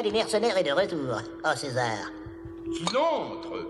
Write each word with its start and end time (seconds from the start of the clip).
train 0.00 0.08
du 0.08 0.14
mercenaire 0.14 0.56
est 0.56 0.64
de 0.64 0.72
retour. 0.72 1.20
Oh 1.44 1.56
César. 1.56 1.84
Qu'il 2.72 2.96
entre 2.96 3.66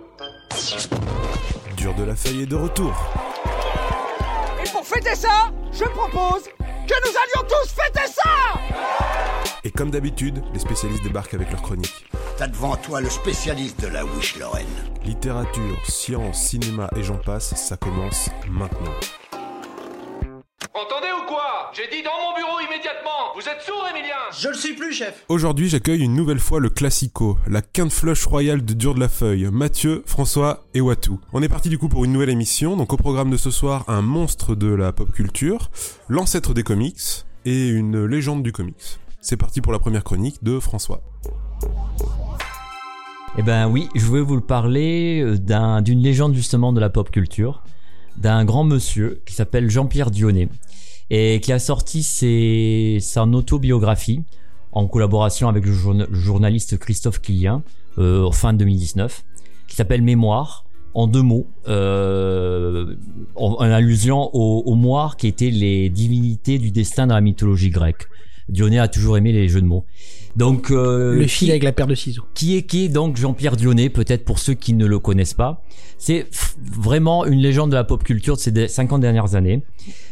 Dur 1.77 1.95
de 1.95 2.05
la 2.05 2.15
feuille 2.15 2.43
est 2.43 2.47
de 2.47 2.57
retour. 2.57 2.93
Et 4.65 4.69
pour 4.69 4.87
fêter 4.87 5.15
ça, 5.15 5.51
je 5.73 5.85
propose 5.85 6.45
que 6.45 7.09
nous 7.09 7.17
allions 7.17 7.49
tous 7.49 7.71
fêter 7.71 8.13
ça 8.13 8.31
Et 9.65 9.71
comme 9.71 9.91
d'habitude, 9.91 10.43
les 10.53 10.59
spécialistes 10.59 11.03
débarquent 11.03 11.35
avec 11.35 11.51
leurs 11.51 11.63
chroniques. 11.63 12.07
T'as 12.37 12.49
devant 12.49 12.77
toi 12.77 13.01
le 13.01 13.11
spécialiste 13.11 13.81
de 13.81 13.89
la 13.89 14.05
Wish 14.05 14.37
Lorraine. 14.37 14.67
Littérature, 15.05 15.79
science, 15.87 16.43
cinéma 16.43 16.89
et 16.97 17.03
j'en 17.03 17.19
passe, 17.19 17.55
ça 17.55 17.77
commence 17.77 18.29
maintenant. 18.49 18.95
Entendez 20.75 21.13
ou 21.13 21.27
quoi? 21.27 21.71
J'ai 21.73 21.89
dit 21.89 22.03
dans 22.03 22.21
mon 22.21 22.30
Vous 23.41 23.49
êtes 23.49 23.63
sourd, 23.63 23.87
Emilien 23.91 24.17
Je 24.39 24.49
le 24.49 24.55
suis 24.55 24.75
plus, 24.75 24.93
chef. 24.93 25.25
Aujourd'hui, 25.31 25.69
j'accueille 25.71 26.03
une 26.03 26.15
nouvelle 26.15 26.39
fois 26.41 26.61
le 26.61 26.69
classico, 26.69 27.39
la 27.47 27.63
quinte 27.63 27.91
flush 27.93 28.27
royale 28.27 28.63
de 28.63 28.75
Dur 28.75 28.95
de 28.95 29.01
la 29.01 29.09
Feuille, 29.09 29.49
Mathieu, 29.51 30.03
François 30.05 30.67
et 30.75 30.83
Watou. 30.83 31.19
On 31.33 31.43
est 31.43 31.49
parti 31.49 31.71
du 31.71 31.79
coup 31.79 31.89
pour 31.89 32.05
une 32.05 32.13
nouvelle 32.13 32.29
émission, 32.29 32.77
donc 32.77 32.93
au 32.93 32.99
programme 32.99 33.31
de 33.31 33.39
ce 33.39 33.51
soir, 33.51 33.85
un 33.89 34.03
monstre 34.03 34.55
de 34.55 34.67
la 34.67 34.93
pop 34.93 35.11
culture, 35.13 35.71
l'ancêtre 36.09 36.53
des 36.53 36.63
comics 36.63 37.01
et 37.47 37.69
une 37.69 38.05
légende 38.05 38.43
du 38.43 38.53
comics. 38.53 38.99
C'est 39.23 39.39
parti 39.39 39.63
pour 39.63 39.73
la 39.73 39.79
première 39.79 40.05
chronique 40.05 40.43
de 40.45 40.61
François. 40.61 41.01
Eh 43.39 43.43
ben 43.43 43.69
oui, 43.69 43.89
je 43.95 44.05
voulais 44.05 44.21
vous 44.21 44.43
parler 44.43 45.23
euh, 45.23 45.39
d'un- 45.39 45.81
d'une 45.81 46.01
légende 46.03 46.35
justement 46.35 46.75
de 46.75 46.81
la 46.81 46.91
pop 46.91 47.11
culture, 47.11 47.63
d'un 48.19 48.45
grand 48.45 48.65
monsieur 48.65 49.23
qui 49.25 49.33
s'appelle 49.35 49.71
Jean-Pierre 49.71 50.11
Dionnet 50.11 50.51
et 51.11 51.41
qui 51.41 51.53
a 51.53 51.59
sorti 51.59 52.03
ses, 52.03 52.99
son 53.01 53.33
autobiographie 53.35 54.23
en 54.73 54.87
collaboration 54.87 55.49
avec 55.49 55.67
le, 55.67 55.73
journa- 55.73 56.07
le 56.09 56.19
journaliste 56.19 56.79
Christophe 56.79 57.21
Quillien 57.21 57.63
euh, 57.99 58.31
fin 58.31 58.53
2019, 58.53 59.25
qui 59.67 59.77
s'appelle 59.77 60.03
Mémoire 60.03 60.65
en 60.95 61.07
deux 61.07 61.23
mots, 61.23 61.47
euh, 61.69 62.95
en, 63.37 63.53
en 63.55 63.61
allusion 63.63 64.31
aux, 64.35 64.63
aux 64.67 64.75
moires 64.75 65.17
qui 65.17 65.27
étaient 65.29 65.51
les 65.51 65.89
divinités 65.89 66.59
du 66.59 66.71
destin 66.71 67.07
dans 67.07 67.15
la 67.15 67.21
mythologie 67.21 67.71
grecque. 67.71 68.07
Dionnet 68.49 68.79
a 68.79 68.89
toujours 68.89 69.17
aimé 69.17 69.33
les 69.33 69.49
jeux 69.49 69.61
de 69.61 69.67
mots. 69.67 69.85
Donc 70.37 70.71
euh, 70.71 71.15
le 71.17 71.23
qui- 71.25 71.29
fil 71.29 71.51
avec 71.51 71.63
la 71.65 71.73
paire 71.73 71.87
de 71.89 71.95
ciseaux. 71.95 72.23
qui 72.35 72.57
est 72.57 72.63
qui 72.63 72.85
est 72.85 72.89
donc 72.89 73.17
Jean-Pierre 73.17 73.57
Dionnet 73.57 73.89
peut-être 73.91 74.25
pour 74.25 74.39
ceux 74.39 74.55
qui 74.55 74.75
ne 74.75 74.87
le 74.87 75.01
connaissent 75.01 75.35
pas 75.35 75.65
c'est 75.99 76.27
vraiment 76.73 77.25
une 77.27 77.41
légende 77.41 77.71
de 77.71 77.75
la 77.75 77.83
pop 77.83 78.05
culture 78.05 78.37
de 78.37 78.41
ces 78.41 78.53
dé- 78.53 78.69
50 78.69 79.01
dernières 79.01 79.35
années 79.35 79.63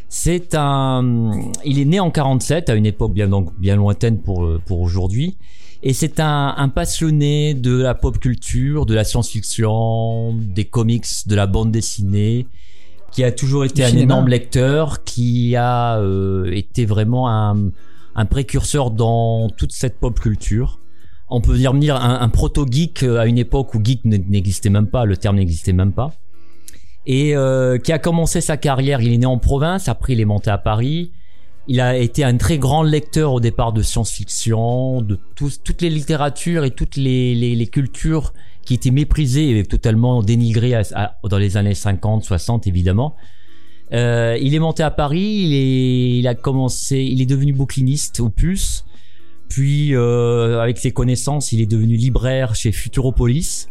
c'est 0.09 0.55
un 0.55 1.33
il 1.64 1.78
est 1.78 1.84
né 1.84 2.01
en 2.01 2.11
47 2.11 2.70
à 2.70 2.75
une 2.75 2.87
époque 2.87 3.12
bien 3.12 3.28
donc 3.28 3.53
bien 3.59 3.77
lointaine 3.77 4.19
pour 4.19 4.45
euh, 4.45 4.61
pour 4.64 4.81
aujourd'hui 4.81 5.37
et 5.83 5.92
c'est 5.92 6.19
un, 6.19 6.55
un 6.56 6.69
passionné 6.69 7.55
de 7.55 7.83
la 7.83 7.95
pop 7.95 8.19
culture 8.19 8.86
de 8.86 8.95
la 8.95 9.05
science-fiction 9.05 10.34
des 10.34 10.64
comics 10.64 11.06
de 11.27 11.34
la 11.34 11.47
bande 11.47 11.70
dessinée 11.70 12.47
qui 13.12 13.25
a 13.25 13.33
toujours 13.33 13.64
été 13.64 13.84
un 13.84 13.97
énorme 13.97 14.29
lecteur 14.29 15.05
qui 15.05 15.56
a 15.56 15.98
euh, 15.98 16.51
été 16.53 16.84
vraiment 16.84 17.29
un 17.31 17.70
un 18.19 18.27
précurseur 18.27 18.91
dans 18.91 19.48
toute 19.48 19.70
cette 19.70 20.01
pop 20.01 20.19
culture. 20.19 20.81
On 21.31 21.41
peut 21.41 21.56
dire 21.56 21.73
dire 21.75 21.95
un, 21.95 22.20
un 22.20 22.29
proto-geek 22.29 23.05
euh, 23.05 23.20
à 23.20 23.27
une 23.27 23.39
époque 23.39 23.75
où 23.75 23.81
geek 23.83 24.05
n'existait 24.05 24.70
même 24.70 24.89
pas, 24.89 25.05
le 25.05 25.17
terme 25.17 25.36
n'existait 25.36 25.73
même 25.73 25.92
pas. 25.92 26.12
Et 27.09 27.34
euh, 27.34 27.78
qui 27.78 27.91
a 27.91 27.98
commencé 27.98 28.42
sa 28.42 28.59
carrière, 28.59 29.01
il 29.01 29.14
est 29.14 29.19
né 29.19 29.27
en 29.27 29.39
province, 29.39 29.89
après 29.89 30.12
il 30.12 30.20
est 30.20 30.27
monté 30.27 30.51
à 30.51 30.59
Paris. 30.59 31.11
Il 31.67 31.81
a 31.81 31.97
été 31.97 32.23
un 32.23 32.37
très 32.37 32.59
grand 32.59 32.83
lecteur 32.83 33.33
au 33.33 33.41
départ 33.41 33.73
de 33.73 33.81
science-fiction, 33.81 35.01
de 35.01 35.19
toutes 35.34 35.81
les 35.81 35.89
littératures 35.89 36.64
et 36.64 36.70
toutes 36.70 36.97
les, 36.97 37.69
cultures 37.73 38.34
qui 38.62 38.75
étaient 38.75 38.91
méprisées 38.91 39.59
et 39.59 39.64
totalement 39.64 40.23
dénigrées 40.23 40.83
dans 41.25 41.39
les 41.39 41.56
années 41.56 41.75
50, 41.75 42.25
60 42.25 42.67
évidemment. 42.67 43.17
Euh, 43.95 44.36
il 44.41 44.55
est 44.55 44.58
monté 44.58 44.83
à 44.83 44.91
Paris, 44.91 45.45
il, 45.47 46.24
est, 46.24 46.29
a 46.29 46.35
commencé, 46.35 46.98
il 46.98 47.23
est 47.23 47.27
devenu 47.27 47.55
bouquiniste 47.55 48.20
au 48.20 48.29
Puce, 48.29 48.85
puis 49.48 49.95
euh, 49.95 50.61
avec 50.61 50.77
ses 50.77 50.91
connaissances, 50.91 51.52
il 51.52 51.63
est 51.63 51.67
devenu 51.67 51.97
libraire 51.97 52.55
chez 52.55 52.70
Futuropolis. 52.70 53.68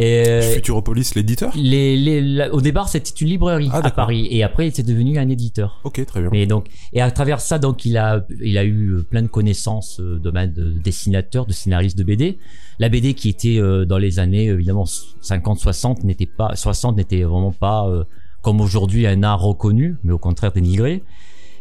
Et 0.00 0.28
euh, 0.28 0.42
Futuropolis, 0.54 1.14
l'éditeur 1.16 1.52
les, 1.56 1.96
les, 1.96 2.20
la- 2.20 2.54
au 2.54 2.60
départ, 2.60 2.88
c'était 2.88 3.10
une 3.20 3.26
librairie 3.28 3.68
Ah, 3.72 3.80
à. 3.82 3.90
Paris, 3.90 4.28
et 4.30 4.44
après, 4.44 4.66
il 4.66 4.68
était 4.68 4.84
devenu 4.84 5.18
un 5.18 5.28
éditeur. 5.28 5.80
Ok, 5.82 6.04
très 6.06 6.20
bien. 6.20 6.30
Mais 6.30 6.46
donc, 6.46 6.66
et 6.92 7.00
à 7.00 7.10
travers 7.10 7.40
ça, 7.40 7.58
donc, 7.58 7.84
il 7.84 7.96
a, 7.96 8.24
il 8.40 8.56
a 8.58 8.64
eu 8.64 8.90
euh, 8.90 9.02
plein 9.02 9.22
de 9.22 9.26
connaissances 9.26 9.98
euh, 9.98 10.20
de, 10.20 10.30
de 10.30 10.78
dessinateur, 10.78 11.46
de 11.46 11.52
scénariste 11.52 11.98
de 11.98 12.04
BD. 12.04 12.38
La 12.78 12.88
BD 12.88 13.14
qui 13.14 13.28
était 13.28 13.58
euh, 13.58 13.84
dans 13.84 13.98
les 13.98 14.20
années 14.20 14.44
évidemment 14.46 14.84
50, 14.86 15.58
60 15.58 16.04
n'était 16.04 16.26
pas, 16.26 16.54
60 16.54 16.96
n'était 16.96 17.24
vraiment 17.24 17.50
pas 17.50 17.88
euh, 17.88 18.04
comme 18.40 18.60
aujourd'hui 18.60 19.04
un 19.04 19.24
art 19.24 19.40
reconnu, 19.40 19.96
mais 20.04 20.12
au 20.12 20.18
contraire 20.18 20.52
dénigré. 20.52 21.02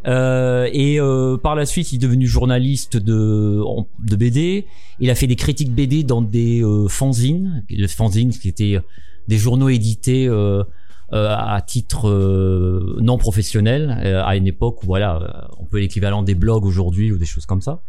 Euh, 0.07 0.69
et 0.71 0.99
euh, 0.99 1.37
par 1.37 1.55
la 1.55 1.65
suite, 1.65 1.91
il 1.91 1.95
est 1.95 1.99
devenu 1.99 2.27
journaliste 2.27 2.97
de, 2.97 3.61
de 4.05 4.15
BD. 4.15 4.65
Il 4.99 5.09
a 5.09 5.15
fait 5.15 5.27
des 5.27 5.35
critiques 5.35 5.73
BD 5.73 6.03
dans 6.03 6.21
des 6.21 6.63
euh, 6.63 6.87
fanzines, 6.87 7.63
le 7.69 7.87
fanzine 7.87 8.31
qui 8.31 8.47
étaient 8.47 8.79
des 9.27 9.37
journaux 9.37 9.69
édités 9.69 10.27
euh, 10.27 10.63
euh, 11.13 11.27
à 11.29 11.61
titre 11.65 12.09
euh, 12.09 12.97
non 13.01 13.17
professionnel 13.17 14.01
euh, 14.03 14.23
à 14.23 14.35
une 14.37 14.47
époque 14.47 14.83
où 14.83 14.87
voilà, 14.87 15.21
euh, 15.21 15.55
on 15.59 15.65
peut 15.65 15.79
l'équivalent 15.79 16.23
des 16.23 16.35
blogs 16.35 16.65
aujourd'hui 16.65 17.11
ou 17.11 17.17
des 17.17 17.25
choses 17.25 17.45
comme 17.45 17.61
ça. 17.61 17.81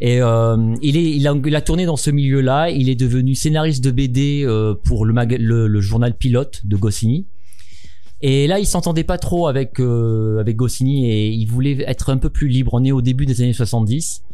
Et 0.00 0.22
euh, 0.22 0.56
il, 0.80 0.96
est, 0.96 1.10
il, 1.10 1.26
a, 1.26 1.34
il 1.44 1.56
a 1.56 1.60
tourné 1.60 1.84
dans 1.84 1.96
ce 1.96 2.10
milieu-là. 2.10 2.70
Il 2.70 2.88
est 2.88 2.94
devenu 2.94 3.34
scénariste 3.34 3.82
de 3.82 3.90
BD 3.90 4.44
euh, 4.44 4.74
pour 4.84 5.04
le, 5.04 5.12
le, 5.38 5.66
le 5.66 5.80
journal 5.80 6.14
Pilote 6.16 6.62
de 6.64 6.76
Goscinny. 6.76 7.26
Et 8.20 8.46
là, 8.46 8.58
il 8.58 8.66
s'entendait 8.66 9.04
pas 9.04 9.18
trop 9.18 9.46
avec 9.46 9.78
euh, 9.80 10.40
avec 10.40 10.56
Goscinny 10.56 11.10
et 11.10 11.28
il 11.28 11.46
voulait 11.46 11.84
être 11.86 12.10
un 12.10 12.16
peu 12.18 12.30
plus 12.30 12.48
libre. 12.48 12.74
On 12.74 12.84
est 12.84 12.92
au 12.92 13.02
début 13.02 13.26
des 13.26 13.40
années 13.42 13.52
70 13.52 14.24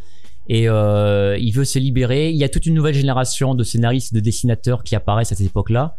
et 0.49 0.69
euh, 0.69 1.37
il 1.39 1.53
veut 1.53 1.65
se 1.65 1.79
libérer. 1.79 2.31
Il 2.31 2.37
y 2.37 2.45
a 2.45 2.49
toute 2.49 2.67
une 2.67 2.75
nouvelle 2.75 2.95
génération 2.95 3.55
de 3.55 3.63
scénaristes, 3.63 4.15
de 4.15 4.21
dessinateurs 4.21 4.85
qui 4.85 4.95
apparaissent 4.95 5.33
à 5.33 5.35
cette 5.35 5.47
époque-là. 5.47 5.97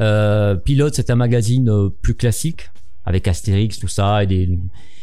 Euh, 0.00 0.54
Pilote, 0.54 0.94
c'est 0.94 1.10
un 1.10 1.16
magazine 1.16 1.68
euh, 1.68 1.88
plus 1.88 2.14
classique 2.14 2.70
avec 3.04 3.26
Astérix, 3.26 3.78
tout 3.78 3.88
ça, 3.88 4.22
et, 4.22 4.26
des... 4.26 4.58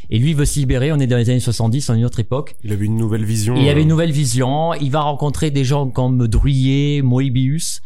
et 0.09 0.19
lui 0.19 0.31
il 0.31 0.35
veut 0.35 0.45
se 0.45 0.59
libérer. 0.59 0.91
On 0.91 0.99
est 0.99 1.07
dans 1.07 1.17
les 1.17 1.29
années 1.29 1.39
70, 1.39 1.89
en 1.89 1.95
une 1.95 2.05
autre 2.05 2.19
époque. 2.19 2.55
Il 2.63 2.71
avait 2.71 2.85
une 2.85 2.95
nouvelle 2.95 3.25
vision. 3.25 3.55
Et 3.57 3.63
il 3.63 3.69
avait 3.69 3.81
euh, 3.81 3.83
une 3.83 3.89
nouvelle 3.89 4.11
vision. 4.11 4.73
Il 4.75 4.91
va 4.91 5.01
rencontrer 5.01 5.51
des 5.51 5.65
gens 5.65 5.89
comme 5.89 6.27
Druyer, 6.27 7.01
Moebius. 7.01 7.81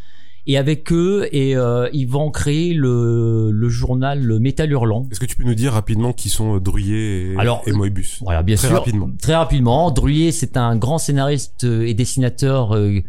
Et 0.46 0.58
avec 0.58 0.92
eux, 0.92 1.28
et 1.31 1.56
euh, 1.56 1.88
ils 1.94 2.06
vont 2.06 2.30
créer 2.30 2.74
le, 2.74 3.50
le 3.52 3.70
journal 3.70 4.22
le 4.22 4.40
Métal 4.40 4.70
Hurlant. 4.72 5.08
Est-ce 5.09 5.22
que 5.22 5.26
tu 5.26 5.38
peux 5.38 5.46
nous 5.46 5.56
dire 5.56 5.72
rapidement 5.72 6.12
qui 6.12 6.28
sont 6.28 6.58
euh, 6.58 6.59
Druyer 6.59 7.31
et, 7.31 7.38
Alors, 7.38 7.62
et 7.66 7.72
Moebius? 7.72 8.20
Voilà, 8.22 8.44
bien 8.44 8.58
Très 8.58 8.68
sûr. 8.68 8.76
rapidement. 8.78 9.09
Très 9.22 9.36
rapidement. 9.36 9.90
Druyer, 9.90 10.34
c'est 10.34 10.58
un 10.58 10.76
grand 10.76 10.98
scénariste 10.98 11.64
euh, 11.64 11.88
et 11.88 11.94
dessinateur 11.94 12.76
euh, 12.76 13.00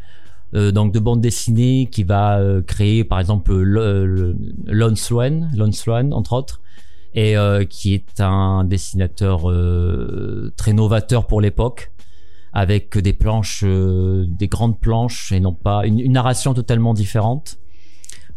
euh, 0.54 0.70
donc 0.70 0.92
de 0.94 1.00
bande 1.00 1.20
dessinée 1.20 1.88
qui 1.90 2.04
va 2.04 2.38
euh, 2.38 2.62
créer 2.62 3.02
par 3.02 3.18
exemple 3.18 3.52
le, 3.52 4.06
le- 4.06 4.36
Lon 4.66 4.94
Sloan, 4.94 5.50
Lon 5.56 5.72
Sloan 5.72 6.12
entre 6.12 6.34
autres, 6.34 6.60
et 7.16 7.36
euh, 7.36 7.64
qui 7.64 7.94
est 7.94 8.20
un 8.20 8.62
dessinateur 8.62 9.50
euh, 9.50 10.52
très 10.56 10.72
novateur 10.72 11.26
pour 11.26 11.40
l'époque, 11.40 11.90
avec 12.54 12.96
des 12.96 13.12
planches, 13.12 13.64
euh, 13.64 14.26
des 14.28 14.46
grandes 14.46 14.80
planches 14.80 15.32
et 15.32 15.40
non 15.40 15.52
pas 15.52 15.84
une, 15.84 16.10
narration 16.12 16.54
totalement 16.54 16.94
différente, 16.94 17.58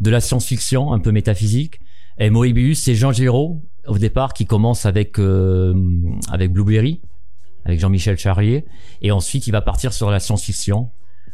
de 0.00 0.10
la 0.10 0.20
science-fiction 0.20 0.92
un 0.92 0.98
peu 0.98 1.12
métaphysique. 1.12 1.80
Et 2.18 2.28
Moebius, 2.28 2.82
c'est 2.82 2.96
Jean 2.96 3.12
Giraud 3.12 3.62
au 3.86 3.96
départ 3.96 4.34
qui 4.34 4.44
commence 4.44 4.86
avec 4.86 5.20
euh, 5.20 5.72
avec 6.30 6.52
Blueberry, 6.52 7.00
avec 7.64 7.78
Jean-Michel 7.78 8.18
Charrier, 8.18 8.66
et 9.02 9.12
ensuite 9.12 9.46
il 9.46 9.52
va 9.52 9.62
partir 9.62 9.92
sur 9.92 10.10
la 10.10 10.18
science-fiction 10.18 10.90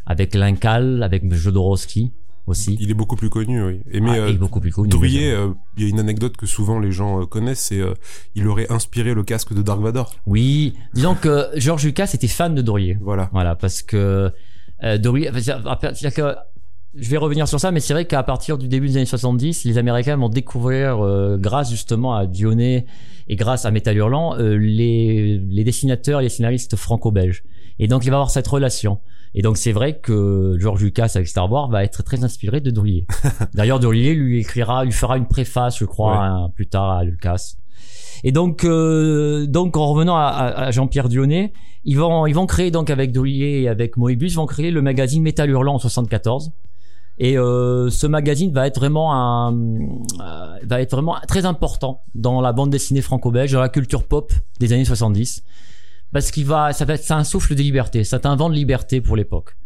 avec 0.06 0.34
Lincal, 0.34 1.02
avec 1.02 1.32
Jodorowsky 1.32 2.12
aussi. 2.46 2.76
Il 2.80 2.90
est 2.90 2.94
beaucoup 2.94 3.16
plus 3.16 3.30
connu, 3.30 3.62
oui. 3.62 3.80
Et 3.90 4.00
mais 4.00 4.10
Ah, 4.10 4.22
euh, 4.22 4.28
il 4.30 4.34
est 4.34 4.38
beaucoup 4.38 4.60
plus 4.60 4.70
connu. 4.70 4.88
Druyer, 4.88 5.30
euh, 5.32 5.48
il 5.76 5.82
y 5.84 5.86
a 5.86 5.88
une 5.88 6.00
anecdote 6.00 6.36
que 6.36 6.46
souvent 6.46 6.78
les 6.78 6.92
gens 6.92 7.22
euh, 7.22 7.26
connaissent, 7.26 7.60
c'est 7.60 7.80
euh, 7.80 7.94
il 8.34 8.46
aurait 8.46 8.70
inspiré 8.70 9.14
le 9.14 9.22
casque 9.22 9.54
de 9.54 9.62
Dark 9.62 9.80
Vador. 9.80 10.14
Oui, 10.26 10.74
disons 10.94 11.14
que 11.14 11.46
George 11.56 11.84
Lucas 11.84 12.10
était 12.14 12.28
fan 12.28 12.54
de 12.54 12.62
Dorier. 12.62 12.98
Voilà. 13.00 13.30
Voilà, 13.32 13.54
parce 13.56 13.82
que 13.82 14.30
euh, 14.82 14.98
c'est-à-dire 15.02 16.14
que 16.14 16.34
je 16.96 17.10
vais 17.10 17.16
revenir 17.16 17.48
sur 17.48 17.58
ça, 17.58 17.72
mais 17.72 17.80
c'est 17.80 17.92
vrai 17.92 18.04
qu'à 18.04 18.22
partir 18.22 18.56
du 18.58 18.68
début 18.68 18.88
des 18.88 18.96
années 18.98 19.06
70, 19.06 19.64
les 19.64 19.78
Américains 19.78 20.16
vont 20.16 20.28
découvrir, 20.28 21.04
euh, 21.04 21.36
grâce 21.38 21.70
justement 21.70 22.14
à 22.14 22.26
Dionnet 22.26 22.86
et 23.28 23.36
grâce 23.36 23.64
à 23.64 23.70
Métal 23.70 23.96
Hurlant, 23.96 24.36
euh, 24.38 24.56
les, 24.56 25.38
les 25.38 25.64
dessinateurs 25.64 26.20
et 26.20 26.24
les 26.24 26.28
scénaristes 26.28 26.76
franco-belges. 26.76 27.42
Et 27.78 27.88
donc 27.88 28.04
il 28.04 28.10
va 28.10 28.16
avoir 28.16 28.30
cette 28.30 28.46
relation. 28.46 29.00
Et 29.34 29.42
donc 29.42 29.56
c'est 29.56 29.72
vrai 29.72 29.98
que 29.98 30.56
George 30.60 30.82
Lucas 30.82 31.12
avec 31.16 31.26
Star 31.28 31.50
Wars 31.50 31.68
va 31.68 31.82
être 31.84 32.02
très 32.04 32.22
inspiré 32.24 32.60
de 32.60 32.70
Drouillet. 32.70 33.06
D'ailleurs 33.54 33.80
Drouillet 33.80 34.14
lui 34.14 34.38
écrira, 34.40 34.84
lui 34.84 34.92
fera 34.92 35.16
une 35.18 35.26
préface, 35.26 35.78
je 35.78 35.84
crois, 35.84 36.12
Ouais. 36.12 36.18
hein, 36.24 36.50
plus 36.54 36.66
tard 36.68 36.90
à 36.90 37.04
Lucas. 37.04 37.54
Et 38.22 38.32
donc, 38.32 38.64
euh, 38.64 39.46
donc 39.46 39.76
en 39.76 39.86
revenant 39.88 40.16
à, 40.16 40.22
à 40.28 40.70
Jean-Pierre 40.70 41.08
Dionnet, 41.08 41.52
ils 41.84 41.98
vont, 41.98 42.26
ils 42.26 42.32
vont 42.32 42.46
créer 42.46 42.70
donc 42.70 42.88
avec 42.90 43.12
Drouillet 43.12 43.62
et 43.62 43.68
avec 43.68 43.96
Moebius, 43.96 44.32
ils 44.32 44.36
vont 44.36 44.46
créer 44.46 44.70
le 44.70 44.80
magazine 44.80 45.22
Métal 45.22 45.50
Hurlant 45.50 45.74
en 45.74 45.78
74. 45.78 46.52
Et 47.18 47.36
euh, 47.38 47.90
ce 47.90 48.06
magazine 48.06 48.52
va 48.52 48.66
être 48.66 48.78
vraiment 48.78 49.12
un, 49.14 49.52
euh, 49.54 50.56
va 50.64 50.80
être 50.80 50.92
vraiment 50.92 51.16
très 51.28 51.44
important 51.44 52.02
dans 52.14 52.40
la 52.40 52.52
bande 52.52 52.70
dessinée 52.70 53.02
franco-belge, 53.02 53.52
dans 53.52 53.60
la 53.60 53.68
culture 53.68 54.04
pop 54.04 54.32
des 54.58 54.72
années 54.72 54.84
70, 54.84 55.44
parce 56.14 56.30
qu'il 56.30 56.46
va, 56.46 56.72
ça 56.72 56.86
va 56.86 56.94
être, 56.94 57.10
un 57.10 57.24
souffle 57.24 57.54
de 57.54 57.60
liberté, 57.60 58.04
c'est 58.04 58.24
un 58.24 58.36
vent 58.36 58.48
de 58.48 58.54
liberté 58.54 59.02
pour 59.02 59.16
l'époque. 59.16 59.56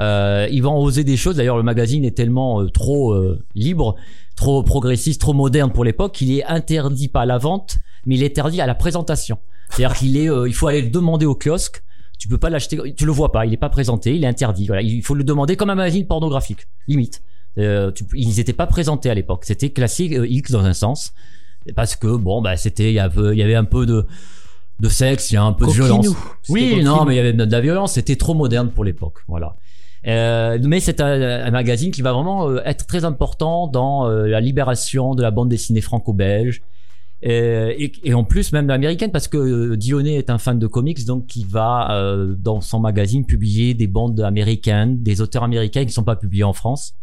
Euh, 0.00 0.48
ils 0.50 0.62
vont 0.62 0.76
oser 0.78 1.04
des 1.04 1.16
choses. 1.16 1.36
D'ailleurs, 1.36 1.56
le 1.56 1.62
magazine 1.62 2.04
est 2.04 2.16
tellement 2.16 2.60
euh, 2.60 2.68
trop 2.68 3.12
euh, 3.12 3.42
libre, 3.54 3.94
trop 4.36 4.62
progressiste, 4.62 5.20
trop 5.20 5.32
moderne 5.32 5.70
pour 5.72 5.84
l'époque 5.84 6.12
qu'il 6.12 6.30
est 6.32 6.44
interdit 6.44 7.08
pas 7.08 7.22
à 7.22 7.26
la 7.26 7.38
vente, 7.38 7.78
mais 8.04 8.16
il 8.16 8.22
est 8.22 8.38
interdit 8.38 8.60
à 8.60 8.66
la 8.66 8.74
présentation. 8.74 9.38
C'est-à-dire 9.70 9.96
qu'il 9.96 10.16
est, 10.18 10.28
il 10.46 10.54
faut 10.54 10.66
aller 10.66 10.82
le 10.82 10.90
demander 10.90 11.24
au 11.24 11.34
kiosque 11.34 11.82
tu 12.22 12.28
peux 12.28 12.38
pas 12.38 12.50
l'acheter, 12.50 12.78
tu 12.96 13.04
le 13.04 13.10
vois 13.10 13.32
pas, 13.32 13.46
il 13.46 13.52
est 13.52 13.56
pas 13.56 13.68
présenté, 13.68 14.14
il 14.14 14.22
est 14.22 14.28
interdit. 14.28 14.68
Voilà, 14.68 14.80
il 14.80 15.02
faut 15.02 15.16
le 15.16 15.24
demander 15.24 15.56
comme 15.56 15.70
un 15.70 15.74
magazine 15.74 16.06
pornographique, 16.06 16.68
limite. 16.86 17.20
Euh, 17.58 17.90
tu, 17.90 18.04
ils 18.14 18.36
n'étaient 18.36 18.52
pas 18.52 18.68
présentés 18.68 19.10
à 19.10 19.14
l'époque. 19.14 19.44
C'était 19.44 19.70
classique 19.70 20.12
euh, 20.12 20.24
X 20.28 20.52
dans 20.52 20.64
un 20.64 20.72
sens, 20.72 21.14
parce 21.74 21.96
que 21.96 22.06
bon, 22.06 22.40
bah 22.40 22.56
c'était, 22.56 22.92
il 22.92 22.94
y 22.94 23.00
avait 23.00 23.56
un 23.56 23.64
peu 23.64 23.86
de 23.86 24.06
de 24.82 24.88
sexe, 24.88 25.30
il 25.30 25.34
y 25.34 25.36
a 25.36 25.44
un 25.44 25.52
peu 25.52 25.66
de 25.66 25.70
violence. 25.70 26.08
Oui, 26.48 26.82
non, 26.82 27.04
mais 27.04 27.14
il 27.14 27.16
y 27.16 27.20
avait 27.20 27.32
de 27.32 27.50
la 27.50 27.60
violence. 27.60 27.92
C'était 27.92 28.16
trop 28.16 28.34
moderne 28.34 28.70
pour 28.70 28.84
l'époque. 28.84 29.20
Voilà. 29.28 29.56
Euh, 30.08 30.58
mais 30.60 30.80
c'est 30.80 31.00
un, 31.00 31.06
un, 31.06 31.50
magazine 31.52 31.92
qui 31.92 32.02
va 32.02 32.12
vraiment 32.12 32.50
euh, 32.50 32.60
être 32.64 32.86
très 32.86 33.04
important 33.04 33.68
dans 33.68 34.08
euh, 34.08 34.26
la 34.26 34.40
libération 34.40 35.14
de 35.14 35.22
la 35.22 35.30
bande 35.30 35.48
dessinée 35.48 35.80
franco-belge 35.80 36.60
euh, 37.24 37.72
et, 37.78 37.92
et, 38.02 38.14
en 38.14 38.24
plus 38.24 38.52
même 38.52 38.68
américaine 38.70 39.12
parce 39.12 39.28
que 39.28 39.36
euh, 39.36 39.76
Dionnet 39.76 40.14
est 40.14 40.28
un 40.28 40.38
fan 40.38 40.58
de 40.58 40.66
comics 40.66 41.04
donc 41.04 41.36
il 41.36 41.46
va 41.46 41.92
euh, 41.92 42.34
dans 42.36 42.60
son 42.60 42.80
magazine 42.80 43.24
publier 43.24 43.74
des 43.74 43.86
bandes 43.86 44.18
américaines, 44.20 45.00
des 45.04 45.20
auteurs 45.20 45.44
américains 45.44 45.82
qui 45.82 45.86
ne 45.86 45.92
sont 45.92 46.02
pas 46.02 46.16
publiés 46.16 46.42
en 46.42 46.52
France. 46.52 46.94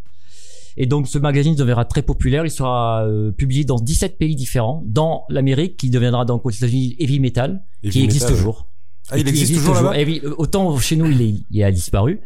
Et 0.82 0.86
donc 0.86 1.08
ce 1.10 1.20
magazine 1.20 1.56
deviendra 1.56 1.84
très 1.84 2.02
populaire, 2.02 2.46
il 2.46 2.52
sera 2.52 3.06
publié 3.38 3.66
dans 3.66 3.76
17 3.76 4.18
pays 4.18 4.36
différents, 4.36 4.82
dans 4.86 5.26
l'Amérique 5.30 5.76
qui 5.76 5.90
deviendra 5.90 6.24
donc 6.24 6.46
aux 6.46 6.50
États-Unis 6.50 6.96
Heavy 7.00 7.20
Metal, 7.20 7.62
qui 7.92 8.02
existe 8.02 8.30
toujours. 8.30 8.70
Ah, 9.12 9.18
il 9.18 9.28
existe, 9.28 9.56
toujours, 9.56 9.76
là-bas. 9.76 9.94
Autant 10.38 10.78
chez 10.78 10.96
nous 10.96 11.08
il, 11.08 11.22
est, 11.22 11.36
il 11.52 11.64
a 11.64 11.72
disparu, 11.72 12.22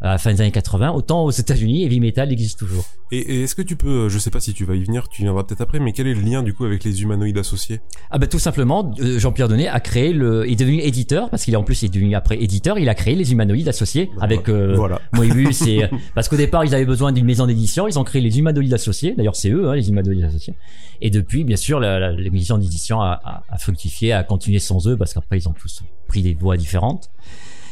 à 0.00 0.10
la 0.10 0.18
fin 0.18 0.32
des 0.32 0.40
années 0.40 0.50
80. 0.50 0.90
Autant 0.92 1.24
aux 1.24 1.30
États-Unis, 1.30 1.84
heavy 1.84 2.00
metal 2.00 2.30
existe 2.30 2.58
toujours. 2.58 2.84
Et, 3.12 3.42
est-ce 3.42 3.54
que 3.54 3.62
tu 3.62 3.76
peux, 3.76 4.08
je 4.08 4.18
sais 4.18 4.30
pas 4.30 4.40
si 4.40 4.52
tu 4.52 4.64
vas 4.64 4.74
y 4.74 4.84
venir, 4.84 5.08
tu 5.08 5.22
viendras 5.22 5.44
peut-être 5.44 5.62
après, 5.62 5.78
mais 5.78 5.92
quel 5.92 6.06
est 6.06 6.14
le 6.14 6.20
lien 6.20 6.42
du 6.42 6.52
coup 6.52 6.64
avec 6.64 6.84
les 6.84 7.02
humanoïdes 7.02 7.38
associés? 7.38 7.80
Ah 8.10 8.18
bah 8.18 8.26
tout 8.26 8.38
simplement, 8.38 8.92
euh, 9.00 9.18
Jean-Pierre 9.18 9.48
Donnet 9.48 9.68
a 9.68 9.80
créé 9.80 10.12
le, 10.12 10.48
est 10.50 10.56
devenu 10.56 10.80
éditeur 10.80 11.30
parce 11.30 11.44
qu'il 11.44 11.54
est 11.54 11.56
en 11.56 11.62
plus 11.62 11.82
il 11.82 11.86
est 11.86 11.94
devenu 11.94 12.14
après 12.14 12.42
éditeur, 12.42 12.78
il 12.78 12.88
a 12.88 12.94
créé 12.94 13.14
les 13.14 13.32
humanoïdes 13.32 13.68
associés 13.68 14.10
bah, 14.16 14.24
avec 14.24 14.48
euh, 14.48 14.74
voilà. 14.76 15.00
Moebius 15.12 15.62
et 15.62 15.88
parce 16.14 16.28
qu'au 16.28 16.36
départ 16.36 16.64
ils 16.64 16.74
avaient 16.74 16.84
besoin 16.84 17.12
d'une 17.12 17.24
maison 17.24 17.46
d'édition, 17.46 17.88
ils 17.88 17.98
ont 17.98 18.04
créé 18.04 18.20
les 18.20 18.38
humanoïdes 18.38 18.74
associés. 18.74 19.14
D'ailleurs 19.16 19.36
c'est 19.36 19.50
eux 19.50 19.68
hein, 19.68 19.74
les 19.74 19.88
humanoïdes 19.88 20.24
associés. 20.24 20.54
Et 21.00 21.10
depuis 21.10 21.44
bien 21.44 21.56
sûr 21.56 21.80
la, 21.80 21.98
la, 21.98 22.12
la 22.12 22.30
maison 22.30 22.58
d'édition 22.58 23.00
a, 23.00 23.20
a, 23.24 23.44
a 23.48 23.58
fructifié, 23.58 24.12
a 24.12 24.24
continué 24.24 24.58
sans 24.58 24.86
eux 24.88 24.96
parce 24.96 25.14
qu'après 25.14 25.38
ils 25.38 25.48
ont 25.48 25.54
tous 25.54 25.82
pris 26.06 26.22
des 26.22 26.34
voies 26.34 26.56
différentes. 26.56 27.10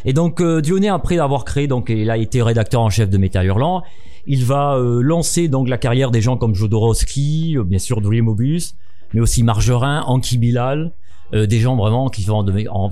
Et 0.05 0.13
donc 0.13 0.41
euh, 0.41 0.61
Dionnet 0.61 0.89
après 0.89 1.19
avoir 1.19 1.45
créé 1.45 1.67
donc 1.67 1.89
il 1.89 2.11
a 2.11 2.17
été 2.17 2.43
rédacteur 2.43 2.83
en 2.83 2.91
chef 2.91 3.09
de 3.09 3.19
Métal 3.19 3.47
Hurlant, 3.47 3.83
il 4.27 4.45
va 4.45 4.75
euh, 4.75 5.03
lancer 5.03 5.49
donc 5.49 5.69
la 5.69 5.79
carrière 5.79 6.11
des 6.11 6.21
gens 6.21 6.37
comme 6.37 6.55
Jodorowsky, 6.55 7.57
euh, 7.57 7.65
bien 7.65 7.79
sûr 7.79 8.01
Drouillet 8.01 8.23
Mobius, 8.23 8.75
mais 9.13 9.21
aussi 9.21 9.43
Margerin, 9.43 10.03
Anki 10.07 10.39
Bilal, 10.39 10.93
euh, 11.35 11.47
des 11.47 11.61
gens 11.61 11.77
vraiment 11.77 12.09
qui 12.09 12.23
vont 12.25 12.41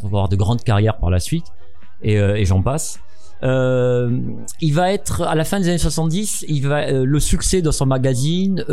avoir 0.05 0.29
de 0.29 0.37
grandes 0.37 0.63
carrières 0.63 0.99
par 0.99 1.11
la 1.11 1.21
suite 1.21 1.47
et, 2.03 2.45
j'en 2.45 2.63
passe. 2.63 2.99
il 3.43 4.73
va 4.73 4.93
être 4.93 5.23
à 5.23 5.35
la 5.37 5.45
fin 5.45 5.61
des 5.61 5.69
années 5.69 5.79
70, 5.79 6.45
il 6.49 6.67
va 6.67 6.91
le 6.91 7.21
succès 7.21 7.63
de 7.63 7.71
son 7.71 7.87
magazine 7.87 8.65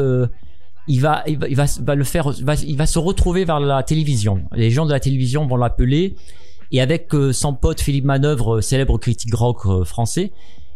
il 0.88 1.02
va, 1.02 1.24
il 1.28 1.38
va, 1.56 1.66
va, 1.82 1.94
le 1.94 2.04
faire, 2.04 2.34
il 2.66 2.76
va 2.76 2.86
se 2.88 2.98
retrouver 2.98 3.46
vers 3.46 3.60
la 3.60 3.84
télévision. 3.84 4.42
Les 4.56 4.72
gens 4.72 4.88
de 4.88 4.92
la 4.92 5.00
télévision 5.00 5.46
vont 5.46 5.58
l'appeler 5.58 6.16
et 6.72 6.82
avec 6.82 7.14
euh, 7.14 7.34
son 7.34 7.54
pote 7.54 7.82
Philippe 7.82 8.06
Manœuvre, 8.06 8.58
euh, 8.58 8.62
célèbre 8.62 8.98
critique 8.98 9.34
rock 9.34 9.66
euh, 9.66 9.84
français, 9.84 10.32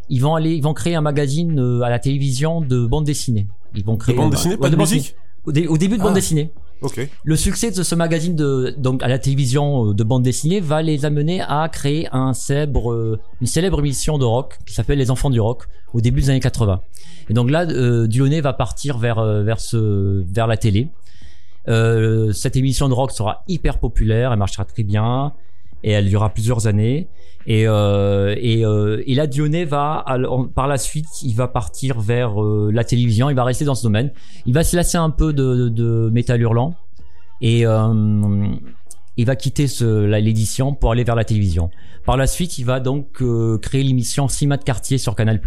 ils 0.10 0.20
vont 0.20 0.36
aller, 0.36 0.56
ils 0.56 0.64
vont 0.64 0.74
créer 0.74 0.96
un 0.96 1.02
magazine 1.02 1.60
à 1.84 1.90
la 1.90 2.00
télévision 2.00 2.62
de 2.62 2.86
bande 2.86 3.06
dessinée. 3.06 3.48
Ils 3.76 3.86
vont 3.86 3.98
créer. 3.98 4.16
De 4.16 4.20
bande 4.20 4.32
dessinée, 4.32 4.58
pas 4.58 4.70
de, 4.70 4.76
musique. 4.76 5.16
Au, 5.46 5.52
début 5.52 5.98
de 5.98 6.02
bande 6.02 6.12
ah. 6.12 6.16
dessinée. 6.16 6.52
Okay. 6.82 7.10
Le 7.24 7.38
succès 7.38 7.72
de 7.72 7.82
ce 7.82 7.96
magazine 7.96 8.36
de 8.36 8.76
donc 8.78 9.02
à 9.04 9.08
la 9.08 9.18
télévision 9.18 9.94
de 9.94 10.04
bande 10.04 10.24
dessinée 10.24 10.60
va 10.60 10.82
les 10.82 11.06
amener 11.06 11.40
à 11.40 11.70
créer 11.72 12.10
un 12.12 12.34
célèbre 12.34 13.18
une 13.40 13.48
célèbre 13.48 13.80
émission 13.80 14.18
de 14.18 14.26
rock 14.26 14.60
qui 14.66 14.74
s'appelle 14.74 14.98
Les 14.98 15.10
Enfants 15.10 15.30
du 15.30 15.40
rock 15.40 15.64
au 15.94 16.02
début 16.02 16.20
des 16.20 16.30
années 16.30 16.42
80. 16.42 16.82
Et 17.30 17.34
donc 17.34 17.50
là 17.50 17.66
euh, 17.70 18.06
Dionnet 18.08 18.42
va 18.42 18.52
partir 18.52 18.98
vers 18.98 19.24
vers 19.44 19.62
ce 19.62 20.26
vers 20.28 20.46
la 20.46 20.58
télé. 20.58 20.90
Euh, 21.70 22.34
cette 22.34 22.58
émission 22.58 22.90
de 22.90 22.94
rock 22.94 23.12
sera 23.12 23.44
hyper 23.48 23.80
populaire, 23.80 24.34
elle 24.34 24.40
marchera 24.40 24.66
très 24.66 24.84
bien 24.84 25.34
et 25.84 25.92
elle 25.92 26.08
durera 26.10 26.30
plusieurs 26.30 26.68
années. 26.68 27.08
Et, 27.46 27.68
euh, 27.68 28.36
et, 28.38 28.66
euh, 28.66 29.04
et 29.06 29.16
là, 29.16 29.28
Dionnet 29.28 29.66
va, 29.66 30.06
par 30.56 30.68
la 30.68 30.78
suite, 30.78 31.22
il 31.24 31.36
va 31.36 31.48
partir 31.48 32.00
vers 32.00 32.42
euh, 32.42 32.72
la 32.74 32.84
télévision, 32.84 33.30
il 33.30 33.36
va 33.36 33.44
rester 33.44 33.66
dans 33.66 33.76
ce 33.76 33.84
domaine. 33.84 34.12
Il 34.46 34.54
va 34.54 34.64
se 34.64 34.76
lasser 34.76 34.98
un 34.98 35.10
peu 35.10 35.34
de, 35.34 35.56
de, 35.56 35.70
de 35.70 36.10
métal 36.10 36.42
hurlant 36.42 36.76
et 37.42 37.66
il 39.16 39.26
va 39.26 39.36
quitter 39.36 39.68
l'édition 39.82 40.74
pour 40.74 40.92
aller 40.92 41.04
vers 41.04 41.16
la 41.16 41.26
télévision. 41.26 41.70
Par 42.06 42.18
la 42.18 42.28
suite, 42.28 42.58
il 42.58 42.66
va 42.66 42.80
donc 42.80 43.22
créer 43.62 43.84
l'émission 43.84 44.28
Cinéma 44.28 44.58
de 44.58 44.64
quartier 44.64 44.98
sur 44.98 45.16
Canal+. 45.16 45.42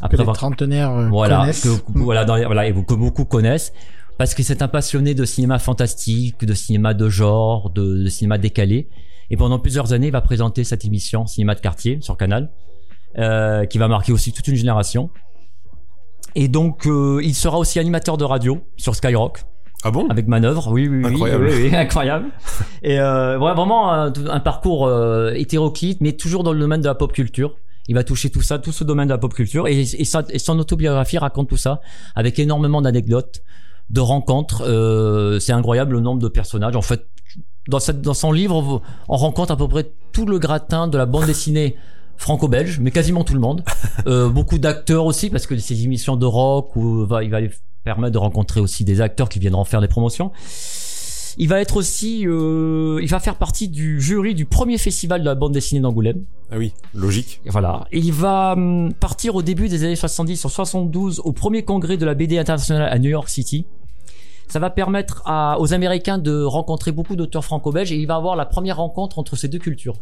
Après 0.00 0.16
que 0.16 0.22
les 0.22 0.32
trentenaires 0.32 0.92
euh, 0.92 1.08
voilà, 1.08 1.40
connaissent. 1.40 1.62
Que, 1.62 1.98
voilà, 1.98 2.24
dans, 2.24 2.36
voilà, 2.46 2.66
et 2.66 2.72
que 2.72 2.94
beaucoup 2.94 3.24
connaissent 3.24 3.72
parce 4.16 4.34
que 4.34 4.42
c'est 4.42 4.62
un 4.62 4.68
passionné 4.68 5.14
de 5.14 5.24
cinéma 5.24 5.58
fantastique, 5.58 6.44
de 6.44 6.54
cinéma 6.54 6.92
de 6.94 7.08
genre, 7.08 7.70
de, 7.70 8.02
de 8.02 8.08
cinéma 8.08 8.38
décalé. 8.38 8.88
Et 9.30 9.36
pendant 9.36 9.58
plusieurs 9.58 9.92
années, 9.92 10.06
il 10.08 10.12
va 10.12 10.20
présenter 10.20 10.64
cette 10.64 10.84
émission 10.84 11.26
Cinéma 11.26 11.54
de 11.54 11.60
quartier 11.60 11.98
sur 12.00 12.16
Canal, 12.16 12.50
euh, 13.18 13.64
qui 13.66 13.78
va 13.78 13.88
marquer 13.88 14.12
aussi 14.12 14.32
toute 14.32 14.48
une 14.48 14.56
génération. 14.56 15.10
Et 16.34 16.48
donc, 16.48 16.86
euh, 16.86 17.20
il 17.22 17.34
sera 17.34 17.58
aussi 17.58 17.78
animateur 17.78 18.16
de 18.16 18.24
radio 18.24 18.60
sur 18.76 18.94
Skyrock. 18.94 19.40
Ah 19.84 19.90
bon? 19.90 20.08
Avec 20.08 20.26
manœuvre, 20.26 20.68
oui, 20.72 20.88
oui, 20.88 21.04
incroyable. 21.06 21.46
oui, 21.48 21.68
oui, 21.68 21.76
incroyable. 21.76 22.26
Et 22.82 22.98
euh, 22.98 23.38
vraiment 23.38 23.92
un, 23.92 24.12
un 24.28 24.40
parcours 24.40 24.86
euh, 24.86 25.32
hétéroclite, 25.34 26.00
mais 26.00 26.12
toujours 26.12 26.42
dans 26.42 26.52
le 26.52 26.58
domaine 26.58 26.80
de 26.80 26.86
la 26.86 26.94
pop 26.94 27.12
culture. 27.12 27.54
Il 27.86 27.94
va 27.94 28.04
toucher 28.04 28.28
tout 28.28 28.42
ça, 28.42 28.58
tout 28.58 28.72
ce 28.72 28.84
domaine 28.84 29.06
de 29.08 29.12
la 29.12 29.18
pop 29.18 29.32
culture, 29.32 29.66
et, 29.68 29.80
et 29.80 30.04
son 30.38 30.58
autobiographie 30.58 31.16
raconte 31.16 31.48
tout 31.48 31.56
ça 31.56 31.80
avec 32.14 32.38
énormément 32.38 32.82
d'anecdotes, 32.82 33.40
de 33.88 34.00
rencontres. 34.00 34.62
Euh, 34.66 35.38
c'est 35.38 35.52
incroyable 35.52 35.94
le 35.94 36.00
nombre 36.00 36.20
de 36.20 36.28
personnages. 36.28 36.76
En 36.76 36.82
fait, 36.82 37.06
dans, 37.68 37.80
cette, 37.80 38.00
dans 38.00 38.14
son 38.14 38.32
livre, 38.32 38.82
on 39.08 39.16
rencontre 39.16 39.52
à 39.52 39.56
peu 39.56 39.68
près 39.68 39.90
tout 40.12 40.26
le 40.26 40.38
gratin 40.38 40.88
de 40.88 40.98
la 40.98 41.06
bande 41.06 41.26
dessinée 41.26 41.76
franco-belge, 42.16 42.80
mais 42.80 42.90
quasiment 42.90 43.24
tout 43.24 43.34
le 43.34 43.40
monde. 43.40 43.62
Euh, 44.06 44.28
beaucoup 44.28 44.58
d'acteurs 44.58 45.04
aussi, 45.04 45.28
parce 45.28 45.46
que 45.46 45.58
ces 45.58 45.82
émissions 45.82 46.16
de 46.16 46.24
rock, 46.24 46.76
où 46.76 47.04
va, 47.04 47.24
il 47.24 47.30
va 47.30 47.40
lui 47.40 47.50
permettre 47.84 48.12
de 48.12 48.18
rencontrer 48.18 48.60
aussi 48.60 48.84
des 48.84 49.00
acteurs 49.00 49.28
qui 49.28 49.38
viendront 49.40 49.64
faire 49.64 49.80
des 49.80 49.88
promotions. 49.88 50.30
Il 51.36 51.48
va 51.48 51.60
être 51.60 51.76
aussi, 51.76 52.26
euh, 52.26 53.00
il 53.02 53.08
va 53.08 53.18
faire 53.18 53.34
partie 53.34 53.68
du 53.68 54.00
jury 54.00 54.34
du 54.34 54.44
premier 54.44 54.78
festival 54.78 55.20
de 55.20 55.26
la 55.26 55.34
bande 55.34 55.52
dessinée 55.52 55.80
d'Angoulême. 55.80 56.24
Ah 56.50 56.58
oui, 56.58 56.72
logique. 56.94 57.40
Et 57.44 57.50
voilà. 57.50 57.86
Et 57.92 57.98
il 57.98 58.12
va 58.12 58.52
hum, 58.52 58.92
partir 58.94 59.34
au 59.34 59.42
début 59.42 59.68
des 59.68 59.84
années 59.84 59.96
70 59.96 60.44
en 60.44 60.48
72 60.48 61.20
au 61.24 61.32
premier 61.32 61.64
congrès 61.64 61.96
de 61.96 62.06
la 62.06 62.14
BD 62.14 62.38
internationale 62.38 62.88
à 62.88 62.98
New 62.98 63.10
York 63.10 63.28
City 63.28 63.66
ça 64.48 64.58
va 64.58 64.70
permettre 64.70 65.22
aux 65.58 65.74
Américains 65.74 66.18
de 66.18 66.42
rencontrer 66.42 66.92
beaucoup 66.92 67.16
d'auteurs 67.16 67.44
franco-belges 67.44 67.92
et 67.92 67.96
il 67.96 68.06
va 68.06 68.16
avoir 68.16 68.34
la 68.34 68.46
première 68.46 68.78
rencontre 68.78 69.18
entre 69.18 69.36
ces 69.36 69.48
deux 69.48 69.58
cultures. 69.58 69.96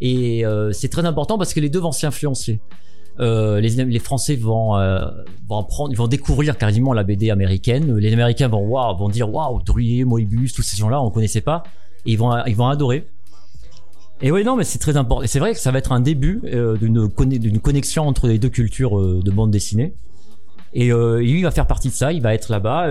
Et 0.00 0.44
euh, 0.44 0.72
c'est 0.72 0.88
très 0.88 1.04
important 1.04 1.38
parce 1.38 1.54
que 1.54 1.60
les 1.60 1.70
deux 1.70 1.80
vont 1.80 1.92
s'influencer. 1.92 2.60
Euh, 3.18 3.60
les, 3.60 3.98
Français 3.98 4.36
vont, 4.36 4.76
euh, 4.76 5.06
vont 5.48 6.06
découvrir 6.06 6.58
quasiment 6.58 6.92
la 6.92 7.02
BD 7.02 7.30
américaine. 7.30 7.96
Les 7.96 8.12
Américains 8.12 8.48
vont 8.48 9.08
dire 9.08 9.32
waouh, 9.32 9.62
Drouillet, 9.62 10.04
Moebius, 10.04 10.52
tous 10.52 10.62
ces 10.62 10.76
gens-là, 10.76 11.00
on 11.00 11.10
connaissait 11.10 11.40
pas. 11.40 11.62
Et 12.04 12.12
ils 12.12 12.18
vont, 12.18 12.32
ils 12.46 12.56
vont 12.56 12.68
adorer. 12.68 13.08
Et 14.22 14.30
oui, 14.30 14.44
non, 14.44 14.56
mais 14.56 14.64
c'est 14.64 14.78
très 14.78 14.96
important. 14.96 15.22
Et 15.22 15.26
c'est 15.26 15.38
vrai 15.38 15.52
que 15.52 15.58
ça 15.58 15.70
va 15.70 15.78
être 15.78 15.92
un 15.92 16.00
début 16.00 16.40
euh, 16.46 16.76
d'une 16.76 17.60
connexion 17.60 18.06
entre 18.06 18.28
les 18.28 18.38
deux 18.38 18.48
cultures 18.48 18.98
de 19.00 19.30
bande 19.30 19.50
dessinée. 19.50 19.94
Et 20.72 20.90
lui, 20.90 21.38
il 21.38 21.42
va 21.42 21.50
faire 21.50 21.66
partie 21.66 21.88
de 21.88 21.94
ça. 21.94 22.12
Il 22.12 22.22
va 22.22 22.34
être 22.34 22.50
là-bas. 22.50 22.88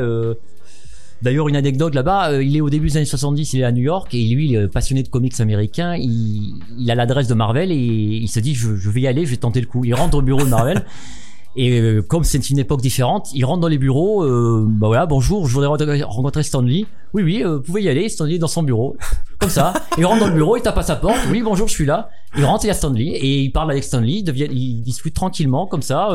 D'ailleurs, 1.26 1.48
une 1.48 1.56
anecdote 1.56 1.96
là-bas, 1.96 2.34
euh, 2.34 2.44
il 2.44 2.56
est 2.56 2.62
au 2.62 2.70
début 2.70 2.90
des 2.90 2.98
années 2.98 3.06
70, 3.08 3.54
il 3.54 3.62
est 3.62 3.64
à 3.64 3.72
New 3.72 3.82
York 3.82 4.14
et 4.14 4.24
lui, 4.28 4.52
il 4.52 4.56
est 4.56 4.68
passionné 4.68 5.02
de 5.02 5.08
comics 5.08 5.34
américains. 5.40 5.96
Il, 5.96 6.54
il 6.78 6.92
a 6.92 6.94
l'adresse 6.94 7.28
de 7.28 7.34
Marvel 7.34 7.72
et 7.72 7.76
il 7.76 8.28
se 8.28 8.40
dit 8.40 8.54
je, 8.54 8.76
je, 8.76 8.90
vais 8.92 9.02
y 9.02 9.08
aller, 9.08 9.26
je 9.26 9.32
vais 9.32 9.38
tenter 9.38 9.60
le 9.60 9.66
coup. 9.66 9.84
Il 9.86 9.96
rentre 9.96 10.20
au 10.20 10.22
bureau 10.22 10.44
de 10.44 10.50
Marvel 10.50 10.86
Et 11.56 11.80
euh, 11.80 12.04
comme 12.04 12.24
c'est 12.24 12.52
une 12.52 12.60
époque 12.60 12.82
différente, 12.82 13.30
il 13.34 13.44
rentre 13.44 13.62
dans 13.62 13.68
les 13.68 13.80
bureaux. 13.80 14.24
Euh, 14.24 14.66
bah 14.68 14.86
voilà, 14.86 15.08
bonjour, 15.08 15.48
je 15.48 15.54
voudrais 15.54 16.04
rencontrer 16.04 16.44
Stanley. 16.44 16.86
Oui, 17.16 17.24
oui, 17.24 17.42
vous 17.44 17.62
pouvez 17.62 17.82
y 17.82 17.90
aller. 17.90 18.08
Stanley 18.08 18.36
est 18.36 18.40
dans 18.40 18.48
son 18.48 18.62
bureau, 18.62 18.96
comme 19.40 19.50
ça. 19.50 19.74
Il 19.98 20.06
rentre 20.06 20.20
dans 20.20 20.28
le 20.28 20.34
bureau, 20.36 20.58
il 20.58 20.62
tape 20.62 20.78
à 20.78 20.84
sa 20.84 20.96
porte. 20.96 21.18
Oui, 21.32 21.42
bonjour, 21.42 21.68
je 21.68 21.74
suis 21.74 21.86
là. 21.86 22.10
Il 22.38 22.46
rentre, 22.46 22.66
il 22.66 22.68
y 22.68 22.72
a 22.72 22.76
Stanley 22.76 23.06
et 23.06 23.42
il 23.42 23.52
parle 23.52 23.72
avec 23.72 23.84
Stanley. 23.84 24.18
Il, 24.18 24.24
devient, 24.24 24.48
il 24.52 24.84
discute 24.84 25.16
tranquillement, 25.16 25.66
comme 25.66 25.82
ça. 25.82 26.10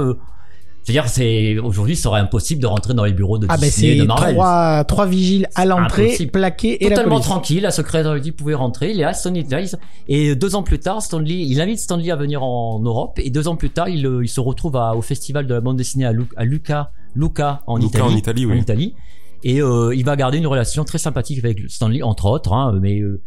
Euh, 0.80 0.82
c'est-à-dire, 0.84 1.08
c'est 1.08 1.58
aujourd'hui, 1.58 1.96
ce 1.96 2.02
serait 2.02 2.20
impossible 2.20 2.60
de 2.60 2.66
rentrer 2.66 2.94
dans 2.94 3.04
les 3.04 3.12
bureaux 3.12 3.38
de 3.38 3.46
ah 3.48 3.56
ben, 3.56 3.62
Disney, 3.62 3.96
de 3.96 4.04
Marvel. 4.04 4.34
Trois, 4.34 4.84
trois 4.84 5.06
vigiles 5.06 5.48
à 5.54 5.64
l'entrée, 5.64 6.16
plaqués 6.32 6.84
et 6.84 6.88
Totalement 6.88 7.16
la 7.16 7.22
tranquille, 7.22 7.62
la 7.62 7.70
secrétaire 7.70 8.14
lui 8.14 8.20
dit 8.20 8.32
pouvez 8.32 8.54
rentrer, 8.54 8.90
il 8.90 9.00
est 9.00 9.04
à 9.04 9.12
Stanley 9.12 9.42
Dice. 9.42 9.76
Et 10.08 10.34
deux 10.34 10.54
ans 10.54 10.62
plus 10.62 10.78
tard, 10.78 11.02
Stanley, 11.02 11.44
il 11.46 11.60
invite 11.60 11.78
Stanley 11.78 12.10
à 12.10 12.16
venir 12.16 12.42
en 12.42 12.80
Europe. 12.80 13.18
Et 13.22 13.30
deux 13.30 13.48
ans 13.48 13.56
plus 13.56 13.70
tard, 13.70 13.88
il, 13.88 14.08
il 14.22 14.28
se 14.28 14.40
retrouve 14.40 14.76
à, 14.76 14.94
au 14.96 15.02
festival 15.02 15.46
de 15.46 15.54
la 15.54 15.60
bande 15.60 15.76
dessinée 15.76 16.06
à, 16.06 16.12
Lu 16.12 16.24
à 16.36 16.44
Luca, 16.44 16.92
Luca 17.14 17.62
en 17.66 17.76
Luca 17.76 17.98
Italie. 17.98 18.12
en 18.12 18.16
Italie, 18.16 18.46
oui. 18.46 18.52
En 18.54 18.60
Italie. 18.60 18.94
Et 19.42 19.62
euh, 19.62 19.94
il 19.94 20.04
va 20.04 20.16
garder 20.16 20.38
une 20.38 20.46
relation 20.46 20.84
très 20.84 20.98
sympathique 20.98 21.38
avec 21.38 21.60
Stanley, 21.68 22.02
entre 22.02 22.26
autres. 22.26 22.52
Hein, 22.52 22.78
mais 22.80 23.00
euh, 23.00 23.22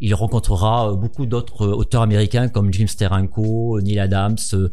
il 0.00 0.14
rencontrera 0.14 0.94
beaucoup 0.94 1.26
d'autres 1.26 1.66
auteurs 1.66 2.02
américains 2.02 2.48
comme 2.48 2.72
Jim 2.72 2.86
Steranko, 2.86 3.80
Neil 3.80 3.98
Adams. 3.98 4.36
Euh, 4.54 4.72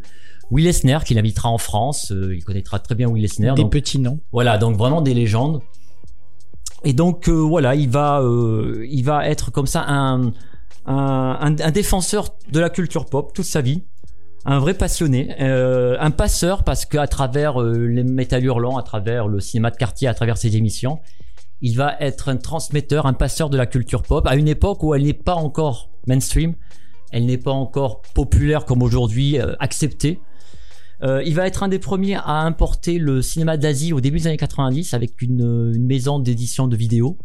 Will 0.52 0.68
Eisner 0.68 1.00
qui 1.06 1.14
l'invitera 1.14 1.50
en 1.50 1.58
France, 1.58 2.12
euh, 2.12 2.36
il 2.36 2.44
connaîtra 2.44 2.80
très 2.80 2.96
bien 2.96 3.08
Will 3.08 3.24
Eisner. 3.24 3.54
Des 3.56 3.64
donc, 3.64 3.72
petits 3.72 4.00
noms. 4.00 4.20
Voilà, 4.32 4.58
donc 4.58 4.78
vraiment 4.78 5.02
des 5.02 5.14
légendes. 5.14 5.62
Et 6.84 6.94
donc 6.94 7.30
euh, 7.30 7.34
voilà, 7.34 7.76
il 7.76 7.90
va, 7.90 8.22
euh, 8.22 8.86
il 8.90 9.04
va 9.04 9.28
être 9.28 9.52
comme 9.52 9.68
ça 9.68 9.86
un, 9.88 10.34
un, 10.86 11.52
défenseur 11.72 12.36
de 12.52 12.60
la 12.60 12.70
culture 12.70 13.06
pop 13.06 13.34
toute 13.34 13.46
sa 13.46 13.62
vie, 13.62 13.84
un 14.46 14.60
vrai 14.60 14.74
passionné, 14.74 15.34
un 15.40 16.12
passeur 16.12 16.66
parce 16.66 16.86
qu'à 16.86 17.08
travers 17.08 17.62
les 17.62 18.04
métal 18.04 18.44
hurlants, 18.44 18.78
à 18.78 18.84
travers 18.84 19.30
le 19.30 19.40
cinéma 19.40 19.72
de 19.72 19.78
quartier, 19.78 20.10
à 20.10 20.14
travers 20.14 20.38
ses 20.38 20.58
émissions, 20.58 21.00
il 21.62 21.78
va 21.78 21.96
être 22.02 22.28
un 22.28 22.36
transmetteur, 22.36 23.06
un 23.06 23.14
passeur 23.14 23.50
de 23.50 23.56
la 23.56 23.66
culture 23.66 24.04
pop 24.04 24.28
à 24.28 24.36
une 24.36 24.50
époque 24.50 24.84
où 24.84 24.94
elle 24.94 25.04
n'est 25.04 25.14
pas 25.14 25.36
encore 25.36 25.90
mainstream, 26.06 26.56
elle 27.14 27.26
n'est 27.26 27.38
pas 27.38 27.52
encore 27.52 28.02
populaire 28.14 28.66
comme 28.66 28.84
aujourd'hui, 28.84 29.40
acceptée. 29.60 30.20
Euh, 31.04 31.22
il 31.26 31.36
va 31.36 31.46
être 31.48 31.64
un 31.64 31.68
des 31.68 31.80
premiers 31.80 32.16
à 32.16 32.42
importer 32.42 32.98
le 32.98 33.22
cinéma 33.22 33.58
d'Asie 33.58 33.92
au 33.92 34.00
début 34.00 34.20
des 34.20 34.28
années 34.28 34.38
90 34.38 34.94
avec 34.94 35.22
une, 35.22 35.74
une 35.76 35.86
maison 35.86 36.20
d'édition 36.20 36.68
de 36.68 36.76
vidéos. 36.76 37.18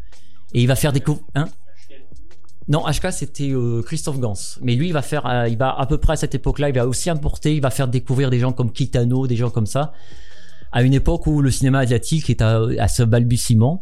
Et 0.55 0.63
il 0.63 0.67
va 0.67 0.77
faire 0.77 0.93
découvrir... 0.93 1.25
Hein? 1.35 1.49
Non, 2.69 2.85
HK 2.87 3.13
c'était 3.13 3.51
euh, 3.51 3.83
Christophe 3.83 4.21
Gans. 4.21 4.35
Mais 4.61 4.75
lui, 4.75 4.89
il 4.89 4.93
va 4.93 5.01
faire, 5.01 5.27
euh, 5.27 5.49
il 5.49 5.57
va 5.57 5.71
à 5.71 5.87
peu 5.87 5.97
près 5.97 6.13
à 6.13 6.17
cette 6.17 6.35
époque-là, 6.35 6.69
il 6.69 6.75
va 6.75 6.87
aussi 6.87 7.09
importer, 7.09 7.55
il 7.55 7.63
va 7.63 7.71
faire 7.71 7.89
découvrir 7.89 8.29
des 8.29 8.39
gens 8.39 8.53
comme 8.53 8.73
Kitano, 8.73 9.27
des 9.27 9.37
gens 9.37 9.49
comme 9.49 9.67
ça, 9.67 9.93
à 10.71 10.83
une 10.83 10.93
époque 10.93 11.27
où 11.27 11.41
le 11.41 11.51
cinéma 11.51 11.79
asiatique 11.79 12.29
est 12.29 12.43
à, 12.43 12.89
ce 12.89 13.03
balbutiement. 13.03 13.81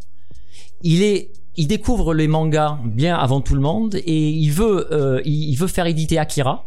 Il 0.83 1.03
est, 1.03 1.31
il 1.57 1.67
découvre 1.67 2.13
les 2.13 2.29
mangas 2.29 2.79
bien 2.85 3.17
avant 3.17 3.41
tout 3.41 3.55
le 3.55 3.61
monde 3.61 3.95
et 3.95 4.29
il 4.29 4.51
veut, 4.51 4.87
euh, 4.93 5.21
il 5.25 5.55
veut 5.55 5.67
faire 5.67 5.85
éditer 5.85 6.17
Akira. 6.17 6.65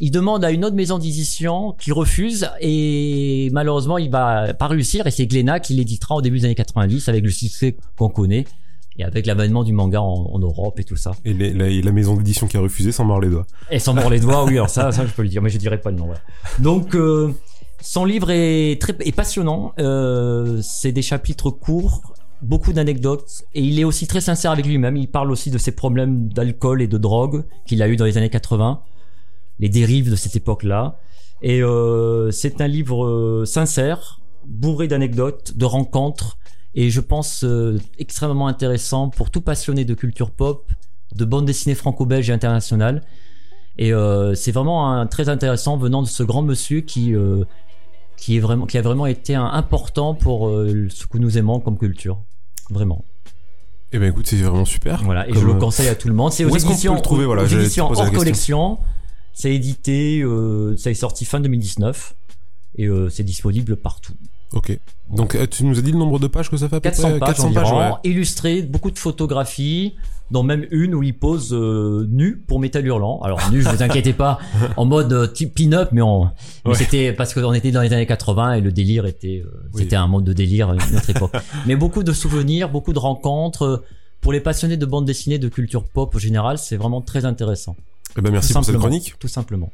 Il 0.00 0.10
demande 0.12 0.44
à 0.44 0.52
une 0.52 0.64
autre 0.64 0.76
maison 0.76 0.98
d'édition 0.98 1.72
qui 1.72 1.90
refuse 1.90 2.48
et 2.60 3.50
malheureusement 3.52 3.98
il 3.98 4.10
va 4.10 4.54
pas 4.54 4.68
réussir 4.68 5.06
et 5.06 5.10
c'est 5.10 5.26
Glénat 5.26 5.58
qui 5.58 5.74
l'éditera 5.74 6.14
au 6.14 6.22
début 6.22 6.38
des 6.38 6.44
années 6.44 6.54
90 6.54 7.08
avec 7.08 7.24
le 7.24 7.30
succès 7.30 7.76
qu'on 7.96 8.08
connaît 8.08 8.44
et 8.96 9.04
avec 9.04 9.26
l'avènement 9.26 9.64
du 9.64 9.72
manga 9.72 10.00
en, 10.00 10.30
en, 10.32 10.38
Europe 10.38 10.78
et 10.80 10.84
tout 10.84 10.96
ça. 10.96 11.12
Et 11.24 11.32
les, 11.32 11.52
la, 11.52 11.68
la, 11.68 11.92
maison 11.92 12.16
d'édition 12.16 12.46
qui 12.46 12.56
a 12.56 12.60
refusé 12.60 12.90
s'en 12.90 13.04
mord 13.04 13.20
les 13.20 13.28
doigts. 13.28 13.46
Et 13.70 13.78
s'en 13.78 13.94
mord 13.94 14.10
les 14.10 14.18
doigts, 14.18 14.44
oui, 14.44 14.54
alors 14.54 14.70
ça, 14.70 14.90
ça 14.90 15.06
je 15.06 15.12
peux 15.12 15.22
le 15.22 15.28
dire, 15.28 15.40
mais 15.40 15.50
je 15.50 15.58
dirais 15.58 15.80
pas 15.80 15.90
le 15.90 15.96
nom. 15.96 16.08
Donc 16.58 16.96
euh, 16.96 17.32
son 17.80 18.04
livre 18.04 18.30
est 18.30 18.80
très 18.80 18.96
est 19.00 19.14
passionnant. 19.14 19.72
Euh, 19.78 20.60
c'est 20.62 20.90
des 20.90 21.02
chapitres 21.02 21.50
courts, 21.50 22.02
beaucoup 22.42 22.72
d'anecdotes, 22.72 23.44
et 23.54 23.62
il 23.62 23.78
est 23.78 23.84
aussi 23.84 24.08
très 24.08 24.20
sincère 24.20 24.50
avec 24.50 24.66
lui-même. 24.66 24.96
Il 24.96 25.08
parle 25.08 25.30
aussi 25.30 25.50
de 25.50 25.58
ses 25.58 25.72
problèmes 25.72 26.28
d'alcool 26.32 26.82
et 26.82 26.88
de 26.88 26.98
drogue 26.98 27.44
qu'il 27.66 27.82
a 27.82 27.88
eu 27.88 27.96
dans 27.96 28.04
les 28.04 28.16
années 28.18 28.30
80 28.30 28.80
les 29.58 29.68
dérives 29.68 30.10
de 30.10 30.16
cette 30.16 30.36
époque-là. 30.36 30.98
Et 31.42 31.62
euh, 31.62 32.30
c'est 32.30 32.60
un 32.60 32.66
livre 32.66 33.04
euh, 33.04 33.44
sincère, 33.44 34.20
bourré 34.44 34.88
d'anecdotes, 34.88 35.56
de 35.56 35.64
rencontres, 35.64 36.38
et 36.74 36.90
je 36.90 37.00
pense 37.00 37.44
euh, 37.44 37.78
extrêmement 37.98 38.48
intéressant 38.48 39.08
pour 39.08 39.30
tout 39.30 39.40
passionné 39.40 39.84
de 39.84 39.94
culture 39.94 40.30
pop, 40.30 40.70
de 41.14 41.24
bande 41.24 41.46
dessinée 41.46 41.74
franco-belge 41.74 42.28
et 42.30 42.32
internationale. 42.32 43.02
Et 43.78 43.92
euh, 43.92 44.34
c'est 44.34 44.50
vraiment 44.50 44.92
un, 44.92 45.06
très 45.06 45.28
intéressant 45.28 45.76
venant 45.76 46.02
de 46.02 46.08
ce 46.08 46.22
grand 46.22 46.42
monsieur 46.42 46.80
qui 46.80 47.14
qui 48.16 48.36
est 48.36 48.40
vraiment 48.40 48.66
qui 48.66 48.76
a 48.76 48.82
vraiment 48.82 49.06
été 49.06 49.36
un, 49.36 49.44
important 49.44 50.14
pour 50.14 50.48
ce 50.48 51.06
que 51.06 51.18
nous 51.18 51.38
aimons 51.38 51.60
comme 51.60 51.78
culture, 51.78 52.20
vraiment. 52.70 53.04
Eh 53.92 53.98
ben 54.00 54.10
écoute, 54.10 54.26
c'est 54.26 54.36
vraiment 54.36 54.64
super. 54.64 55.02
Voilà, 55.04 55.26
et 55.28 55.32
Comme 55.32 55.40
je 55.40 55.46
le 55.46 55.54
conseille 55.54 55.88
à 55.88 55.94
tout 55.94 56.08
le 56.08 56.14
monde. 56.14 56.32
C'est 56.32 56.44
aux 56.44 56.54
éditions, 56.54 56.96
le 56.96 57.00
trouver, 57.00 57.24
voilà, 57.24 57.44
aux 57.44 57.46
éditions 57.46 57.88
hors 57.90 58.10
collection. 58.10 58.78
C'est 59.40 59.54
édité, 59.54 60.20
euh, 60.22 60.76
ça 60.76 60.90
est 60.90 60.94
sorti 60.94 61.24
fin 61.24 61.38
2019 61.38 62.16
et 62.76 62.86
euh, 62.86 63.08
c'est 63.08 63.22
disponible 63.22 63.76
partout. 63.76 64.14
Ok. 64.52 64.76
Donc 65.14 65.36
euh, 65.36 65.46
tu 65.46 65.64
nous 65.64 65.78
as 65.78 65.82
dit 65.82 65.92
le 65.92 65.98
nombre 65.98 66.18
de 66.18 66.26
pages 66.26 66.50
que 66.50 66.56
ça 66.56 66.68
fait 66.68 66.74
à 66.76 66.80
peu 66.80 66.88
400 66.88 67.08
près 67.10 67.18
pages 67.20 67.28
400 67.36 67.46
environ, 67.48 67.62
pages, 67.70 67.90
ouais. 67.92 68.10
illustrées, 68.10 68.62
beaucoup 68.62 68.90
de 68.90 68.98
photographies, 68.98 69.94
dont 70.32 70.42
même 70.42 70.66
une 70.72 70.92
où 70.96 71.04
il 71.04 71.16
pose 71.16 71.50
euh, 71.52 72.04
nu 72.10 72.36
pour 72.36 72.58
Métal 72.58 72.84
Hurlant. 72.84 73.20
Alors 73.22 73.40
nu, 73.52 73.62
je 73.62 73.68
vous 73.68 73.80
inquiétez 73.82 74.12
pas, 74.12 74.40
en 74.76 74.86
mode 74.86 75.32
type 75.34 75.54
pin-up, 75.54 75.90
mais, 75.92 76.02
on, 76.02 76.24
mais 76.64 76.72
Ouais. 76.72 76.74
c'était 76.74 77.12
parce 77.12 77.32
qu'on 77.32 77.52
était 77.54 77.70
dans 77.70 77.82
les 77.82 77.92
années 77.92 78.06
80 78.06 78.54
et 78.54 78.60
le 78.60 78.72
délire 78.72 79.06
était, 79.06 79.40
euh, 79.46 79.68
Oui. 79.74 79.82
c'était 79.84 79.96
un 79.96 80.08
monde 80.08 80.24
de 80.24 80.32
délire, 80.32 80.72
une 80.72 80.96
autre 80.96 81.10
époque. 81.10 81.32
mais 81.66 81.76
beaucoup 81.76 82.02
de 82.02 82.12
souvenirs, 82.12 82.70
beaucoup 82.70 82.92
de 82.92 82.98
rencontres. 82.98 83.84
Pour 84.20 84.32
les 84.32 84.40
passionnés 84.40 84.76
de 84.76 84.84
bande 84.84 85.04
dessinée, 85.04 85.38
de 85.38 85.48
culture 85.48 85.84
pop 85.84 86.12
en 86.12 86.18
général, 86.18 86.58
c'est 86.58 86.76
vraiment 86.76 87.00
très 87.00 87.24
intéressant. 87.24 87.76
Eh 88.18 88.20
ben 88.20 88.30
merci 88.32 88.48
Tout 88.48 88.54
pour 88.54 88.64
cette 88.64 88.74
simplement. 88.74 88.88
chronique. 88.88 89.14
Tout 89.18 89.28
simplement. 89.28 89.70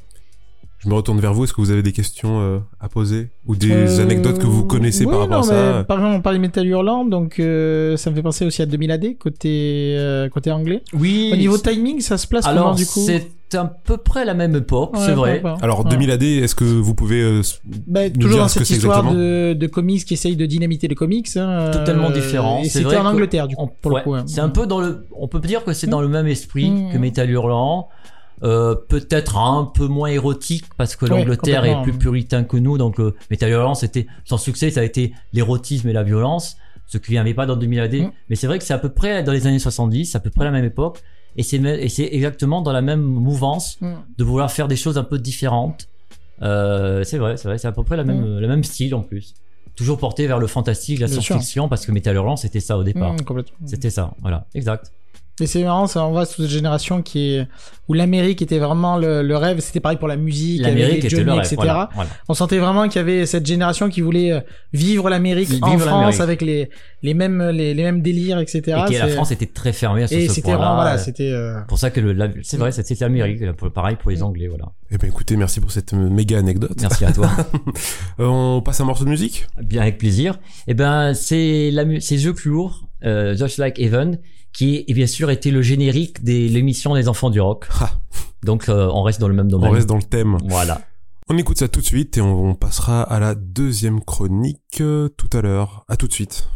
Je 0.77 0.89
me 0.89 0.93
retourne 0.93 1.19
vers 1.19 1.33
vous. 1.33 1.45
Est-ce 1.45 1.53
que 1.53 1.61
vous 1.61 1.71
avez 1.71 1.81
des 1.81 1.93
questions 1.93 2.41
euh, 2.41 2.59
à 2.79 2.89
poser 2.89 3.29
ou 3.47 3.55
des 3.55 3.71
Euh, 3.71 4.01
anecdotes 4.03 4.37
que 4.37 4.45
vous 4.45 4.65
connaissez 4.65 5.05
oui, 5.05 5.11
par 5.11 5.21
rapport 5.21 5.37
non, 5.43 5.49
à 5.51 5.77
ça 5.79 5.83
Par 5.87 5.97
exemple, 5.97 6.15
on 6.17 6.21
parlait 6.21 6.37
de 6.37 6.41
Metal 6.43 6.67
Hurlant, 6.67 7.05
donc 7.05 7.39
euh, 7.39 7.97
ça 7.97 8.11
me 8.11 8.15
fait 8.15 8.21
penser 8.21 8.45
aussi 8.45 8.61
à 8.61 8.67
2000 8.67 8.91
AD 8.91 9.17
côté 9.17 9.95
euh, 9.97 10.29
côté 10.29 10.51
anglais. 10.51 10.83
Oui. 10.93 11.31
Au 11.33 11.37
niveau 11.37 11.57
timing, 11.57 12.01
ça 12.01 12.17
se 12.19 12.27
place 12.27 12.45
alors 12.45 12.65
comment 12.65 12.75
du 12.75 12.85
coup 12.85 13.03
c'est 13.07 13.31
à 13.57 13.65
peu 13.65 13.97
près 13.97 14.25
la 14.25 14.33
même 14.33 14.55
époque, 14.55 14.93
Ouais, 14.95 14.99
c'est 15.05 15.13
vrai. 15.13 15.39
pas, 15.39 15.55
pas. 15.55 15.63
Alors 15.63 15.85
Ouais. 15.85 15.89
2000 15.91 16.11
AD, 16.11 16.23
est-ce 16.23 16.55
que 16.55 16.65
vous 16.65 16.93
pouvez 16.93 17.21
euh, 17.21 17.41
Bah, 17.87 18.09
nous 18.09 18.15
toujours 18.15 18.29
dire 18.31 18.39
dans 18.41 18.47
ce 18.49 18.59
que 18.59 18.65
cette 18.65 18.67
c'est 18.67 18.75
histoire 18.75 19.11
de, 19.13 19.53
de 19.53 19.67
comics 19.67 20.03
qui 20.03 20.13
essayent 20.13 20.35
de 20.35 20.45
dynamiter 20.45 20.87
les 20.87 20.95
comics. 20.95 21.29
Hein, 21.37 21.71
Totalement 21.71 22.09
euh, 22.09 22.13
différent. 22.13 22.59
Et 22.59 22.65
C'est 22.65 22.79
c'était 22.79 22.83
vrai 22.85 22.97
en 22.97 23.03
que 23.03 23.07
Angleterre, 23.07 23.47
du 23.47 23.55
coup, 23.55 23.63
on- 23.63 23.67
pour 23.81 23.93
ouais, 23.93 23.99
le 24.01 24.03
coup. 24.03 24.13
hein. 24.15 24.23
C'est 24.27 24.41
un 24.41 24.49
peu 24.49 24.67
dans 24.67 24.81
le. 24.81 25.07
On 25.17 25.27
peut 25.27 25.39
dire 25.39 25.63
que 25.63 25.73
c'est 25.73 25.87
dans 25.87 26.01
le 26.01 26.09
même 26.09 26.27
esprit 26.27 26.71
que 26.91 26.97
Metal 26.97 27.29
Hurlant. 27.29 27.87
Euh, 28.43 28.75
peut-être 28.75 29.37
un 29.37 29.63
peu 29.73 29.87
moins 29.87 30.09
érotique 30.09 30.65
parce 30.77 30.97
que 30.97 31.05
l'Angleterre 31.19 31.63
est 31.63 31.81
plus 31.83 31.93
puritain 31.97 32.43
que 32.43 32.57
nous 32.57 32.77
donc 32.77 32.99
euh, 32.99 33.13
Metal 33.31 33.49
Hurlant 33.49 33.75
c'était 33.75 34.07
son 34.25 34.37
succès 34.37 34.71
ça 34.71 34.81
a 34.81 34.83
été 34.83 35.13
l'érotisme 35.31 35.87
et 35.87 35.93
la 35.93 36.03
violence 36.03 36.57
ce 36.85 36.97
qui 36.97 37.13
n'y 37.13 37.17
avait 37.17 37.33
pas 37.33 37.45
dans 37.45 37.55
2000 37.55 37.79
AD 37.79 37.93
Mm. 38.01 38.11
mais 38.29 38.35
c'est 38.35 38.47
vrai 38.47 38.57
que 38.59 38.65
c'est 38.65 38.73
à 38.73 38.77
peu 38.77 38.89
près 38.89 39.23
dans 39.23 39.31
les 39.31 39.47
années 39.47 39.57
70 39.57 40.05
c'est 40.07 40.17
à 40.17 40.19
peu 40.19 40.29
près 40.31 40.43
la 40.43 40.51
même 40.51 40.65
époque 40.65 40.99
et 41.37 41.43
c'est 41.43 41.59
me- 41.59 41.81
et 41.81 41.87
c'est 41.87 42.09
exactement 42.11 42.61
dans 42.61 42.73
la 42.73 42.81
même 42.81 43.01
mouvance 43.01 43.77
Mm. 43.79 43.93
de 44.17 44.23
vouloir 44.25 44.51
faire 44.51 44.67
des 44.67 44.75
choses 44.75 44.97
un 44.97 45.03
peu 45.05 45.17
différentes. 45.17 45.87
Euh, 46.41 47.03
c'est 47.05 47.17
vrai 47.17 47.37
c'est 47.37 47.47
vrai 47.47 47.57
c'est 47.57 47.67
à 47.69 47.71
peu 47.71 47.83
près 47.83 47.95
la 47.95 48.03
même 48.03 48.37
le 48.39 48.47
même 48.49 48.63
style 48.65 48.93
en 48.95 49.01
plus. 49.01 49.33
Toujours 49.77 49.97
porté 49.97 50.27
vers 50.27 50.39
le 50.39 50.47
fantastique 50.47 50.99
la 50.99 51.07
science-fiction 51.21 51.69
parce 51.69 51.85
que 51.85 51.93
Metal 51.93 52.13
Hurlant 52.15 52.35
c'était 52.35 52.59
ça 52.59 52.77
au 52.77 52.83
départ. 52.83 53.13
Mm, 53.13 53.65
c'était 53.65 53.89
ça 53.89 54.13
voilà 54.21 54.45
exact 54.53 54.91
Et 55.41 55.47
c'est 55.47 55.63
marrant, 55.63 55.85
ça, 55.87 56.05
on 56.05 56.11
voit 56.11 56.25
toute 56.25 56.37
cette 56.37 56.47
génération 56.49 57.01
qui 57.01 57.33
est, 57.35 57.47
où 57.89 57.93
l'Amérique 57.93 58.41
était 58.41 58.57
vraiment 58.57 58.95
le, 58.97 59.21
le 59.21 59.35
rêve. 59.35 59.59
C'était 59.59 59.81
pareil 59.81 59.97
pour 59.97 60.07
la 60.07 60.15
musique, 60.15 60.61
avec 60.63 60.75
l'Amérique 60.75 61.03
les 61.03 61.07
était 61.07 61.09
Johnny, 61.09 61.25
le 61.25 61.31
rêve 61.33 61.39
etc. 61.41 61.55
voilà, 61.57 61.89
voilà. 61.93 62.09
On 62.29 62.33
sentait 62.33 62.57
vraiment 62.57 62.87
qu'il 62.87 62.95
y 62.95 63.03
avait 63.03 63.25
cette 63.25 63.45
génération 63.45 63.89
qui 63.89 63.99
voulait 63.99 64.31
euh, 64.31 64.39
vivre 64.71 65.09
l'Amérique 65.09 65.49
Vivre 65.49 65.65
en 65.65 65.77
France 65.77 65.91
l'Amérique. 66.01 66.21
avec 66.21 66.41
les, 66.41 66.69
les 67.03 67.13
mêmes, 67.13 67.49
les, 67.49 67.73
les 67.73 67.83
mêmes 67.83 68.01
délires, 68.01 68.39
etc. 68.39 68.61
et 68.87 68.93
que 68.93 68.97
la 68.97 69.07
France 69.09 69.31
était 69.31 69.45
très 69.45 69.73
fermée 69.73 70.07
sur 70.07 70.17
et 70.17 70.27
ce 70.29 70.35
c'était 70.35 70.43
point-là 70.43 70.57
vraiment, 70.57 70.75
voilà, 70.75 70.97
c'était, 70.97 71.29
euh, 71.31 71.59
pour 71.67 71.79
ça 71.79 71.89
que 71.91 71.99
le, 71.99 72.13
la- 72.13 72.29
c'est 72.41 72.55
vrai 72.57 72.71
c'était 72.71 72.95
l'Amérique 73.01 73.43
pareil 73.73 73.97
pour 74.01 74.11
les 74.11 74.23
Anglais 74.23 74.47
voilà 74.47 74.71
Eh 74.89 74.97
ben 74.97 75.07
écoutez, 75.09 75.35
merci 75.35 75.59
pour 75.59 75.69
cette 75.71 75.93
euh, 75.93 76.09
méga 76.09 76.37
anecdote. 76.39 76.77
merci 76.81 77.03
à 77.03 77.11
toi 77.11 77.29
Euh, 78.21 78.25
on 78.27 78.61
passe 78.61 78.79
à 78.79 78.83
un 78.83 78.85
morceau 78.87 79.03
de 79.03 79.09
musique? 79.09 79.47
Bien 79.61 79.81
avec 79.81 79.97
plaisir 79.97 80.39
et 80.67 80.73
ben 80.73 81.13
c'est 81.13 81.71
la 81.71 81.83
c'est 81.99 82.15
The 82.17 82.33
Cure 82.33 82.87
euh, 83.03 83.35
Just 83.35 83.57
Like 83.57 83.77
Heaven 83.79 84.19
qui 84.55 84.85
est 84.87 84.93
bien 84.93 85.05
sûr 85.07 85.29
été 85.29 85.51
le 85.51 85.61
générique 85.61 86.23
de 86.23 86.31
l'émission 86.47 86.93
Les 86.93 87.07
Enfants 87.09 87.29
du 87.29 87.41
Rock 87.41 87.67
Ah. 87.81 87.91
donc 88.43 88.69
euh, 88.69 88.89
on 88.93 89.03
reste 89.03 89.19
dans 89.19 89.27
le 89.27 89.33
même 89.35 89.47
On 89.47 89.49
domaine 89.49 89.71
reste 89.73 89.87
dans 89.87 89.97
le 89.97 90.03
thème. 90.03 90.37
voilà 90.45 90.81
On 91.29 91.37
écoute 91.37 91.57
ça 91.59 91.67
tout 91.67 91.81
de 91.81 91.85
suite 91.85 92.17
et 92.17 92.21
on, 92.21 92.49
on 92.51 92.55
passera 92.55 93.01
à 93.03 93.19
la 93.19 93.35
deuxième 93.35 93.99
chronique 94.01 94.79
euh, 94.81 95.09
tout 95.09 95.29
à 95.37 95.41
l'heure. 95.41 95.83
À 95.89 95.97
tout 95.97 96.07
de 96.07 96.13
suite. 96.13 96.47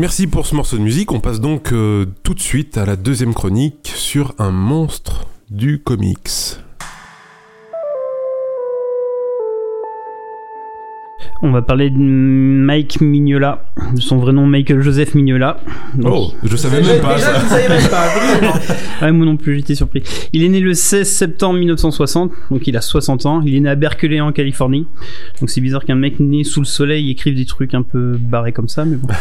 Merci 0.00 0.26
pour 0.26 0.46
ce 0.46 0.54
morceau 0.54 0.78
de 0.78 0.82
musique. 0.82 1.12
On 1.12 1.20
passe 1.20 1.40
donc 1.40 1.72
euh, 1.72 2.06
tout 2.22 2.32
de 2.32 2.40
suite 2.40 2.78
à 2.78 2.86
la 2.86 2.96
deuxième 2.96 3.34
chronique 3.34 3.92
sur 3.94 4.34
un 4.38 4.50
monstre 4.50 5.26
du 5.50 5.78
comics. 5.78 6.56
On 11.42 11.50
va 11.50 11.60
parler 11.60 11.90
de 11.90 11.98
Mike 11.98 13.02
Mignola, 13.02 13.62
de 13.94 14.00
son 14.00 14.16
vrai 14.16 14.32
nom 14.32 14.46
Michael 14.46 14.80
Joseph 14.80 15.14
Mignola. 15.14 15.60
oh, 16.02 16.32
je 16.44 16.56
savais 16.56 16.80
même 16.80 17.02
pas 17.02 17.18
ça. 17.18 17.34
ouais, 19.02 19.12
moi 19.12 19.26
non 19.26 19.36
plus, 19.36 19.56
j'étais 19.56 19.74
surpris. 19.74 20.02
Il 20.32 20.42
est 20.42 20.48
né 20.48 20.60
le 20.60 20.72
16 20.72 21.06
septembre 21.06 21.58
1960, 21.58 22.32
donc 22.50 22.66
il 22.66 22.74
a 22.78 22.80
60 22.80 23.26
ans. 23.26 23.42
Il 23.44 23.54
est 23.54 23.60
né 23.60 23.68
à 23.68 23.74
Berkeley 23.74 24.22
en 24.22 24.32
Californie. 24.32 24.86
Donc 25.40 25.50
c'est 25.50 25.60
bizarre 25.60 25.84
qu'un 25.84 25.94
mec 25.94 26.20
né 26.20 26.42
sous 26.42 26.60
le 26.60 26.66
soleil 26.66 27.10
écrive 27.10 27.34
des 27.34 27.44
trucs 27.44 27.74
un 27.74 27.82
peu 27.82 28.16
barrés 28.18 28.52
comme 28.52 28.68
ça, 28.68 28.86
mais 28.86 28.96
bon. 28.96 29.08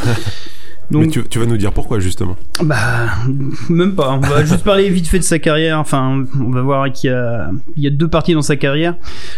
Mais 0.92 1.08
tu, 1.08 1.40
vas 1.40 1.46
nous 1.46 1.58
dire 1.58 1.72
pourquoi 1.72 2.00
justement 2.00 2.36
Bah, 2.64 3.08
même 3.70 3.96
pas. 3.96 4.12
On 4.12 4.20
va 4.20 4.44
juste 4.46 4.64
parler 4.64 4.90
vite 4.90 5.08
fait 5.08 5.20
de 5.20 5.24
sa 5.24 5.38
carrière. 5.38 5.78
Enfin, 5.80 6.26
on 6.40 6.50
va 6.50 6.62
voir 6.62 6.92
qu'il 6.92 7.10
y 7.10 7.14
a, 7.14 7.52
il 7.76 7.84
y 7.84 7.88
a 7.88 7.92
deux 7.92 8.08
parties 8.08 8.34
dans 8.34 8.42
sa 8.42 8.56
carrière. 8.56 8.96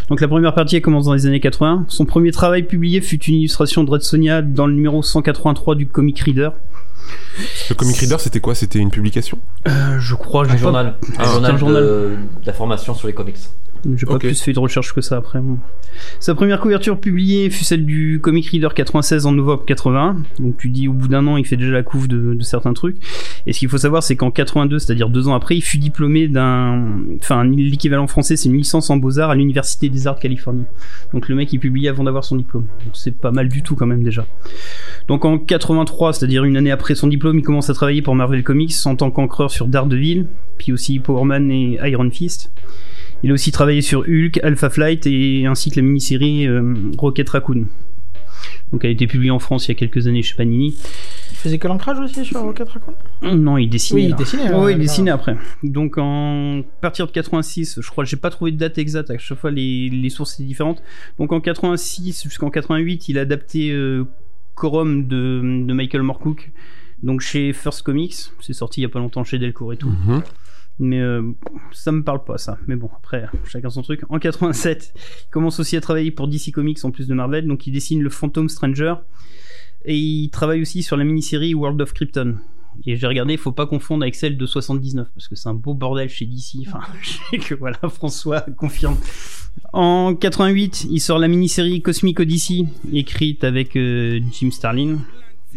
Donc 0.09 0.21
la 0.21 0.27
première 0.27 0.53
partie 0.53 0.77
elle 0.77 0.81
commence 0.81 1.05
dans 1.05 1.13
les 1.13 1.25
années 1.25 1.39
80. 1.39 1.85
Son 1.87 2.05
premier 2.05 2.31
travail 2.31 2.63
publié 2.63 3.01
fut 3.01 3.21
une 3.23 3.35
illustration 3.35 3.83
de 3.83 3.91
Red 3.91 4.01
Sonia 4.01 4.41
dans 4.41 4.67
le 4.67 4.73
numéro 4.73 5.03
183 5.03 5.75
du 5.75 5.87
Comic 5.87 6.19
Reader. 6.21 6.51
Le 7.69 7.75
Comic 7.75 7.97
Reader, 7.97 8.19
c'était 8.19 8.39
quoi? 8.39 8.55
C'était 8.55 8.79
une 8.79 8.91
publication? 8.91 9.37
Euh, 9.67 9.99
Je 9.99 10.15
crois. 10.15 10.49
Un 10.49 10.57
journal. 10.57 10.95
Un, 11.17 11.25
journal, 11.25 11.51
un 11.51 11.57
journal 11.57 12.17
d'information 12.45 12.93
sur 12.93 13.07
les 13.07 13.13
comics. 13.13 13.37
J'ai 13.95 14.05
pas 14.05 14.19
plus 14.19 14.39
fait 14.39 14.53
de 14.53 14.59
recherche 14.59 14.93
que 14.93 15.01
ça 15.01 15.17
après. 15.17 15.39
Sa 16.19 16.35
première 16.35 16.59
couverture 16.59 16.99
publiée 16.99 17.49
fut 17.49 17.63
celle 17.63 17.85
du 17.85 18.19
Comic 18.21 18.47
Reader 18.49 18.69
96 18.75 19.25
en 19.25 19.31
novembre 19.31 19.65
80. 19.65 20.17
Donc 20.39 20.57
tu 20.57 20.69
dis 20.69 20.87
au 20.87 20.93
bout 20.93 21.07
d'un 21.07 21.25
an, 21.27 21.37
il 21.37 21.45
fait 21.45 21.57
déjà 21.57 21.71
la 21.71 21.83
couve 21.83 22.07
de, 22.07 22.37
certains 22.41 22.73
trucs. 22.73 22.97
Et 23.47 23.53
ce 23.53 23.59
qu'il 23.59 23.69
faut 23.69 23.77
savoir, 23.77 24.03
c'est 24.03 24.15
qu'en 24.15 24.29
82, 24.29 24.79
c'est-à-dire 24.79 25.09
deux 25.09 25.27
ans 25.27 25.33
après, 25.33 25.55
il 25.55 25.61
fut 25.61 25.77
diplômé 25.77 26.27
d'un, 26.27 27.01
enfin 27.19 27.43
l'équivalent 27.43 28.07
français, 28.07 28.35
c'est 28.35 28.49
une 28.49 28.57
licence 28.57 28.89
en 28.89 28.97
beaux 28.97 29.19
arts 29.19 29.31
à 29.31 29.35
l'université 29.35 29.89
des 29.89 30.07
arts 30.07 30.15
de 30.15 30.21
Californie. 30.21 30.65
Donc 31.13 31.27
le 31.27 31.35
mec 31.35 31.51
il 31.51 31.59
publie 31.59 31.87
avant 31.87 32.03
d'avoir 32.03 32.23
son 32.23 32.35
diplôme. 32.35 32.67
C'est 32.93 33.17
pas 33.17 33.31
mal 33.31 33.49
du 33.49 33.63
tout 33.63 33.75
quand 33.75 33.87
même 33.87 34.03
déjà. 34.03 34.25
Donc 35.07 35.25
en 35.25 35.39
83, 35.39 36.13
c'est-à-dire 36.13 36.43
une 36.43 36.57
année 36.57 36.71
après 36.71 36.95
son 36.95 37.07
diplôme, 37.07 37.39
il 37.39 37.43
commence 37.43 37.69
à 37.69 37.73
travailler 37.73 38.01
pour 38.01 38.15
Marvel 38.15 38.43
Comics 38.43 38.75
en 38.85 38.95
tant 38.95 39.09
qu'encreur 39.09 39.49
sur 39.49 39.67
Daredevil, 39.67 40.27
puis 40.57 40.71
aussi 40.71 40.99
Power 40.99 41.25
Man 41.25 41.49
et 41.51 41.79
Iron 41.83 42.09
Fist. 42.11 42.51
Il 43.23 43.31
a 43.31 43.33
aussi 43.33 43.51
travaillé 43.51 43.81
sur 43.81 44.01
Hulk, 44.01 44.39
Alpha 44.43 44.69
Flight 44.69 45.05
et 45.05 45.45
ainsi 45.45 45.69
que 45.69 45.75
la 45.77 45.83
mini-série 45.83 46.47
euh, 46.47 46.73
Rocket 46.97 47.29
Raccoon. 47.29 47.67
Donc 48.71 48.83
elle 48.83 48.89
a 48.89 48.93
été 48.93 49.05
publiée 49.05 49.31
en 49.31 49.39
France 49.39 49.67
il 49.67 49.71
y 49.71 49.71
a 49.73 49.75
quelques 49.75 50.07
années 50.07 50.23
chez 50.23 50.35
Panini. 50.35 50.75
Il 51.31 51.37
faisait 51.37 51.57
que 51.57 51.67
l'ancrage 51.67 51.99
aussi 51.99 52.23
sur 52.25 52.41
Rocket 52.41 52.69
Raccoon? 52.69 52.93
Non, 53.21 53.57
il 53.57 53.67
dessinait. 53.67 54.01
Oui, 54.01 54.07
il 54.09 54.15
dessinait. 54.15 54.53
oui, 54.53 54.73
il 54.73 54.79
dessinait 54.79 55.11
après. 55.11 55.35
Donc 55.63 55.97
en 55.97 56.63
partir 56.81 57.07
de 57.07 57.11
86, 57.11 57.79
je 57.81 57.89
crois, 57.89 58.05
j'ai 58.05 58.17
pas 58.17 58.29
trouvé 58.29 58.51
de 58.51 58.57
date 58.57 58.77
exacte. 58.77 59.11
À 59.11 59.17
chaque 59.17 59.37
fois, 59.37 59.51
les, 59.51 60.09
sources 60.09 60.35
étaient 60.35 60.43
différentes. 60.43 60.81
Donc 61.19 61.31
en 61.31 61.41
86 61.41 62.23
jusqu'en 62.23 62.49
88, 62.49 63.09
il 63.09 63.17
a 63.17 63.21
adapté 63.21 63.71
euh, 63.71 64.05
Corum 64.55 65.07
de, 65.07 65.41
Michael 65.73 66.03
Moorcook. 66.03 66.51
Donc 67.03 67.21
chez 67.21 67.51
First 67.51 67.81
Comics, 67.81 68.15
c'est 68.41 68.53
sorti 68.53 68.81
il 68.81 68.83
y 68.83 68.85
a 68.85 68.89
pas 68.89 68.99
longtemps 68.99 69.23
chez 69.23 69.39
Delcourt 69.39 69.73
et 69.73 69.77
tout. 69.77 69.89
Mhm. 69.89 70.21
Mais 70.79 70.99
euh, 70.99 71.31
ça 71.71 71.91
me 71.91 72.03
parle 72.03 72.23
pas 72.23 72.37
ça. 72.37 72.57
Mais 72.67 72.75
bon, 72.75 72.89
après, 72.97 73.27
chacun 73.45 73.69
son 73.69 73.81
truc. 73.81 74.01
En 74.09 74.19
87, 74.19 74.93
il 74.95 75.29
commence 75.29 75.59
aussi 75.59 75.77
à 75.77 75.81
travailler 75.81 76.11
pour 76.11 76.27
DC 76.27 76.51
Comics 76.51 76.83
en 76.83 76.91
plus 76.91 77.07
de 77.07 77.13
Marvel. 77.13 77.47
Donc 77.47 77.67
il 77.67 77.71
dessine 77.71 78.01
le 78.01 78.09
Phantom 78.09 78.49
Stranger. 78.49 78.95
Et 79.85 79.97
il 79.97 80.29
travaille 80.29 80.61
aussi 80.61 80.83
sur 80.83 80.97
la 80.97 81.03
mini-série 81.03 81.53
World 81.53 81.81
of 81.81 81.93
Krypton. 81.93 82.37
Et 82.85 82.95
j'ai 82.95 83.07
regardé, 83.07 83.33
il 83.33 83.39
faut 83.39 83.51
pas 83.51 83.67
confondre 83.67 84.03
avec 84.03 84.15
celle 84.15 84.37
de 84.37 84.45
79 84.45 85.07
parce 85.13 85.27
que 85.27 85.35
c'est 85.35 85.49
un 85.49 85.53
beau 85.53 85.73
bordel 85.73 86.09
chez 86.09 86.25
DC. 86.25 86.67
Enfin, 86.67 86.79
je 87.01 87.11
sais 87.29 87.37
que 87.37 87.55
voilà, 87.55 87.79
François 87.89 88.41
confirme. 88.41 88.97
En 89.73 90.15
88, 90.15 90.87
il 90.89 90.99
sort 90.99 91.19
la 91.19 91.27
mini-série 91.27 91.81
Cosmic 91.81 92.19
Odyssey, 92.19 92.65
écrite 92.93 93.43
avec 93.43 93.75
euh, 93.75 94.19
Jim 94.31 94.49
Starlin. 94.51 94.99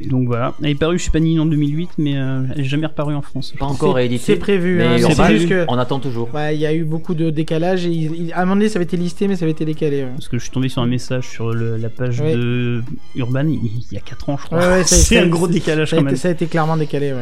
Donc 0.08 0.26
voilà, 0.26 0.54
elle 0.62 0.70
est 0.70 0.74
parue 0.74 0.98
chez 0.98 1.10
Panini 1.10 1.38
en 1.38 1.46
2008, 1.46 1.90
mais 1.98 2.16
euh, 2.16 2.42
elle 2.50 2.58
n'est 2.58 2.64
jamais 2.64 2.86
reparue 2.86 3.14
en 3.14 3.22
France. 3.22 3.54
Pas 3.58 3.66
encore 3.66 3.94
réédité. 3.94 4.24
C'est 4.24 4.36
prévu. 4.36 4.78
Mais 4.78 5.02
hein, 5.04 5.66
on 5.68 5.78
attend 5.78 6.00
toujours. 6.00 6.28
il 6.52 6.58
y 6.58 6.66
a 6.66 6.74
eu 6.74 6.84
beaucoup 6.84 7.14
de 7.14 7.30
décalage. 7.30 7.86
Et 7.86 8.10
à 8.32 8.38
un 8.38 8.44
moment 8.44 8.56
donné, 8.56 8.68
ça 8.68 8.78
avait 8.78 8.84
été 8.84 8.96
listé, 8.96 9.28
mais 9.28 9.36
ça 9.36 9.44
avait 9.44 9.52
été 9.52 9.64
décalé. 9.64 10.06
Parce 10.16 10.28
que 10.28 10.38
je 10.38 10.42
suis 10.42 10.52
tombé 10.52 10.68
sur 10.68 10.82
un 10.82 10.86
message 10.86 11.28
sur 11.28 11.52
la 11.52 11.88
page 11.88 12.18
de 12.18 12.82
Urban 13.14 13.46
il 13.46 13.84
y 13.92 13.96
a 13.96 14.00
4 14.00 14.28
ans, 14.30 14.36
je 14.36 14.46
crois. 14.46 14.82
c'est 14.84 15.18
un 15.18 15.28
gros 15.28 15.48
décalage 15.48 15.90
quand 15.90 16.02
même. 16.02 16.16
ça 16.16 16.28
a 16.28 16.32
été 16.32 16.46
clairement 16.46 16.76
décalé. 16.76 17.14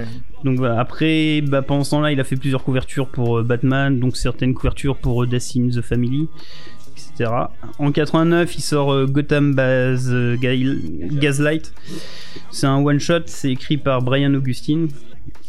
Donc 0.44 0.58
voilà, 0.58 0.80
après, 0.80 1.40
bah, 1.40 1.62
pendant 1.62 1.84
ce 1.84 1.90
temps-là, 1.90 2.10
il 2.10 2.20
a 2.20 2.24
fait 2.24 2.36
plusieurs 2.36 2.64
couvertures 2.64 3.08
pour 3.08 3.38
euh, 3.38 3.42
Batman, 3.44 3.98
donc 3.98 4.16
certaines 4.16 4.54
couvertures 4.54 4.96
pour 4.96 5.22
euh, 5.22 5.26
Death 5.26 5.52
in 5.56 5.68
the 5.68 5.80
Family. 5.80 6.28
En 7.78 7.92
89, 7.92 8.56
il 8.56 8.60
sort 8.60 8.92
euh, 8.92 9.06
Gotham 9.06 9.54
Baz 9.54 10.08
euh, 10.10 10.36
Gaslight. 10.38 11.72
C'est 12.50 12.66
un 12.66 12.78
one 12.78 12.98
shot, 12.98 13.22
c'est 13.26 13.50
écrit 13.50 13.76
par 13.76 14.02
Brian 14.02 14.34
Augustine. 14.34 14.88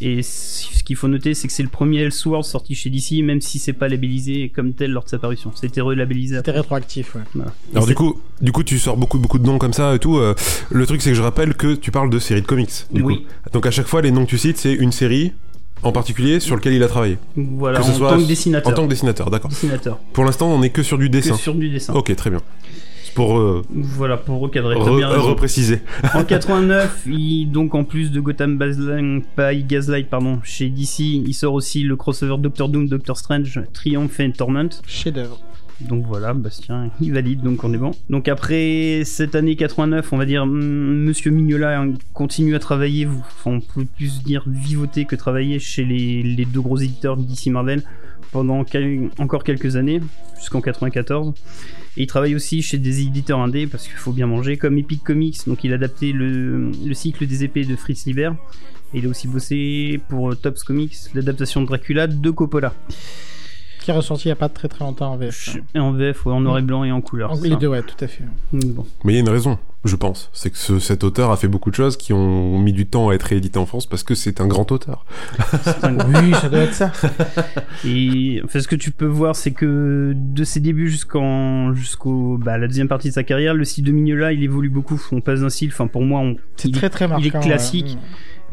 Et 0.00 0.22
ce 0.22 0.82
qu'il 0.82 0.96
faut 0.96 1.08
noter, 1.08 1.34
c'est 1.34 1.46
que 1.46 1.52
c'est 1.54 1.62
le 1.62 1.68
premier 1.68 2.00
Elseworld 2.00 2.44
sorti 2.44 2.74
chez 2.74 2.90
DC, 2.90 3.24
même 3.24 3.40
si 3.40 3.58
c'est 3.58 3.72
pas 3.72 3.88
labellisé 3.88 4.48
comme 4.54 4.72
tel 4.74 4.90
lors 4.90 5.04
de 5.04 5.08
sa 5.08 5.18
parution. 5.18 5.52
C'était 5.54 5.80
relabellisé. 5.80 6.36
C'était 6.36 6.50
rétroactif, 6.50 7.14
ouais. 7.14 7.22
Alors 7.72 7.86
du 7.86 7.94
coup, 7.94 8.20
du 8.40 8.52
coup, 8.52 8.64
tu 8.64 8.78
sors 8.78 8.96
beaucoup, 8.96 9.18
beaucoup 9.18 9.38
de 9.38 9.46
noms 9.46 9.58
comme 9.58 9.72
ça 9.72 9.94
et 9.94 9.98
tout. 9.98 10.18
Euh, 10.18 10.34
le 10.70 10.86
truc, 10.86 11.00
c'est 11.00 11.10
que 11.10 11.16
je 11.16 11.22
rappelle 11.22 11.54
que 11.54 11.74
tu 11.74 11.90
parles 11.90 12.10
de 12.10 12.18
séries 12.18 12.42
de 12.42 12.46
comics. 12.46 12.70
oui. 12.92 13.26
Donc 13.52 13.66
à 13.66 13.70
chaque 13.70 13.86
fois, 13.86 14.02
les 14.02 14.10
noms 14.10 14.24
que 14.24 14.30
tu 14.30 14.38
cites, 14.38 14.58
c'est 14.58 14.74
une 14.74 14.92
série 14.92 15.32
en 15.84 15.92
particulier 15.92 16.40
sur 16.40 16.56
lequel 16.56 16.72
il 16.72 16.82
a 16.82 16.88
travaillé. 16.88 17.18
Voilà, 17.36 17.80
en 17.80 17.98
tant 17.98 18.18
que 18.18 18.26
dessinateur. 18.26 18.72
En 18.72 18.74
tant 18.74 18.84
que 18.84 18.90
dessinateur, 18.90 19.30
d'accord. 19.30 19.50
Dessinateur. 19.50 19.98
Pour 20.12 20.24
l'instant, 20.24 20.48
on 20.48 20.60
n'est 20.60 20.70
que 20.70 20.82
sur 20.82 20.98
du 20.98 21.08
dessin. 21.08 21.34
Que 21.34 21.40
sur 21.40 21.54
du 21.54 21.70
dessin. 21.70 21.92
Ok, 21.94 22.14
très 22.16 22.30
bien. 22.30 22.40
Pour 23.14 23.38
euh, 23.38 23.62
voilà 23.70 24.16
pour 24.16 24.40
recadrer. 24.40 24.74
bien 24.74 25.08
repréciser. 25.08 25.80
en 26.14 26.24
89, 26.28 27.04
il, 27.06 27.46
donc 27.46 27.76
en 27.76 27.84
plus 27.84 28.10
de 28.10 28.18
Gotham 28.18 28.58
by 28.58 29.64
Gaslight 29.64 30.10
pardon, 30.10 30.40
chez 30.42 30.68
DC, 30.68 30.98
il 30.98 31.32
sort 31.32 31.54
aussi 31.54 31.84
le 31.84 31.94
crossover 31.94 32.36
Doctor 32.38 32.68
Doom, 32.68 32.88
Doctor 32.88 33.16
Strange, 33.16 33.60
Triumph 33.72 34.18
et 34.18 34.32
Torment. 34.32 34.68
Chef 34.88 35.12
d'œuvre. 35.12 35.38
Donc 35.80 36.04
voilà, 36.06 36.32
Bastien, 36.34 36.90
il 37.00 37.12
valide, 37.12 37.40
donc 37.42 37.64
on 37.64 37.72
est 37.72 37.78
bon. 37.78 37.92
Donc 38.10 38.28
après 38.28 39.02
cette 39.04 39.34
année 39.34 39.56
89, 39.56 40.12
on 40.12 40.16
va 40.16 40.26
dire, 40.26 40.46
Monsieur 40.46 41.30
Mignola 41.30 41.80
hein, 41.80 41.94
continue 42.12 42.54
à 42.54 42.58
travailler, 42.58 43.08
on 43.44 43.60
peut 43.60 43.84
plus 43.84 44.22
dire 44.22 44.44
vivoter 44.46 45.04
que 45.04 45.16
travailler 45.16 45.58
chez 45.58 45.84
les, 45.84 46.44
deux 46.44 46.60
gros 46.60 46.78
éditeurs 46.78 47.16
d'ici 47.16 47.50
Marvel 47.50 47.82
pendant 48.30 48.64
encore 49.18 49.44
quelques 49.44 49.76
années, 49.76 50.00
jusqu'en 50.38 50.60
94. 50.60 51.34
Et 51.96 52.02
il 52.02 52.06
travaille 52.08 52.34
aussi 52.34 52.62
chez 52.62 52.78
des 52.78 53.02
éditeurs 53.02 53.38
indés 53.38 53.68
parce 53.68 53.84
qu'il 53.84 53.94
faut 53.94 54.12
bien 54.12 54.26
manger, 54.26 54.56
comme 54.56 54.76
Epic 54.76 55.04
Comics. 55.04 55.38
Donc 55.46 55.62
il 55.62 55.72
a 55.72 55.76
adapté 55.76 56.10
le, 56.10 56.72
le 56.84 56.94
cycle 56.94 57.26
des 57.28 57.44
épées 57.44 57.64
de 57.64 57.76
Fritz 57.76 58.06
Lieber. 58.06 58.32
Et 58.92 58.98
il 58.98 59.06
a 59.06 59.08
aussi 59.08 59.28
bossé 59.28 60.00
pour 60.08 60.36
Tops 60.36 60.64
Comics, 60.64 60.96
l'adaptation 61.14 61.60
de 61.60 61.66
Dracula 61.66 62.08
de 62.08 62.30
Coppola 62.30 62.74
qui 63.84 63.90
est 63.90 63.94
ressorti 63.94 64.24
il 64.24 64.28
n'y 64.28 64.32
a 64.32 64.36
pas 64.36 64.48
très 64.48 64.66
très 64.68 64.82
longtemps 64.82 65.12
en 65.12 65.16
VF. 65.16 65.58
Et 65.74 65.78
en 65.78 65.92
VF, 65.92 66.26
en 66.26 66.40
noir 66.40 66.58
et 66.58 66.62
blanc 66.62 66.84
et 66.84 66.92
en 66.92 67.02
couleur. 67.02 67.34
les 67.42 67.56
deux, 67.56 67.68
ouais, 67.68 67.82
tout 67.82 68.02
à 68.02 68.06
fait. 68.06 68.24
Bon. 68.52 68.86
Mais 69.04 69.12
il 69.12 69.16
y 69.16 69.18
a 69.18 69.20
une 69.20 69.28
raison, 69.28 69.58
je 69.84 69.94
pense. 69.94 70.30
C'est 70.32 70.48
que 70.48 70.78
cet 70.78 71.04
auteur 71.04 71.30
a 71.30 71.36
fait 71.36 71.48
beaucoup 71.48 71.70
de 71.70 71.74
choses 71.74 71.98
qui 71.98 72.14
ont 72.14 72.58
mis 72.58 72.72
du 72.72 72.86
temps 72.86 73.10
à 73.10 73.14
être 73.14 73.24
réédité 73.24 73.58
en 73.58 73.66
France 73.66 73.84
parce 73.86 74.02
que 74.02 74.14
c'est 74.14 74.40
un 74.40 74.46
grand 74.46 74.72
auteur. 74.72 75.04
oui, 75.82 76.32
ça 76.40 76.48
doit 76.48 76.60
être 76.60 76.72
ça. 76.72 76.92
Et 77.84 78.40
en 78.42 78.48
fait, 78.48 78.62
ce 78.62 78.68
que 78.68 78.76
tu 78.76 78.90
peux 78.90 79.04
voir, 79.04 79.36
c'est 79.36 79.50
que 79.50 80.14
de 80.16 80.44
ses 80.44 80.60
débuts 80.60 80.88
jusqu'en 80.88 81.74
jusqu'au 81.74 82.38
bah, 82.38 82.56
la 82.56 82.66
deuxième 82.66 82.88
partie 82.88 83.08
de 83.08 83.14
sa 83.14 83.22
carrière, 83.22 83.52
le 83.52 83.64
style 83.64 83.84
de 83.84 83.92
Mignola, 83.92 84.32
il 84.32 84.42
évolue 84.42 84.70
beaucoup. 84.70 85.00
On 85.12 85.20
passe 85.20 85.40
d'un 85.40 85.50
style, 85.50 85.68
enfin 85.72 85.88
pour 85.88 86.02
moi, 86.02 86.22
c'est 86.56 86.72
très 86.72 86.88
très 86.88 87.06
marquant. 87.06 87.22
Il 87.22 87.26
est 87.26 87.40
classique. 87.40 87.98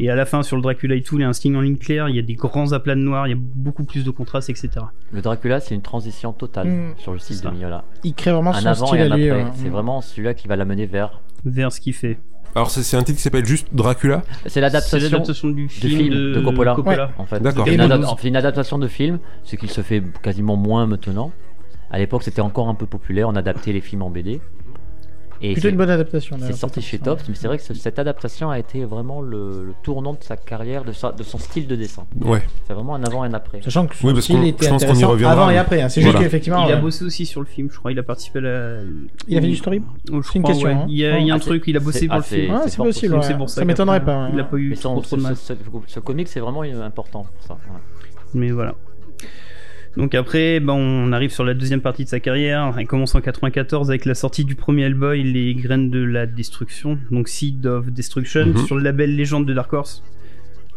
Et 0.04 0.10
à 0.10 0.16
la 0.16 0.26
fin, 0.26 0.42
sur 0.42 0.56
le 0.56 0.64
Dracula 0.64 0.96
et 0.96 1.04
tout, 1.04 1.20
il 1.20 1.22
y 1.22 1.24
a 1.24 1.30
un 1.30 1.34
style 1.34 1.56
en 1.56 1.62
ligne 1.62 1.78
claire, 1.78 2.10
il 2.10 2.16
y 2.16 2.20
a 2.20 2.24
des 2.24 2.34
grands 2.34 2.72
aplats 2.72 2.96
de 2.96 3.02
noir, 3.02 3.28
il 3.28 3.30
y 3.30 3.34
a 3.34 3.38
beaucoup 3.40 3.84
plus 3.84 4.04
de 4.04 4.10
contrastes, 4.10 4.50
etc. 4.50 4.70
Le 5.12 5.22
Dracula, 5.22 5.60
c'est 5.60 5.76
une 5.76 5.84
transition 5.84 6.34
totale 6.34 6.68
mm. 6.68 6.94
sur 6.98 7.14
le 7.14 7.20
style 7.20 7.40
de 7.40 7.50
Mignola. 7.50 7.84
Il 8.04 8.16
crée 8.16 8.32
vraiment 8.32 8.50
un 8.50 8.60
son 8.60 8.66
avant 8.66 8.88
style 8.88 9.00
et 9.00 9.30
un 9.30 9.46
après. 9.46 9.52
C'est 9.58 9.70
vraiment 9.70 10.02
celui-là 10.02 10.34
qui 10.34 10.48
va 10.48 10.56
l'amener 10.56 10.88
vers. 10.88 11.22
Vers 11.46 11.72
ce 11.72 11.80
qu'il 11.80 11.94
fait. 11.94 12.18
Alors 12.56 12.72
c'est 12.72 12.98
un 12.98 13.04
titre 13.04 13.18
qui 13.18 13.22
s'appelle 13.22 13.46
juste 13.46 13.68
Dracula 13.72 14.24
C'est 14.48 14.60
l'adaptation 14.60 15.20
du 15.52 15.70
film 15.70 16.10
de, 16.10 16.42
Coppola, 16.42 16.74
Coppola. 16.74 17.12
en 17.20 17.28
fait. 17.28 17.40
D'accord. 17.40 17.66
C'est 17.68 17.76
une, 17.76 18.06
une, 18.24 18.36
adaptation 18.36 18.80
de 18.80 18.88
film, 18.88 19.20
ce 19.44 19.56
qu'il 19.56 19.70
se 19.70 19.82
fait 19.82 20.02
quasiment 20.24 20.58
moins 20.58 20.88
maintenant. 20.88 21.32
À 21.92 22.00
l'époque, 22.00 22.24
c'était 22.24 22.42
encore 22.42 22.70
un 22.70 22.76
peu 22.76 22.88
populaire, 22.88 23.30
on 23.30 23.36
adaptait 23.36 23.72
les 23.72 23.82
films 23.82 24.02
en 24.02 24.10
BD. 24.10 24.42
Et 25.43 25.54
Plutôt 25.54 25.69
une 25.69 25.77
bonne 25.77 25.89
adaptation. 25.89 26.38
C'est 26.39 26.54
sorti 26.54 26.82
chez 26.82 26.99
Tops, 26.99 27.27
mais 27.27 27.36
c'est 27.36 27.47
vrai 27.47 27.58
que 27.58 27.63
cette 27.63 27.99
adaptation 27.99 28.51
a 28.51 28.60
été 28.60 28.86
vraiment 28.86 29.21
le, 29.21 29.73
tournant 29.84 30.13
de 30.13 30.23
sa 30.23 30.38
carrière, 30.38 30.84
de, 30.84 30.91
sa, 30.91 31.12
de 31.12 31.23
son 31.23 31.38
style 31.38 31.67
de 31.67 31.75
dessin. 31.75 32.06
Ouais. 32.19 32.43
C'est 32.67 32.73
vraiment 32.73 32.95
un 32.95 33.04
avant 33.04 33.25
et 33.25 33.27
un 33.27 33.34
après. 33.34 33.62
Sachant 33.62 33.88
que 33.88 33.95
son 33.95 34.15
style 34.21 34.43
était 34.45 34.69
intéressant 34.69 35.13
avant 35.25 35.49
et 35.49 35.58
après. 35.58 35.82
Hein. 35.82 35.89
C'est 35.89 36.01
juste 36.01 36.17
qu'effectivement. 36.17 36.67
Il 36.67 36.73
a 36.73 36.77
bossé 36.77 37.04
aussi 37.06 37.25
sur 37.25 37.41
le 37.41 37.47
film, 37.47 37.69
je 37.71 37.77
crois. 37.77 37.91
Il 37.91 37.99
a 37.99 38.04
participé 38.04 38.39
à 38.39 38.41
la. 38.41 38.77
Il 39.27 39.38
a 39.38 39.41
fait 39.41 39.47
du 39.47 39.56
story 39.56 39.82
C'est 40.06 40.36
une 40.36 40.43
question. 40.43 40.69
Hein. 40.69 40.86
Il 40.88 40.97
y 40.97 41.06
a, 41.06 41.19
il 41.19 41.27
y 41.27 41.32
a 41.32 41.34
un 41.34 41.38
ah, 41.38 41.39
truc, 41.39 41.63
il 41.67 41.75
a 41.77 41.80
bossé 41.80 42.08
pour 42.08 42.17
le 42.17 42.23
film. 42.23 42.60
c'est 42.67 42.77
possible. 42.77 43.19
C'est 43.23 43.38
pour 43.38 43.49
ça. 43.49 43.62
Ça 43.62 43.65
m'étonnerait 43.65 44.04
pas. 44.04 44.30
Il 44.34 44.39
a 44.39 44.43
pas 44.43 44.58
eu 44.58 44.75
trop 44.75 45.01
de 45.01 45.21
mal. 45.21 45.36
Ce 45.88 45.99
comic, 45.99 46.27
c'est 46.27 46.39
vraiment 46.39 46.62
important 46.62 47.23
pour 47.23 47.47
ça. 47.47 47.58
Mais 48.34 48.51
voilà. 48.51 48.75
Donc 49.97 50.15
après, 50.15 50.60
ben, 50.60 50.73
on 50.73 51.12
arrive 51.12 51.32
sur 51.32 51.43
la 51.43 51.54
deuxième 51.54 51.82
partie 51.82 52.06
de 52.06 52.10
sa 52.10 52.19
carrière. 52.19 52.73
Elle 52.77 52.88
commence 52.88 53.13
en 53.15 53.21
94 53.21 53.89
avec 53.89 54.06
la 54.06 54.15
sortie 54.15 54.45
du 54.45 54.56
premier 54.56 54.84
Hellboy, 54.84 55.23
Les 55.23 55.54
Graines 55.54 55.89
de 55.89 56.04
la 56.04 56.25
Destruction, 56.25 56.97
donc 57.12 57.27
Seed 57.27 57.65
of 57.65 57.88
Destruction, 57.88 58.47
mhm. 58.47 58.65
sur 58.65 58.75
le 58.75 58.84
label 58.84 59.15
Légende 59.15 59.45
de 59.45 59.54
Dark 59.54 59.71
Horse. 59.73 60.04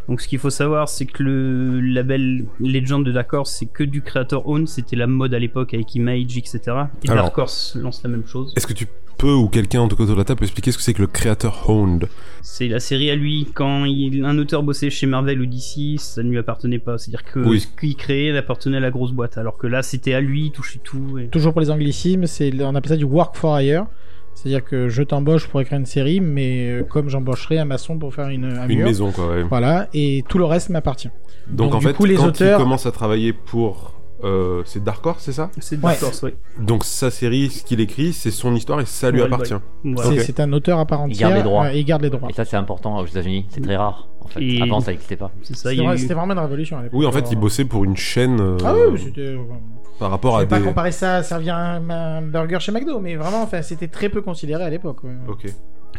Donc 0.09 0.21
ce 0.21 0.29
qu'il 0.29 0.39
faut 0.39 0.51
savoir, 0.51 0.89
c'est 0.89 1.07
que 1.07 1.23
le 1.23 1.81
label 1.81 2.45
Legend 2.61 3.05
de 3.05 3.13
Dark 3.13 3.33
Horse, 3.33 3.55
c'est 3.59 3.67
que 3.67 3.85
du 3.85 4.03
créateur 4.03 4.49
own. 4.49 4.67
C'était 4.67 4.97
la 4.97 5.07
mode 5.07 5.35
à 5.35 5.39
l'époque 5.39 5.75
avec 5.75 5.95
Image, 5.95 6.37
etc. 6.37 6.61
Et 7.03 7.09
Dark 7.09 7.37
Horse 7.37 7.77
lance 7.81 8.03
la 8.03 8.11
même 8.11 8.27
chose. 8.27 8.53
Est-ce 8.57 8.67
que 8.67 8.73
tu 8.73 8.87
peux, 9.17 9.33
ou 9.33 9.49
quelqu'un 9.49 9.81
en 9.81 9.89
tout 9.89 9.97
cas 9.97 10.05
de 10.05 10.13
la 10.13 10.25
table, 10.25 10.41
peut 10.41 10.45
expliquer 10.45 10.73
ce 10.73 10.77
que 10.77 10.83
c'est 10.83 10.93
que 10.93 11.01
le 11.01 11.07
créateur 11.07 11.71
owned? 11.71 12.09
C'est 12.43 12.69
la 12.69 12.81
série 12.81 13.11
à 13.11 13.15
lui. 13.15 13.49
Quand 13.55 13.85
il, 13.87 14.25
un 14.25 14.39
auteur 14.39 14.63
bossait 14.63 14.91
chez 14.91 15.07
Marvel 15.07 15.41
ou 15.41 15.47
DC, 15.47 15.99
ça 15.99 16.23
ne 16.23 16.31
lui 16.31 16.39
appartenait 16.39 16.79
pas. 16.79 16.99
C'est-à-dire 16.99 17.25
que 17.25 17.59
ce 17.59 17.67
qu'il 17.81 17.97
créait 17.97 18.37
appartenait 18.37 18.77
à 18.77 18.81
la 18.81 18.91
grosse 18.91 19.13
boîte. 19.13 19.39
Alors 19.39 19.57
que 19.57 19.67
là, 19.67 19.83
c'était 19.83 20.15
à 20.15 20.21
lui, 20.21 20.47
il 20.47 20.51
touchait 20.51 20.81
tout. 20.83 21.19
Toujours 21.31 21.53
pour 21.53 21.63
les 21.63 21.71
anglicismes, 21.71 22.25
on 22.61 22.75
appelle 22.75 22.91
ça 22.91 22.97
du 22.97 23.05
work 23.05 23.37
for 23.37 23.59
hire. 23.61 23.87
C'est-à-dire 24.35 24.65
que 24.65 24.89
je 24.89 25.03
t'embauche 25.03 25.47
pour 25.47 25.61
écrire 25.61 25.79
une 25.79 25.87
série, 25.87 26.21
mais 26.21 26.69
euh, 26.69 26.83
comme 26.83 27.09
j'embaucherai 27.09 27.59
un 27.59 27.65
maçon 27.65 27.99
pour 27.99 28.13
faire 28.13 28.29
une, 28.29 28.59
une 28.69 28.83
maison, 28.83 29.13
quoi. 29.13 29.29
Ouais. 29.29 29.43
Voilà, 29.43 29.89
et 29.95 30.25
tout 30.29 30.39
le 30.39 30.45
reste 30.45 30.71
m'appartient. 30.71 31.11
Donc, 31.49 31.75
en 31.75 31.81
fait, 31.81 31.93
coup, 31.95 32.05
les 32.05 32.17
quand 32.17 32.27
auteurs... 32.27 32.87
à 32.87 32.91
travailler 32.91 33.33
pour 33.33 33.94
euh, 34.25 34.63
c'est 34.65 34.83
Dark 34.83 35.05
Horse, 35.05 35.23
c'est 35.23 35.33
ça 35.33 35.51
C'est 35.61 35.79
Dark 35.79 36.03
Horse, 36.03 36.23
oui. 36.23 36.31
Donc 36.59 36.85
sa 36.85 37.11
série, 37.11 37.51
ce 37.51 37.63
qu'il 37.63 37.81
écrit, 37.81 38.13
c'est 38.13 38.31
son 38.31 38.55
histoire 38.55 38.81
et 38.81 38.87
ça 38.87 39.11
lui 39.11 39.23
appartient. 39.23 39.55
C'est 40.19 40.41
un 40.41 40.53
auteur 40.53 40.79
à 40.79 40.87
part 40.87 41.03
entière. 41.03 41.29
Il 41.29 41.35
garde 41.35 41.35
les 41.35 41.43
droits. 41.43 41.73
il 41.73 41.85
garde 41.85 42.03
les 42.03 42.11
droits. 42.11 42.31
Et 42.31 42.33
ça, 42.33 42.45
c'est 42.45 42.57
important 42.57 42.99
aux 42.99 43.07
États-Unis. 43.07 43.47
C'est 43.51 43.61
très 43.61 43.77
rare. 43.77 44.09
En 44.21 44.29
fait. 44.29 44.63
Avant, 44.63 44.81
ça 44.81 44.91
n'existait 44.91 45.17
pas. 45.17 45.31
C'était 45.43 46.15
vraiment 46.15 46.33
une 46.33 46.39
révolution 46.39 46.79
à 46.79 46.83
l'époque. 46.83 46.99
Oui, 46.99 47.07
en 47.07 47.13
fait, 47.13 47.27
il 47.31 47.39
bossait 47.39 47.67
pour 47.67 47.85
une 47.85 47.97
chaîne. 47.97 48.41
Euh, 48.41 48.57
ah 48.65 48.75
oui, 48.91 48.99
c'était 49.03 49.37
par 49.99 50.11
rapport 50.11 50.37
à 50.39 50.45
des... 50.45 50.49
pas 50.49 50.61
comparer 50.61 50.91
ça 50.91 51.17
à 51.17 51.23
servir 51.23 51.55
un, 51.55 52.23
burger 52.23 52.59
chez 52.59 52.73
McDo, 52.73 52.99
mais 52.99 53.15
vraiment, 53.15 53.43
enfin, 53.43 53.63
c'était 53.63 53.87
très 53.89 54.09
peu 54.09 54.23
considéré 54.23 54.65
à 54.65 54.71
l'époque. 54.71 54.99
Ok. 55.29 55.47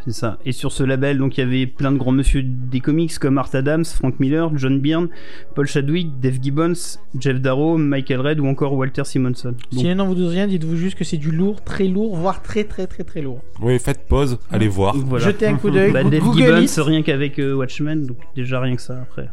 C'est 0.05 0.13
ça. 0.13 0.37
Et 0.45 0.51
sur 0.51 0.71
ce 0.71 0.83
label, 0.83 1.17
donc 1.17 1.37
il 1.37 1.41
y 1.41 1.43
avait 1.43 1.65
plein 1.65 1.91
de 1.91 1.97
grands 1.97 2.11
monsieur 2.11 2.43
des 2.43 2.79
comics 2.79 3.17
comme 3.17 3.37
Art 3.37 3.49
Adams, 3.53 3.85
Frank 3.85 4.19
Miller, 4.19 4.51
John 4.57 4.79
Byrne, 4.79 5.09
Paul 5.55 5.65
Chadwick, 5.67 6.19
Dave 6.19 6.37
Gibbons, 6.41 6.99
Jeff 7.19 7.39
Darrow, 7.41 7.77
Michael 7.77 8.21
Red 8.21 8.39
ou 8.39 8.47
encore 8.47 8.73
Walter 8.73 9.03
Simonson. 9.05 9.55
Si 9.71 9.87
un 9.87 9.95
nom 9.95 10.05
vous 10.05 10.15
dit 10.15 10.27
rien, 10.27 10.47
dites-vous 10.47 10.75
juste 10.75 10.97
que 10.97 11.03
c'est 11.03 11.17
du 11.17 11.31
lourd, 11.31 11.63
très 11.63 11.87
lourd, 11.87 12.15
voire 12.15 12.41
très 12.41 12.63
très 12.63 12.87
très 12.87 13.03
très 13.03 13.21
lourd. 13.21 13.41
Oui, 13.61 13.79
faites 13.79 14.05
pause, 14.07 14.37
allez 14.51 14.67
voir. 14.67 14.95
Jetez 15.17 15.47
un 15.47 15.57
coup 15.57 15.71
d'œil. 15.71 15.91
bah, 15.91 16.03
Dave 16.03 16.33
Gibbons, 16.33 16.83
rien 16.83 17.01
qu'avec 17.01 17.39
euh, 17.39 17.53
Watchmen, 17.53 18.05
donc 18.05 18.17
déjà 18.35 18.59
rien 18.59 18.75
que 18.75 18.81
ça 18.81 18.99
après. 19.01 19.29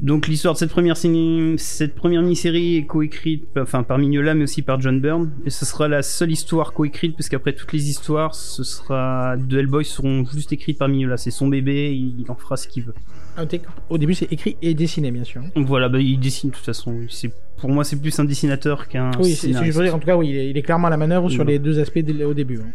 Donc 0.00 0.28
l'histoire 0.28 0.54
de 0.54 0.58
cette 0.58 0.70
première, 0.70 0.96
cette 0.96 1.94
première 1.94 2.22
mini-série 2.22 2.76
est 2.76 2.86
coécrite 2.86 3.46
enfin, 3.56 3.82
par 3.82 3.98
Mignola 3.98 4.34
mais 4.34 4.44
aussi 4.44 4.62
par 4.62 4.80
John 4.80 5.00
Byrne. 5.00 5.30
Et 5.46 5.50
ce 5.50 5.64
sera 5.64 5.88
la 5.88 6.02
seule 6.02 6.30
histoire 6.30 6.72
coécrite 6.72 7.16
parce 7.16 7.28
qu'après 7.28 7.54
toutes 7.54 7.72
les 7.72 7.88
histoires 7.88 8.34
ce 8.34 8.62
sera 8.62 9.36
de 9.36 9.58
Hellboy 9.58 9.84
seront 9.84 10.24
juste 10.26 10.52
écrites 10.52 10.78
par 10.78 10.88
Mignola. 10.88 11.16
C'est 11.16 11.30
son 11.30 11.48
bébé 11.48 11.94
il 11.94 12.24
en 12.30 12.34
fera 12.34 12.56
ce 12.56 12.68
qu'il 12.68 12.84
veut. 12.84 12.94
Ah, 13.38 13.44
au 13.90 13.98
début 13.98 14.14
c'est 14.14 14.30
écrit 14.32 14.56
et 14.62 14.74
dessiné 14.74 15.10
bien 15.10 15.24
sûr. 15.24 15.42
Voilà 15.56 15.88
bah, 15.88 15.98
il 15.98 16.18
dessine 16.18 16.50
de 16.50 16.54
toute 16.54 16.64
façon. 16.64 16.94
Pour 17.58 17.70
moi 17.70 17.84
c'est 17.84 18.00
plus 18.00 18.18
un 18.18 18.24
dessinateur 18.24 18.88
qu'un 18.88 19.12
oui 19.18 19.32
c'est 19.32 19.52
ce 19.52 19.58
que 19.58 19.64
je 19.64 19.72
veux 19.72 19.84
dire. 19.84 19.94
En 19.94 19.98
tout 19.98 20.06
cas 20.06 20.16
oui 20.16 20.28
il 20.28 20.56
est, 20.56 20.62
clairement 20.62 20.88
à 20.88 20.90
la 20.90 20.98
manœuvre 20.98 21.30
sur 21.30 21.44
les 21.44 21.58
deux 21.58 21.78
aspects 21.78 22.04
au 22.24 22.34
début 22.34 22.58
hein. 22.58 22.70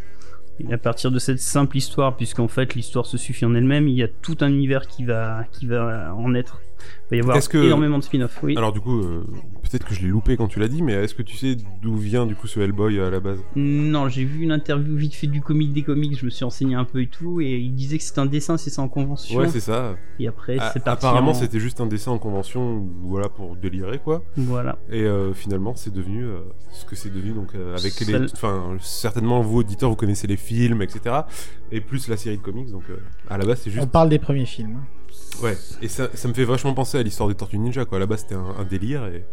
Et 0.69 0.73
à 0.73 0.77
partir 0.77 1.11
de 1.11 1.19
cette 1.19 1.39
simple 1.39 1.77
histoire, 1.77 2.15
puisqu'en 2.15 2.47
fait 2.47 2.75
l'histoire 2.75 3.05
se 3.05 3.17
suffit 3.17 3.45
en 3.45 3.55
elle-même, 3.55 3.87
il 3.87 3.95
y 3.95 4.03
a 4.03 4.07
tout 4.07 4.37
un 4.41 4.49
univers 4.49 4.87
qui 4.87 5.05
va, 5.05 5.45
qui 5.51 5.67
va 5.67 6.13
en 6.15 6.33
être 6.33 6.61
va 7.09 7.17
y 7.17 7.19
avoir 7.19 7.37
énormément 7.53 7.99
de 7.99 8.03
spin-off. 8.03 8.39
Oui. 8.43 8.55
Alors 8.57 8.71
du 8.71 8.79
coup, 8.79 8.99
euh, 8.99 9.23
peut-être 9.71 9.85
que 9.85 9.95
je 9.95 10.01
l'ai 10.01 10.09
loupé 10.09 10.35
quand 10.35 10.47
tu 10.47 10.59
l'as 10.59 10.67
dit, 10.67 10.81
mais 10.81 10.93
est-ce 10.93 11.15
que 11.15 11.21
tu 11.21 11.37
sais 11.37 11.55
d'où 11.81 11.95
vient 11.95 12.25
du 12.25 12.35
coup 12.35 12.47
ce 12.47 12.59
Hellboy 12.59 12.99
à 12.99 13.09
la 13.09 13.19
base? 13.19 13.39
Non, 13.55 14.09
j'ai 14.09 14.25
vu 14.25 14.43
une 14.43 14.51
interview 14.51 14.95
vite 14.95 15.15
fait 15.15 15.27
du 15.27 15.41
comique 15.41 15.71
des 15.71 15.83
comics, 15.83 16.17
je 16.17 16.25
me 16.25 16.29
suis 16.29 16.43
renseigné 16.43 16.75
un 16.75 16.83
peu 16.83 17.01
et 17.01 17.07
tout, 17.07 17.39
et 17.39 17.57
il 17.57 17.73
disait 17.73 17.97
que 17.97 18.03
c'était 18.03 18.19
un 18.19 18.25
dessin, 18.25 18.57
c'est 18.57 18.69
ça 18.69 18.81
en 18.81 18.89
convention. 18.89 19.39
Ouais, 19.39 19.47
c'est 19.47 19.61
ça. 19.61 19.95
Et 20.19 20.27
après, 20.27 20.57
c'est 20.73 20.83
parti. 20.83 21.05
Apparemment, 21.05 21.33
c'était 21.33 21.59
juste 21.59 21.79
un 21.79 21.87
dessin 21.87 22.11
en 22.11 22.17
convention, 22.17 22.85
voilà, 23.03 23.29
pour 23.29 23.55
délirer 23.55 23.99
quoi. 23.99 24.23
Voilà. 24.35 24.77
Et 24.89 25.03
euh, 25.03 25.33
finalement, 25.33 25.73
c'est 25.75 25.93
devenu 25.93 26.23
euh, 26.23 26.39
ce 26.71 26.85
que 26.85 26.95
c'est 26.95 27.13
devenu, 27.13 27.31
donc 27.31 27.55
avec 27.55 27.99
les, 28.01 28.31
enfin, 28.33 28.75
certainement 28.81 29.41
vous 29.41 29.59
auditeurs, 29.59 29.89
vous 29.89 29.95
connaissez 29.95 30.27
les 30.27 30.37
films, 30.37 30.81
etc. 30.81 31.21
Et 31.71 31.79
plus 31.79 32.09
la 32.09 32.17
série 32.17 32.37
de 32.37 32.41
comics, 32.41 32.69
donc 32.69 32.83
à 33.29 33.37
la 33.37 33.45
base, 33.45 33.61
c'est 33.63 33.71
juste. 33.71 33.83
On 33.83 33.87
parle 33.87 34.09
des 34.09 34.19
premiers 34.19 34.45
films. 34.45 34.81
Ouais, 35.41 35.57
et 35.81 35.87
ça, 35.87 36.09
ça 36.13 36.27
me 36.27 36.33
fait 36.33 36.43
vachement 36.43 36.73
penser 36.73 36.97
à 36.97 37.03
l'histoire 37.03 37.29
des 37.29 37.35
Tortues 37.35 37.57
Ninja, 37.57 37.85
quoi. 37.85 37.99
Là-bas, 37.99 38.17
c'était 38.17 38.35
un, 38.35 38.63
délire, 38.69 39.05
et, 39.05 39.25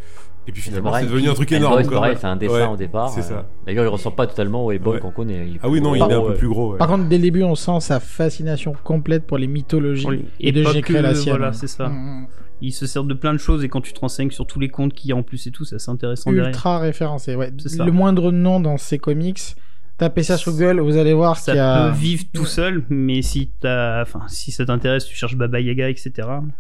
et 0.46 0.52
puis 0.52 0.62
finalement, 0.62 0.92
c'est 0.94 1.06
devenu 1.06 1.28
un 1.28 1.34
truc 1.34 1.52
énorme. 1.52 1.82
C'est 1.82 1.90
pareil, 1.90 2.16
c'est 2.18 2.26
un 2.26 2.37
dessin 2.37 2.70
au 2.70 2.76
départ. 2.76 3.11
C'est 3.11 3.22
ça. 3.22 3.34
Euh, 3.34 3.42
d'ailleurs, 3.66 3.84
il 3.84 3.88
ressemble 3.88 4.16
pas 4.16 4.26
totalement 4.26 4.64
au 4.64 4.72
Hellboy 4.72 5.00
qu'on 5.00 5.11
connaît. 5.11 5.54
ah 5.62 5.68
oui, 5.68 5.80
non, 5.80 5.94
il 5.94 6.00
est 6.00 6.14
un 6.14 6.22
peu 6.22 6.34
plus 6.34 6.48
gros. 6.48 6.74
Par 6.74 6.88
contre, 6.88 7.08
dès 7.08 7.16
le 7.16 7.22
début, 7.22 7.42
on 7.42 7.54
sent 7.54 7.80
sa 7.80 8.00
fascination 8.00 8.72
complète 8.84 9.26
pour 9.26 9.38
les 9.38 9.46
mythologies 9.46 10.24
et, 10.40 10.52
de 10.52 10.64
j'ai 10.64 10.82
créé 10.82 11.02
la 11.02 11.14
sienne. 11.14 11.37
Voilà, 11.37 11.52
c'est 11.52 11.66
ça. 11.66 11.88
Mm, 11.88 12.22
mm. 12.22 12.26
Il 12.61 12.72
se 12.72 12.87
sert 12.87 13.04
de 13.04 13.14
plein 13.14 13.32
de 13.32 13.38
choses 13.38 13.62
et 13.62 13.68
quand 13.68 13.80
tu 13.80 13.92
te 13.92 14.00
renseignes 14.00 14.32
sur 14.32 14.44
tous 14.44 14.58
les 14.58 14.68
contes 14.68 14.92
qu'il 14.92 15.11
y 15.11 15.12
a 15.12 15.16
en 15.16 15.22
plus 15.22 15.46
et 15.46 15.52
tout, 15.52 15.64
c'est 15.64 15.76
assez 15.76 15.90
intéressant. 15.90 16.32
Ultra 16.32 16.78
référencé, 16.78 17.37
ouais. 17.37 17.52
Le 17.78 17.92
moindre 17.92 18.32
nom 18.32 18.58
dans 18.58 18.78
ces 18.78 18.98
comics 18.98 19.54
Tapez 19.98 20.22
ça 20.22 20.37
sur 20.37 20.52
Google, 20.52 20.78
vous 20.78 20.96
allez 20.96 21.12
voir 21.12 21.37
ça 21.37 21.52
a... 21.87 21.90
peut 21.90 21.96
vivre 21.96 22.22
tout 22.32 22.46
seul, 22.46 22.84
mais 22.88 23.20
si 23.20 23.50
t'as, 23.61 24.02
enfin, 24.02 24.22
si 24.28 24.52
ça 24.52 24.64
t'intéresse, 24.64 25.04
tu 25.04 25.16
cherches 25.16 25.34
Baba 25.34 25.58
Yaga, 25.58 25.90
etc. 25.90 26.12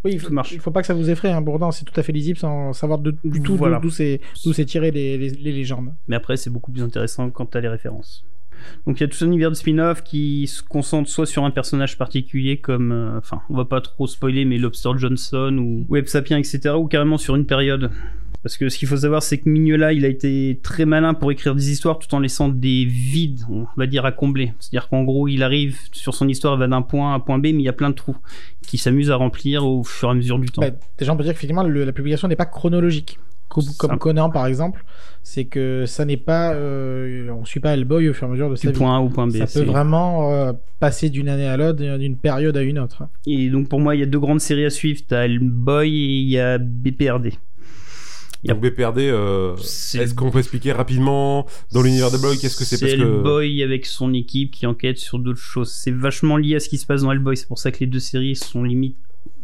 Oui, 0.04 0.10
il 0.14 0.20
faut, 0.20 0.32
marche. 0.32 0.50
il 0.50 0.58
faut 0.58 0.72
pas 0.72 0.80
que 0.80 0.88
ça 0.88 0.94
vous 0.94 1.08
effraie. 1.08 1.30
Hein. 1.30 1.40
Pourtant, 1.40 1.70
c'est 1.70 1.84
tout 1.84 1.98
à 1.98 2.02
fait 2.02 2.10
lisible 2.12 2.36
sans 2.36 2.72
savoir 2.72 2.98
du 2.98 3.12
tout 3.40 3.56
d'où 3.56 3.90
c'est, 3.90 4.20
d'où 4.44 4.52
c'est 4.52 4.64
tiré 4.64 4.90
les, 4.90 5.16
les, 5.16 5.52
légendes. 5.52 5.94
Mais 6.08 6.16
après, 6.16 6.36
c'est 6.36 6.50
beaucoup 6.50 6.72
plus 6.72 6.82
intéressant 6.82 7.30
quand 7.30 7.46
t'as 7.46 7.60
les 7.60 7.68
références. 7.68 8.24
Donc 8.86 8.98
il 8.98 9.04
y 9.04 9.04
a 9.04 9.08
tout 9.08 9.22
un 9.22 9.28
univers 9.28 9.50
de 9.50 9.54
spin-off 9.54 10.02
qui 10.02 10.48
se 10.48 10.64
concentre 10.64 11.08
soit 11.08 11.26
sur 11.26 11.44
un 11.44 11.52
personnage 11.52 11.96
particulier 11.96 12.56
comme, 12.56 12.90
euh, 12.90 13.18
enfin, 13.18 13.40
on 13.50 13.56
va 13.56 13.64
pas 13.64 13.80
trop 13.80 14.08
spoiler, 14.08 14.44
mais 14.44 14.58
Lobster 14.58 14.90
Johnson 14.96 15.56
ou 15.58 15.86
Web 15.88 16.06
Sapien, 16.06 16.38
etc. 16.38 16.74
Ou 16.76 16.86
carrément 16.88 17.18
sur 17.18 17.36
une 17.36 17.46
période. 17.46 17.92
Parce 18.42 18.56
que 18.56 18.68
ce 18.68 18.78
qu'il 18.78 18.86
faut 18.86 18.96
savoir, 18.96 19.22
c'est 19.22 19.38
que 19.38 19.48
Mignola, 19.48 19.92
il 19.92 20.04
a 20.04 20.08
été 20.08 20.60
très 20.62 20.84
malin 20.84 21.14
pour 21.14 21.32
écrire 21.32 21.54
des 21.54 21.70
histoires 21.70 21.98
tout 21.98 22.12
en 22.14 22.20
laissant 22.20 22.48
des 22.48 22.84
vides, 22.84 23.42
on 23.50 23.66
va 23.76 23.86
dire, 23.86 24.04
à 24.04 24.12
combler. 24.12 24.52
C'est-à-dire 24.60 24.88
qu'en 24.88 25.02
gros, 25.02 25.28
il 25.28 25.42
arrive 25.42 25.78
sur 25.92 26.14
son 26.14 26.28
histoire, 26.28 26.54
il 26.54 26.60
va 26.60 26.68
d'un 26.68 26.82
point 26.82 27.12
à 27.12 27.16
un 27.16 27.20
point 27.20 27.38
B, 27.38 27.46
mais 27.46 27.54
il 27.54 27.62
y 27.62 27.68
a 27.68 27.72
plein 27.72 27.90
de 27.90 27.94
trous 27.94 28.16
qui 28.62 28.78
s'amusent 28.78 29.10
à 29.10 29.16
remplir 29.16 29.66
au 29.66 29.82
fur 29.82 30.08
et 30.08 30.12
à 30.12 30.14
mesure 30.14 30.38
du 30.38 30.50
temps. 30.50 30.62
Bah, 30.62 30.70
déjà, 30.98 31.12
on 31.12 31.16
peut 31.16 31.24
dire 31.24 31.32
qu'effectivement, 31.32 31.62
la 31.62 31.92
publication 31.92 32.28
n'est 32.28 32.36
pas 32.36 32.46
chronologique. 32.46 33.18
comme, 33.78 33.98
Conan 33.98 34.30
par 34.30 34.46
exemple, 34.46 34.84
c'est 35.22 35.46
que 35.46 35.84
ça 35.86 36.04
n'est 36.04 36.16
pas, 36.16 36.52
euh, 36.52 37.30
on 37.30 37.44
suit 37.44 37.60
pas 37.60 37.74
Hellboy 37.74 38.08
au 38.08 38.12
fur 38.12 38.26
et 38.26 38.30
à 38.30 38.32
mesure 38.32 38.50
de 38.50 38.56
sa 38.56 38.70
du 38.70 38.78
point 38.78 38.96
A 38.96 39.00
au 39.00 39.08
point 39.08 39.26
B. 39.26 39.32
Ça 39.32 39.46
peut 39.46 39.66
vraiment 39.66 40.32
euh, 40.32 40.52
passer 40.80 41.10
d'une 41.10 41.28
année 41.28 41.46
à 41.46 41.56
l'autre, 41.56 41.82
d'une 41.96 42.16
période 42.16 42.56
à 42.56 42.62
une 42.62 42.78
autre. 42.78 43.04
Et 43.26 43.48
donc 43.50 43.68
pour 43.68 43.80
moi, 43.80 43.96
il 43.96 44.00
y 44.00 44.04
a 44.04 44.06
deux 44.06 44.20
grandes 44.20 44.40
séries 44.40 44.66
à 44.66 44.70
suivre. 44.70 45.00
T'as 45.08 45.24
Hellboy 45.24 45.88
et 45.88 46.18
il 46.20 46.28
y 46.28 46.38
a 46.38 46.58
BPRD. 46.58 47.32
Donc 48.44 48.60
BPRD, 48.60 48.98
euh, 49.00 49.56
est-ce 49.56 50.14
qu'on 50.14 50.30
peut 50.30 50.38
expliquer 50.38 50.72
rapidement 50.72 51.46
dans 51.72 51.82
l'univers 51.82 52.10
de 52.10 52.18
Boy 52.18 52.38
qu'est-ce 52.38 52.56
que 52.56 52.64
c'est? 52.64 52.76
C'est 52.76 52.90
Hellboy 52.90 53.62
avec 53.62 53.84
son 53.84 54.14
équipe 54.14 54.52
qui 54.52 54.66
enquête 54.66 54.98
sur 54.98 55.18
d'autres 55.18 55.40
choses. 55.40 55.72
C'est 55.72 55.90
vachement 55.90 56.36
lié 56.36 56.56
à 56.56 56.60
ce 56.60 56.68
qui 56.68 56.78
se 56.78 56.86
passe 56.86 57.02
dans 57.02 57.10
Hellboy. 57.10 57.36
C'est 57.36 57.48
pour 57.48 57.58
ça 57.58 57.72
que 57.72 57.80
les 57.80 57.86
deux 57.86 58.00
séries 58.00 58.36
sont 58.36 58.62
limite 58.62 58.96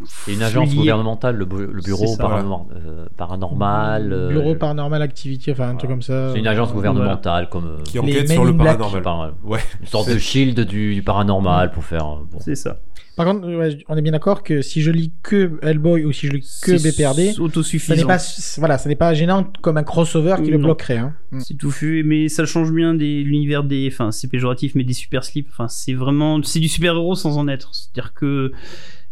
c'est 0.04 0.35
une 0.35 0.42
agence 0.42 0.74
gouvernementale, 0.74 1.37
le, 1.37 1.44
bureau 1.44 2.14
euh, 2.14 3.07
paranormal. 3.16 4.12
Euh, 4.12 4.28
bureau 4.28 4.54
paranormal 4.54 5.02
activity, 5.02 5.52
enfin 5.52 5.70
un 5.70 5.76
truc 5.76 5.90
comme 5.90 6.02
ça. 6.02 6.33
C'est 6.33 6.40
une 6.40 6.46
agence 6.46 6.72
gouvernementale 6.72 7.48
comme 7.48 7.66
euh, 7.66 7.83
qui 7.85 7.98
enquête 7.98 8.28
sur 8.28 8.44
le 8.44 8.57
paranormal. 8.57 9.35
Ouais. 9.44 9.61
Une 9.80 9.87
sorte 9.87 10.11
de 10.11 10.18
shield 10.18 10.61
du, 10.61 11.02
paranormal 11.04 11.70
pour 11.70 11.85
faire. 11.85 12.18
C'est 12.40 12.57
ça. 12.57 12.80
Par 13.16 13.26
contre, 13.26 13.46
on 13.88 13.96
est 13.96 14.02
bien 14.02 14.11
d'accord 14.11 14.42
que 14.42 14.61
si 14.61 14.83
je 14.83 14.90
lis 14.90 15.12
que 15.22 15.61
Hellboy 15.62 16.04
ou 16.04 16.11
si 16.11 16.26
je 16.26 16.33
lis 16.33 16.61
que 16.62 16.72
BPRD, 16.72 17.38
autosuffisant. 17.38 17.94
Ça 17.94 18.00
n'est 18.00 18.07
pas, 18.07 18.18
voilà, 18.59 18.76
ça 18.78 18.88
n'est 18.88 18.96
pas 18.96 19.14
gênant 19.14 19.44
comme 19.62 19.76
un 19.76 19.85
crossover 19.85 20.35
qui 20.42 20.50
le 20.50 20.59
bloquerait. 20.59 20.98
Hein. 20.98 21.14
Mm. 21.30 21.40
C'est 21.40 21.54
touffu, 21.54 22.02
mais 22.04 22.28
ça 22.28 22.44
change 22.44 22.72
bien 22.72 22.92
de 22.92 23.04
l'univers 23.04 23.62
des, 23.62 23.88
enfin, 23.92 24.11
c'est 24.11 24.26
péjoratif, 24.26 24.74
mais 24.74 24.83
des 24.83 24.94
super 24.94 25.22
slips. 25.22 25.46
Enfin, 25.48 25.68
c'est 25.68 25.94
vraiment, 25.94 26.42
c'est 26.42 26.59
du 26.59 26.68
super 26.68 26.94
héros 26.94 27.14
sans 27.14 27.38
en 27.38 27.46
être. 27.46 27.72
C'est-à-dire 27.72 28.14
que 28.14 28.50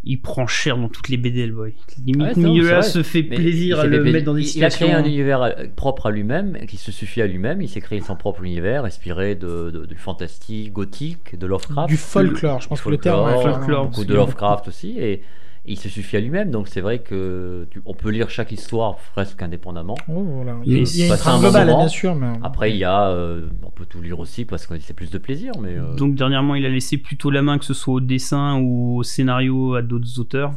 il 0.04 0.20
prend 0.20 0.46
cher 0.46 0.76
dans 0.76 0.88
toutes 0.88 1.08
les 1.08 1.16
BD 1.16 1.42
Hellboy. 1.42 1.74
Limite, 2.04 2.36
ouais, 2.36 2.82
se 2.82 3.02
fait 3.02 3.22
plaisir 3.22 3.80
à 3.80 3.86
le 3.86 4.02
mettre 4.02 4.24
dans 4.24 4.34
des 4.34 4.42
situations. 4.42 4.86
Il 4.86 4.90
a 4.90 4.94
créé 4.94 5.04
un 5.04 5.08
univers 5.08 5.42
euh, 5.42 5.52
propre 5.74 6.06
à 6.06 6.10
lui-même, 6.10 6.58
qui 6.66 6.76
se 6.76 6.90
suffit 6.90 7.22
à 7.22 7.26
lui-même. 7.26 7.62
Il 7.62 7.68
s'est 7.68 7.80
créé 7.80 8.00
son 8.00 8.16
propre 8.16 8.42
univers, 8.42 8.84
inspiré 8.84 9.34
de, 9.34 9.86
du 9.88 9.96
fantastique, 9.96 10.72
gothique, 10.72 11.38
de 11.38 11.46
Lovecraft. 11.46 11.88
Du 11.88 11.96
folklore, 11.96 12.60
je 12.60 12.68
pense 12.68 12.80
que 12.80 12.90
le 12.90 12.98
terme 12.98 13.28
est 13.30 13.42
folklore. 13.42 13.88
Beaucoup 13.88 14.04
de 14.04 14.14
Lovecraft 14.14 14.68
aussi. 14.68 14.98
Et 14.98 15.22
il 15.64 15.78
se 15.78 15.88
suffit 15.88 16.16
à 16.16 16.20
lui-même, 16.20 16.50
donc 16.50 16.66
c'est 16.66 16.80
vrai 16.80 16.98
que 16.98 17.68
on 17.86 17.94
peut 17.94 18.10
lire 18.10 18.28
chaque 18.30 18.50
histoire 18.50 18.96
presque 19.12 19.40
indépendamment. 19.42 19.96
Oh, 20.08 20.22
voilà. 20.22 20.56
Il 20.64 20.72
y 20.72 20.76
a, 21.10 21.14
une 21.14 21.40
globale, 21.40 21.68
bien 21.68 21.88
sûr. 21.88 22.16
Mais... 22.16 22.32
Après, 22.42 22.72
il 22.72 22.78
y 22.78 22.84
a, 22.84 23.10
euh, 23.10 23.48
on 23.62 23.70
peut 23.70 23.86
tout 23.86 24.02
lire 24.02 24.18
aussi 24.18 24.44
parce 24.44 24.66
que 24.66 24.76
c'est 24.80 24.94
plus 24.94 25.10
de 25.10 25.18
plaisir. 25.18 25.52
Mais 25.60 25.76
euh, 25.76 25.94
Donc 25.94 26.16
dernièrement, 26.16 26.56
il 26.56 26.66
a 26.66 26.68
laissé 26.68 26.98
plutôt 26.98 27.30
la 27.30 27.42
main 27.42 27.58
que 27.58 27.64
ce 27.64 27.74
soit 27.74 27.94
au 27.94 28.00
dessin 28.00 28.58
ou 28.58 28.98
au 28.98 29.02
scénario 29.04 29.74
à 29.74 29.82
d'autres 29.82 30.18
auteurs. 30.18 30.52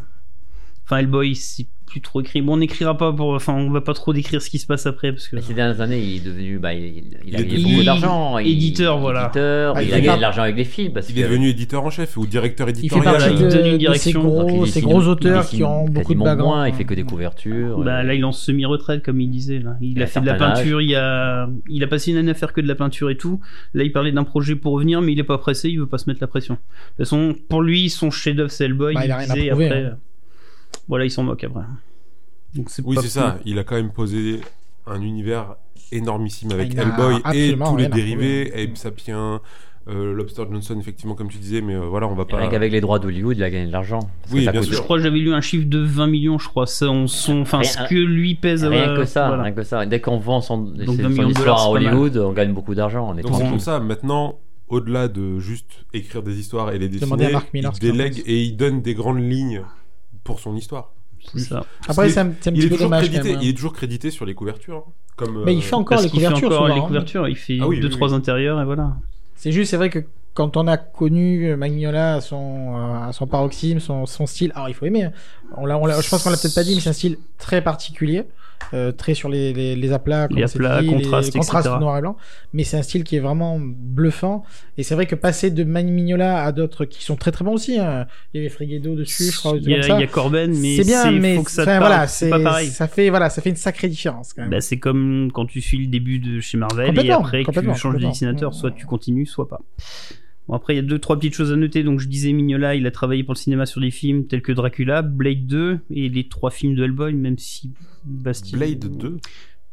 Enfin, 0.86 0.98
Hellboy, 0.98 1.36
c'est 1.36 1.68
plus 1.86 2.02
trop 2.02 2.22
écrit. 2.22 2.42
Bon, 2.42 2.54
on 2.54 2.58
n'écrira 2.58 2.98
pas 2.98 3.14
pour. 3.14 3.34
Enfin, 3.34 3.54
on 3.54 3.70
va 3.70 3.82
pas 3.82 3.94
trop 3.94 4.14
décrire 4.14 4.42
ce 4.42 4.50
qui 4.50 4.60
se 4.60 4.66
passe 4.66 4.86
après. 4.86 5.12
Parce 5.12 5.28
que... 5.28 5.40
ces 5.40 5.54
dernières 5.54 5.82
années, 5.82 6.00
il 6.00 6.18
est 6.18 6.26
devenu. 6.26 6.60
Bah, 6.60 6.74
il, 6.74 7.36
a 7.36 7.44
gagné 7.44 7.64
beaucoup 7.64 7.84
d'argent. 7.84 8.38
Éditeur, 8.40 9.00
voilà. 9.00 9.26
Éditeur, 9.26 9.74
ah, 9.76 9.84
il, 9.84 9.94
a 9.94 10.02
gagné 10.02 10.18
de 10.18 10.22
l'argent 10.22 10.42
avec 10.42 10.56
les 10.56 10.64
films. 10.64 10.94
Parce 10.94 11.10
il 11.10 11.20
est 11.20 11.24
devenu 11.24 11.50
éditeur 11.50 11.84
en 11.84 11.90
chef 11.90 12.18
ou 12.18 12.26
directeur 12.26 12.70
éditorial. 12.70 13.16
Il 13.16 13.22
fait 13.22 13.44
partie 13.44 13.58
de, 13.58 13.68
une 13.68 13.78
direction. 13.78 14.24
Gros, 14.24 14.66
ces 14.66 14.82
gros 14.82 15.04
auteurs 15.04 15.48
qui 15.48 15.64
ont 15.64 15.86
beaucoup 15.86 16.14
de 16.14 16.20
background. 16.20 16.56
Moins, 16.56 16.68
il 16.68 16.74
fait 16.74 16.86
que 16.86 16.94
des 16.94 17.04
couvertures. 17.04 17.80
Bah, 17.80 18.04
là, 18.04 18.14
il 18.14 18.22
est 18.22 18.24
en 18.24 18.32
semi-retraite, 18.32 19.04
comme 19.04 19.22
il 19.22 19.30
disait. 19.30 19.60
Là. 19.60 19.78
Il, 19.82 20.02
a, 20.02 20.08
fait 20.08 20.22
de 20.22 20.26
la 20.26 20.36
peinture. 20.36 20.82
Il 20.82 20.96
a, 20.96 21.50
il 21.70 21.84
a 21.84 21.88
passé 21.88 22.12
une 22.12 22.18
année 22.18 22.32
à 22.32 22.36
faire 22.36 22.54
que 22.54 22.62
de 22.62 22.68
la 22.68 22.76
peinture 22.76 23.10
et 23.10 23.18
tout. 23.18 23.40
Là, 23.74 23.84
il 23.84 23.92
parlait 23.92 24.12
d'un 24.12 24.24
projet 24.24 24.56
pour 24.56 24.74
revenir, 24.74 25.02
mais 25.02 25.14
il 25.14 25.20
est 25.20 25.24
pas 25.24 25.38
pressé. 25.38 25.70
Il 25.70 25.80
veut 25.80 25.88
pas 25.88 25.98
se 25.98 26.10
mettre 26.10 26.22
la 26.22 26.28
pression. 26.28 26.56
De 26.56 26.60
toute 26.60 26.98
façon, 26.98 27.36
pour 27.50 27.62
lui, 27.62 27.90
son 27.90 28.12
chef-d'œuvre, 28.12 28.52
c'est 28.52 28.66
Hellboy. 28.66 28.96
Bah, 28.96 29.06
il 29.06 29.12
a 29.12 29.18
rien 29.18 29.30
à 29.30 29.48
prouver. 29.50 29.70
Hein. 29.70 29.98
Voilà, 30.88 31.06
il 31.06 31.12
s'en 31.12 31.24
moque 31.24 31.44
après 31.44 31.64
oui, 32.84 32.98
c'est 33.02 33.10
ça. 33.10 33.40
Il 33.46 33.60
a 33.60 33.64
quand 33.64 33.76
même 33.76 33.92
posé 33.92 34.42
un 34.88 35.02
univers 35.02 35.56
énormissime 35.92 36.52
avec 36.52 36.76
Hellboy 36.76 37.22
et 37.34 37.56
tous 37.58 37.78
les 37.78 37.88
dérivés, 37.88 38.52
Abe 38.56 38.76
Sapien. 38.76 39.42
Euh, 39.88 40.14
Lobster 40.14 40.46
Johnson, 40.52 40.80
effectivement, 40.80 41.14
comme 41.14 41.28
tu 41.28 41.38
disais, 41.38 41.62
mais 41.62 41.76
euh, 41.76 41.82
voilà, 41.82 42.08
on 42.08 42.16
va 42.16 42.26
pas. 42.26 42.40
Avec 42.40 42.72
les 42.72 42.82
droits 42.82 42.98
d'Hollywood, 42.98 43.38
il 43.38 43.44
a 43.44 43.52
gagné 43.52 43.68
de 43.68 43.72
l'argent. 43.72 44.00
Oui, 44.34 44.48
bien 44.50 44.64
sûr. 44.64 44.74
Je 44.74 44.82
crois 44.82 44.98
que 44.98 45.04
j'avais 45.04 45.20
lu 45.20 45.32
un 45.32 45.42
chiffre 45.42 45.68
de 45.68 45.78
20 45.78 46.08
millions, 46.08 46.40
je 46.40 46.50
crois. 46.50 46.66
son, 46.66 47.06
enfin, 47.30 47.62
ce 47.62 47.88
que 47.88 47.94
lui 47.94 48.34
pèse. 48.34 48.66
Rien 48.66 48.90
euh, 48.90 48.98
que 48.98 49.06
ça, 49.06 49.30
rien 49.40 49.52
que 49.52 49.62
ça. 49.62 49.86
Dès 49.86 50.02
qu'on 50.02 50.18
vend 50.18 50.42
son, 50.42 50.74
son 50.88 51.30
histoire 51.30 51.66
à 51.66 51.70
Hollywood, 51.70 52.18
on 52.18 52.34
gagne 52.34 52.52
beaucoup 52.52 52.74
d'argent. 52.74 53.14
Donc 53.14 53.36
c'est 53.36 53.48
pour 53.48 53.62
ça, 53.62 53.80
maintenant, 53.80 54.40
au-delà 54.70 55.08
de 55.08 55.38
juste 55.38 55.86
écrire 55.94 56.24
des 56.24 56.40
histoires 56.40 56.72
et 56.72 56.80
les 56.80 56.90
dessiner, 56.90 57.34
il 57.54 57.70
délègue 57.80 58.24
et 58.26 58.42
il 58.42 58.58
donne 58.58 58.82
des 58.82 58.96
grandes 58.96 59.22
lignes 59.22 59.62
pour 60.26 60.42
son 60.42 60.58
histoire. 60.58 60.92
Après, 61.88 62.10
c'est 62.10 62.20
un, 62.20 62.30
petit 62.30 62.68
peu 62.68 62.78
dommage. 62.78 63.08
il 63.08 63.48
est 63.48 63.54
toujours 63.54 63.74
crédité 63.74 64.12
sur 64.12 64.26
les 64.26 64.34
couvertures. 64.34 64.84
Hein, 64.88 64.92
comme, 65.16 65.44
mais 65.46 65.56
il 65.56 65.64
fait 65.64 65.76
encore 65.76 66.02
les 66.02 66.10
couvertures. 66.10 66.50
Il 66.50 66.52
fait 66.52 66.56
encore 66.58 66.68
les 66.68 66.82
couvertures. 66.82 67.28
Il 67.30 67.38
fait 67.38 67.58
2-3 67.58 68.14
intérieurs 68.14 68.60
et 68.60 68.66
voilà. 68.66 68.98
C'est 69.36 69.54
juste, 69.54 69.72
c'est 69.72 69.78
vrai 69.78 69.90
que 69.90 70.00
quand 70.34 70.58
on 70.58 70.68
a 70.68 70.76
connu 70.76 71.56
Magnola 71.56 72.16
à 72.16 72.22
son, 72.22 72.76
à 72.76 73.14
son 73.14 73.26
paroxysme, 73.26 73.80
son, 73.80 74.06
son 74.06 74.26
style, 74.26 74.52
alors 74.56 74.68
il 74.68 74.76
faut 74.76 74.86
aimer. 74.86 75.10
On 75.58 75.66
l'a, 75.66 75.78
on 75.78 75.88
je 75.88 76.10
pense 76.10 76.24
qu'on 76.24 76.30
l'a 76.30 76.38
peut-être 76.38 76.56
pas 76.56 76.64
dit, 76.64 76.76
mais 76.76 76.82
c'est 76.82 76.90
un 76.90 76.94
style 76.94 77.18
très 77.38 77.62
particulier. 77.62 78.26
Euh, 78.74 78.92
très 78.92 79.14
sur 79.14 79.30
les, 79.30 79.54
les, 79.54 79.76
les 79.76 79.92
aplats, 79.92 80.28
les 80.32 80.44
aplats, 80.44 80.82
contrastes, 80.84 81.34
les 81.34 81.40
contrastes 81.40 81.68
noir 81.80 81.98
et 81.98 82.02
blanc. 82.02 82.18
Mais 82.54 82.64
c'est 82.64 82.78
un 82.78 82.82
style 82.82 83.04
qui 83.04 83.16
est 83.16 83.20
vraiment 83.20 83.60
bluffant. 83.60 84.44
Et 84.78 84.84
c'est 84.84 84.96
vrai 84.96 85.06
que 85.06 85.16
passer 85.16 85.52
de 85.52 85.64
Mani 85.64 85.92
Mignola 85.92 86.44
à 86.44 86.52
d'autres 86.52 86.86
qui 86.86 87.04
sont 87.04 87.16
très 87.16 87.32
très 87.32 87.46
bons 87.46 87.54
aussi. 87.54 87.78
Hein. 87.78 88.08
Il 88.34 88.38
y 88.38 88.40
avait 88.40 88.50
Friguedo 88.50 88.96
dessus, 88.96 89.32
je 89.32 89.38
crois. 89.38 89.58
Il 89.62 89.70
y, 89.70 89.76
a, 89.76 90.08
Corben, 90.08 90.58
mais 90.60 90.78
c'est 90.78 90.84
bien, 90.84 91.12
mais 91.12 91.36
faut 91.36 91.44
que 91.44 91.52
ça 91.52 91.64
voilà, 91.64 92.08
c'est 92.08 92.30
pas 92.30 92.40
pareil. 92.40 92.70
Ça 92.70 92.88
fait 92.88 93.10
voilà, 93.10 93.30
ça 93.30 93.42
fait 93.42 93.50
une 93.50 93.56
sacrée 93.56 93.88
différence. 93.88 94.34
Quand 94.34 94.42
même. 94.42 94.52
Bah, 94.52 94.62
c'est 94.62 94.80
comme 94.80 95.30
quand 95.34 95.46
tu 95.46 95.62
suis 95.62 95.78
le 95.78 95.88
début 95.88 96.20
de 96.20 96.40
chez 96.40 96.58
Marvel 96.58 96.98
et 97.06 97.12
après 97.12 97.44
que 97.44 97.60
tu 97.60 97.76
changes 97.76 97.96
de 97.96 98.08
dessinateur, 98.08 98.54
soit 98.54 98.72
tu 98.72 98.86
continues, 98.86 99.26
soit 99.26 99.48
pas. 99.48 99.62
Bon, 100.48 100.54
après, 100.54 100.74
il 100.74 100.78
y 100.78 100.80
a 100.80 100.84
deux, 100.84 101.00
trois 101.00 101.18
petites 101.18 101.34
choses 101.34 101.52
à 101.52 101.56
noter. 101.56 101.84
Donc, 101.84 102.00
je 102.00 102.08
disais, 102.08 102.32
Mignola, 102.32 102.76
il 102.76 102.86
a 102.86 102.92
travaillé 102.92 103.24
pour 103.24 103.34
le 103.34 103.40
cinéma 103.40 103.66
sur 103.66 103.82
des 103.82 103.92
films 103.92 104.28
tels 104.28 104.42
que 104.42 104.52
Dracula, 104.52 105.02
Blade 105.02 105.48
2 105.48 105.80
et 105.92 106.10
les 106.10 106.28
trois 106.28 106.52
films 106.52 106.76
de 106.76 106.84
Hellboy, 106.84 107.14
même 107.14 107.38
si 107.38 107.72
Bastille. 108.04 108.58
Blade 108.58 108.98
2 108.98 109.18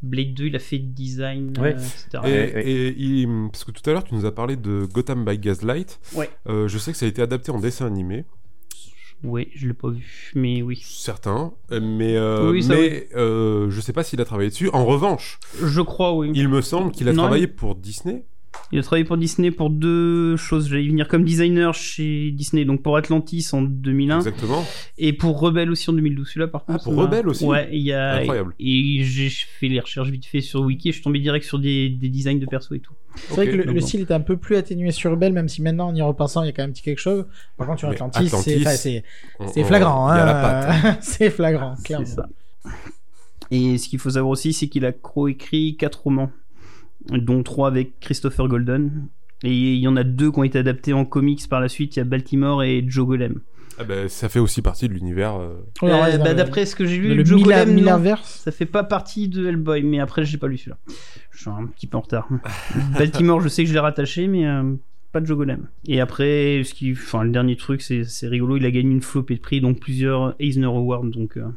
Blade 0.01 0.33
2, 0.33 0.47
il 0.47 0.55
a 0.55 0.59
fait 0.59 0.79
design, 0.79 1.53
ouais. 1.59 1.71
etc. 1.71 2.19
Et, 2.25 3.25
parce 3.51 3.63
que 3.63 3.71
tout 3.71 3.89
à 3.89 3.93
l'heure, 3.93 4.03
tu 4.03 4.13
nous 4.15 4.25
as 4.25 4.35
parlé 4.35 4.57
de 4.57 4.85
Gotham 4.91 5.23
by 5.23 5.37
Gaslight. 5.37 5.99
Ouais. 6.13 6.29
Euh, 6.49 6.67
je 6.67 6.77
sais 6.77 6.91
que 6.91 6.97
ça 6.97 7.05
a 7.05 7.09
été 7.09 7.21
adapté 7.21 7.51
en 7.51 7.59
dessin 7.59 7.85
animé. 7.85 8.25
Oui, 9.23 9.47
je 9.55 9.67
l'ai 9.67 9.73
pas 9.73 9.89
vu, 9.89 10.33
mais 10.35 10.61
oui. 10.61 10.81
Certains, 10.83 11.53
mais, 11.71 12.17
euh, 12.17 12.51
mais 12.67 13.07
euh, 13.15 13.69
je 13.69 13.79
sais 13.79 13.93
pas 13.93 14.03
s'il 14.03 14.19
a 14.19 14.25
travaillé 14.25 14.49
dessus. 14.49 14.69
En 14.73 14.85
revanche, 14.85 15.39
je 15.63 15.79
crois, 15.79 16.13
oui. 16.13 16.31
Il 16.35 16.49
me 16.49 16.61
semble 16.61 16.91
qu'il 16.91 17.07
a 17.07 17.13
travaillé 17.13 17.47
pour 17.47 17.75
Disney. 17.75 18.25
Il 18.71 18.79
a 18.79 18.81
travaillé 18.81 19.03
pour 19.03 19.17
Disney 19.17 19.51
pour 19.51 19.69
deux 19.69 20.35
choses. 20.35 20.67
J'allais 20.67 20.87
venir 20.87 21.07
comme 21.07 21.23
designer 21.23 21.73
chez 21.73 22.31
Disney, 22.31 22.65
donc 22.65 22.81
pour 22.81 22.97
Atlantis 22.97 23.47
en 23.53 23.61
2001. 23.61 24.17
Exactement. 24.17 24.65
Et 24.97 25.13
pour 25.13 25.39
Rebelle 25.39 25.69
aussi 25.69 25.89
en 25.89 25.93
2012. 25.93 26.27
Celui-là, 26.27 26.47
par 26.47 26.65
contre. 26.65 26.79
Ah, 26.81 26.83
pour 26.83 26.95
Rebelle 26.95 27.27
aussi 27.27 27.45
Ouais, 27.45 27.69
il 27.71 27.81
y 27.81 27.93
a. 27.93 28.15
Incroyable. 28.15 28.55
Et 28.59 29.03
j'ai 29.03 29.29
fait 29.29 29.67
les 29.67 29.79
recherches 29.79 30.09
vite 30.09 30.25
fait 30.25 30.41
sur 30.41 30.61
Wiki 30.61 30.89
et 30.89 30.91
je 30.91 30.97
suis 30.97 31.03
tombé 31.03 31.19
direct 31.19 31.45
sur 31.45 31.59
des, 31.59 31.89
des 31.89 32.09
designs 32.09 32.39
de 32.39 32.45
perso 32.45 32.73
et 32.73 32.79
tout. 32.79 32.93
C'est 33.15 33.35
vrai 33.35 33.47
que 33.47 33.55
le, 33.55 33.81
style 33.81 34.01
est 34.01 34.11
un 34.11 34.21
peu 34.21 34.37
plus 34.37 34.55
atténué 34.55 34.91
sur 34.91 35.11
Rebelle, 35.11 35.33
même 35.33 35.49
si 35.49 35.61
maintenant, 35.61 35.89
en 35.89 35.95
y 35.95 36.01
repensant, 36.01 36.41
il 36.41 36.47
y 36.47 36.49
a 36.49 36.51
quand 36.51 36.63
même 36.63 36.71
un 36.71 36.73
petit 36.73 36.81
quelque 36.81 36.99
chose. 36.99 37.25
Par 37.57 37.67
contre, 37.67 37.79
sur 37.79 37.89
Atlantis, 37.89 38.29
c'est 38.29 39.63
flagrant. 39.63 40.09
Hein, 40.09 40.97
c'est 41.01 41.29
flagrant, 41.29 41.75
clairement. 41.83 42.05
C'est 42.05 42.15
ça. 42.15 42.27
Et 43.51 43.77
ce 43.77 43.87
qu'il 43.87 43.99
faut 43.99 44.09
savoir 44.09 44.31
aussi, 44.31 44.51
c'est 44.51 44.67
qu'il 44.67 44.85
a 44.85 44.91
co-écrit 44.91 45.75
quatre 45.77 46.01
romans 46.03 46.31
dont 47.09 47.43
trois 47.43 47.67
avec 47.67 47.99
Christopher 47.99 48.47
Golden. 48.47 49.07
Et 49.43 49.73
il 49.73 49.79
y 49.79 49.87
en 49.87 49.97
a 49.97 50.03
deux 50.03 50.31
qui 50.31 50.39
ont 50.39 50.43
été 50.43 50.59
adaptés 50.59 50.93
en 50.93 51.05
comics 51.05 51.47
par 51.49 51.59
la 51.59 51.67
suite. 51.67 51.95
Il 51.95 51.99
y 51.99 52.01
a 52.01 52.05
Baltimore 52.05 52.63
et 52.63 52.83
Joe 52.87 53.05
Golem. 53.05 53.41
Ah 53.79 53.83
bah, 53.83 54.07
ça 54.07 54.29
fait 54.29 54.39
aussi 54.39 54.61
partie 54.61 54.87
de 54.87 54.93
l'univers. 54.93 55.35
Euh... 55.35 55.55
euh 55.83 56.17
bah, 56.17 56.33
D'après 56.33 56.65
ce 56.65 56.75
que 56.75 56.85
j'ai 56.85 56.97
lu, 56.97 57.13
le 57.13 57.25
Joe 57.25 57.41
Golem, 57.41 57.77
ça 58.23 58.51
fait 58.51 58.65
pas 58.65 58.83
partie 58.83 59.27
de 59.27 59.47
Hellboy, 59.47 59.83
mais 59.83 59.99
après 59.99 60.25
j'ai 60.25 60.37
pas 60.37 60.47
lu 60.47 60.57
celui-là. 60.57 60.77
Je 61.31 61.41
suis 61.41 61.49
un 61.49 61.65
petit 61.65 61.87
peu 61.87 61.97
en 61.97 62.01
retard. 62.01 62.29
Baltimore, 62.97 63.41
je 63.41 63.47
sais 63.47 63.63
que 63.63 63.69
je 63.69 63.73
l'ai 63.73 63.79
rattaché, 63.79 64.27
mais 64.27 64.45
euh, 64.45 64.75
pas 65.11 65.19
de 65.19 65.25
Joe 65.25 65.37
Golem. 65.37 65.67
Et 65.87 65.99
après, 65.99 66.61
ce 66.63 66.73
qui, 66.73 66.91
enfin, 66.91 67.23
le 67.23 67.31
dernier 67.31 67.55
truc, 67.55 67.81
c'est 67.81 68.27
rigolo, 68.27 68.57
il 68.57 68.65
a 68.65 68.71
gagné 68.71 68.91
une 68.91 69.01
flopée 69.01 69.35
de 69.35 69.41
prix, 69.41 69.59
donc 69.59 69.79
plusieurs 69.79 70.35
Eisner 70.39 70.65
Awards, 70.65 71.05
donc 71.05 71.37
euh, 71.37 71.47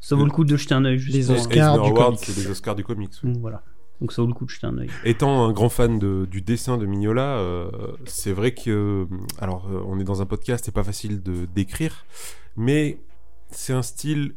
ça 0.00 0.16
vaut 0.16 0.24
le 0.24 0.30
coup 0.30 0.44
de 0.44 0.56
jeter 0.56 0.74
un 0.74 0.84
œil. 0.84 0.98
Les 1.10 1.30
Oscars 1.30 1.82
du 1.82 1.90
Awards, 1.90 2.18
c'est 2.18 2.36
les 2.36 2.50
Oscars 2.50 2.74
du 2.74 2.84
comics. 2.84 3.12
Voilà. 3.22 3.62
Donc 4.00 4.12
ça 4.12 4.22
vaut 4.22 4.28
le 4.28 4.34
coup 4.34 4.44
de 4.44 4.50
jeter 4.50 4.66
un 4.66 4.76
œil. 4.78 4.90
Étant 5.04 5.44
un 5.44 5.52
grand 5.52 5.68
fan 5.68 5.98
du 5.98 6.42
dessin 6.42 6.76
de 6.76 6.86
Mignola, 6.86 7.38
euh, 7.38 7.70
c'est 8.04 8.32
vrai 8.32 8.52
que, 8.52 9.06
alors, 9.38 9.66
euh, 9.70 9.82
on 9.86 9.98
est 9.98 10.04
dans 10.04 10.20
un 10.22 10.26
podcast, 10.26 10.64
c'est 10.66 10.74
pas 10.74 10.84
facile 10.84 11.22
de 11.22 11.46
décrire, 11.46 12.04
mais 12.56 12.98
c'est 13.50 13.72
un 13.72 13.82
style 13.82 14.34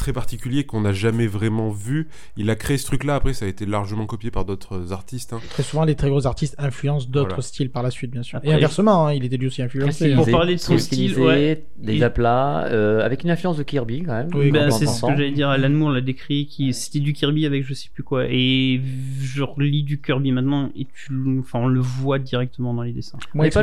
très 0.00 0.12
particulier 0.14 0.64
qu'on 0.64 0.80
n'a 0.80 0.92
jamais 0.92 1.26
vraiment 1.26 1.68
vu. 1.68 2.08
Il 2.38 2.48
a 2.48 2.56
créé 2.56 2.78
ce 2.78 2.86
truc-là. 2.86 3.16
Après, 3.16 3.34
ça 3.34 3.44
a 3.44 3.48
été 3.48 3.66
largement 3.66 4.06
copié 4.06 4.30
par 4.30 4.46
d'autres 4.46 4.92
artistes. 4.92 5.34
Hein. 5.34 5.40
Très 5.50 5.62
souvent, 5.62 5.84
les 5.84 5.94
très 5.94 6.08
gros 6.08 6.26
artistes 6.26 6.54
influencent 6.58 7.06
d'autres 7.08 7.42
styles 7.42 7.70
par 7.70 7.82
la 7.82 7.90
suite, 7.90 8.10
bien 8.10 8.22
sûr. 8.22 8.40
Et 8.42 8.52
inversement, 8.52 9.06
hein, 9.06 9.12
il 9.12 9.24
était 9.24 9.36
lui 9.36 9.48
aussi 9.48 9.60
influencé. 9.62 10.14
Pour 10.14 10.30
parler 10.30 10.54
de 10.54 10.60
son 10.60 10.78
style, 10.78 11.18
ouais. 11.18 11.66
des 11.76 12.02
aplats, 12.02 12.64
euh, 12.64 13.04
avec 13.04 13.24
une 13.24 13.30
influence 13.30 13.58
de 13.58 13.62
Kirby 13.62 14.02
quand 14.02 14.14
même. 14.14 14.30
Oui, 14.34 14.50
bah, 14.50 14.70
c'est 14.70 14.86
ce 14.86 15.02
que 15.02 15.08
j'allais 15.08 15.32
dire. 15.32 15.50
Alan 15.50 15.68
Moore 15.68 15.90
l'a 15.90 16.00
décrit, 16.00 16.46
qui 16.46 16.72
c'était 16.72 17.00
du 17.00 17.12
Kirby 17.12 17.44
avec 17.44 17.64
je 17.64 17.74
sais 17.74 17.90
plus 17.92 18.02
quoi. 18.02 18.24
Et 18.28 18.80
je 19.20 19.42
relis 19.42 19.82
du 19.82 20.00
Kirby 20.00 20.32
maintenant 20.32 20.70
et 20.74 20.86
tu, 20.86 21.12
enfin, 21.40 21.60
on 21.60 21.68
le 21.68 21.80
voit 21.80 22.18
directement 22.18 22.72
dans 22.72 22.82
les 22.82 22.92
dessins. 22.92 23.18
on 23.34 23.42
n'est 23.42 23.50
pas, 23.50 23.62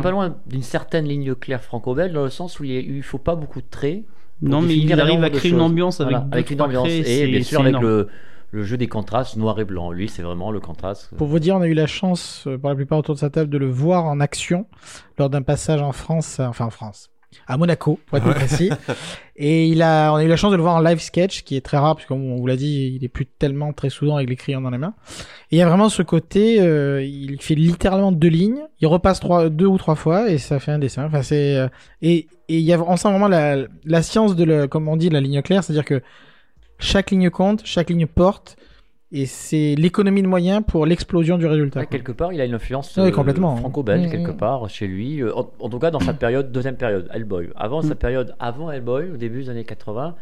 pas, 0.00 0.10
loin 0.10 0.36
d'une 0.46 0.62
certaine 0.62 1.06
ligne 1.06 1.34
claire 1.36 1.62
franco-belge 1.62 2.12
dans 2.12 2.24
le 2.24 2.30
sens 2.30 2.58
où 2.58 2.64
il, 2.64 2.96
ne 2.96 3.02
faut 3.02 3.18
pas 3.18 3.36
beaucoup 3.36 3.60
de 3.60 3.66
traits. 3.70 4.04
Non, 4.42 4.60
mais 4.62 4.76
il 4.76 5.00
arrive 5.00 5.24
à 5.24 5.30
créer 5.30 5.50
une 5.50 5.60
ambiance 5.60 6.00
avec, 6.00 6.16
avec 6.30 6.50
une 6.50 6.60
ambiance 6.60 6.88
et 6.88 7.26
bien 7.26 7.42
sûr 7.42 7.60
avec 7.60 7.78
le 7.80 8.08
le 8.52 8.62
jeu 8.62 8.76
des 8.76 8.88
contrastes 8.88 9.36
noir 9.36 9.58
et 9.60 9.64
blanc. 9.64 9.90
Lui, 9.90 10.08
c'est 10.08 10.22
vraiment 10.22 10.50
le 10.50 10.60
contraste. 10.60 11.10
Pour 11.16 11.26
vous 11.26 11.38
dire, 11.38 11.56
on 11.56 11.60
a 11.60 11.66
eu 11.66 11.74
la 11.74 11.86
chance, 11.86 12.44
euh, 12.46 12.56
pour 12.56 12.70
la 12.70 12.76
plupart 12.76 12.98
autour 12.98 13.14
de 13.14 13.20
sa 13.20 13.30
table, 13.30 13.50
de 13.50 13.58
le 13.58 13.68
voir 13.68 14.04
en 14.04 14.20
action 14.20 14.66
lors 15.18 15.30
d'un 15.30 15.42
passage 15.42 15.82
en 15.82 15.92
France, 15.92 16.40
enfin 16.40 16.66
en 16.66 16.70
France, 16.70 17.10
à 17.46 17.56
Monaco, 17.56 17.98
pour 18.06 18.18
être 18.18 18.24
plus 18.24 18.34
précis. 18.34 18.70
Et 19.36 19.68
il 19.68 19.82
a, 19.82 20.12
on 20.12 20.16
a 20.16 20.24
eu 20.24 20.28
la 20.28 20.36
chance 20.36 20.50
de 20.50 20.56
le 20.56 20.62
voir 20.62 20.76
en 20.76 20.80
live 20.80 20.98
sketch, 20.98 21.42
qui 21.42 21.56
est 21.56 21.60
très 21.60 21.76
rare, 21.76 21.94
puisque 21.94 22.08
comme 22.08 22.24
on 22.24 22.36
vous 22.36 22.46
l'a 22.46 22.56
dit, 22.56 22.94
il 22.96 23.04
est 23.04 23.08
plus 23.08 23.26
tellement 23.26 23.72
très 23.72 23.90
souvent 23.90 24.16
avec 24.16 24.30
les 24.30 24.36
crayons 24.36 24.62
dans 24.62 24.70
les 24.70 24.78
mains. 24.78 24.94
Et 25.50 25.56
il 25.56 25.58
y 25.58 25.62
a 25.62 25.68
vraiment 25.68 25.88
ce 25.88 26.02
côté, 26.02 26.60
euh, 26.60 27.04
il 27.04 27.40
fait 27.42 27.54
littéralement 27.54 28.12
deux 28.12 28.28
lignes, 28.28 28.62
il 28.80 28.86
repasse 28.86 29.20
trois, 29.20 29.50
deux 29.50 29.66
ou 29.66 29.76
trois 29.76 29.94
fois, 29.94 30.30
et 30.30 30.38
ça 30.38 30.58
fait 30.58 30.72
un 30.72 30.78
dessin. 30.78 31.04
Enfin, 31.04 31.22
c'est, 31.22 31.56
euh, 31.56 31.68
et, 32.00 32.28
et 32.48 32.58
il 32.58 32.62
y 32.62 32.72
a, 32.72 32.80
on 32.80 32.96
sent 32.96 33.10
vraiment 33.10 33.28
la, 33.28 33.66
la 33.84 34.02
science 34.02 34.36
de 34.36 34.44
le, 34.44 34.66
comme 34.66 34.88
on 34.88 34.96
dit, 34.96 35.10
la 35.10 35.20
ligne 35.20 35.42
claire, 35.42 35.62
c'est-à-dire 35.62 35.84
que 35.84 36.02
chaque 36.78 37.10
ligne 37.10 37.30
compte, 37.30 37.62
chaque 37.64 37.90
ligne 37.90 38.06
porte, 38.06 38.56
et 39.16 39.26
c'est 39.26 39.74
l'économie 39.76 40.22
de 40.22 40.26
moyens 40.26 40.62
pour 40.66 40.84
l'explosion 40.84 41.38
du 41.38 41.46
résultat. 41.46 41.86
quelque 41.86 42.12
part, 42.12 42.34
il 42.34 42.40
a 42.40 42.44
une 42.44 42.54
influence 42.54 42.98
euh, 42.98 43.10
complètement. 43.10 43.56
franco-belge, 43.56 44.06
mmh, 44.06 44.10
quelque 44.10 44.32
mmh. 44.32 44.36
part, 44.36 44.68
chez 44.68 44.86
lui. 44.86 45.22
Euh, 45.22 45.32
en, 45.34 45.68
tout 45.70 45.78
cas, 45.78 45.90
dans 45.90 46.00
sa 46.00 46.12
période, 46.24 46.52
deuxième 46.52 46.76
période, 46.76 47.08
Hellboy. 47.14 47.48
Avant 47.56 47.80
sa 47.80 47.94
mmh. 47.94 47.98
période, 47.98 48.36
avant 48.38 48.70
Hellboy, 48.70 49.10
au 49.12 49.16
début 49.16 49.44
des 49.44 49.50
années 49.50 49.64
80, 49.64 50.14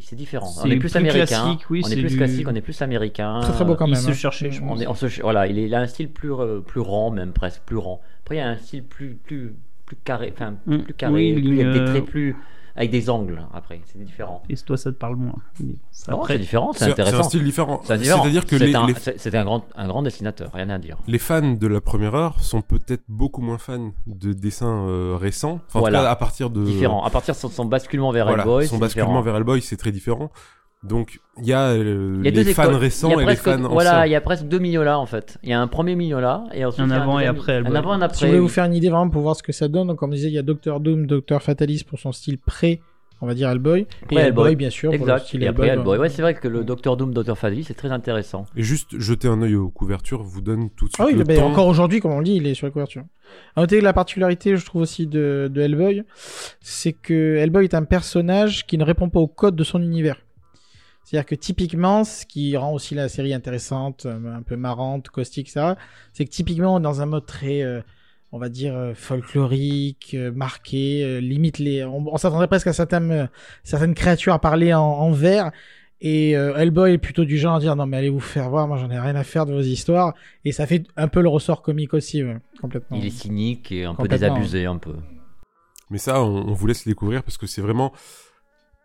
c'est 0.00 0.14
différent. 0.14 0.48
on 0.62 0.70
est 0.70 0.76
plus, 0.76 0.94
américain. 0.94 1.58
Oui, 1.70 1.82
on 1.84 1.90
est, 1.90 1.96
plus 1.96 2.16
classique, 2.16 2.46
on 2.48 2.54
est 2.54 2.60
plus 2.60 2.80
américain. 2.82 3.40
Très 3.40 3.52
très 3.52 3.64
beau 3.64 3.74
quand 3.74 3.86
même. 3.86 3.94
Il 3.94 4.02
se 4.02 4.10
hein. 4.10 4.14
cherchait, 4.14 4.50
je 4.52 4.60
pense. 4.60 4.80
On 4.86 5.06
est, 5.06 5.20
voilà, 5.22 5.48
il, 5.48 5.74
a 5.74 5.80
un 5.80 5.86
style 5.86 6.10
plus, 6.10 6.32
euh, 6.32 6.60
plus 6.60 6.80
rond, 6.80 7.10
même 7.10 7.32
presque 7.32 7.62
plus 7.62 7.76
rond. 7.76 7.98
Après, 8.22 8.36
il 8.36 8.38
y 8.38 8.42
a 8.42 8.48
un 8.48 8.56
style 8.58 8.84
plus, 8.84 9.14
plus, 9.14 9.54
plus 9.86 9.96
carré, 10.04 10.32
enfin, 10.32 10.54
plus 10.66 10.94
carré, 10.94 11.12
oui, 11.12 11.34
plus, 11.34 11.56
des 11.56 11.84
traits 11.84 12.04
plus 12.04 12.36
avec 12.76 12.90
des 12.90 13.08
angles 13.08 13.42
après, 13.54 13.80
c'est 13.86 14.02
différent. 14.04 14.42
Et 14.50 14.56
toi, 14.56 14.76
ça 14.76 14.92
te 14.92 14.96
parle 14.96 15.16
moins. 15.16 15.34
Après, 16.08 16.34
c'est 16.34 16.40
différent, 16.40 16.72
c'est 16.74 16.84
intéressant. 16.84 17.16
C'est 17.16 17.22
un 17.22 17.28
style 17.28 17.44
différent. 17.44 17.80
C'est-à-dire 17.84 18.46
que 18.46 18.58
c'était 18.58 19.38
un, 19.38 19.44
grand, 19.44 19.64
un 19.76 19.88
grand 19.88 20.02
dessinateur, 20.02 20.50
rien 20.52 20.68
à 20.68 20.78
dire. 20.78 20.98
Les 21.06 21.18
fans 21.18 21.54
de 21.54 21.66
la 21.66 21.80
première 21.80 22.14
heure 22.14 22.40
sont 22.40 22.60
peut-être 22.60 23.04
beaucoup 23.08 23.40
moins 23.40 23.58
fans 23.58 23.92
de 24.06 24.32
dessins 24.32 24.86
euh, 24.88 25.16
récents. 25.18 25.60
Enfin, 25.68 25.80
voilà. 25.80 26.10
à 26.10 26.16
partir 26.16 26.50
de 26.50 26.64
différent. 26.64 27.02
À 27.04 27.10
partir 27.10 27.34
de 27.34 27.38
son, 27.38 27.64
basculement 27.64 28.12
vers 28.12 28.26
voilà, 28.26 28.42
Hellboy, 28.42 28.66
son 28.66 28.78
basculement 28.78 29.22
vers 29.22 29.36
Hellboy, 29.36 29.62
c'est 29.62 29.76
très 29.76 29.92
différent. 29.92 30.30
Donc 30.82 31.18
il 31.38 31.46
y 31.46 31.52
a, 31.52 31.70
euh, 31.70 32.22
les 32.22 32.44
fans 32.54 32.76
récents 32.78 33.18
et 33.18 33.24
les 33.24 33.36
fans 33.36 33.54
anciens. 33.54 33.68
Voilà, 33.68 34.06
il 34.06 34.10
y 34.10 34.14
a 34.14 34.20
presque 34.20 34.44
deux 34.44 34.58
Mignola 34.58 34.98
en 34.98 35.06
fait. 35.06 35.38
Il 35.42 35.50
y 35.50 35.52
a 35.52 35.60
un 35.60 35.66
premier 35.66 35.96
Mignola 35.96 36.44
et 36.52 36.64
ensuite 36.64 36.86
un 36.86 36.90
avant 36.90 37.18
et 37.18 37.26
après. 37.26 37.58
Un 37.58 37.74
avant 37.74 37.98
et 37.98 38.04
après. 38.04 38.16
Si 38.16 38.24
vous 38.24 38.30
voulez 38.30 38.40
vous 38.40 38.48
faire 38.48 38.64
une 38.64 38.74
idée 38.74 38.88
vraiment 38.88 39.10
pour 39.10 39.22
voir 39.22 39.36
ce 39.36 39.42
que 39.42 39.52
ça 39.52 39.68
donne, 39.68 39.88
donc 39.88 39.98
comme 39.98 40.12
je 40.12 40.16
disais, 40.16 40.28
il 40.28 40.34
y 40.34 40.38
a 40.38 40.42
Doctor 40.42 40.80
Doom, 40.80 41.06
Doctor 41.06 41.42
Fatalis 41.42 41.84
pour 41.84 41.98
son 41.98 42.12
style 42.12 42.38
pré 42.38 42.80
on 43.22 43.26
va 43.26 43.34
dire 43.34 43.48
Hellboy. 43.48 43.86
et 44.10 44.14
Hellboy, 44.14 44.56
bien 44.56 44.70
sûr. 44.70 44.92
Exact. 44.92 45.34
et 45.34 45.46
après 45.46 45.68
Hellboy. 45.68 45.98
Ouais, 45.98 46.08
c'est 46.08 46.22
vrai 46.22 46.34
que 46.34 46.48
le 46.48 46.64
Docteur 46.64 46.96
Doom, 46.96 47.14
Docteur 47.14 47.38
Fatalis, 47.38 47.64
c'est 47.64 47.74
très 47.74 47.90
intéressant. 47.90 48.44
Et 48.56 48.62
juste 48.62 48.98
jeter 48.98 49.28
un 49.28 49.40
œil 49.42 49.54
aux 49.54 49.70
couvertures 49.70 50.22
vous 50.22 50.42
donne 50.42 50.70
tout 50.70 50.86
de 50.86 50.90
suite. 50.90 51.00
Ah 51.00 51.06
oui, 51.06 51.14
le 51.14 51.24
temps. 51.24 51.46
encore 51.46 51.66
aujourd'hui, 51.66 52.00
comme 52.00 52.12
on 52.12 52.22
dit, 52.22 52.34
il 52.34 52.46
est 52.46 52.54
sur 52.54 52.66
la 52.66 52.70
couverture. 52.70 53.04
À 53.56 53.62
noter 53.62 53.80
la 53.80 53.92
particularité, 53.92 54.56
je 54.56 54.64
trouve 54.64 54.82
aussi 54.82 55.06
de, 55.06 55.50
de 55.52 55.60
Hellboy, 55.60 56.04
c'est 56.60 56.92
que 56.92 57.36
Hellboy 57.36 57.64
est 57.64 57.74
un 57.74 57.84
personnage 57.84 58.66
qui 58.66 58.76
ne 58.78 58.84
répond 58.84 59.08
pas 59.08 59.20
au 59.20 59.28
code 59.28 59.56
de 59.56 59.64
son 59.64 59.82
univers. 59.82 60.20
C'est-à-dire 61.06 61.26
que 61.26 61.36
typiquement, 61.36 62.04
ce 62.04 62.26
qui 62.26 62.54
rend 62.58 62.74
aussi 62.74 62.94
la 62.94 63.08
série 63.08 63.32
intéressante, 63.32 64.06
un 64.06 64.42
peu 64.42 64.56
marrante, 64.56 65.08
caustique, 65.08 65.48
ça, 65.48 65.76
c'est 66.12 66.26
que 66.26 66.30
typiquement, 66.30 66.80
dans 66.80 67.00
un 67.00 67.06
mode 67.06 67.24
très 67.24 67.62
euh, 67.62 67.80
on 68.32 68.38
va 68.38 68.48
dire 68.48 68.74
euh, 68.76 68.94
folklorique, 68.94 70.12
euh, 70.14 70.30
marqué, 70.32 71.02
euh, 71.02 71.20
limite 71.20 71.58
les, 71.58 71.84
on, 71.84 72.16
s'attendrait 72.16 72.48
presque 72.48 72.66
à 72.66 72.72
certaines, 72.72 73.28
certaines 73.64 73.94
créatures 73.94 74.34
à 74.34 74.38
parler 74.38 74.74
en, 74.74 74.82
en 74.82 75.10
vers. 75.10 75.50
Et 76.02 76.32
Hellboy 76.32 76.92
est 76.92 76.98
plutôt 76.98 77.24
du 77.24 77.38
genre 77.38 77.54
à 77.54 77.58
dire 77.58 77.74
non 77.74 77.86
mais 77.86 77.96
allez 77.96 78.10
vous 78.10 78.20
faire 78.20 78.50
voir, 78.50 78.68
moi 78.68 78.76
j'en 78.76 78.90
ai 78.90 78.98
rien 79.00 79.16
à 79.16 79.24
faire 79.24 79.46
de 79.46 79.54
vos 79.54 79.62
histoires. 79.62 80.12
Et 80.44 80.52
ça 80.52 80.66
fait 80.66 80.84
un 80.94 81.08
peu 81.08 81.22
le 81.22 81.28
ressort 81.30 81.62
comique 81.62 81.94
aussi, 81.94 82.22
complètement. 82.60 82.98
Il 82.98 83.06
est 83.06 83.10
cynique 83.10 83.72
et 83.72 83.86
un 83.86 83.94
peu 83.94 84.06
désabusé, 84.06 84.66
un 84.66 84.76
peu. 84.76 84.94
Mais 85.88 85.96
ça, 85.96 86.22
on, 86.22 86.48
on 86.48 86.52
vous 86.52 86.66
laisse 86.66 86.84
le 86.84 86.90
découvrir 86.90 87.22
parce 87.22 87.38
que 87.38 87.46
c'est 87.46 87.62
vraiment 87.62 87.94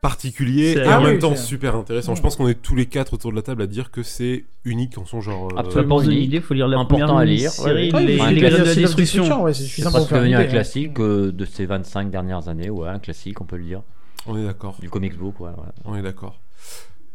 particulier 0.02 0.78
et 0.78 0.88
en 0.88 1.02
même 1.02 1.20
temps 1.20 1.36
super 1.36 1.76
intéressant. 1.76 2.16
Je 2.16 2.22
pense 2.22 2.36
qu'on 2.36 2.48
est 2.48 2.60
tous 2.60 2.76
les 2.76 2.88
quatre 2.88 3.14
autour 3.14 3.32
de 3.32 3.36
la 3.36 3.44
table 3.44 3.62
à 3.62 3.68
dire 3.68 3.92
que 3.92 4.02
c'est 4.02 4.46
unique 4.66 4.98
en 4.98 5.06
son 5.06 5.22
genre. 5.22 5.50
Euh, 5.54 5.60
Absolument 5.60 6.02
une 6.02 6.12
idée, 6.12 6.42
faut 6.42 6.56
lire 6.56 6.68
la 6.68 6.80
important 6.80 7.18
à 7.18 7.26
lire. 7.26 7.52
Série, 7.52 7.92
les, 7.92 8.18
les, 8.18 8.50
de 8.50 8.74
destruction. 8.74 9.54
c'est 9.54 9.84
presque 9.84 10.12
devenu 10.14 10.36
un 10.36 10.46
classique 10.46 11.00
euh, 11.00 11.32
de 11.32 11.46
ces 11.46 11.68
25 11.68 12.10
dernières 12.10 12.50
années, 12.50 12.70
ouais, 12.70 12.90
un 12.90 13.00
classique, 13.00 13.40
on 13.42 13.46
peut 13.46 13.58
le 13.58 13.64
dire. 13.64 13.82
On 14.26 14.38
est 14.38 14.44
d'accord. 14.44 14.78
Du 14.80 14.90
comics 14.90 15.18
book, 15.18 15.40
ouais. 15.40 15.52
On 15.86 15.96
est 15.96 16.02
d'accord. 16.02 16.40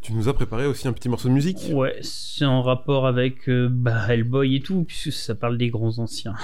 Tu 0.07 0.13
nous 0.13 0.29
as 0.29 0.35
préparé 0.35 0.67
aussi 0.67 0.87
un 0.87 0.93
petit 0.93 1.09
morceau 1.09 1.29
de 1.29 1.33
musique 1.35 1.69
Ouais, 1.73 1.97
c'est 2.01 2.45
en 2.45 2.63
rapport 2.63 3.09
avec 3.09 3.49
euh, 3.49 3.69
bah, 3.69 4.07
Hellboy 4.09 4.55
et 4.55 4.61
tout, 4.61 4.85
puisque 4.85 5.11
ça 5.11 5.35
parle 5.35 5.59
des 5.59 5.69
grands 5.69 5.99
anciens. 5.99 6.35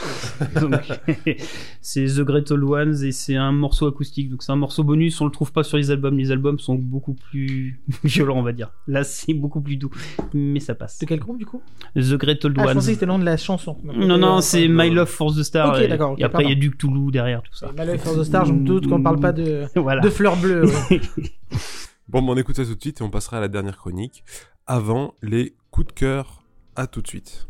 c'est 1.81 2.05
The 2.07 2.23
Great 2.23 2.51
Old 2.51 2.65
Ones 2.65 3.05
et 3.05 3.13
c'est 3.13 3.37
un 3.37 3.53
morceau 3.53 3.87
acoustique, 3.87 4.31
donc 4.31 4.43
c'est 4.43 4.51
un 4.51 4.57
morceau 4.57 4.83
bonus, 4.83 5.21
on 5.21 5.27
le 5.27 5.31
trouve 5.31 5.53
pas 5.53 5.63
sur 5.63 5.77
les 5.77 5.93
albums, 5.93 6.19
les 6.19 6.33
albums 6.33 6.59
sont 6.59 6.75
beaucoup 6.75 7.15
plus 7.15 7.81
violents, 8.03 8.39
on 8.39 8.43
va 8.43 8.51
dire. 8.51 8.73
Là, 8.89 9.05
c'est 9.05 9.33
beaucoup 9.33 9.61
plus 9.61 9.77
doux, 9.77 9.93
mais 10.35 10.59
ça 10.59 10.75
passe. 10.75 10.99
De 10.99 11.07
quel 11.07 11.21
groupe 11.21 11.39
du 11.39 11.47
coup? 11.47 11.63
The 11.95 12.15
Great 12.15 12.45
Old 12.45 12.57
ah, 12.59 12.63
Ones. 12.63 12.69
Je 12.71 12.75
pensais 12.75 12.87
que 12.89 12.95
c'était 12.95 13.07
le 13.07 13.13
nom 13.13 13.21
de 13.21 13.25
la 13.25 13.37
chanson. 13.37 13.77
Non, 13.85 14.19
non, 14.19 14.41
c'est 14.41 14.67
My 14.67 14.91
Love 14.91 15.07
for 15.07 15.33
the 15.33 15.45
Star. 15.45 15.77
Ok, 15.77 15.89
d'accord. 15.89 16.17
et 16.19 16.25
après, 16.25 16.43
il 16.43 16.49
y 16.49 16.53
a 16.53 16.57
Duke 16.57 16.79
Toulouse 16.79 17.13
derrière 17.13 17.43
tout 17.43 17.55
ça. 17.55 17.71
My 17.79 17.87
Love 17.87 17.99
for 17.99 18.19
the 18.19 18.25
Star, 18.25 18.45
je 18.45 18.55
me 18.55 18.65
doute 18.65 18.89
qu'on 18.89 19.05
parle 19.05 19.21
pas 19.21 19.31
de, 19.31 19.67
de 20.03 20.09
fleurs 20.09 20.37
bleues. 20.37 20.65
Bon, 22.13 22.23
on 22.29 22.37
écoute 22.37 22.57
ça 22.57 22.67
tout 22.67 22.75
de 22.75 22.81
suite 22.83 23.01
et 23.01 23.05
on 23.05 23.09
passera 23.09 23.39
à 23.39 23.41
la 23.41 23.49
dernière 23.49 23.79
chronique. 23.79 24.23
Avant 24.67 25.15
les 25.23 25.57
coups 25.71 25.87
de 25.87 25.93
cœur, 25.93 26.45
à 26.77 26.87
tout 26.87 27.01
de 27.01 27.09
suite. 27.09 27.49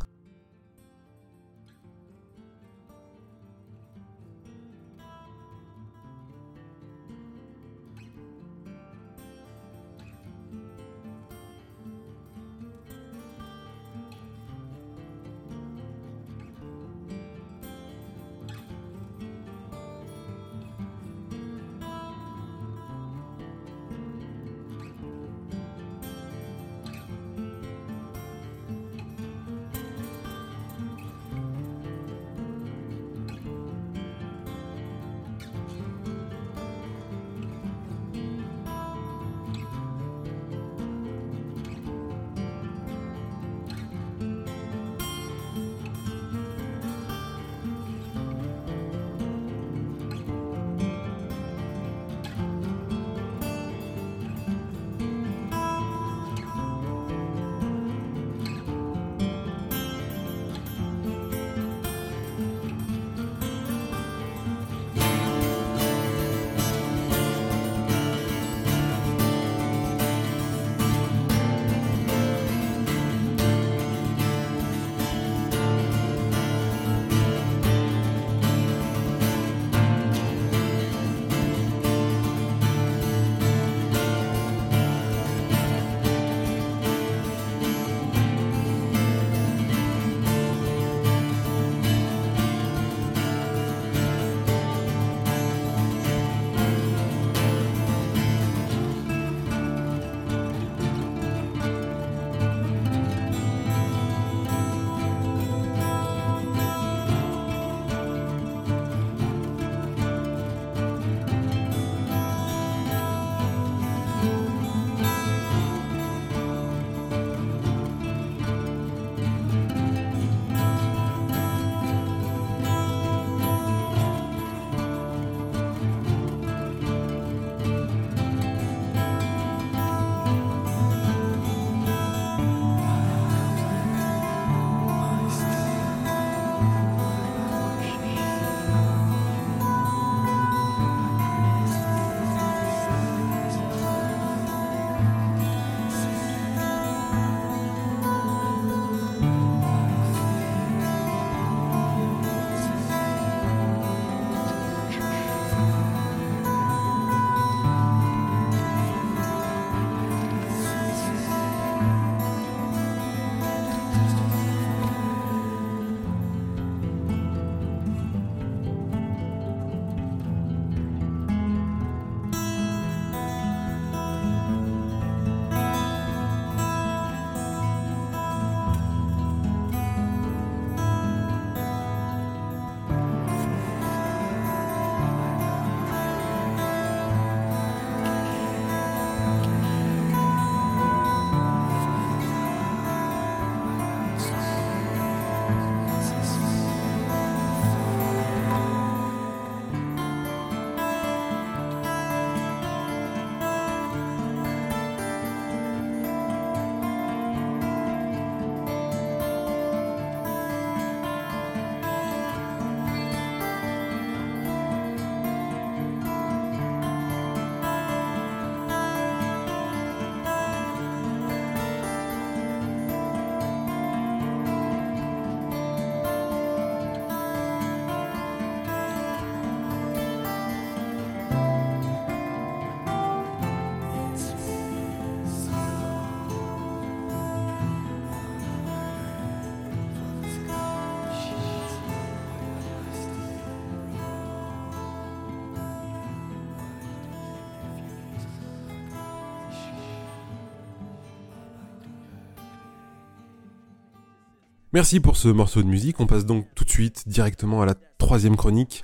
Merci 254.83 254.99
pour 254.99 255.17
ce 255.17 255.29
morceau 255.29 255.63
de 255.63 255.69
musique. 255.69 256.01
On 256.01 256.09
passe 256.09 256.27
donc 256.27 256.45
tout 256.57 256.65
de 256.65 256.69
suite 256.69 257.05
directement 257.07 257.63
à 257.63 257.67
la 257.67 257.77
troisième 257.99 258.35
chronique. 258.35 258.83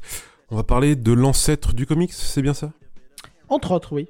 On 0.48 0.54
va 0.54 0.62
parler 0.62 0.94
de 0.94 1.10
l'ancêtre 1.10 1.72
du 1.72 1.86
comics, 1.86 2.12
c'est 2.12 2.40
bien 2.40 2.54
ça? 2.54 2.70
Entre 3.48 3.72
autres, 3.72 3.94
oui. 3.94 4.08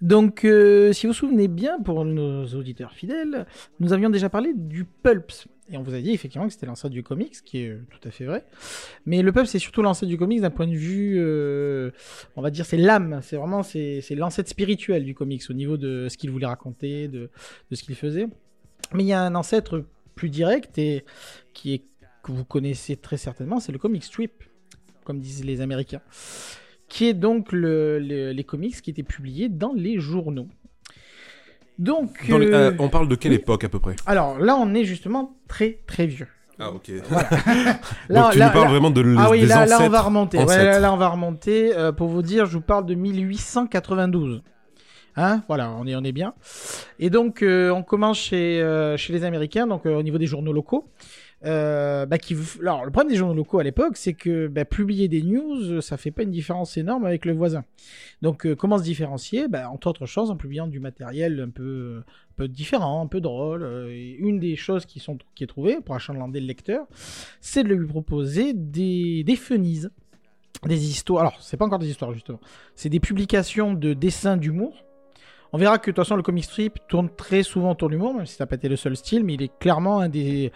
Donc, 0.00 0.44
euh, 0.44 0.92
si 0.92 1.06
vous 1.06 1.12
vous 1.12 1.18
souvenez 1.18 1.48
bien, 1.48 1.78
pour 1.80 2.04
nos 2.04 2.46
auditeurs 2.46 2.92
fidèles, 2.92 3.46
nous 3.80 3.92
avions 3.92 4.08
déjà 4.08 4.30
parlé 4.30 4.52
du 4.54 4.84
pulp. 4.84 5.30
Et 5.72 5.76
on 5.76 5.82
vous 5.82 5.94
a 5.94 6.00
dit 6.00 6.10
effectivement 6.10 6.46
que 6.46 6.52
c'était 6.52 6.66
l'ancêtre 6.66 6.92
du 6.92 7.02
comics, 7.02 7.34
ce 7.36 7.42
qui 7.42 7.58
est 7.58 7.68
euh, 7.68 7.86
tout 7.90 8.08
à 8.08 8.10
fait 8.10 8.24
vrai. 8.24 8.44
Mais 9.06 9.22
le 9.22 9.30
pulp, 9.30 9.46
c'est 9.46 9.58
surtout 9.58 9.82
l'ancêtre 9.82 10.08
du 10.08 10.16
comics 10.16 10.40
d'un 10.40 10.50
point 10.50 10.66
de 10.66 10.74
vue, 10.74 11.16
euh, 11.18 11.90
on 12.34 12.42
va 12.42 12.50
dire, 12.50 12.64
c'est 12.64 12.78
l'âme. 12.78 13.20
C'est 13.22 13.36
vraiment, 13.36 13.62
c'est 13.62 14.02
l'ancêtre 14.16 14.48
spirituel 14.48 15.04
du 15.04 15.14
comics 15.14 15.42
au 15.48 15.52
niveau 15.52 15.76
de 15.76 16.08
ce 16.08 16.16
qu'il 16.16 16.30
voulait 16.30 16.46
raconter, 16.46 17.08
de, 17.08 17.30
de 17.70 17.76
ce 17.76 17.82
qu'il 17.82 17.94
faisait. 17.94 18.26
Mais 18.94 19.04
il 19.04 19.06
y 19.06 19.12
a 19.12 19.22
un 19.22 19.34
ancêtre 19.34 19.84
plus 20.14 20.30
direct 20.30 20.78
et 20.78 21.04
qui 21.52 21.74
est 21.74 21.82
que 22.22 22.32
vous 22.32 22.44
connaissez 22.44 22.96
très 22.96 23.16
certainement, 23.16 23.60
c'est 23.60 23.72
le 23.72 23.78
comic 23.78 24.04
strip, 24.04 24.44
comme 25.04 25.20
disent 25.20 25.44
les 25.44 25.60
Américains 25.60 26.02
qui 26.90 27.06
est 27.06 27.14
donc 27.14 27.52
les 27.52 28.44
comics 28.46 28.82
qui 28.82 28.90
étaient 28.90 29.02
publiés 29.02 29.48
dans 29.48 29.72
les 29.72 29.98
journaux. 29.98 30.48
Donc, 31.78 32.10
euh, 32.28 32.38
euh, 32.52 32.72
on 32.78 32.90
parle 32.90 33.08
de 33.08 33.14
quelle 33.14 33.32
époque 33.32 33.64
à 33.64 33.70
peu 33.70 33.78
près? 33.78 33.96
Alors 34.04 34.38
là, 34.38 34.54
on 34.56 34.74
est 34.74 34.84
justement 34.84 35.38
très 35.48 35.78
très 35.86 36.06
vieux. 36.06 36.26
Ah 36.58 36.72
ok. 36.72 36.90
donc 38.10 38.32
tu 38.32 38.38
nous 38.38 38.50
parles 38.50 38.68
vraiment 38.68 38.90
de 38.90 39.16
ah 39.16 39.30
oui, 39.30 39.40
des 39.40 39.46
là, 39.46 39.62
ancêtres. 39.62 39.80
là 39.80 39.86
on 39.86 39.88
va 39.88 40.02
remonter. 40.02 40.44
là, 40.44 40.92
on 40.92 40.98
va 40.98 41.08
remonter. 41.08 41.74
Euh, 41.74 41.90
pour 41.90 42.08
vous 42.08 42.20
dire, 42.20 42.44
je 42.44 42.52
vous 42.52 42.60
parle 42.60 42.84
de 42.84 42.94
1892. 42.94 44.42
Hein 45.16 45.42
voilà, 45.48 45.70
on 45.70 45.86
est, 45.86 45.96
on 45.96 46.04
est 46.04 46.12
bien. 46.12 46.34
Et 46.98 47.08
donc, 47.08 47.42
on 47.42 47.82
commence 47.82 48.18
chez, 48.18 48.94
chez 48.98 49.12
les 49.14 49.24
Américains, 49.24 49.66
donc 49.66 49.86
au 49.86 50.02
niveau 50.02 50.18
des 50.18 50.26
journaux 50.26 50.52
locaux. 50.52 50.86
Euh, 51.44 52.06
bah. 52.06 52.16
Alors, 52.60 52.84
le 52.84 52.90
problème 52.90 53.10
des 53.10 53.16
journaux 53.16 53.34
locaux 53.34 53.58
à 53.58 53.64
l'époque, 53.64 53.96
c'est 53.96 54.12
que 54.12 54.46
bah, 54.48 54.64
publier 54.64 55.08
des 55.08 55.22
news, 55.22 55.80
ça 55.80 55.96
fait 55.96 56.10
pas 56.10 56.22
une 56.22 56.30
différence 56.30 56.76
énorme 56.76 57.06
avec 57.06 57.24
le 57.24 57.32
voisin. 57.32 57.64
Donc, 58.22 58.46
euh, 58.46 58.54
comment 58.54 58.78
se 58.78 58.82
différencier? 58.82 59.48
Bah, 59.48 59.70
Entre 59.70 59.86
autres 59.88 60.06
choses, 60.06 60.30
en 60.30 60.36
publiant 60.36 60.66
du 60.66 60.80
matériel 60.80 61.40
un 61.40 61.50
peu, 61.50 62.02
différent, 62.38 63.02
un 63.02 63.06
peu 63.06 63.20
drôle. 63.20 63.62
Euh, 63.62 64.14
une 64.18 64.38
des 64.38 64.56
choses 64.56 64.86
qui 64.86 65.00
est 65.00 65.46
trouvée 65.46 65.78
pour 65.84 65.94
achalander 65.94 66.40
le 66.40 66.46
lecteur, 66.46 66.86
c'est 67.40 67.64
de 67.64 67.74
lui 67.74 67.86
proposer 67.86 68.52
des, 68.54 69.24
des 69.24 69.36
fenises, 69.36 69.90
des 70.66 70.88
histoires. 70.88 71.22
Alors, 71.22 71.42
c'est 71.42 71.56
pas 71.56 71.64
encore 71.64 71.78
des 71.78 71.88
histoires, 71.88 72.12
justement. 72.12 72.40
C'est 72.74 72.90
des 72.90 73.00
publications 73.00 73.72
de 73.72 73.94
dessins 73.94 74.36
d'humour 74.36 74.84
on 75.52 75.58
verra 75.58 75.78
que 75.78 75.90
de 75.90 75.96
toute 75.96 76.04
façon 76.04 76.16
le 76.16 76.22
comic 76.22 76.44
strip 76.44 76.78
tourne 76.88 77.08
très 77.08 77.42
souvent 77.42 77.72
autour 77.72 77.88
de 77.88 77.94
l'humour, 77.94 78.14
même 78.14 78.26
si 78.26 78.36
ça 78.36 78.44
n'a 78.44 78.46
pas 78.48 78.56
été 78.56 78.68
le 78.68 78.76
seul 78.76 78.96
style, 78.96 79.24
mais 79.24 79.34
il 79.34 79.42
est 79.42 79.58
clairement 79.58 80.00
un 80.00 80.08
des, 80.08 80.52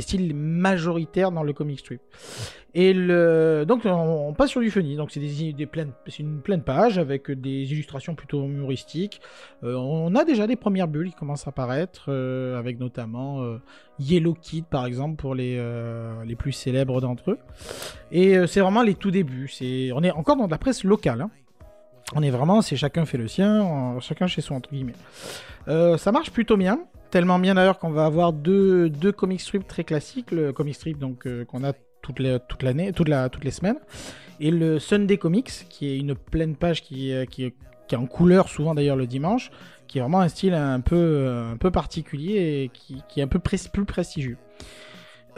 styles 0.00 0.34
majoritaires 0.34 1.30
dans 1.30 1.42
le 1.42 1.52
comic 1.52 1.80
strip. 1.80 2.00
Et 2.76 2.92
donc 2.92 3.82
on, 3.84 4.34
passe 4.34 4.50
sur 4.50 4.60
du 4.60 4.70
funny, 4.70 4.96
donc 4.96 5.12
c'est 5.12 5.20
une 6.18 6.40
pleine 6.40 6.62
page 6.62 6.98
avec 6.98 7.30
des 7.30 7.72
illustrations 7.72 8.14
plutôt 8.16 8.44
humoristiques. 8.44 9.20
Euh, 9.62 9.76
on 9.76 10.14
a 10.16 10.24
déjà 10.24 10.48
des 10.48 10.56
premières 10.56 10.88
bulles 10.88 11.10
qui 11.10 11.14
commencent 11.16 11.46
à 11.46 11.50
apparaître, 11.50 12.06
euh, 12.08 12.58
avec 12.58 12.80
notamment 12.80 13.42
euh, 13.42 13.58
Yellow 14.00 14.34
Kid 14.34 14.64
par 14.66 14.86
exemple 14.86 15.16
pour 15.16 15.36
les, 15.36 15.62
les 16.26 16.34
plus 16.34 16.52
célèbres 16.52 17.00
d'entre 17.00 17.32
eux. 17.32 17.38
Et 18.10 18.46
c'est 18.46 18.60
vraiment 18.60 18.82
les 18.82 18.94
tout 18.94 19.12
débuts. 19.12 19.50
On 19.94 20.02
est 20.02 20.10
encore 20.10 20.36
dans 20.36 20.46
de 20.46 20.50
la 20.50 20.58
presse 20.58 20.82
locale. 20.84 21.22
Hein. 21.22 21.30
On 22.14 22.22
est 22.22 22.30
vraiment, 22.30 22.60
c'est 22.62 22.76
chacun 22.76 23.06
fait 23.06 23.18
le 23.18 23.28
sien, 23.28 23.96
chacun 24.00 24.26
chez 24.26 24.42
soi, 24.42 24.56
entre 24.56 24.70
guillemets. 24.70 24.94
Euh, 25.68 25.96
ça 25.96 26.12
marche 26.12 26.30
plutôt 26.30 26.56
bien, 26.56 26.80
tellement 27.10 27.38
bien 27.38 27.54
d'ailleurs 27.54 27.78
qu'on 27.78 27.90
va 27.90 28.04
avoir 28.04 28.32
deux, 28.32 28.90
deux 28.90 29.12
comic 29.12 29.40
strips 29.40 29.66
très 29.66 29.84
classiques, 29.84 30.30
le 30.30 30.52
comic 30.52 30.74
strip 30.74 30.98
donc 30.98 31.26
euh, 31.26 31.44
qu'on 31.44 31.64
a 31.64 31.72
toute 32.02 32.20
toute, 32.48 32.62
la, 33.08 33.28
toutes 33.30 33.44
les 33.44 33.50
semaines, 33.50 33.78
et 34.38 34.50
le 34.50 34.78
Sunday 34.78 35.16
Comics, 35.16 35.66
qui 35.70 35.88
est 35.88 35.98
une 35.98 36.14
pleine 36.14 36.54
page 36.54 36.82
qui, 36.82 37.14
qui, 37.30 37.54
qui 37.88 37.94
est 37.94 37.98
en 37.98 38.06
couleur 38.06 38.50
souvent 38.50 38.74
d'ailleurs 38.74 38.96
le 38.96 39.06
dimanche, 39.06 39.50
qui 39.88 39.98
est 39.98 40.00
vraiment 40.02 40.20
un 40.20 40.28
style 40.28 40.52
un 40.52 40.80
peu, 40.80 41.48
un 41.52 41.56
peu 41.56 41.70
particulier 41.70 42.64
et 42.64 42.70
qui 43.08 43.20
est 43.20 43.22
un 43.22 43.28
peu 43.28 43.38
plus 43.38 43.86
prestigieux. 43.86 44.36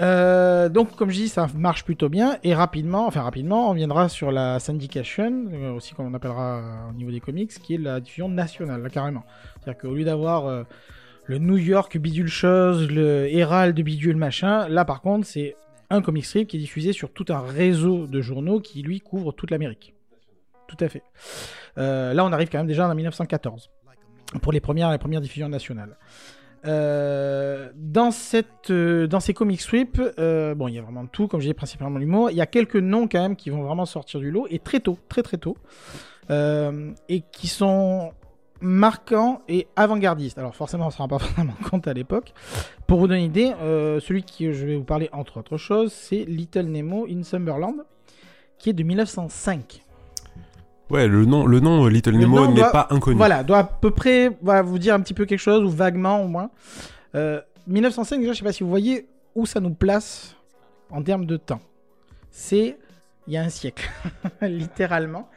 Euh, 0.01 0.69
donc, 0.69 0.95
comme 0.97 1.11
je 1.11 1.17
dis, 1.17 1.29
ça 1.29 1.47
marche 1.55 1.85
plutôt 1.85 2.09
bien. 2.09 2.39
Et 2.43 2.55
rapidement, 2.55 3.07
enfin 3.07 3.23
rapidement, 3.23 3.71
on 3.71 3.75
viendra 3.75 4.09
sur 4.09 4.31
la 4.31 4.59
syndication, 4.59 5.47
euh, 5.53 5.73
aussi 5.73 5.95
comme 5.95 6.07
on 6.07 6.15
appellera 6.15 6.59
euh, 6.59 6.91
au 6.91 6.93
niveau 6.93 7.11
des 7.11 7.21
comics, 7.21 7.51
qui 7.51 7.75
est 7.75 7.79
la 7.79 8.01
diffusion 8.01 8.29
nationale, 8.29 8.89
carrément. 8.91 9.25
C'est-à-dire 9.61 9.81
qu'au 9.81 9.95
lieu 9.95 10.05
d'avoir 10.05 10.65
le 11.25 11.39
New 11.39 11.57
York 11.57 11.97
bidule 11.99 12.29
chose, 12.29 12.91
le 12.91 13.27
Herald 13.33 13.79
bidule 13.81 14.17
machin, 14.17 14.69
là 14.69 14.85
par 14.85 15.01
contre, 15.01 15.27
c'est 15.27 15.57
un 15.91 16.03
comic 16.03 16.25
strip 16.25 16.49
qui 16.49 16.57
est 16.57 16.61
diffusé 16.61 16.93
sur 16.93 17.13
tout 17.13 17.27
un 17.31 17.41
réseau 17.41 18.07
de 18.07 18.21
journaux 18.21 18.61
qui, 18.61 18.83
lui, 18.83 19.01
couvre 19.01 19.33
toute 19.33 19.51
l'Amérique. 19.51 19.95
Tout 20.69 20.77
à 20.81 20.89
fait. 20.89 21.03
là, 21.77 22.25
on 22.25 22.33
arrive 22.33 22.49
quand 22.49 22.59
même 22.59 22.67
déjà 22.67 22.89
en 22.89 22.95
1914 22.95 23.71
pour 24.43 24.53
les 24.53 24.61
premières 24.61 24.99
diffusions 25.21 25.49
nationales. 25.49 25.97
Euh, 26.67 27.71
dans, 27.77 28.11
cette, 28.11 28.71
euh, 28.71 29.07
dans 29.07 29.21
ces 29.21 29.35
comic 29.35 29.61
strips, 29.61 30.01
euh, 30.19 30.55
bon, 30.55 30.69
il 30.69 30.75
y 30.75 30.79
a 30.79 30.83
vraiment 30.83 31.07
tout, 31.07 31.29
comme 31.29 31.41
je 31.41 31.45
disais, 31.45 31.55
principalement 31.55 31.99
l'humour. 31.99 32.31
Il 32.31 32.37
y 32.37 32.41
a 32.41 32.47
quelques 32.47 32.77
noms 32.77 33.07
quand 33.09 33.21
même 33.21 33.37
qui 33.37 33.51
vont 33.51 33.63
vraiment 33.63 33.87
sortir 33.87 34.21
du 34.21 34.31
lot, 34.31 34.47
et 34.51 34.59
très 34.59 34.81
tôt, 34.81 34.99
très 35.09 35.23
très 35.23 35.39
tôt, 35.39 35.57
et 36.31 37.23
qui 37.33 37.47
sont 37.47 38.13
marquants 38.61 39.43
et 39.49 39.69
avant-gardistes. 39.77 40.39
Alors 40.39 40.57
forcément, 40.57 40.85
on 40.85 40.89
ne 40.89 40.93
se 40.93 40.99
rend 40.99 41.09
pas 41.09 41.19
vraiment 41.37 41.55
compte 41.71 41.87
à 41.87 41.93
l'époque. 41.93 42.33
Pour 42.87 42.99
vous 42.99 43.07
donner 43.07 43.21
une 43.21 43.27
idée, 43.27 43.53
celui 44.01 44.23
qui 44.23 44.53
je 44.53 44.67
vais 44.67 44.77
vous 44.77 44.85
parler 44.85 45.09
entre 45.13 45.39
autres 45.39 45.59
choses, 45.59 45.93
c'est 45.93 46.25
Little 46.25 46.67
Nemo 46.67 47.07
in 47.09 47.23
Summerland, 47.23 47.85
qui 48.59 48.71
est 48.71 48.73
de 48.73 48.83
1905. 48.83 49.86
Ouais, 50.91 51.09
le 51.09 51.25
nom, 51.25 51.47
le 51.47 51.61
nom 51.61 51.87
Little 51.87 52.17
Nemo 52.17 52.47
n'est 52.47 52.61
pas 52.61 52.87
inconnu. 52.91 53.17
Voilà, 53.17 53.43
doit 53.43 53.59
à 53.59 53.65
peu 53.65 53.91
près 53.91 54.31
vous 54.41 54.79
dire 54.79 54.95
un 54.95 55.01
petit 55.01 55.15
peu 55.15 55.25
quelque 55.25 55.41
chose, 55.41 55.65
ou 55.65 55.71
vaguement 55.71 56.23
au 56.23 56.29
moins. 56.29 56.51
1905, 57.67 58.17
euh, 58.17 58.19
déjà, 58.21 58.33
je 58.33 58.39
sais 58.39 58.45
pas 58.45 58.53
si 58.53 58.63
vous 58.63 58.71
voyez 58.71 59.07
où 59.35 59.47
ça 59.47 59.61
nous 59.61 59.75
place 59.75 60.37
en 60.91 61.03
termes 61.03 61.27
de 61.27 61.37
temps. 61.37 61.61
C'est 62.31 62.77
il 63.27 63.35
y 63.35 63.37
a 63.37 63.43
un 63.43 63.49
siècle, 63.49 63.91
littéralement. 64.43 65.29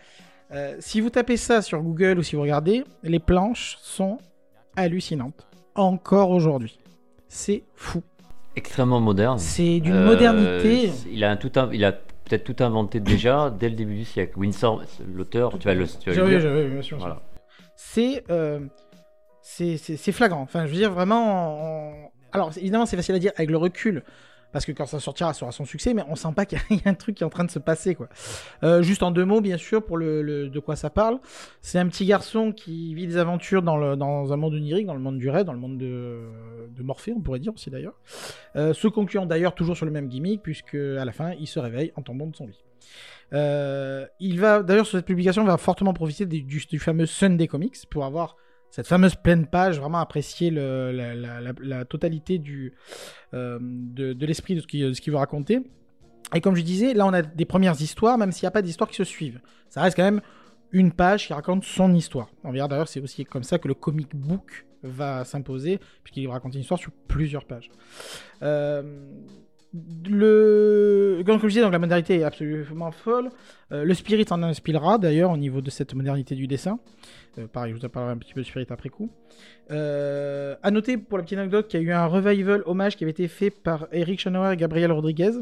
Euh, 0.51 0.75
si 0.79 1.01
vous 1.01 1.09
tapez 1.09 1.37
ça 1.37 1.61
sur 1.61 1.81
Google 1.81 2.19
ou 2.19 2.23
si 2.23 2.35
vous 2.35 2.41
regardez, 2.41 2.83
les 3.03 3.19
planches 3.19 3.77
sont 3.81 4.17
hallucinantes. 4.75 5.47
Encore 5.75 6.31
aujourd'hui. 6.31 6.79
C'est 7.27 7.63
fou. 7.75 8.01
Extrêmement 8.55 8.99
moderne. 8.99 9.37
C'est 9.39 9.79
d'une 9.79 10.03
modernité. 10.03 10.89
Euh, 10.89 11.09
il 11.11 11.23
a 11.23 11.31
un 11.31 11.37
tout 11.37 11.51
un, 11.55 11.69
il 11.71 11.85
a 11.85 11.95
peut-être 12.29 12.43
tout 12.43 12.63
inventé 12.63 12.99
déjà 12.99 13.49
dès 13.49 13.69
le 13.69 13.75
début 13.75 13.95
du 13.95 14.05
siècle. 14.05 14.37
Windsor, 14.37 14.83
l'auteur, 15.13 15.57
tu 15.59 15.67
vas 15.67 15.73
le, 15.73 15.87
tu 15.87 16.11
vas 16.11 16.25
le 16.25 16.69
bien 16.69 16.81
sûr. 16.81 16.97
Voilà. 16.97 17.21
Euh, 18.29 18.59
c'est 19.41 19.77
c'est 19.77 20.11
flagrant. 20.11 20.41
Enfin, 20.41 20.65
je 20.65 20.71
veux 20.71 20.77
dire, 20.77 20.91
vraiment. 20.91 22.11
Alors, 22.31 22.51
évidemment, 22.57 22.85
c'est 22.85 22.95
facile 22.95 23.15
à 23.15 23.19
dire 23.19 23.31
avec 23.35 23.49
le 23.49 23.57
recul 23.57 24.03
parce 24.51 24.65
que 24.65 24.71
quand 24.71 24.85
ça 24.85 24.99
sortira, 24.99 25.33
ça 25.33 25.41
sera 25.41 25.51
son 25.51 25.65
succès, 25.65 25.93
mais 25.93 26.03
on 26.07 26.15
sent 26.15 26.29
pas 26.35 26.45
qu'il 26.45 26.59
y, 26.71 26.87
a 26.87 26.89
un 26.89 26.93
truc 26.93 27.15
qui 27.15 27.23
est 27.23 27.25
en 27.25 27.29
train 27.29 27.43
de 27.43 27.51
se 27.51 27.59
passer, 27.59 27.95
quoi. 27.95 28.09
Euh, 28.63 28.81
juste 28.81 29.03
en 29.03 29.11
deux 29.11 29.25
mots, 29.25 29.41
bien 29.41 29.57
sûr, 29.57 29.85
pour 29.85 29.97
le, 29.97 30.49
de 30.49 30.59
quoi 30.59 30.75
ça 30.75 30.89
parle. 30.89 31.19
C'est 31.61 31.79
un 31.79 31.87
petit 31.87 32.05
garçon 32.05 32.51
qui 32.51 32.93
vit 32.95 33.07
des 33.07 33.17
aventures 33.17 33.61
dans, 33.61 33.77
le, 33.77 33.95
dans 33.95 34.33
un 34.33 34.37
monde 34.37 34.53
onirique, 34.53 34.87
dans 34.87 34.93
le 34.93 34.99
monde 34.99 35.17
du 35.17 35.29
rêve, 35.29 35.45
dans 35.45 35.53
le 35.53 35.59
monde 35.59 35.77
de, 35.77 36.21
de 36.75 36.83
Morphée, 36.83 37.13
on 37.15 37.21
pourrait 37.21 37.39
dire 37.39 37.53
aussi 37.53 37.69
d'ailleurs. 37.69 37.95
Euh, 38.55 38.73
se 38.73 38.87
concluant 38.87 39.25
d'ailleurs 39.25 39.55
toujours 39.55 39.77
sur 39.77 39.85
le 39.85 39.91
même 39.91 40.07
gimmick, 40.07 40.41
puisque 40.41 40.75
à 40.75 41.05
la 41.05 41.11
fin, 41.11 41.33
il 41.39 41.47
se 41.47 41.59
réveille 41.59 41.91
en 41.95 42.01
tombant 42.01 42.27
de 42.27 42.35
son 42.35 42.47
lit. 42.47 42.63
Euh, 43.33 44.07
il 44.19 44.39
va 44.39 44.63
d'ailleurs 44.63 44.87
sur 44.87 44.97
cette 44.97 45.05
publication, 45.05 45.43
va 45.43 45.57
fortement 45.57 45.93
profiter 45.93 46.25
du 46.25 46.79
fameux 46.79 47.05
Sunday 47.05 47.47
Comics 47.47 47.77
pour 47.89 48.05
avoir 48.05 48.37
cette 48.71 48.87
fameuse 48.87 49.15
pleine 49.15 49.47
page, 49.47 49.79
vraiment 49.79 49.99
apprécier 49.99 50.51
la, 50.51 51.85
totalité 51.85 52.37
du, 52.37 52.73
euh, 53.33 53.57
de, 53.61 54.25
l'esprit 54.25 54.55
de 54.55 54.61
ce 54.61 55.01
qu'il 55.01 55.11
veut 55.11 55.17
raconter. 55.17 55.61
Et 56.33 56.41
comme 56.41 56.55
je 56.55 56.61
disais, 56.61 56.93
là 56.93 57.05
on 57.05 57.13
a 57.13 57.21
des 57.21 57.45
premières 57.45 57.81
histoires, 57.81 58.17
même 58.17 58.31
s'il 58.31 58.45
n'y 58.45 58.49
a 58.49 58.51
pas 58.51 58.61
d'histoires 58.61 58.89
qui 58.89 58.95
se 58.95 59.03
suivent. 59.03 59.41
Ça 59.69 59.81
reste 59.81 59.95
quand 59.95 60.03
même 60.03 60.21
une 60.71 60.91
page 60.91 61.27
qui 61.27 61.33
raconte 61.33 61.63
son 61.63 61.93
histoire. 61.93 62.29
On 62.43 62.51
verra 62.51 62.67
d'ailleurs, 62.67 62.87
c'est 62.87 63.01
aussi 63.01 63.25
comme 63.25 63.43
ça 63.43 63.57
que 63.57 63.67
le 63.67 63.73
comic 63.73 64.15
book 64.15 64.65
va 64.83 65.25
s'imposer, 65.25 65.79
puisqu'il 66.03 66.27
va 66.27 66.33
raconter 66.33 66.57
une 66.57 66.61
histoire 66.61 66.79
sur 66.79 66.91
plusieurs 67.07 67.45
pages. 67.45 67.71
Euh, 68.43 69.09
le... 69.73 71.21
Comme 71.25 71.39
je 71.39 71.47
disais, 71.47 71.61
donc 71.61 71.71
la 71.71 71.79
modernité 71.79 72.19
est 72.19 72.23
absolument 72.23 72.91
folle. 72.91 73.29
Euh, 73.71 73.83
le 73.83 73.93
Spirit 73.93 74.25
en 74.31 74.41
inspirera 74.43 74.97
d'ailleurs 74.97 75.31
au 75.31 75.37
niveau 75.37 75.61
de 75.61 75.69
cette 75.69 75.93
modernité 75.93 76.35
du 76.35 76.47
dessin. 76.47 76.79
Euh, 77.37 77.47
pareil, 77.47 77.73
je 77.73 77.77
vous 77.77 77.85
en 77.85 77.89
parlerai 77.89 78.13
un 78.13 78.17
petit 78.17 78.33
peu 78.33 78.41
de 78.41 78.45
Spirit 78.45 78.67
après 78.69 78.89
coup. 78.89 79.09
Euh, 79.71 80.55
à 80.63 80.71
noter 80.71 80.97
pour 80.97 81.17
la 81.17 81.23
petite 81.23 81.37
anecdote 81.37 81.67
qu'il 81.67 81.81
y 81.81 81.83
a 81.83 81.85
eu 81.85 81.91
un 81.91 82.07
revival 82.07 82.63
hommage 82.65 82.95
qui 82.95 83.03
avait 83.03 83.11
été 83.11 83.27
fait 83.27 83.51
par 83.51 83.87
Eric 83.91 84.19
Chenauer 84.19 84.53
et 84.53 84.57
Gabriel 84.57 84.91
Rodriguez, 84.91 85.33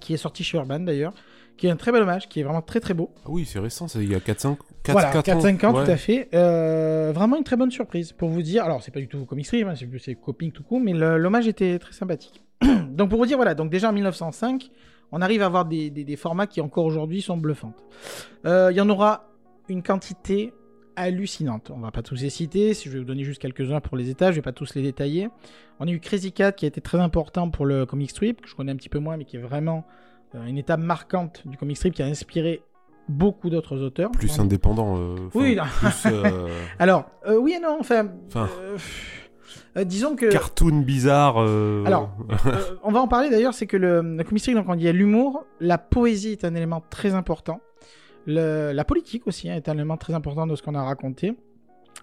qui 0.00 0.14
est 0.14 0.18
sorti 0.18 0.42
chez 0.42 0.56
Urban 0.56 0.80
d'ailleurs, 0.80 1.12
qui 1.58 1.66
est 1.66 1.70
un 1.70 1.76
très 1.76 1.92
bel 1.92 2.02
hommage, 2.02 2.28
qui 2.28 2.40
est 2.40 2.42
vraiment 2.42 2.62
très 2.62 2.80
très 2.80 2.94
beau. 2.94 3.10
Ah 3.24 3.28
oui, 3.28 3.44
c'est 3.44 3.58
récent, 3.58 3.88
c'est 3.88 4.02
il 4.02 4.10
y 4.10 4.14
a 4.14 4.18
4-5 4.18 4.56
4, 4.82 4.92
voilà, 4.92 5.22
4, 5.22 5.40
4-5 5.40 5.66
ans, 5.66 5.74
ouais. 5.74 5.84
tout 5.84 5.90
à 5.90 5.96
fait. 5.96 6.28
Euh, 6.34 7.12
vraiment 7.12 7.36
une 7.36 7.44
très 7.44 7.56
bonne 7.56 7.70
surprise 7.70 8.12
pour 8.12 8.28
vous 8.28 8.42
dire. 8.42 8.64
Alors, 8.64 8.82
c'est 8.82 8.92
pas 8.92 9.00
du 9.00 9.08
tout 9.08 9.24
comic 9.26 9.44
strip, 9.44 9.66
hein, 9.66 9.74
c'est 9.98 10.14
coping 10.14 10.52
tout 10.52 10.62
court, 10.62 10.80
mais 10.80 10.92
l'hommage 10.92 11.48
était 11.48 11.78
très 11.78 11.92
sympathique. 11.92 12.45
donc, 12.90 13.10
pour 13.10 13.18
vous 13.18 13.26
dire, 13.26 13.36
voilà, 13.36 13.54
donc 13.54 13.70
déjà 13.70 13.90
en 13.90 13.92
1905, 13.92 14.70
on 15.12 15.20
arrive 15.22 15.42
à 15.42 15.46
avoir 15.46 15.64
des, 15.64 15.90
des- 15.90 16.04
des 16.04 16.16
formats 16.16 16.46
qui 16.46 16.60
encore 16.60 16.84
aujourd'hui 16.84 17.22
sont 17.22 17.36
bluffantes. 17.36 17.84
Euh, 18.46 18.68
Il 18.72 18.76
y 18.76 18.80
en 18.80 18.88
aura 18.88 19.28
une 19.68 19.82
quantité 19.82 20.52
hallucinante. 20.96 21.70
On 21.74 21.78
va 21.80 21.90
pas 21.90 22.02
tous 22.02 22.20
les 22.22 22.30
citer, 22.30 22.72
si 22.72 22.88
je 22.88 22.94
vais 22.94 22.98
vous 23.00 23.04
donner 23.04 23.22
juste 23.24 23.40
quelques-uns 23.40 23.80
pour 23.80 23.96
les 23.98 24.08
états, 24.08 24.30
je 24.30 24.36
vais 24.36 24.42
pas 24.42 24.52
tous 24.52 24.74
les 24.74 24.82
détailler. 24.82 25.28
On 25.78 25.86
a 25.86 25.90
eu 25.90 26.00
Crazy 26.00 26.32
Cat 26.32 26.52
qui 26.52 26.64
a 26.64 26.68
été 26.68 26.80
très 26.80 26.98
important 26.98 27.50
pour 27.50 27.66
le 27.66 27.84
comic 27.84 28.10
strip, 28.10 28.40
que 28.40 28.48
je 28.48 28.54
connais 28.54 28.72
un 28.72 28.76
petit 28.76 28.88
peu 28.88 28.98
moins, 28.98 29.16
mais 29.18 29.24
qui 29.26 29.36
est 29.36 29.40
vraiment 29.40 29.84
euh, 30.34 30.44
une 30.46 30.56
étape 30.56 30.80
marquante 30.80 31.42
du 31.46 31.56
comic 31.58 31.76
strip 31.76 31.92
qui 31.94 32.02
a 32.02 32.06
inspiré 32.06 32.62
beaucoup 33.08 33.50
d'autres 33.50 33.80
auteurs. 33.82 34.10
Plus 34.10 34.40
indépendant. 34.40 34.96
euh, 34.98 35.16
Oui, 35.34 35.56
plus 35.80 36.06
euh, 36.06 36.48
alors, 36.78 37.04
euh, 37.26 37.36
oui 37.38 37.54
et 37.58 37.60
non, 37.60 37.76
enfin. 37.78 38.08
Enfin. 38.28 38.48
Euh, 39.76 39.84
disons 39.84 40.16
que. 40.16 40.26
cartoon 40.30 40.80
bizarre. 40.80 41.36
euh, 41.38 41.84
Alors, 41.84 42.10
euh, 42.46 42.52
on 42.82 42.90
va 42.92 43.00
en 43.00 43.08
parler 43.08 43.30
d'ailleurs, 43.30 43.54
c'est 43.54 43.66
que 43.66 43.76
le, 43.76 44.00
comic 44.24 44.40
strip, 44.40 44.54
donc 44.56 44.66
on 44.68 44.74
dit 44.76 44.90
l'humour, 44.92 45.44
la 45.60 45.78
poésie 45.78 46.32
est 46.32 46.44
un 46.44 46.54
élément 46.54 46.82
très 46.90 47.14
important. 47.14 47.60
Le- 48.26 48.72
la 48.72 48.84
politique 48.84 49.26
aussi 49.26 49.48
hein, 49.48 49.54
est 49.54 49.68
un 49.68 49.74
élément 49.74 49.96
très 49.96 50.14
important 50.14 50.46
de 50.46 50.56
ce 50.56 50.62
qu'on 50.62 50.74
a 50.74 50.82
raconté. 50.82 51.36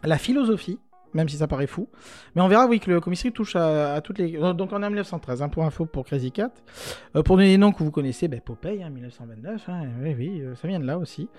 La 0.03 0.17
philosophie, 0.17 0.79
même 1.13 1.29
si 1.29 1.37
ça 1.37 1.47
paraît 1.47 1.67
fou. 1.67 1.87
Mais 2.35 2.41
on 2.41 2.47
verra, 2.47 2.67
oui, 2.67 2.79
que 2.79 2.89
le 2.89 2.99
comic 2.99 3.17
strip 3.17 3.33
touche 3.33 3.55
à, 3.55 4.01
toutes 4.01 4.19
les. 4.19 4.31
Donc 4.31 4.71
on 4.71 4.81
est 4.81 4.85
en 4.85 4.89
1913, 4.89 5.41
hein, 5.41 5.49
pour 5.49 5.63
info 5.63 5.85
pour 5.85 6.05
Crazy 6.05 6.31
Cat. 6.31 6.51
Euh, 7.15 7.23
pour 7.23 7.37
donner 7.37 7.49
des 7.49 7.57
noms 7.57 7.71
que 7.71 7.83
vous 7.83 7.91
connaissez, 7.91 8.27
ben, 8.27 8.41
Popeye, 8.41 8.83
hein, 8.83 8.89
1929, 8.89 9.69
hein, 9.69 9.83
oui, 10.01 10.15
oui, 10.17 10.41
euh, 10.41 10.55
ça 10.55 10.67
vient 10.67 10.79
de 10.79 10.85
là 10.85 10.97
aussi. 10.97 11.29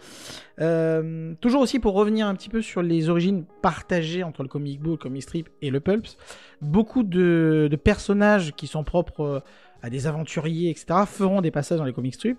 Euh, 0.61 1.35
toujours 1.41 1.63
aussi 1.63 1.79
pour 1.79 1.95
revenir 1.95 2.27
un 2.27 2.35
petit 2.35 2.49
peu 2.49 2.63
sur 2.63 2.83
les 2.83 3.09
origines 3.09 3.45
partagées 3.63 4.23
entre 4.23 4.43
le 4.43 4.49
comic 4.49 4.81
book, 4.81 5.05
le 5.05 5.09
comic 5.09 5.23
strip 5.23 5.49
et 5.63 5.71
le 5.71 5.81
pulps. 5.81 6.17
Beaucoup 6.61 7.03
de, 7.03 7.69
personnages 7.83 8.53
qui 8.55 8.67
sont 8.67 8.85
propres 8.85 9.43
à 9.83 9.91
des 9.91 10.07
aventuriers, 10.07 10.71
etc., 10.71 11.01
feront 11.07 11.41
des 11.41 11.51
passages 11.51 11.79
dans 11.79 11.85
les 11.85 11.93
comic 11.93 12.15
strips. 12.15 12.39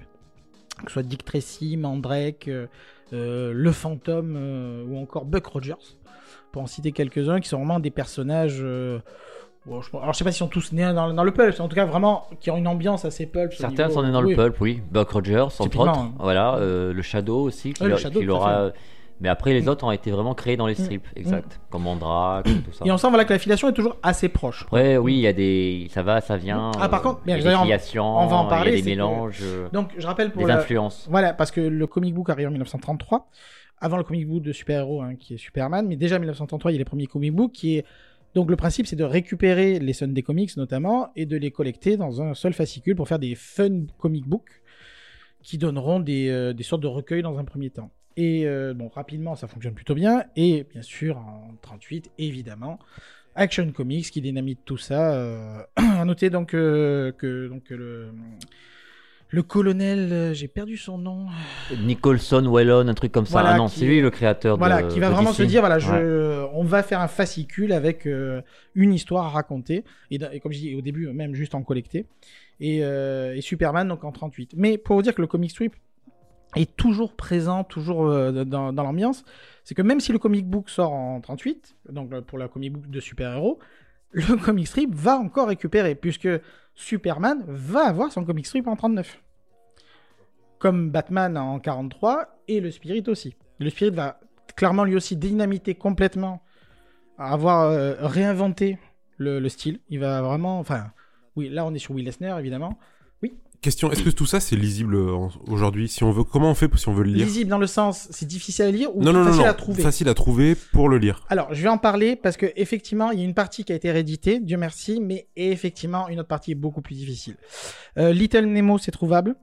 Que 0.78 0.88
ce 0.88 0.94
soit 0.94 1.04
Dick 1.04 1.24
Tracy, 1.24 1.78
Mandrake, 1.78 2.50
Le 3.12 3.72
Fantôme 3.72 4.86
ou 4.90 4.98
encore 4.98 5.26
Buck 5.26 5.46
Rogers. 5.46 5.98
Pour 6.56 6.64
en 6.64 6.68
citer 6.68 6.94
quelques-uns 6.94 7.42
qui 7.42 7.50
sont 7.50 7.58
vraiment 7.58 7.82
des 7.82 7.92
personnages. 7.92 8.60
euh, 8.62 9.00
bon, 9.66 9.82
je, 9.82 9.90
alors 9.98 10.14
je 10.14 10.18
sais 10.20 10.24
pas 10.24 10.32
s'ils 10.32 10.40
sont 10.40 10.48
tous 10.48 10.72
nés 10.72 10.94
dans, 10.94 11.14
dans 11.14 11.24
le 11.26 11.32
pulp, 11.34 11.60
en 11.60 11.68
tout 11.68 11.76
cas 11.76 11.84
vraiment 11.84 12.28
qui 12.40 12.50
ont 12.50 12.56
une 12.56 12.68
ambiance 12.70 13.04
assez 13.04 13.26
pulp. 13.26 13.52
Certains 13.52 13.88
niveau- 13.88 13.94
sont 14.00 14.04
nés 14.04 14.12
dans 14.14 14.24
oui. 14.24 14.30
le 14.30 14.36
pulp, 14.38 14.62
oui. 14.62 14.82
Buck 14.90 15.10
Rogers, 15.10 15.48
entre 15.60 15.80
autres. 15.82 15.90
hein. 15.90 16.14
Voilà, 16.18 16.56
euh, 16.56 16.94
le 16.94 17.02
Shadow 17.02 17.42
aussi, 17.42 17.74
qui, 17.74 17.84
Ouais, 17.84 17.90
le 17.90 17.98
Shadow, 17.98 18.22
qui. 18.22 18.26
Mais 19.22 19.28
après, 19.30 19.54
les 19.54 19.68
autres 19.68 19.84
ont 19.86 19.92
été 19.92 20.12
vraiment 20.12 20.34
créés 20.34 20.56
dans 20.58 20.68
les 20.68 20.74
Mm. 20.76 20.84
strips, 20.84 21.08
exact. 21.18 21.60
Comme 21.70 21.84
Mandrake, 21.84 22.46
tout 22.46 22.72
ça. 22.74 22.86
Et 22.86 22.92
on 22.92 22.98
sent 22.98 23.08
voilà, 23.10 23.26
que 23.26 23.34
la 23.34 23.40
filiation 23.40 23.68
est 23.68 23.74
toujours 23.74 23.98
assez 24.02 24.30
proche. 24.30 24.64
Après, 24.68 24.96
oui, 24.98 25.14
il 25.16 25.20
y 25.20 25.28
a 25.28 25.34
des. 25.34 25.88
Ça 25.92 26.04
va, 26.04 26.20
ça 26.22 26.38
vient. 26.38 26.72
Ah, 26.80 26.88
par 26.88 27.02
contre, 27.02 27.22
bien, 27.24 27.36
on- 27.38 28.02
on 28.02 28.28
va 28.28 28.36
en 28.38 28.46
parler, 28.46 28.72
Il 28.72 28.78
y 28.78 28.82
a 28.82 28.82
des 28.82 28.82
que- 28.84 28.90
mélanges. 28.90 29.40
euh, 29.44 29.68
Donc, 29.74 29.90
je 29.98 30.08
rappelle 30.08 30.32
pour 30.32 30.42
des 30.44 30.48
la- 30.50 30.60
influences. 30.60 31.06
Voilà, 31.10 31.34
parce 31.34 31.52
que 31.52 31.60
le 31.62 31.88
comic 31.88 32.14
book 32.14 32.30
arrive 32.30 32.48
en 32.48 32.52
1933, 32.52 33.28
avant 33.86 33.98
le 33.98 34.04
comic 34.04 34.28
book 34.28 34.42
de 34.42 34.52
super-héros 34.52 35.04
hein, 35.04 35.16
qui 35.16 35.36
est 35.36 35.38
Superman, 35.38 35.88
mais 35.88 35.96
déjà 35.96 36.16
en 36.16 36.20
1933, 36.20 36.72
il 36.72 36.74
y 36.74 36.78
a 36.78 36.80
les 36.80 36.86
premiers 36.86 37.06
comic 37.06 37.32
books 37.32 37.52
qui 37.52 37.78
est. 37.78 37.86
Donc, 38.34 38.50
le 38.50 38.56
principe, 38.58 38.88
c'est 38.88 38.96
de 38.96 39.04
récupérer 39.04 39.80
les 39.80 39.94
Sunday 39.94 40.24
Comics 40.24 40.58
notamment 40.58 41.10
et 41.16 41.26
de 41.26 41.38
les 41.38 41.52
collecter 41.52 41.96
dans 41.96 42.22
un 42.22 42.34
seul 42.34 42.52
fascicule 42.52 42.96
pour 42.96 43.08
faire 43.08 43.20
des 43.20 43.36
fun 43.36 43.86
comic 43.98 44.28
books 44.28 44.62
qui 45.42 45.58
donneront 45.58 46.00
des, 46.00 46.30
euh, 46.30 46.54
sortes 46.62 46.82
de 46.82 46.88
recueils 46.88 47.22
dans 47.22 47.38
un 47.38 47.46
premier 47.46 47.70
temps. 47.70 47.92
Et 48.18 48.46
euh, 48.46 48.74
bon, 48.74 48.90
rapidement, 48.90 49.36
ça 49.36 49.48
fonctionne 49.48 49.76
plutôt 49.76 49.94
bien. 49.94 50.26
Et 50.36 50.66
bien 50.70 50.82
sûr, 50.82 51.18
en 51.18 51.56
38, 51.62 52.12
évidemment, 52.18 52.80
Action 53.36 53.72
Comics 53.72 54.10
qui 54.10 54.20
dynamite 54.20 54.60
tout 54.66 54.78
ça. 54.78 55.14
Euh... 55.14 55.62
à 55.76 56.04
noter 56.04 56.30
donc 56.30 56.54
euh, 56.54 57.12
que 57.12 57.48
donc, 57.48 57.70
le, 57.70 58.10
le 59.36 59.44
colonel, 59.44 60.14
euh, 60.14 60.34
j'ai 60.34 60.48
perdu 60.48 60.78
son 60.78 60.98
nom. 60.98 61.28
Nicholson, 61.84 62.50
Wellon, 62.52 62.88
un 62.88 62.94
truc 62.94 63.12
comme 63.12 63.26
ça. 63.26 63.34
Voilà, 63.34 63.52
ah 63.56 63.58
non, 63.58 63.68
qui- 63.68 63.80
c'est 63.80 63.86
lui 63.86 64.00
le 64.00 64.10
créateur 64.10 64.58
Voilà, 64.58 64.82
de. 64.84 64.88
qui 64.92 65.00
va 65.00 65.10
de 65.10 65.14
vraiment 65.14 65.32
DC. 65.32 65.38
se 65.38 65.44
dire 65.44 65.62
voilà, 65.62 65.78
je, 65.80 65.92
Ouais. 65.92 66.50
on 66.54 66.64
va 66.64 66.84
faire 66.84 67.02
un 67.02 67.08
fascicule 67.08 67.74
avec 67.74 68.06
euh, 68.08 68.42
une 68.76 68.94
histoire 68.94 69.26
à 69.26 69.30
raconter. 69.30 69.84
Et, 70.10 70.20
comme 70.40 70.54
je 70.54 70.60
dis 70.60 70.76
au 70.76 70.82
début, 70.82 71.08
même 71.10 71.36
juste 71.36 71.54
en 71.54 71.64
collecter. 71.64 72.06
Et, 72.62 72.80
euh, 72.84 73.36
et 73.36 73.42
Superman, 73.42 73.88
donc 73.88 74.04
en 74.06 74.12
38. 74.14 74.54
Mais 74.56 74.78
pour 74.78 74.96
vous 74.96 75.02
dire 75.02 75.14
que 75.14 75.22
le 75.22 75.28
comic 75.28 75.52
strip 75.52 75.76
est 76.56 76.74
toujours 76.78 77.12
présent, 77.14 77.66
toujours 77.66 78.08
euh, 78.08 78.46
dans, 78.46 78.72
dans 78.72 78.84
l'ambiance, 78.84 79.26
c'est 79.66 79.76
que 79.76 79.82
même 79.82 80.00
si 80.00 80.14
le 80.14 80.20
comic 80.20 80.48
book 80.48 80.70
sort 80.70 80.94
en 80.94 81.20
38, 81.20 81.76
donc 81.92 82.14
euh, 82.14 82.22
pour 82.22 82.38
la 82.38 82.48
comic 82.48 82.72
book 82.72 82.90
de 82.90 83.00
super-héros, 83.02 83.60
le 84.14 84.38
comic 84.38 84.66
strip 84.66 84.96
va 84.96 85.18
encore 85.18 85.50
récupérer, 85.50 85.96
puisque 85.96 86.30
Superman 86.74 87.44
va 87.48 87.88
avoir 87.88 88.12
son 88.14 88.24
comic 88.24 88.46
strip 88.46 88.68
en 88.68 88.78
39 88.78 89.22
comme 90.66 90.90
Batman 90.90 91.38
en 91.38 91.60
43 91.60 92.40
et 92.48 92.60
le 92.60 92.72
Spirit 92.72 93.04
aussi. 93.06 93.36
Le 93.60 93.70
Spirit 93.70 93.92
va 93.92 94.20
clairement 94.56 94.84
lui 94.84 94.96
aussi 94.96 95.16
dynamiter 95.16 95.76
complètement, 95.76 96.42
avoir 97.20 97.70
euh, 97.70 97.94
réinventé 98.00 98.80
le, 99.18 99.40
le 99.40 99.48
style. 99.48 99.80
Il 99.90 100.00
va 100.00 100.24
vraiment, 100.24 100.58
enfin, 100.58 100.88
oui, 101.36 101.50
là 101.50 101.68
on 101.68 101.74
est 101.76 101.78
sur 101.78 101.94
Will 101.94 102.08
Eisner 102.08 102.36
évidemment. 102.40 102.80
Oui. 103.22 103.36
Question, 103.62 103.92
est-ce 103.92 104.02
que 104.02 104.10
tout 104.10 104.26
ça 104.26 104.40
c'est 104.40 104.56
lisible 104.56 104.96
aujourd'hui? 104.96 105.88
Si 105.88 106.04
on 106.04 106.10
veut, 106.12 106.24
comment 106.24 106.50
on 106.50 106.56
fait 106.56 106.76
si 106.78 106.90
on 106.90 106.94
veut 106.94 107.04
le 107.04 107.12
lire? 107.12 107.28
Lisible 107.28 107.52
dans 107.52 107.60
le 107.60 107.68
sens, 107.68 108.08
c'est 108.10 108.28
difficile 108.28 108.66
à 108.66 108.72
lire 108.72 108.90
ou 108.98 109.04
Non, 109.04 109.14
non, 109.14 109.20
non, 109.20 109.26
facile 109.26 109.42
non, 109.44 109.50
à 109.50 109.54
trouver? 109.54 109.84
facile 109.84 110.10
à 110.10 110.16
trouver 110.16 110.56
pour 110.56 110.90
le 110.90 110.98
lire. 110.98 111.24
Alors, 111.30 111.54
je 111.54 111.62
vais 111.62 111.70
en 111.70 111.78
parler 111.78 112.16
parce 112.16 112.38
que 112.38 112.48
effectivement, 112.56 113.12
il 113.12 113.20
y 113.20 113.22
a 113.22 113.26
une 113.26 113.36
partie 113.36 113.66
qui 113.66 113.72
a 113.72 113.76
été 113.76 113.92
rééditée, 113.92 114.40
Dieu 114.40 114.58
merci, 114.58 115.00
mais 115.00 115.28
effectivement, 115.36 116.10
une 116.10 116.22
autre 116.22 116.28
partie 116.28 116.54
est 116.54 116.56
beaucoup 116.56 116.82
plus 116.82 116.96
difficile. 116.96 117.36
Euh, 118.00 118.12
Little 118.14 118.48
Nemo, 118.48 118.80
c'est 118.80 118.90
trouvable. 118.90 119.36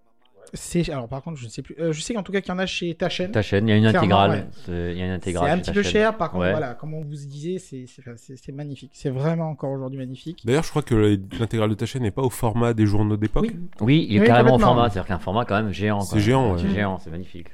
C'est 0.55 0.89
alors 0.91 1.09
par 1.09 1.23
contre, 1.23 1.39
je 1.39 1.45
ne 1.47 1.51
sais 1.51 1.63
plus. 1.63 1.75
Euh, 1.81 1.93
je 1.93 2.01
sais 2.03 2.13
qu'en 2.13 2.23
tout 2.23 2.31
cas 2.33 2.41
qu'il 2.43 2.51
y 2.51 2.55
en 2.55 2.59
a 2.59 2.67
chez 2.67 2.95
ta 2.95 3.09
chaîne. 3.09 3.31
Ta 3.31 3.41
chaîne, 3.41 3.67
il 3.69 3.71
y 3.71 3.73
a 3.73 3.77
une 3.77 3.87
intégrale. 3.87 4.31
ouais. 4.31 4.45
C'est- 4.67 4.93
Il 4.93 4.99
y 4.99 5.03
a 5.03 5.05
une 5.07 5.11
C'est 5.13 5.15
intégrale. 5.17 5.51
un 5.51 5.55
chez 5.57 5.63
petit 5.63 5.71
peu 5.73 5.83
chaîne. 5.83 5.93
cher, 5.93 6.17
par 6.19 6.31
contre, 6.31 6.43
Ouais. 6.45 6.51
voilà, 6.51 6.75
comme 6.75 6.93
on 6.95 7.01
vous 7.01 7.15
disait, 7.15 7.59
c'est 7.59 7.87
c'est- 7.87 8.03
c'est- 8.17 8.37
c'est 8.37 8.53
magnifique. 8.53 8.91
C'est 8.93 9.09
vraiment 9.11 9.49
encore 9.49 9.71
aujourd'hui 9.73 9.99
magnifique. 9.99 10.45
D'ailleurs, 10.45 10.63
je 10.65 10.69
crois 10.71 10.83
que 10.83 10.95
l'intégrale 11.39 11.71
de 11.71 11.75
ta 11.75 11.87
chaîne 11.87 12.03
n'est 12.03 12.11
pas 12.11 12.23
au 12.23 12.31
format 12.31 12.75
des 12.75 12.85
journaux 12.85 13.17
d'époque. 13.17 13.47
Oui. 13.49 13.57
Oui, 13.81 14.07
il 14.11 14.17
est 14.17 14.21
Oui, 14.21 14.27
carrément 14.27 14.57
au 14.57 14.59
format. 14.59 14.91
C'est-à-dire 14.91 15.09
qu'un 15.09 15.19
format 15.19 15.45
quand 15.47 15.57
même 15.63 15.73
géant. 15.73 16.01
C'est 16.03 16.21
géant, 16.21 16.53
ouais. 16.55 16.59
C'est 16.61 16.69
géant, 16.75 16.99
c'est 16.99 17.11
magnifique. 17.11 17.49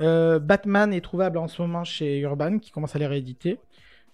Euh, 0.00 0.38
Batman 0.38 0.92
est 0.94 1.02
trouvable 1.02 1.36
en 1.36 1.48
ce 1.48 1.60
moment 1.60 1.84
chez 1.84 2.18
Urban, 2.20 2.58
qui 2.58 2.70
commence 2.70 2.96
à 2.96 2.98
les 2.98 3.06
rééditer. 3.06 3.58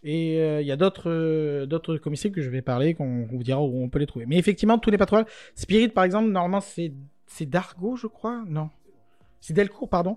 Et 0.05 0.39
euh, 0.41 0.61
il 0.61 0.67
y 0.67 0.73
a 0.73 0.77
d'autres 0.77 1.09
euh, 1.11 1.67
d'autres 1.67 1.97
commissaires 1.99 2.31
que 2.33 2.41
je 2.43 2.51
vais 2.51 2.63
parler, 2.63 2.95
qu'on 2.95 3.27
vous 3.31 3.43
dira 3.43 3.63
où 3.63 3.83
on 3.83 3.89
peut 3.89 3.99
les 3.99 4.07
trouver. 4.07 4.27
Mais 4.27 4.37
effectivement, 4.39 4.79
tout 4.79 4.91
n'est 4.91 4.99
pas 4.99 5.07
trouvable. 5.07 5.29
Spirit, 5.55 5.89
par 5.89 6.05
exemple, 6.05 6.31
normalement, 6.31 6.61
c'est 6.61 6.93
c'est 7.29 7.47
Dargo, 7.47 7.97
je 7.97 8.07
crois 8.09 8.43
Non. 8.49 8.71
C'est 9.41 9.55
Delcourt, 9.55 9.89
pardon. 9.89 10.17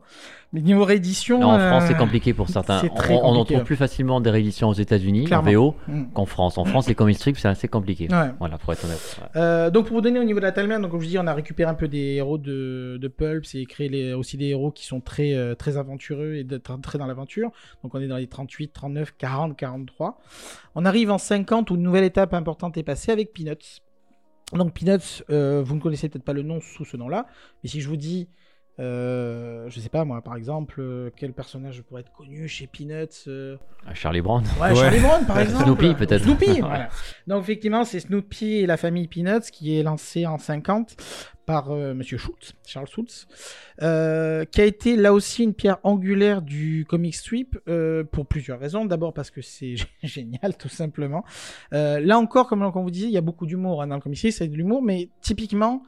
Mais 0.52 0.62
niveau 0.62 0.84
réédition. 0.84 1.44
En 1.44 1.60
France, 1.60 1.84
euh, 1.84 1.88
c'est 1.90 1.96
compliqué 1.96 2.34
pour 2.34 2.50
certains. 2.50 2.80
c'est 2.82 2.90
On, 3.12 3.24
en 3.36 3.46
trouve 3.46 3.64
plus 3.64 3.76
facilement 3.76 4.20
des 4.20 4.32
rééditions 4.32 4.68
aux 4.70 4.74
États-Unis, 4.74 5.28
en. 5.32 5.42
VO, 5.44 5.76
Mm. 5.88 6.06
qu'en 6.16 6.26
France. 6.26 6.58
En 6.58 6.66
France, 6.66 6.88
les 6.88 6.96
comic 6.96 7.16
strips, 7.18 7.38
c'est 7.38 7.48
assez 7.48 7.68
compliqué. 7.68 8.08
Ouais. 8.10 8.32
Voilà, 8.40 8.58
pour 8.58 8.74
être 8.74 8.84
honnête. 8.84 9.20
Ouais. 9.22 9.40
Euh, 9.40 9.70
donc 9.70 9.86
pour 9.86 9.98
vous 9.98 10.02
donner 10.02 10.20
au 10.20 10.24
niveau 10.24 10.40
de 10.40 10.46
la 10.46 10.52
timeline, 10.52 10.82
donc 10.82 10.90
comme 10.90 11.02
je 11.02 11.08
dis, 11.08 11.20
on 11.20 11.28
a 11.28 11.36
récupéré 11.36 11.70
un 11.70 11.76
peu 11.76 11.88
des 11.88 12.16
héros 12.16 12.40
de, 12.40 12.98
de 13.00 13.08
Pulps 13.08 13.54
et 13.54 13.64
créé 13.68 13.90
les, 13.90 14.12
aussi 14.14 14.38
des 14.38 14.48
héros 14.48 14.72
qui 14.72 14.88
sont 14.88 15.02
très 15.02 15.36
euh, 15.36 15.54
très 15.54 15.78
aventureux 15.78 16.34
et 16.34 16.44
de- 16.44 16.58
très 16.58 16.98
dans 16.98 17.06
l'aventure. 17.06 17.52
Donc 17.84 17.94
on 17.94 18.02
est 18.02 18.08
dans 18.08 18.18
les 18.18 18.26
38, 18.28 18.74
39, 18.74 19.14
40, 19.20 19.56
43. 19.56 20.20
On 20.74 20.84
arrive 20.84 21.12
en 21.12 21.20
50 21.20 21.70
où 21.70 21.76
une 21.76 21.84
nouvelle 21.84 22.06
étape 22.06 22.34
importante 22.34 22.76
est 22.76 22.84
passée 22.84 23.12
avec 23.12 23.34
Peanuts. 23.34 23.56
Donc 24.54 24.74
Peanuts, 24.74 25.24
euh, 25.30 25.62
vous 25.64 25.76
ne 25.76 25.80
connaissez 25.80 26.10
peut-être 26.10 26.26
pas 26.26 26.34
le 26.34 26.42
nom 26.42 26.60
sous 26.60 26.86
ce 26.86 26.98
nom-là, 26.98 27.26
mais 27.64 27.70
si 27.70 27.82
je 27.82 27.88
vous 27.88 27.96
dis, 27.96 28.28
euh, 28.80 29.70
je 29.70 29.80
sais 29.80 29.90
pas 29.90 30.06
moi, 30.06 30.22
par 30.22 30.36
exemple, 30.36 30.80
euh, 30.80 31.10
quel 31.16 31.34
personnage 31.34 31.82
pourrait 31.82 32.02
être 32.02 32.12
connu 32.14 32.48
chez 32.48 32.68
Peanuts 32.68 33.28
euh, 33.28 33.58
Ah, 33.86 33.94
Charlie 33.94 34.22
Brown. 34.22 34.44
Ouais, 34.60 34.76
Charlie 34.76 35.00
Brown, 35.00 35.26
par 35.26 35.40
exemple. 35.42 35.66
Snoopy, 35.66 35.94
peut-être. 35.96 36.24
Snoopy, 36.24 36.60
voilà. 36.62 36.90
Donc, 37.28 37.44
effectivement, 37.44 37.84
c'est 37.84 38.00
Snoopy 38.00 38.60
et 38.60 38.66
la 38.66 38.78
famille 38.78 39.08
Peanuts 39.08 39.52
qui 39.52 39.78
est 39.78 39.84
lancé 39.84 40.26
en 40.26 40.38
50 40.38 40.96
par 41.46 41.72
euh, 41.72 41.94
Monsieur 41.94 42.18
Schultz, 42.18 42.54
Charles 42.66 42.88
Schultz, 42.88 43.28
euh, 43.82 44.46
qui 44.46 44.62
a 44.62 44.66
été 44.66 44.96
là 44.96 45.14
aussi 45.14 45.44
une 45.44 45.54
pierre 45.54 45.78
angulaire 45.84 46.42
du 46.42 46.86
comic 46.88 47.16
strip 47.16 47.58
euh, 47.68 48.04
pour 48.04 48.26
plusieurs 48.26 48.60
raisons. 48.60 48.86
D'abord 48.86 49.14
parce 49.14 49.32
que 49.32 49.42
c'est 49.42 49.76
génial, 50.04 50.56
tout 50.58 50.70
simplement. 50.70 51.24
Euh, 51.74 52.00
là 52.00 52.18
encore, 52.18 52.48
comme 52.48 52.62
on 52.62 52.70
vous 52.70 52.92
disait, 52.92 53.08
il 53.08 53.14
y 53.14 53.18
a 53.18 53.22
beaucoup 53.22 53.46
d'humour 53.46 53.82
hein, 53.82 53.88
dans 53.88 53.96
le 53.96 54.02
comic 54.02 54.18
strip, 54.18 54.34
c'est 54.34 54.48
de 54.48 54.56
l'humour, 54.56 54.82
mais 54.82 55.10
typiquement, 55.22 55.84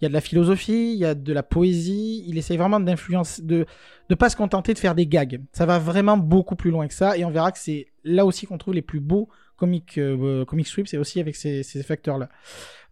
il 0.00 0.04
y 0.04 0.06
a 0.06 0.08
de 0.08 0.14
la 0.14 0.20
philosophie, 0.20 0.92
il 0.92 0.98
y 0.98 1.04
a 1.04 1.14
de 1.14 1.32
la 1.32 1.42
poésie. 1.42 2.24
Il 2.26 2.38
essaye 2.38 2.56
vraiment 2.56 2.80
d'influence, 2.80 3.40
de 3.40 3.66
de 4.08 4.14
pas 4.14 4.30
se 4.30 4.36
contenter 4.36 4.74
de 4.74 4.78
faire 4.78 4.94
des 4.94 5.06
gags. 5.06 5.42
Ça 5.52 5.66
va 5.66 5.78
vraiment 5.78 6.16
beaucoup 6.16 6.56
plus 6.56 6.70
loin 6.70 6.88
que 6.88 6.94
ça, 6.94 7.16
et 7.18 7.24
on 7.24 7.30
verra 7.30 7.52
que 7.52 7.58
c'est 7.58 7.88
là 8.04 8.24
aussi 8.24 8.46
qu'on 8.46 8.58
trouve 8.58 8.74
les 8.74 8.82
plus 8.82 9.00
beaux 9.00 9.28
comic 9.58 9.98
euh, 9.98 10.44
comic 10.46 10.66
strips, 10.66 10.88
c'est 10.88 10.96
aussi 10.96 11.20
avec 11.20 11.36
ces, 11.36 11.62
ces 11.62 11.82
facteurs-là. 11.82 12.30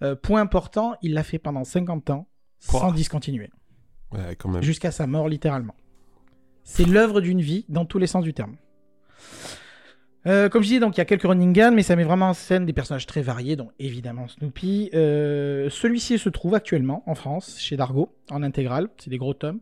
Euh, 0.03 0.15
point 0.15 0.43
important, 0.43 0.97
il 1.01 1.15
l'a 1.15 1.23
fait 1.23 1.39
pendant 1.39 1.65
50 1.65 2.11
ans 2.11 2.29
sans 2.59 2.93
discontinuer. 2.93 3.51
Ouais, 4.13 4.37
quand 4.37 4.49
même. 4.49 4.63
jusqu'à 4.63 4.91
sa 4.91 5.07
mort 5.07 5.29
littéralement. 5.29 5.75
C'est 6.65 6.85
l'œuvre 6.85 7.21
d'une 7.21 7.41
vie 7.41 7.65
dans 7.69 7.85
tous 7.85 7.99
les 7.99 8.07
sens 8.07 8.25
du 8.25 8.35
terme. 8.35 8.57
Euh, 10.27 10.49
comme 10.49 10.63
je 10.63 10.69
disais, 10.69 10.81
donc 10.81 10.97
il 10.97 10.99
y 10.99 11.01
a 11.01 11.05
quelques 11.05 11.23
running 11.23 11.53
gags, 11.53 11.73
mais 11.73 11.83
ça 11.83 11.95
met 11.95 12.05
vraiment 12.05 12.31
en 12.31 12.35
scène 12.35 12.67
des 12.67 12.73
personnages 12.73 13.07
très 13.07 13.23
variés, 13.23 13.57
dont 13.57 13.71
évidemment 13.79 14.27
Snoopy. 14.29 14.91
Euh, 14.95 15.69
Celui-ci 15.71 16.19
se 16.19 16.29
trouve 16.29 16.55
actuellement 16.55 17.03
en 17.07 17.15
France, 17.15 17.57
chez 17.59 17.77
Dargo, 17.77 18.13
en 18.31 18.43
intégrale. 18.43 18.89
C'est 18.99 19.11
des 19.11 19.19
gros 19.19 19.35
tomes. 19.35 19.61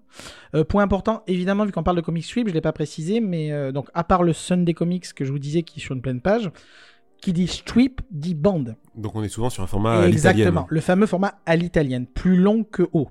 Euh, 0.55 0.65
point 0.65 0.83
important, 0.83 1.23
évidemment, 1.27 1.65
vu 1.65 1.73
qu'on 1.73 1.83
parle 1.83 1.99
de 1.99 2.03
comic 2.03 2.25
strip, 2.25 2.49
je 2.49 2.55
l'ai 2.55 2.61
pas 2.61 2.73
précisé, 2.73 3.21
mais 3.21 3.73
donc 3.73 3.89
à 3.95 4.05
part 4.05 4.23
le 4.23 4.33
Sunday 4.33 4.75
Comics 4.75 5.13
que 5.13 5.25
je 5.25 5.33
vous 5.33 5.39
disais 5.39 5.63
qui 5.63 5.81
est 5.81 5.83
sur 5.83 5.95
une 5.95 6.03
pleine 6.03 6.21
page, 6.21 6.51
qui 7.21 7.33
dit 7.33 7.47
strip 7.47 8.01
dit 8.11 8.35
bande. 8.35 8.77
Donc 8.95 9.15
on 9.17 9.23
est 9.23 9.29
souvent 9.29 9.51
sur 9.51 9.63
un 9.63 9.67
format 9.67 10.01
à 10.01 10.09
Exactement, 10.09 10.67
le 10.69 10.81
fameux 10.81 11.07
format 11.07 11.35
à 11.47 11.57
l'italienne, 11.57 12.07
plus 12.07 12.37
long 12.37 12.65
que 12.65 12.89
haut. 12.93 13.11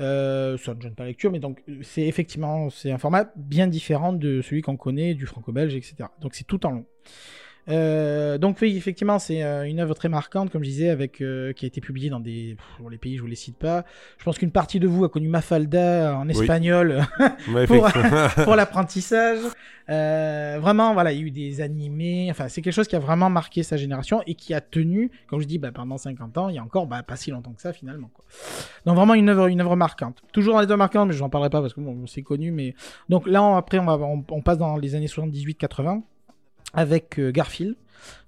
Euh, 0.00 0.56
ça 0.58 0.74
ne 0.74 0.80
gêne 0.80 0.94
pas 0.94 1.04
la 1.04 1.10
lecture, 1.10 1.30
mais 1.30 1.38
donc 1.38 1.62
c'est 1.82 2.02
effectivement 2.02 2.70
c'est 2.70 2.90
un 2.90 2.98
format 2.98 3.30
bien 3.36 3.66
différent 3.66 4.12
de 4.12 4.40
celui 4.42 4.62
qu'on 4.62 4.76
connaît 4.76 5.14
du 5.14 5.26
franco-belge, 5.26 5.74
etc. 5.74 6.08
Donc 6.20 6.34
c'est 6.34 6.44
tout 6.44 6.64
en 6.66 6.70
long. 6.70 6.86
Euh, 7.68 8.38
donc 8.38 8.58
oui, 8.60 8.76
effectivement, 8.76 9.18
c'est 9.18 9.42
euh, 9.44 9.62
une 9.64 9.78
œuvre 9.80 9.94
très 9.94 10.08
marquante, 10.08 10.50
comme 10.50 10.64
je 10.64 10.68
disais, 10.68 10.88
avec 10.90 11.20
euh, 11.20 11.52
qui 11.52 11.64
a 11.64 11.68
été 11.68 11.80
publiée 11.80 12.10
dans 12.10 12.18
des 12.20 12.56
pff, 12.56 12.90
les 12.90 12.98
pays, 12.98 13.16
je 13.16 13.20
vous 13.22 13.28
les 13.28 13.36
cite 13.36 13.56
pas. 13.56 13.84
Je 14.18 14.24
pense 14.24 14.38
qu'une 14.38 14.50
partie 14.50 14.80
de 14.80 14.88
vous 14.88 15.04
a 15.04 15.08
connu 15.08 15.28
Mafalda 15.28 16.16
en 16.18 16.28
espagnol 16.28 17.04
Ouais, 17.52 17.66
pour, 17.66 17.86
effectivement. 17.88 18.44
pour 18.44 18.56
l'apprentissage. 18.56 19.38
Euh, 19.90 20.58
vraiment, 20.60 20.92
voilà, 20.94 21.12
il 21.12 21.18
y 21.20 21.22
a 21.22 21.26
eu 21.26 21.30
des 21.30 21.60
animés. 21.60 22.28
Enfin, 22.30 22.48
c'est 22.48 22.62
quelque 22.62 22.74
chose 22.74 22.88
qui 22.88 22.96
a 22.96 23.00
vraiment 23.00 23.30
marqué 23.30 23.62
sa 23.62 23.76
génération 23.76 24.22
et 24.26 24.34
qui 24.34 24.54
a 24.54 24.60
tenu, 24.60 25.10
comme 25.28 25.40
je 25.40 25.46
dis, 25.46 25.58
bah, 25.58 25.70
pendant 25.72 25.98
50 25.98 26.38
ans. 26.38 26.48
Il 26.48 26.54
y 26.56 26.58
a 26.58 26.62
encore 26.64 26.86
bah, 26.86 27.02
pas 27.02 27.16
si 27.16 27.30
longtemps 27.30 27.52
que 27.52 27.60
ça 27.62 27.72
finalement. 27.72 28.10
Quoi. 28.12 28.24
Donc 28.86 28.96
vraiment 28.96 29.14
une 29.14 29.28
œuvre, 29.28 29.46
une 29.46 29.60
œuvre 29.60 29.76
marquante. 29.76 30.22
Toujours 30.32 30.54
dans 30.54 30.60
les 30.60 30.66
œuvres 30.66 30.76
marquantes, 30.78 31.08
mais 31.08 31.14
je 31.14 31.20
n'en 31.20 31.28
parlerai 31.28 31.50
pas 31.50 31.60
parce 31.60 31.74
que 31.74 31.80
bon, 31.80 32.06
c'est 32.06 32.22
connu. 32.22 32.50
Mais 32.52 32.74
donc 33.08 33.26
là, 33.28 33.42
on- 33.42 33.56
après, 33.56 33.78
on, 33.78 33.84
va, 33.84 33.94
on, 33.98 34.24
on 34.30 34.40
passe 34.42 34.58
dans 34.58 34.76
les 34.76 34.94
années 34.94 35.06
78-80 35.06 36.02
avec 36.72 37.18
euh, 37.18 37.30
Garfield 37.30 37.74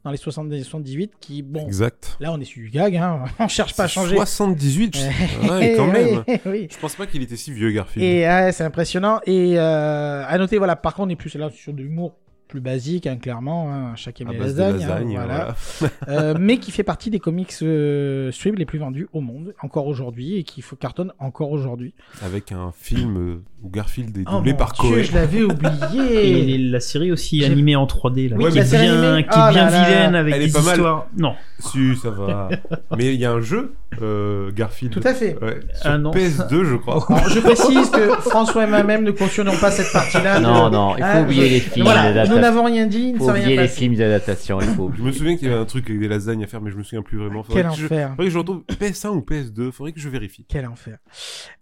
dans 0.05 0.11
les 0.11 0.19
70-78 0.19 1.11
qui 1.21 1.43
bon 1.43 1.67
Exact. 1.67 2.17
là 2.21 2.31
on 2.33 2.39
est 2.41 2.45
sur 2.45 2.63
du 2.63 2.71
gag 2.71 2.95
hein. 2.97 3.25
on 3.39 3.49
cherche 3.49 3.75
pas 3.75 3.85
à 3.85 3.89
changer 3.89 4.15
78, 4.17 4.97
Eh, 4.97 5.49
ouais, 5.51 5.75
quand 5.77 5.87
même. 5.87 6.23
oui, 6.29 6.41
oui. 6.47 6.69
Je 6.71 6.79
pense 6.79 6.95
pas 6.95 7.07
qu'il 7.07 7.23
était 7.23 7.37
si 7.37 7.53
vieux, 7.53 7.71
Garfield. 7.73 8.05
Et 8.07 8.27
ouais, 8.27 8.53
c'est 8.53 8.65
impressionnant. 8.65 9.21
Et 9.27 9.59
euh, 9.59 10.25
à 10.27 10.39
noter, 10.39 10.59
voilà, 10.59 10.77
par 10.77 10.95
contre, 10.95 11.09
on 11.09 11.11
est 11.11 11.17
plus 11.17 11.35
là 11.35 11.51
sur 11.51 11.73
de 11.73 11.83
l'humour 11.83 12.15
plus 12.55 12.61
basique, 12.61 13.09
hein, 13.09 13.17
clairement. 13.17 13.69
Hein, 13.73 13.95
À 13.97 14.33
les 14.33 14.39
lasagnes, 14.39 14.83
hein, 14.85 15.03
voilà. 15.25 15.55
voilà. 15.81 15.93
Euh, 16.09 16.35
mais 16.39 16.59
qui 16.59 16.71
fait 16.71 16.85
partie 16.85 17.11
des 17.11 17.19
comics 17.19 17.53
euh, 17.63 18.31
strip 18.31 18.57
les 18.57 18.65
plus 18.65 18.79
vendus 18.79 19.09
au 19.13 19.21
monde, 19.21 19.55
encore 19.61 19.89
aujourd'hui, 19.89 20.37
et 20.39 20.45
qui 20.45 20.63
cartonne 20.79 21.13
encore 21.19 21.51
aujourd'hui. 21.51 21.95
Avec 22.25 22.53
un 22.53 22.71
film 22.79 23.17
euh, 23.17 23.43
où 23.65 23.71
Garfield 23.71 24.17
est 24.17 24.23
Oh 24.29 24.37
doublé 24.37 24.53
mon 24.53 24.59
par 24.59 24.73
Dieu, 24.75 25.03
je 25.03 25.13
l'avais 25.15 25.43
oublié. 25.93 26.55
Et 26.55 26.59
la 26.59 26.79
série 26.79 27.11
aussi 27.11 27.45
animée 27.45 27.75
en 27.75 27.87
3D, 27.87 28.29
là, 28.29 28.37
Oui, 28.39 28.53
qui, 28.53 28.59
est 28.59 28.71
bien, 28.71 29.03
animée. 29.03 29.25
qui 29.25 29.31
est 29.31 29.43
Oh 29.49 29.51
bien 29.53 29.65
là 29.65 29.71
là. 29.71 29.85
vilaine 29.85 30.15
avec 30.15 30.35
Elle 30.37 30.43
est 30.43 30.47
des 30.47 30.53
pas 30.53 30.63
mal. 30.63 30.75
histoires. 30.77 31.07
Non, 31.19 31.35
Si, 31.59 31.97
ça 31.97 32.11
va. 32.11 32.49
Mais 32.97 33.13
il 33.15 33.21
y 33.21 33.25
a 33.25 33.33
un 33.33 33.41
jeu, 33.41 33.75
euh, 34.01 34.53
Garfield. 34.55 34.93
Tout 34.93 35.09
à 35.09 35.15
fait. 35.15 35.37
Ouais, 35.43 35.59
sur 35.75 35.91
Ah 35.91 35.99
non. 35.99 36.13
PS2, 36.13 36.63
je 36.65 36.77
crois. 36.77 37.05
Alors, 37.09 37.29
je 37.29 37.41
précise 37.41 37.91
que 37.91 38.11
François 38.29 38.63
et 38.65 38.67
moi-même 38.69 39.03
ne 39.03 39.11
cautionnons 39.11 39.57
pas 39.61 39.73
cette 39.73 39.93
partie-là. 39.93 40.39
Non, 40.39 40.69
de- 40.69 40.75
non, 40.75 40.95
il 40.97 41.03
faut 41.03 41.09
Ah, 41.11 41.23
oublier 41.23 41.49
je- 41.49 41.55
les 41.55 41.61
films 41.61 41.87
Voilà, 41.87 42.27
nous 42.29 42.37
n'avons 42.45 42.65
rien 42.65 42.87
dit, 42.87 43.09
il 43.09 43.15
ne 43.15 43.19
s'est 43.19 43.31
rien 43.31 43.43
oublier 43.43 43.57
les 43.57 43.63
passé. 43.65 43.79
films 43.81 43.95
d'adaptation, 43.97 44.61
il 44.61 44.67
faut 44.69 44.91
Je 44.97 45.03
me 45.03 45.13
souviens 45.13 45.37
qu'il 45.37 45.49
y 45.49 45.51
avait 45.51 45.61
un 45.61 45.65
truc 45.65 45.89
avec 45.89 46.01
des 46.01 46.09
lasagnes 46.09 46.45
à 46.45 46.47
faire, 46.47 46.61
mais 46.61 46.71
je 46.71 46.77
me 46.77 46.83
souviens 46.83 47.03
plus 47.03 47.19
vraiment. 47.19 47.43
Faudrait 47.43 47.63
Quel 47.63 47.71
que 47.73 47.77
je... 47.77 47.85
enfer. 47.87 48.09
faudrait 48.11 48.27
que 48.27 48.33
je 48.33 48.39
retrouve 48.39 48.63
PS1 48.71 49.09
ou 49.09 49.21
PS2. 49.21 49.71
Faudrait 49.73 49.93
que 49.93 50.01
je 50.01 50.09
vérifie. 50.09 50.45
Quel 50.49 50.67
enfer. 50.67 50.99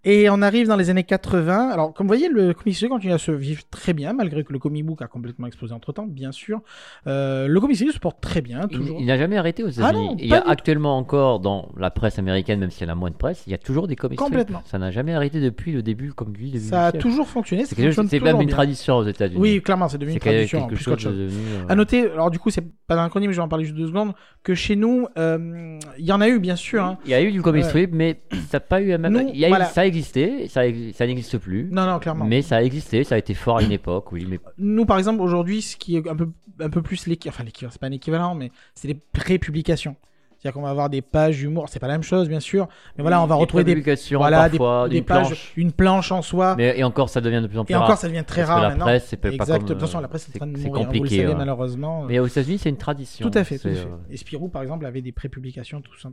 Et 0.03 0.29
on 0.29 0.41
arrive 0.41 0.67
dans 0.67 0.75
les 0.75 0.89
années 0.89 1.03
80. 1.03 1.69
Alors, 1.69 1.93
comme 1.93 2.07
vous 2.07 2.09
voyez, 2.13 2.29
le 2.29 2.53
comic 2.53 2.87
continue 2.89 3.13
à 3.13 3.17
se 3.17 3.31
vivre 3.31 3.61
très 3.69 3.93
bien, 3.93 4.13
malgré 4.13 4.43
que 4.43 4.53
le 4.53 4.59
comic 4.59 4.85
book 4.85 5.01
a 5.01 5.07
complètement 5.07 5.47
explosé 5.47 5.73
entre 5.73 5.91
temps, 5.93 6.05
bien 6.05 6.31
sûr. 6.31 6.61
Euh, 7.07 7.47
le 7.47 7.59
comic 7.59 7.77
se 7.77 7.99
porte 7.99 8.21
très 8.21 8.41
bien, 8.41 8.61
Il, 8.71 8.77
toujours. 8.77 8.97
il 8.99 9.05
n'a 9.05 9.17
jamais 9.17 9.37
arrêté 9.37 9.63
aux 9.63 9.67
Ah 9.81 9.89
États-Unis. 9.91 10.15
il 10.19 10.27
y 10.27 10.33
a 10.33 10.43
actuellement 10.47 10.97
encore 10.97 11.39
dans 11.39 11.69
la 11.77 11.91
presse 11.91 12.19
américaine, 12.19 12.59
même 12.59 12.71
si 12.71 12.83
elle 12.83 12.89
a 12.89 12.95
moins 12.95 13.09
de 13.09 13.15
presse, 13.15 13.43
il 13.47 13.51
y 13.51 13.53
a 13.53 13.57
toujours 13.57 13.87
des 13.87 13.95
comics. 13.95 14.19
Complètement. 14.19 14.61
Ça 14.65 14.77
n'a 14.79 14.91
jamais 14.91 15.13
arrêté 15.13 15.39
depuis 15.39 15.71
le 15.71 15.81
début, 15.81 16.13
comme 16.13 16.33
lui, 16.33 16.59
Ça 16.59 16.87
a 16.87 16.91
toujours 16.91 17.27
fonctionné. 17.27 17.65
C'est 17.65 17.77
même 18.21 18.35
une 18.41 18.47
bien. 18.47 18.55
tradition 18.55 18.97
aux 18.97 19.05
États-Unis. 19.05 19.39
Oui, 19.39 19.61
clairement, 19.61 19.87
c'est 19.87 19.97
devenu 19.97 20.13
une 20.15 20.19
C'est 20.21 20.29
quelque 20.29 20.49
tradition. 20.49 20.67
Quelque 20.73 20.77
plus 20.77 20.83
chose 20.83 20.93
qu'autre 20.93 21.01
chose. 21.03 21.17
de 21.17 21.23
devenu. 21.25 21.41
euh, 21.61 21.65
À 21.69 21.75
noter, 21.75 22.09
alors 22.11 22.29
du 22.31 22.39
coup, 22.39 22.49
c'est 22.49 22.63
pas 22.87 22.95
dans 22.95 23.03
mais 23.27 23.33
je 23.33 23.37
vais 23.37 23.43
en 23.43 23.47
parler 23.47 23.65
juste 23.65 23.77
deux 23.77 23.87
secondes, 23.87 24.13
que 24.43 24.53
chez 24.55 24.75
nous, 24.75 25.07
euh, 25.17 25.79
il 25.97 26.05
y 26.05 26.11
en 26.11 26.21
a 26.21 26.27
eu, 26.27 26.39
bien 26.39 26.55
sûr. 26.55 26.83
hein. 26.83 26.97
Il 27.05 27.11
y 27.11 27.13
a 27.13 27.21
eu 27.21 27.31
du 27.31 27.41
comic 27.41 27.63
strip, 27.63 27.91
mais 27.93 28.21
ça 28.49 28.57
n'a 28.57 28.59
pas 28.59 28.81
eu. 28.81 28.97
Même... 28.97 29.13
Nous, 29.13 29.29
il 29.33 29.37
y 29.39 29.45
a 29.45 29.47
eu- 29.47 29.51
voilà. 29.51 29.65
Ça 29.65 29.81
a 29.81 29.85
existé, 29.85 30.47
ça, 30.47 30.61
ça 30.93 31.07
n'existe 31.07 31.37
plus. 31.37 31.69
Non, 31.71 31.85
non, 31.85 31.99
clairement. 31.99 32.25
Mais 32.25 32.41
ça 32.41 32.57
a 32.57 32.61
existé, 32.63 33.03
ça 33.03 33.15
a 33.15 33.17
été 33.17 33.33
fort 33.33 33.57
à 33.57 33.63
une 33.63 33.71
époque, 33.71 34.11
oui. 34.11 34.25
Mais 34.29 34.39
Nous, 34.57 34.85
par 34.85 34.97
exemple, 34.97 35.21
aujourd'hui, 35.21 35.61
ce 35.61 35.75
qui 35.77 35.95
est 35.97 36.07
un 36.07 36.15
peu, 36.15 36.27
un 36.59 36.69
peu 36.69 36.81
plus 36.81 37.07
l'équivalent, 37.07 37.33
enfin 37.35 37.43
l'équivalent, 37.43 37.71
c'est 37.71 37.81
pas 37.81 37.87
un 37.87 37.91
équivalent, 37.91 38.35
mais 38.35 38.51
c'est 38.75 38.87
des 38.87 38.99
pré-publications. 39.13 39.95
C'est-à-dire 40.43 40.55
qu'on 40.55 40.65
va 40.65 40.71
avoir 40.71 40.89
des 40.89 41.01
pages 41.01 41.37
d'humour, 41.37 41.69
c'est 41.69 41.79
pas 41.79 41.87
la 41.87 41.93
même 41.93 42.03
chose, 42.03 42.27
bien 42.27 42.41
sûr, 42.41 42.67
mais 42.97 43.01
voilà, 43.01 43.23
on 43.23 43.27
va 43.27 43.35
Des 43.35 43.41
retrouver 43.41 43.63
des, 43.63 43.75
voilà, 44.17 44.49
des, 44.49 44.57
parfois, 44.57 44.89
des 44.89 45.01
pages, 45.01 45.27
planche. 45.27 45.53
une 45.55 45.71
planche 45.71 46.11
en 46.11 46.21
soi. 46.21 46.55
Mais, 46.57 46.77
et 46.77 46.83
encore, 46.83 47.07
ça 47.07 47.21
devient 47.21 47.39
de 47.41 47.47
plus 47.47 47.57
en 47.59 47.63
plus 47.63 47.71
Et 47.71 47.75
rare. 47.77 47.85
encore, 47.85 47.97
ça 47.97 48.09
devient 48.09 48.25
très 48.27 48.41
Parce 48.41 48.49
que 48.49 48.53
rare 48.53 48.61
la 48.63 48.69
maintenant. 48.71 48.85
presse, 48.85 49.05
c'est 49.07 49.15
pas 49.15 49.29
exact. 49.29 49.65
comme, 49.69 49.79
façon, 49.79 49.99
euh, 49.99 50.01
la 50.01 50.07
presse 50.09 50.25
est 50.25 50.31
en 50.31 50.33
c'est- 50.33 50.39
train 50.39 50.47
de 50.47 50.57
c'est 50.57 50.65
mourir. 50.67 50.83
Vous 50.83 50.91
le 50.91 50.97
compliqué, 50.99 51.15
savez, 51.21 51.29
ouais. 51.29 51.35
malheureusement. 51.35 52.03
Mais 52.03 52.19
aux 52.19 52.27
États-Unis, 52.27 52.57
c'est 52.57 52.67
une 52.69 52.75
tradition. 52.77 53.29
Tout 53.29 53.37
à 53.37 53.45
fait, 53.45 53.57
tout 53.57 53.69
à 53.69 53.71
C'est, 53.73 53.77
fait. 53.83 53.87
euh, 53.87 53.95
Et 54.11 54.17
Spirou, 54.17 54.49
par 54.49 54.61
exemple, 54.63 54.85
avait 54.85 55.01
des 55.01 55.13
pré-publications, 55.13 55.79
tout 55.79 55.97
ça. 55.97 56.09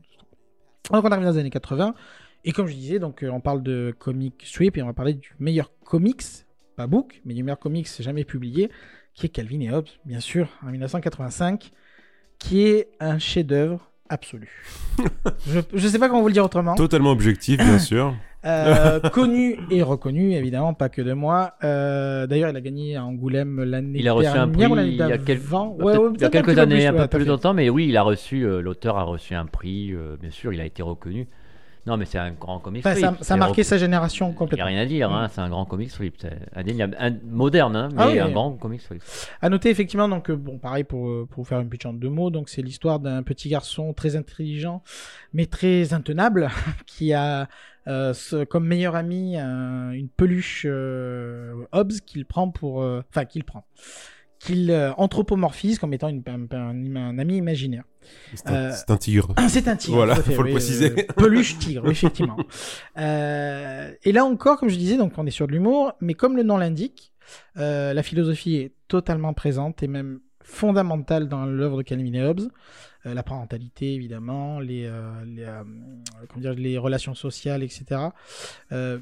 Donc, 0.93 1.05
on 1.05 1.09
arrive 1.11 1.25
dans 1.25 1.33
les 1.33 1.39
années 1.39 1.51
80. 1.51 1.95
Et 2.45 2.53
comme 2.53 2.69
je 2.69 2.75
disais, 2.75 3.01
donc, 3.01 3.25
euh, 3.25 3.31
on 3.31 3.41
parle 3.41 3.65
de 3.65 3.93
comic 3.99 4.35
strip 4.47 4.77
et 4.79 4.83
on 4.83 4.87
va 4.87 4.93
parler 4.93 5.15
du 5.15 5.35
meilleur 5.41 5.73
comics, 5.85 6.23
pas 6.77 6.87
book, 6.87 7.21
mais 7.25 7.35
du 7.35 7.43
meilleur 7.43 7.59
comics 7.59 7.89
jamais 7.99 8.23
publié, 8.25 8.71
qui 9.13 9.27
est 9.27 9.29
Calvin 9.29 9.59
et 9.61 9.73
Hobbes, 9.73 9.89
bien 10.05 10.21
sûr, 10.21 10.47
en 10.65 10.71
1985, 10.71 11.73
qui 12.39 12.63
est 12.63 12.89
un 13.01 13.19
chef-d'œuvre 13.19 13.90
absolu. 14.11 14.49
je, 15.47 15.61
je 15.73 15.89
sais 15.89 15.99
pas 15.99 16.09
comment 16.09 16.21
vous 16.21 16.27
le 16.29 16.33
dire 16.35 16.45
autrement. 16.45 16.75
Totalement 16.75 17.11
objectif, 17.11 17.57
bien 17.59 17.79
sûr. 17.91 18.15
Euh, 18.45 19.01
connu 19.13 19.59
et 19.71 19.83
reconnu, 19.83 20.33
évidemment, 20.35 20.73
pas 20.75 20.89
que 20.89 21.03
de 21.03 21.13
moi. 21.13 21.55
Euh, 21.65 22.27
D'ailleurs, 22.27 22.51
il 22.51 22.57
a 22.57 22.61
gagné 22.61 22.97
à 22.97 23.05
Angoulême 23.05 23.63
l'année 23.63 23.99
Il 24.01 24.09
a 24.09 24.13
reçu 24.13 24.29
un 24.29 24.47
dernière 24.47 24.71
prix 24.71 24.89
il 24.89 24.97
y 24.97 25.03
a, 25.03 25.19
quel- 25.19 25.39
d'avant. 25.39 25.71
peut-être- 25.71 25.85
Ouais, 25.85 25.97
ouais, 25.99 26.11
il 26.15 26.21
y 26.21 26.25
a 26.25 26.31
peut-être 26.31 26.35
un 26.43 26.43
quelques 26.47 26.55
peu 26.57 26.61
années, 26.63 26.75
plus, 26.77 26.85
un 26.87 26.93
ouais, 26.95 27.09
peu 27.09 27.19
plus 27.19 27.25
longtemps, 27.27 27.55
mais 27.55 27.69
oui, 27.71 27.87
il 27.89 27.97
a 27.97 28.03
reçu, 28.03 28.45
euh, 28.47 28.61
l'auteur 28.63 28.97
a 28.99 29.03
reçu 29.03 29.35
un 29.35 29.47
prix, 29.47 29.93
euh, 29.93 30.17
bien 30.21 30.31
sûr, 30.31 30.53
il 30.53 30.61
a 30.61 30.65
été 30.65 30.83
reconnu. 30.83 31.27
Non, 31.87 31.97
mais 31.97 32.05
c'est 32.05 32.19
un 32.19 32.31
grand 32.33 32.59
comic 32.59 32.85
Enfin, 32.85 32.95
ça, 32.95 33.17
ça 33.23 33.35
a 33.35 33.37
marqué 33.39 33.63
sa 33.65 33.79
génération 33.79 34.27
Il 34.27 34.29
n'y 34.31 34.35
a 34.35 34.39
complètement. 34.39 34.67
rien 34.67 34.81
à 34.81 34.87
dire, 34.87 35.11
hein, 35.11 35.29
c'est 35.31 35.41
un 35.41 35.49
grand 35.49 35.65
comic 35.65 35.91
strip. 35.91 36.15
Indéniable. 36.55 36.97
Un, 37.01 37.17
moderne, 37.25 37.75
hein, 37.75 37.89
mais 37.93 38.03
Ah 38.03 38.09
oui, 38.09 38.19
un 38.21 38.27
oui. 38.27 38.33
grand 38.33 38.53
comic 38.53 38.81
strip. 38.83 39.03
À 39.41 39.49
noter 39.49 39.71
effectivement, 39.71 40.09
donc 40.09 40.29
euh, 40.31 40.37
bon, 40.37 40.59
pareil 40.59 40.85
pour 40.85 41.09
euh, 41.09 41.27
pour 41.31 41.43
vous 41.43 41.49
faire 41.49 41.61
une 41.61 41.69
petite 41.71 41.87
en 41.87 41.93
deux 41.95 42.11
mots. 42.11 42.31
Donc 42.31 42.49
c'est 42.51 42.63
l'histoire 42.63 43.01
d'un 43.01 43.23
petit 43.23 43.49
garçon 43.49 43.93
très 43.95 44.15
intelligent, 44.17 44.83
mais 45.33 45.47
très 45.47 45.95
intenable, 45.95 46.49
qui 46.87 47.13
a 47.15 47.49
euh, 47.89 48.13
ce- 48.13 48.45
comme 48.45 48.67
meilleur 48.67 48.95
ami 48.95 49.39
un- 49.39 49.93
une 49.93 50.09
peluche 50.11 50.67
euh, 50.69 51.55
Hobbes 51.73 51.93
qu'il 52.05 52.27
prend 52.27 52.51
pour, 52.51 52.83
euh, 52.83 53.03
enfin 53.09 53.25
qu'il 53.25 53.43
prend, 53.45 53.65
qu'il 54.41 54.71
euh, 54.71 54.93
anthropomorphise 54.97 55.79
comme 55.79 55.93
étant 55.95 56.09
une- 56.09 56.23
un, 56.27 56.47
un- 56.57 56.97
un 56.97 57.19
ami 57.19 57.37
imaginaire. 57.37 57.85
C'est 58.35 58.49
un, 58.49 58.55
Euh, 58.55 58.73
un 58.89 58.97
tigre. 58.97 59.35
C'est 59.49 59.69
un 59.69 59.77
tigre. 59.77 59.97
Voilà, 59.99 60.17
fait, 60.17 60.33
faut 60.35 60.43
le 60.43 60.51
préciser. 60.51 60.91
euh, 60.99 61.03
peluche 61.17 61.59
tigre, 61.59 61.89
effectivement. 61.89 62.37
Euh, 62.99 63.93
et 64.03 64.13
là 64.13 64.25
encore, 64.25 64.59
comme 64.59 64.69
je 64.69 64.77
disais, 64.77 64.97
donc 64.97 65.13
on 65.17 65.27
est 65.27 65.31
sur 65.31 65.47
de 65.47 65.53
l'humour, 65.53 65.93
mais 66.01 66.15
comme 66.15 66.37
le 66.37 66.43
nom 66.43 66.57
l'indique, 66.57 67.13
la 67.55 68.03
philosophie 68.03 68.57
est 68.57 68.73
totalement 68.89 69.33
présente 69.35 69.83
et 69.83 69.89
même 69.89 70.21
fondamentale 70.43 71.29
dans 71.29 71.45
l'œuvre 71.47 71.79
de 71.79 71.83
Calvin 71.83 72.13
et 72.15 72.23
Hobbes. 72.25 72.51
Euh, 73.07 73.15
la 73.15 73.23
parentalité, 73.23 73.95
évidemment, 73.95 74.61
les, 74.61 74.85
euh, 74.85 75.25
les, 75.25 75.45
euh, 75.45 75.63
comment 76.29 76.41
dire, 76.41 76.55
les 76.55 76.77
relations 76.77 77.15
sociales, 77.15 77.63
etc. 77.63 78.09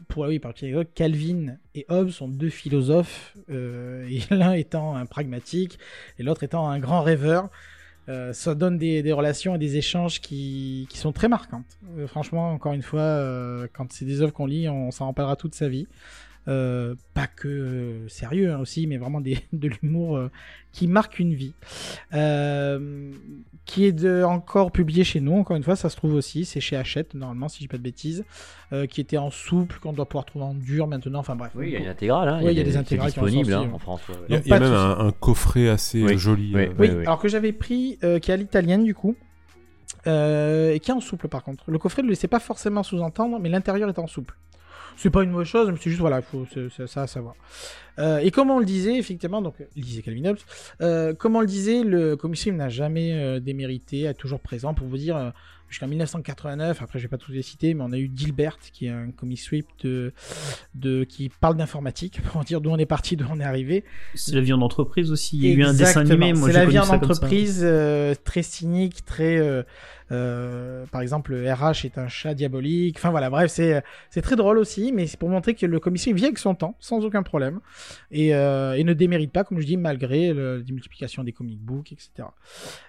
Pour 0.08 0.26
oui, 0.26 0.38
par 0.38 0.54
Calvin 0.94 1.56
et 1.74 1.84
Hobbes 1.88 2.10
sont 2.10 2.28
deux 2.28 2.50
philosophes, 2.50 3.36
l'un 3.48 4.52
étant 4.52 4.96
un 4.96 5.06
pragmatique 5.06 5.78
et 6.18 6.22
l'autre 6.22 6.44
étant 6.44 6.68
un 6.68 6.78
grand 6.78 7.02
rêveur. 7.02 7.50
Ça 8.32 8.54
donne 8.54 8.78
des, 8.78 9.02
des 9.02 9.12
relations 9.12 9.54
et 9.54 9.58
des 9.58 9.76
échanges 9.76 10.22
qui, 10.22 10.86
qui 10.88 10.96
sont 10.96 11.12
très 11.12 11.28
marquantes. 11.28 11.78
Franchement, 12.06 12.52
encore 12.52 12.72
une 12.72 12.82
fois, 12.82 13.68
quand 13.74 13.92
c'est 13.92 14.06
des 14.06 14.22
œuvres 14.22 14.32
qu'on 14.32 14.46
lit, 14.46 14.66
on 14.66 14.90
s'en 14.90 15.06
rappellera 15.06 15.36
toute 15.36 15.54
sa 15.54 15.68
vie. 15.68 15.86
Euh, 16.48 16.94
pas 17.12 17.26
que 17.26 17.46
euh, 17.46 18.08
sérieux 18.08 18.50
hein, 18.52 18.58
aussi, 18.58 18.86
mais 18.86 18.96
vraiment 18.96 19.20
des, 19.20 19.38
de 19.52 19.68
l'humour 19.68 20.16
euh, 20.16 20.30
qui 20.72 20.86
marque 20.88 21.18
une 21.18 21.34
vie. 21.34 21.52
Euh, 22.14 23.10
qui 23.66 23.84
est 23.84 23.92
de, 23.92 24.22
encore 24.22 24.72
publié 24.72 25.04
chez 25.04 25.20
nous, 25.20 25.34
encore 25.34 25.56
une 25.56 25.62
fois, 25.62 25.76
ça 25.76 25.90
se 25.90 25.96
trouve 25.96 26.14
aussi, 26.14 26.46
c'est 26.46 26.60
chez 26.60 26.74
Hachette, 26.76 27.12
normalement, 27.14 27.48
si 27.48 27.56
je 27.58 27.64
dis 27.64 27.68
pas 27.68 27.76
de 27.76 27.82
bêtises, 27.82 28.24
euh, 28.72 28.86
qui 28.86 29.02
était 29.02 29.18
en 29.18 29.30
souple, 29.30 29.78
qu'on 29.78 29.92
doit 29.92 30.06
pouvoir 30.06 30.24
trouver 30.24 30.46
en 30.46 30.54
dur 30.54 30.86
maintenant, 30.86 31.18
enfin 31.18 31.36
bref. 31.36 31.52
Oui, 31.54 31.66
il 31.68 31.72
y 31.72 31.76
a 31.76 31.80
une 31.80 31.88
intégrale. 31.88 32.28
Hein, 32.30 32.40
Oui, 32.42 32.52
il 32.52 32.56
y 32.56 32.60
a 32.60 32.64
des 32.64 32.78
intégrales 32.78 33.12
qui 33.12 33.18
en 33.18 33.22
sont 33.22 33.26
disponibles 33.26 33.52
sorties, 33.52 33.68
hein, 33.68 33.74
en 33.74 33.78
France. 33.78 34.00
ouais, 34.08 34.14
ouais. 34.14 34.20
Il 34.30 34.34
y 34.34 34.38
a, 34.38 34.40
il 34.40 34.46
y 34.46 34.50
même 34.50 34.62
un, 34.72 34.98
un 35.00 35.12
coffret 35.12 35.68
assez 35.68 36.02
Oui. 36.02 36.16
joli. 36.16 36.52
Oui, 36.54 36.62
euh, 36.62 36.68
Oui, 36.78 36.88
oui, 36.88 36.94
oui. 36.96 37.02
alors 37.02 37.18
que 37.18 37.28
j'avais 37.28 37.52
pris, 37.52 37.98
euh, 38.04 38.18
qui 38.18 38.30
est 38.30 38.34
à 38.34 38.38
l'italienne 38.38 38.84
du 38.84 38.94
coup, 38.94 39.16
euh, 40.06 40.72
et 40.72 40.80
qui 40.80 40.90
est 40.90 40.94
en 40.94 41.00
souple 41.00 41.28
par 41.28 41.42
contre. 41.42 41.70
Le 41.70 41.78
coffret 41.78 42.00
ne 42.00 42.06
le 42.06 42.12
laissait 42.12 42.26
pas 42.28 42.40
forcément 42.40 42.82
sous-entendre, 42.82 43.38
mais 43.38 43.50
l'intérieur 43.50 43.90
est 43.90 43.98
en 43.98 44.06
souple. 44.06 44.34
C'est 44.98 45.10
pas 45.10 45.22
une 45.22 45.30
mauvaise 45.30 45.46
chose, 45.46 45.70
mais 45.70 45.76
c'est 45.80 45.90
juste, 45.90 46.00
voilà, 46.00 46.20
faut, 46.22 46.44
ça 46.88 47.02
à 47.02 47.06
savoir. 47.06 47.36
Euh, 48.00 48.18
et 48.18 48.32
comme 48.32 48.50
on 48.50 48.58
le 48.58 48.64
disait, 48.64 48.98
effectivement, 48.98 49.40
donc, 49.40 49.54
il 49.76 49.84
disait 49.84 50.02
Calvin 50.02 50.30
Hobbes, 50.30 50.38
euh, 50.82 51.14
comme 51.14 51.36
on 51.36 51.40
le 51.40 51.46
disait, 51.46 51.84
le 51.84 52.16
commissaire 52.16 52.52
n'a 52.52 52.68
jamais 52.68 53.12
euh, 53.12 53.38
démérité, 53.38 54.02
est 54.02 54.14
toujours 54.14 54.40
présent 54.40 54.74
pour 54.74 54.88
vous 54.88 54.96
dire, 54.96 55.32
jusqu'en 55.68 55.88
1989, 55.88 56.82
après 56.82 56.98
je 56.98 57.04
vais 57.04 57.08
pas 57.08 57.18
tous 57.18 57.32
les 57.32 57.42
citer, 57.42 57.74
mais 57.74 57.82
on 57.84 57.92
a 57.92 57.98
eu 57.98 58.08
Dilbert, 58.08 58.58
qui 58.72 58.86
est 58.86 58.90
un 58.90 59.10
comic 59.10 59.38
strip 59.38 59.66
de, 59.82 60.12
de, 60.74 61.04
qui 61.04 61.28
parle 61.28 61.56
d'informatique, 61.56 62.20
pour 62.32 62.44
dire 62.44 62.60
d'où 62.60 62.70
on 62.70 62.78
est 62.78 62.86
parti, 62.86 63.16
d'où 63.16 63.26
on 63.30 63.40
est 63.40 63.44
arrivé. 63.44 63.84
C'est 64.14 64.34
la 64.34 64.40
vie 64.40 64.52
en 64.52 64.60
entreprise 64.60 65.10
aussi, 65.10 65.36
il 65.36 65.46
y 65.46 65.50
a 65.50 65.54
eu 65.54 65.64
un 65.64 65.74
dessin 65.74 66.00
animé, 66.00 66.32
moi 66.32 66.48
C'est 66.48 66.54
la 66.54 66.66
vie 66.66 66.78
en 66.78 66.88
entreprise, 66.88 67.66
très 68.24 68.42
cynique, 68.42 69.04
très 69.04 69.64
euh, 70.10 70.86
par 70.86 71.02
exemple, 71.02 71.32
le 71.32 71.52
RH 71.52 71.84
est 71.84 71.98
un 71.98 72.08
chat 72.08 72.34
diabolique. 72.34 72.96
Enfin 72.98 73.10
voilà, 73.10 73.30
bref, 73.30 73.50
c'est 73.50 73.82
c'est 74.10 74.22
très 74.22 74.36
drôle 74.36 74.58
aussi, 74.58 74.92
mais 74.92 75.06
c'est 75.06 75.18
pour 75.18 75.28
montrer 75.28 75.54
que 75.54 75.66
le 75.66 75.80
commissaire 75.80 76.14
vient 76.14 76.28
avec 76.28 76.38
son 76.38 76.54
temps, 76.54 76.76
sans 76.80 77.04
aucun 77.04 77.22
problème, 77.22 77.60
et, 78.10 78.34
euh, 78.34 78.74
et 78.74 78.84
ne 78.84 78.92
démérite 78.92 79.32
pas, 79.32 79.44
comme 79.44 79.60
je 79.60 79.66
dis, 79.66 79.76
malgré 79.76 80.32
la 80.32 80.58
démultiplication 80.58 81.24
des 81.24 81.32
comic 81.32 81.60
books, 81.60 81.92
etc. 81.92 82.28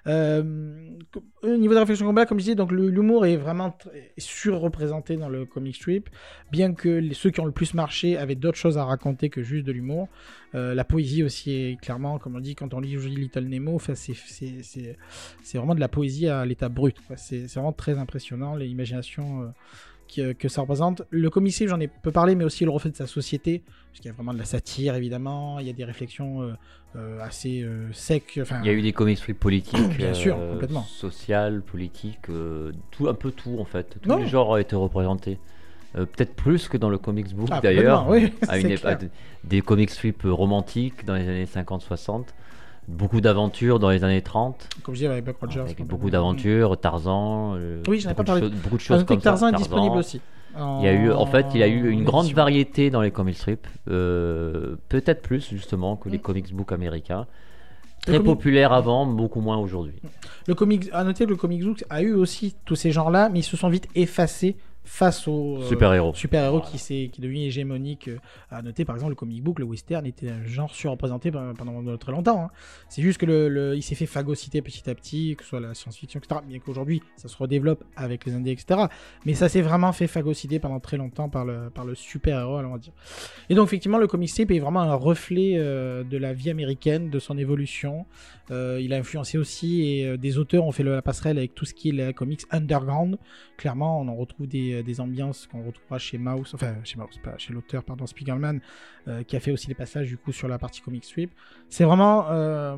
Euh, 0.07 0.97
au 1.43 1.57
niveau 1.57 1.69
de 1.69 1.75
la 1.75 1.81
réflexion 1.81 2.05
combat, 2.05 2.25
comme 2.25 2.39
je 2.39 2.45
disais, 2.45 2.55
l'humour 2.71 3.25
est 3.25 3.35
vraiment 3.35 3.77
surreprésenté 4.17 5.17
dans 5.17 5.29
le 5.29 5.45
comic 5.45 5.75
strip, 5.75 6.09
bien 6.51 6.73
que 6.73 7.13
ceux 7.13 7.29
qui 7.29 7.39
ont 7.39 7.45
le 7.45 7.51
plus 7.51 7.73
marché 7.73 8.17
avaient 8.17 8.35
d'autres 8.35 8.57
choses 8.57 8.77
à 8.77 8.85
raconter 8.85 9.29
que 9.29 9.43
juste 9.43 9.65
de 9.65 9.71
l'humour. 9.71 10.07
Euh, 10.55 10.73
la 10.73 10.83
poésie 10.83 11.23
aussi 11.23 11.51
est 11.51 11.81
clairement, 11.81 12.17
comme 12.19 12.35
on 12.35 12.39
dit, 12.39 12.55
quand 12.55 12.73
on 12.73 12.79
lit 12.79 12.95
Little 12.95 13.45
Nemo, 13.45 13.79
c'est 13.79 14.87
vraiment 15.53 15.75
de 15.75 15.79
la 15.79 15.87
poésie 15.87 16.27
à 16.27 16.45
l'état 16.45 16.69
brut. 16.69 16.97
C'est 17.15 17.45
vraiment 17.45 17.73
très 17.73 17.97
impressionnant, 17.97 18.55
l'imagination 18.55 19.53
euh, 20.17 20.29
euh, 20.29 20.33
que 20.33 20.47
ça 20.47 20.61
représente. 20.61 21.03
Le 21.09 21.29
commissaire, 21.29 21.67
j'en 21.67 21.79
ai 21.79 21.87
peu 21.87 22.11
parlé, 22.11 22.35
mais 22.35 22.43
aussi 22.43 22.65
le 22.65 22.71
reflet 22.71 22.91
de 22.91 22.95
sa 22.95 23.07
société, 23.07 23.63
parce 23.91 23.99
qu'il 23.99 24.07
y 24.07 24.09
a 24.09 24.13
vraiment 24.13 24.33
de 24.33 24.39
la 24.39 24.45
satire, 24.45 24.95
évidemment, 24.95 25.59
il 25.59 25.67
y 25.67 25.69
a 25.69 25.73
des 25.73 25.85
réflexions 25.85 26.55
assez 27.21 27.65
secs. 27.93 28.35
Il 28.35 28.65
y 28.65 28.69
a 28.69 28.73
eu 28.73 28.81
des 28.81 28.93
comics 28.93 29.33
politiques, 29.33 29.97
bien 29.97 30.13
sûr, 30.13 30.37
complètement. 30.51 30.83
social, 30.83 31.61
politique, 31.61 32.27
tout, 32.91 33.07
un 33.07 33.13
peu 33.13 33.31
tout 33.31 33.57
en 33.59 33.65
fait. 33.65 33.97
Tous 34.01 34.17
les 34.17 34.27
genres 34.27 34.49
ont 34.49 34.57
été 34.57 34.75
représentés. 34.75 35.39
Euh, 35.95 36.05
peut-être 36.05 36.35
plus 36.35 36.67
que 36.67 36.77
dans 36.77 36.89
le 36.89 36.99
comics 36.99 37.33
book 37.33 37.49
ah, 37.51 37.61
d'ailleurs, 37.61 38.07
à 38.47 38.59
une 38.59 38.77
des 39.43 39.61
comics 39.61 39.89
strips 39.89 40.21
romantiques 40.23 41.03
dans 41.05 41.15
les 41.15 41.27
années 41.27 41.45
50-60, 41.45 42.25
beaucoup 42.89 43.21
d'aventures 43.21 43.79
dans 43.79 43.89
les 43.89 44.03
années 44.03 44.21
30. 44.21 44.69
Comme 44.83 44.95
je 44.95 44.99
disais 44.99 45.11
avec 45.11 45.25
Buck 45.25 45.37
Rogers. 45.39 45.61
Avec 45.61 45.85
beaucoup 45.85 46.09
d'aventures, 46.09 46.77
Tarzan. 46.79 47.55
Euh, 47.55 47.81
oui, 47.87 47.99
j'en 47.99 48.09
ai 48.09 48.13
pas 48.13 48.23
parlé. 48.23 48.49
beaucoup 48.49 48.77
de 48.77 48.81
choses 48.81 49.03
comme 49.05 49.21
Tarzan 49.21 49.51
ça. 49.51 49.55
est 49.55 49.57
disponible 49.57 49.97
aussi. 49.97 50.19
Il 50.57 50.83
y 50.83 50.87
a 50.87 50.93
eu, 50.93 51.11
en 51.11 51.25
fait, 51.27 51.45
il 51.53 51.59
y 51.59 51.63
a 51.63 51.67
eu 51.67 51.89
une 51.89 52.03
grande 52.03 52.31
variété 52.33 52.89
dans 52.89 53.01
les 53.01 53.11
comic 53.11 53.37
strips, 53.37 53.67
euh, 53.87 54.75
peut-être 54.89 55.21
plus 55.21 55.47
justement 55.47 55.95
que 55.95 56.09
les 56.09 56.17
mm. 56.17 56.21
comics 56.21 56.53
book 56.53 56.71
américains. 56.71 57.27
Très 58.05 58.19
populaire 58.19 58.73
avant, 58.73 59.05
beaucoup 59.05 59.41
moins 59.41 59.57
aujourd'hui. 59.57 60.01
Le 60.47 60.55
comics, 60.55 60.89
à 60.93 61.03
noter 61.03 61.25
le 61.25 61.35
comics 61.35 61.63
book 61.63 61.83
a 61.89 62.01
eu 62.01 62.13
aussi 62.13 62.55
tous 62.65 62.75
ces 62.75 62.91
genres-là, 62.91 63.29
mais 63.29 63.39
ils 63.39 63.43
se 63.43 63.57
sont 63.57 63.69
vite 63.69 63.87
effacés 63.93 64.55
face 64.89 65.27
aux 65.27 65.61
super-héros 65.61 66.15
super-héros 66.15 66.61
qui, 66.61 66.77
qui 66.77 67.03
est 67.03 67.21
devenu 67.21 67.41
hégémonique. 67.41 68.07
Euh, 68.07 68.17
à 68.49 68.63
noter 68.63 68.85
par 68.85 68.95
exemple 68.95 69.11
le 69.11 69.15
comic 69.15 69.43
book, 69.43 69.59
le 69.59 69.65
western 69.65 70.03
était 70.07 70.29
un 70.29 70.43
genre 70.43 70.73
surreprésenté 70.73 71.31
pendant 71.31 71.97
très 71.97 72.11
longtemps. 72.11 72.45
Hein. 72.45 72.49
C'est 72.89 73.03
juste 73.03 73.19
que 73.19 73.27
le, 73.27 73.75
il 73.75 73.83
s'est 73.83 73.93
fait 73.93 74.07
phagocyter 74.07 74.63
petit 74.63 74.89
à 74.89 74.95
petit, 74.95 75.35
que 75.37 75.43
ce 75.43 75.49
soit 75.49 75.59
la 75.59 75.75
science-fiction, 75.75 76.19
etc. 76.19 76.41
Bien 76.45 76.57
qu'aujourd'hui 76.57 77.03
ça 77.17 77.27
se 77.27 77.37
redéveloppe 77.37 77.83
avec 77.95 78.25
les 78.25 78.33
indés, 78.33 78.51
etc. 78.51 78.87
Mais 79.25 79.35
ça 79.35 79.47
s'est 79.47 79.61
vraiment 79.61 79.91
fait 79.91 80.07
phagocyter 80.07 80.57
pendant 80.59 80.79
très 80.79 80.97
longtemps 80.97 81.29
par 81.29 81.45
le, 81.45 81.69
par 81.69 81.85
le 81.85 81.93
super-héros, 81.93 82.57
on 82.57 82.71
va 82.71 82.79
dire. 82.79 82.93
Et 83.49 83.55
donc 83.55 83.67
effectivement 83.67 83.99
le 83.99 84.07
comic 84.07 84.29
strip 84.29 84.49
est 84.49 84.59
vraiment 84.59 84.81
un 84.81 84.95
reflet 84.95 85.53
euh, 85.55 86.03
de 86.03 86.17
la 86.17 86.33
vie 86.33 86.49
américaine, 86.49 87.11
de 87.11 87.19
son 87.19 87.37
évolution. 87.37 88.07
Euh, 88.49 88.79
il 88.81 88.91
a 88.93 88.97
influencé 88.97 89.37
aussi 89.37 89.83
et 89.83 90.17
des 90.17 90.39
auteurs 90.39 90.65
ont 90.65 90.71
fait 90.71 90.83
la 90.83 91.03
passerelle 91.03 91.37
avec 91.37 91.53
tout 91.53 91.65
ce 91.65 91.75
qui 91.75 91.89
est 91.89 91.93
la 91.93 92.11
comics 92.11 92.41
underground. 92.49 93.19
Clairement 93.55 94.01
on 94.01 94.07
en 94.07 94.15
retrouve 94.15 94.47
des 94.47 94.78
euh, 94.79 94.83
des 94.83 95.01
ambiances 95.01 95.47
qu'on 95.47 95.63
retrouvera 95.63 95.99
chez 95.99 96.17
Mouse, 96.17 96.51
enfin 96.53 96.75
chez 96.83 96.97
Mouse, 96.97 97.19
pas 97.23 97.37
chez 97.37 97.53
l'auteur, 97.53 97.83
pardon, 97.83 98.05
Spiegelman, 98.07 98.59
euh, 99.07 99.23
qui 99.23 99.35
a 99.35 99.39
fait 99.39 99.51
aussi 99.51 99.67
des 99.67 99.75
passages 99.75 100.07
du 100.07 100.17
coup 100.17 100.31
sur 100.31 100.47
la 100.47 100.57
partie 100.57 100.81
comic 100.81 101.03
strip. 101.03 101.31
C'est 101.69 101.83
vraiment, 101.83 102.29
euh, 102.29 102.77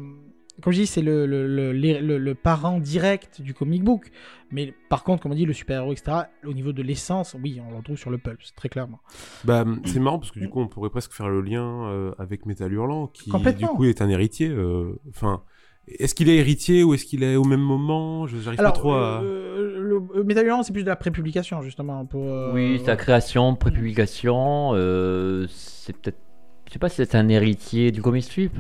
comme 0.62 0.74
je 0.74 0.82
dis, 0.82 0.88
c'est 0.88 1.02
le, 1.02 1.26
le, 1.26 1.48
le, 1.48 2.18
le, 2.18 2.36
parent 2.36 2.80
direct 2.80 3.42
du 3.42 3.54
comic 3.54 3.84
book. 3.84 4.12
Mais 4.52 4.74
par 4.90 5.04
contre, 5.04 5.24
comme 5.24 5.32
on 5.32 5.36
dit, 5.36 5.46
le 5.46 5.54
super-héros, 5.54 5.94
etc., 5.94 6.24
au 6.46 6.54
niveau 6.54 6.74
de 6.74 6.82
l'essence, 6.82 7.36
oui, 7.42 7.62
on 7.66 7.70
le 7.72 7.78
retrouve 7.78 7.98
sur 7.98 8.10
le 8.10 8.18
pulse, 8.18 8.54
très 8.56 8.70
clairement. 8.70 9.00
Bah, 9.46 9.66
c'est 9.86 10.00
marrant 10.00 10.20
parce 10.20 10.32
que 10.32 10.40
du 10.40 10.50
coup, 10.50 10.60
on 10.60 10.68
pourrait 10.68 10.90
presque 10.90 11.14
faire 11.14 11.30
le 11.30 11.42
lien 11.42 12.14
avec 12.18 12.46
Metal 12.46 12.72
Hurlant, 12.72 13.08
qui 13.08 13.32
du 13.32 13.66
coup 13.68 13.86
est 13.86 14.02
un 14.02 14.10
héritier. 14.10 14.54
Enfin. 15.10 15.44
Est-ce 15.88 16.16
qu'il 16.16 16.30
est 16.30 16.38
héritier 16.38 16.84
ou 16.84 16.94
est-ce 16.94 17.06
qu'il 17.06 17.24
est 17.24 17.36
au 17.36 17.44
même 17.44 17.62
moment? 17.62 18.28
Je 18.28 18.38
n'arrive 18.38 18.58
pas 18.58 18.72
trop 18.72 18.94
à. 18.94 19.22
Euh, 19.22 19.52
le 20.14 20.24
Metal 20.24 20.46
c'est 20.64 20.74
plus 20.74 20.84
de 20.84 20.90
la 20.90 20.96
prépublication 20.96 21.62
justement 21.62 22.06
pour. 22.06 22.24
Euh, 22.24 22.52
oui, 22.54 22.82
sa 22.86 22.96
création, 22.96 23.56
prépublication, 23.56 24.72
euh, 24.74 25.48
c'est 25.50 25.96
peut-être 25.98 26.20
je 26.72 26.76
sais 26.76 26.80
pas 26.80 26.88
si 26.88 26.96
c'est 26.96 27.16
un 27.16 27.28
héritier 27.28 27.92
du 27.92 28.02
comic 28.02 28.24
strip. 28.24 28.58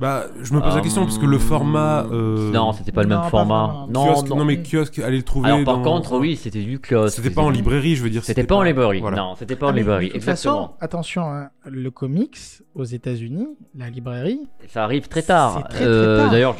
Bah, 0.00 0.24
je 0.40 0.54
me 0.54 0.62
pose 0.62 0.74
la 0.74 0.80
question 0.80 1.04
parce 1.04 1.18
que 1.18 1.26
le 1.26 1.38
format. 1.38 2.06
Euh... 2.10 2.50
Non, 2.52 2.72
c'était 2.72 2.90
pas 2.90 3.02
le 3.02 3.10
même 3.10 3.24
format. 3.24 3.84
Non, 3.90 4.22
non, 4.22 4.46
mais 4.46 4.62
kiosque, 4.62 4.98
allez 5.00 5.18
le 5.18 5.22
trouver. 5.22 5.50
Alors, 5.50 5.64
par 5.64 5.82
contre, 5.82 6.18
oui, 6.18 6.36
c'était 6.36 6.62
du 6.62 6.78
kiosque. 6.80 7.16
C'était 7.16 7.28
pas 7.28 7.42
en 7.42 7.50
librairie, 7.50 7.96
je 7.96 8.02
veux 8.02 8.08
dire. 8.08 8.24
C'était 8.24 8.44
pas, 8.44 8.54
en 8.54 8.62
librairie. 8.62 9.02
Non, 9.02 9.34
c'était 9.38 9.56
pas 9.56 9.66
en 9.66 9.74
ah, 9.74 9.76
librairie. 9.76 10.08
De 10.08 10.12
toute 10.14 10.22
façon, 10.22 10.70
attention, 10.80 11.24
hein, 11.24 11.50
le 11.66 11.90
comics 11.90 12.38
aux 12.74 12.84
États-Unis, 12.84 13.48
la 13.76 13.90
librairie. 13.90 14.40
Ça 14.68 14.82
arrive 14.82 15.08
très 15.08 15.20
tard. 15.20 15.68
Très, 15.68 15.80
très 15.80 15.84
euh, 15.84 16.16
tard. 16.16 16.30
D'ailleurs, 16.30 16.56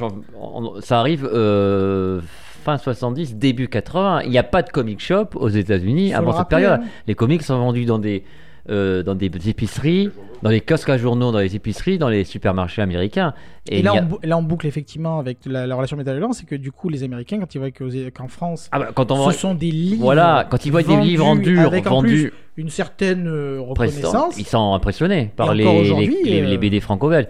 ça 0.82 1.00
arrive. 1.00 1.26
Euh, 1.32 2.20
fin 2.62 2.76
70, 2.76 3.36
début 3.36 3.68
80. 3.68 4.24
Il 4.24 4.30
n'y 4.32 4.36
a 4.36 4.42
pas 4.42 4.60
de 4.60 4.68
comic 4.68 5.00
shop 5.00 5.28
aux 5.36 5.48
États-Unis 5.48 6.12
avant 6.12 6.36
cette 6.36 6.48
période. 6.48 6.80
Hein. 6.82 6.88
Les 7.06 7.14
comics 7.14 7.42
sont 7.42 7.58
vendus 7.58 7.86
dans 7.86 7.98
des 7.98 8.22
euh, 8.68 9.02
dans 9.02 9.14
des 9.14 9.30
épiceries, 9.48 10.10
dans 10.42 10.50
les 10.50 10.60
kiosques 10.60 10.88
à 10.88 10.98
journaux, 10.98 11.32
dans 11.32 11.38
les 11.38 11.56
épiceries, 11.56 11.98
dans 11.98 12.08
les 12.08 12.24
supermarchés 12.24 12.82
américains. 12.82 13.34
Et, 13.68 13.82
là, 13.82 13.94
on 13.94 14.26
là, 14.26 14.38
on 14.38 14.42
boucle 14.42 14.66
effectivement 14.66 15.18
avec 15.18 15.38
la, 15.46 15.74
relation 15.74 15.96
métal 15.96 16.24
c'est 16.32 16.46
que 16.46 16.54
du 16.54 16.72
coup, 16.72 16.88
les 16.88 17.02
Américains, 17.02 17.38
quand 17.38 17.54
ils 17.54 17.58
voient 17.58 17.70
qu'en 18.10 18.28
France, 18.28 18.68
ah 18.72 18.78
bah, 18.78 18.90
quand 18.94 19.10
on 19.10 19.30
ce 19.30 19.38
sont 19.38 19.54
des 19.54 19.70
livres. 19.70 20.02
Voilà, 20.02 20.46
quand 20.50 20.64
ils 20.64 20.70
voient 20.70 20.82
des 20.82 20.96
livres 20.96 21.26
en 21.26 21.36
dur, 21.36 21.70
vendus. 21.84 22.32
Une 22.60 22.68
certaine 22.68 23.26
euh, 23.26 23.58
reconnaissance. 23.60 24.38
Ils 24.38 24.46
sont 24.46 24.74
impressionnés 24.74 25.32
par 25.34 25.54
les, 25.54 25.64
les, 25.64 26.42
les, 26.42 26.58
BD 26.58 26.80
franco-belges. 26.80 27.26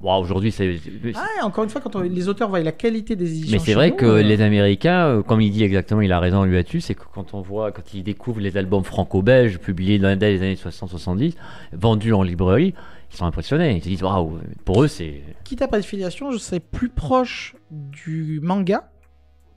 Bon, 0.00 0.16
Aujourd'hui, 0.16 0.50
c'est. 0.50 0.76
Ah, 1.14 1.44
encore 1.44 1.64
une 1.64 1.70
fois, 1.70 1.80
quand 1.80 1.96
les 2.00 2.28
auteurs 2.28 2.48
voient 2.48 2.60
la 2.60 2.72
qualité 2.72 3.16
des 3.16 3.30
éditions. 3.30 3.52
Mais 3.52 3.58
c'est 3.58 3.74
vrai 3.74 3.92
que 3.92 4.04
euh, 4.04 4.22
les 4.22 4.40
Américains, 4.40 5.06
euh, 5.06 5.22
comme 5.22 5.40
il 5.40 5.50
dit 5.50 5.62
exactement, 5.64 6.00
il 6.00 6.12
a 6.12 6.20
raison 6.20 6.44
lui 6.44 6.54
là-dessus, 6.54 6.80
c'est 6.80 6.94
que 6.94 7.04
quand 7.12 7.34
on 7.34 7.40
voit, 7.40 7.72
quand 7.72 7.94
ils 7.94 8.02
découvrent 8.02 8.40
les 8.40 8.56
albums 8.56 8.84
franco-belges 8.84 9.58
publiés 9.58 9.98
dans 9.98 10.18
les 10.18 10.38
années 10.38 10.54
60-70, 10.54 11.34
vendus 11.72 12.12
en 12.12 12.22
librairie, 12.22 12.74
ils 13.12 13.16
sont 13.16 13.26
impressionnés. 13.26 13.76
Ils 13.76 13.82
se 13.82 13.88
disent, 13.88 14.02
waouh, 14.02 14.38
pour 14.64 14.82
eux, 14.82 14.88
c'est. 14.88 15.22
Quitte 15.44 15.62
à 15.62 15.68
pas 15.68 15.78
de 15.78 15.84
filiation, 15.84 16.30
je 16.32 16.38
serais 16.38 16.60
plus 16.60 16.88
proche 16.88 17.54
du 17.70 18.40
manga 18.42 18.90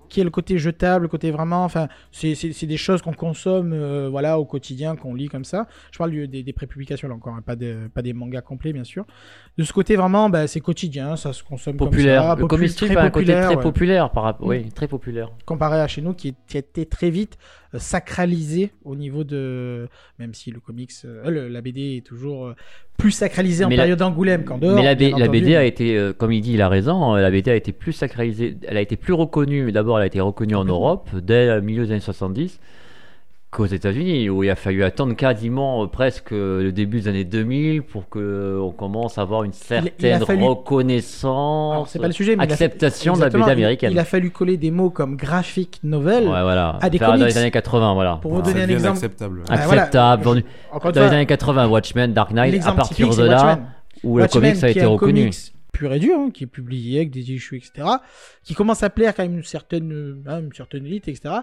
qui 0.10 0.22
est 0.22 0.24
le 0.24 0.30
côté 0.30 0.58
jetable, 0.58 1.04
le 1.04 1.08
côté 1.08 1.32
vraiment, 1.32 1.64
enfin, 1.64 1.88
c'est 2.12 2.66
des 2.66 2.78
choses 2.78 3.02
qu'on 3.02 3.14
consomme, 3.14 3.74
euh, 3.74 4.08
voilà, 4.10 4.40
au 4.40 4.46
quotidien, 4.46 4.96
qu'on 4.96 5.14
lit 5.14 5.28
comme 5.28 5.46
ça. 5.46 5.68
Je 5.92 5.98
parle 5.98 6.12
des, 6.28 6.44
des 6.44 6.54
prépublications 6.54 7.08
là 7.08 7.16
encore, 7.16 7.36
hein, 7.36 7.44
pas, 7.46 7.56
des, 7.56 7.76
pas 7.94 8.02
des 8.02 8.14
mangas 8.14 8.42
complets 8.42 8.74
bien 8.74 8.84
sûr. 8.84 9.06
De 9.58 9.64
ce 9.64 9.74
côté 9.74 9.96
vraiment, 9.96 10.30
bah, 10.30 10.48
c'est 10.48 10.60
quotidien, 10.60 11.16
ça 11.16 11.34
se 11.34 11.44
consomme 11.44 11.78
populaire. 11.78 12.22
comme 12.22 12.30
ça. 12.30 12.42
Le 12.42 12.48
comic 12.48 12.70
strip 12.70 12.98
a 12.98 13.04
un 13.04 13.10
côté 13.10 13.34
très 13.34 13.60
populaire, 13.60 14.12
par 14.12 14.24
rapport, 14.24 14.48
oui, 14.48 14.70
très 14.70 14.88
populaire. 14.88 15.32
Comparé 15.46 15.80
à 15.80 15.88
chez 15.88 16.02
nous, 16.02 16.14
qui, 16.14 16.36
était 16.54 16.86
très 16.86 17.10
vite 17.10 17.38
euh, 17.74 17.80
sacralisé 17.80 18.72
au 18.84 18.96
niveau 18.96 19.24
de, 19.24 19.88
même 20.20 20.34
si 20.34 20.52
le 20.52 20.60
comics, 20.60 20.92
euh, 21.06 21.50
la 21.50 21.62
BD 21.62 21.98
est 21.98 22.06
toujours 22.06 22.54
plus 22.98 23.12
sacralisé 23.12 23.64
en 23.64 23.70
période 23.70 24.00
d'Angoulême 24.00 24.44
qu'en 24.44 24.58
dehors. 24.58 24.76
Mais 24.76 24.84
la, 24.84 24.96
la 24.96 25.28
BD 25.28 25.56
a 25.56 25.64
été, 25.64 26.12
comme 26.18 26.32
il 26.32 26.42
dit, 26.42 26.54
il 26.54 26.62
a 26.62 26.70
raison, 26.70 27.16
la 27.16 27.30
BD 27.30 27.52
a 27.52 27.56
été 27.56 27.72
plus 27.72 27.94
sacralisée, 27.94 28.58
elle 28.68 28.78
a 28.78 28.82
été 28.82 28.96
plus 28.96 29.14
reconnue. 29.14 29.72
D'abord 29.72 29.98
elle 29.98 30.04
a 30.04 30.08
été 30.08 30.20
reconnue 30.20 30.56
en 30.56 30.66
Europe 30.66 31.10
dès 31.14 31.48
le 31.56 31.62
milieu 31.62 31.86
des 31.86 31.92
années 31.92 32.02
70 32.02 32.60
qu'aux 33.50 33.66
États-Unis, 33.66 34.30
où 34.30 34.44
il 34.44 34.50
a 34.50 34.56
fallu 34.56 34.84
attendre 34.84 35.16
quasiment 35.16 35.84
euh, 35.84 35.88
presque 35.88 36.32
le 36.32 36.72
début 36.72 37.02
des 37.02 37.08
années 37.08 37.24
2000 37.24 37.82
pour 37.82 38.10
qu'on 38.10 38.20
euh, 38.20 38.72
commence 38.78 39.18
à 39.18 39.22
avoir 39.22 39.44
une 39.44 39.54
certaine 39.54 40.22
reconnaissance, 40.22 41.90
c'est 41.90 42.00
pas 42.00 42.08
le 42.08 42.14
sujet, 42.14 42.36
mais 42.36 42.44
acceptation 42.44 43.14
de 43.14 43.22
la 43.22 43.30
BD 43.30 43.50
américaine. 43.50 43.92
Il 43.92 44.00
a 44.00 44.06
fallu 44.06 44.32
coller 44.32 44.58
des 44.58 44.72
mots 44.72 44.90
comme 44.90 45.16
graphique 45.16 45.80
novel 45.84 46.26
voilà. 46.26 46.78
à 46.82 46.90
des 46.90 47.00
comics. 47.00 47.20
Dans 47.20 47.26
les 47.26 47.38
années 47.38 47.52
80, 47.52 47.94
voilà. 47.94 48.20
Pour 48.22 48.34
vous 48.34 48.42
donner 48.42 48.64
un 48.64 48.70
exemple. 48.70 48.98
Acceptable. 48.98 49.44
Acceptable. 49.50 50.24
dans 50.24 50.92
les 50.92 51.00
années 51.00 51.26
80, 51.26 51.68
Watchmen, 51.68 52.14
Dark 52.14 52.32
Knight, 52.32 52.66
à 52.66 52.74
partir 52.74 53.16
de 53.16 53.24
là, 53.24 53.60
où 54.04 54.18
le 54.18 54.28
comics 54.28 54.64
a 54.64 54.70
été 54.70 54.86
reconnu 54.86 55.32
pur 55.78 55.94
et 55.94 56.00
dur, 56.00 56.18
hein, 56.18 56.32
qui 56.34 56.46
est 56.46 56.48
publié 56.48 56.98
avec 56.98 57.12
des 57.12 57.32
issues, 57.32 57.58
etc., 57.58 57.88
qui 58.44 58.56
commence 58.56 58.82
à 58.82 58.90
plaire 58.90 59.14
quand 59.14 59.24
même 59.24 59.38
une 59.38 59.44
certaine, 59.44 59.94
euh, 59.94 60.24
hein, 60.26 60.42
une 60.42 60.54
certaine 60.54 60.86
élite, 60.86 61.08
etc. 61.08 61.36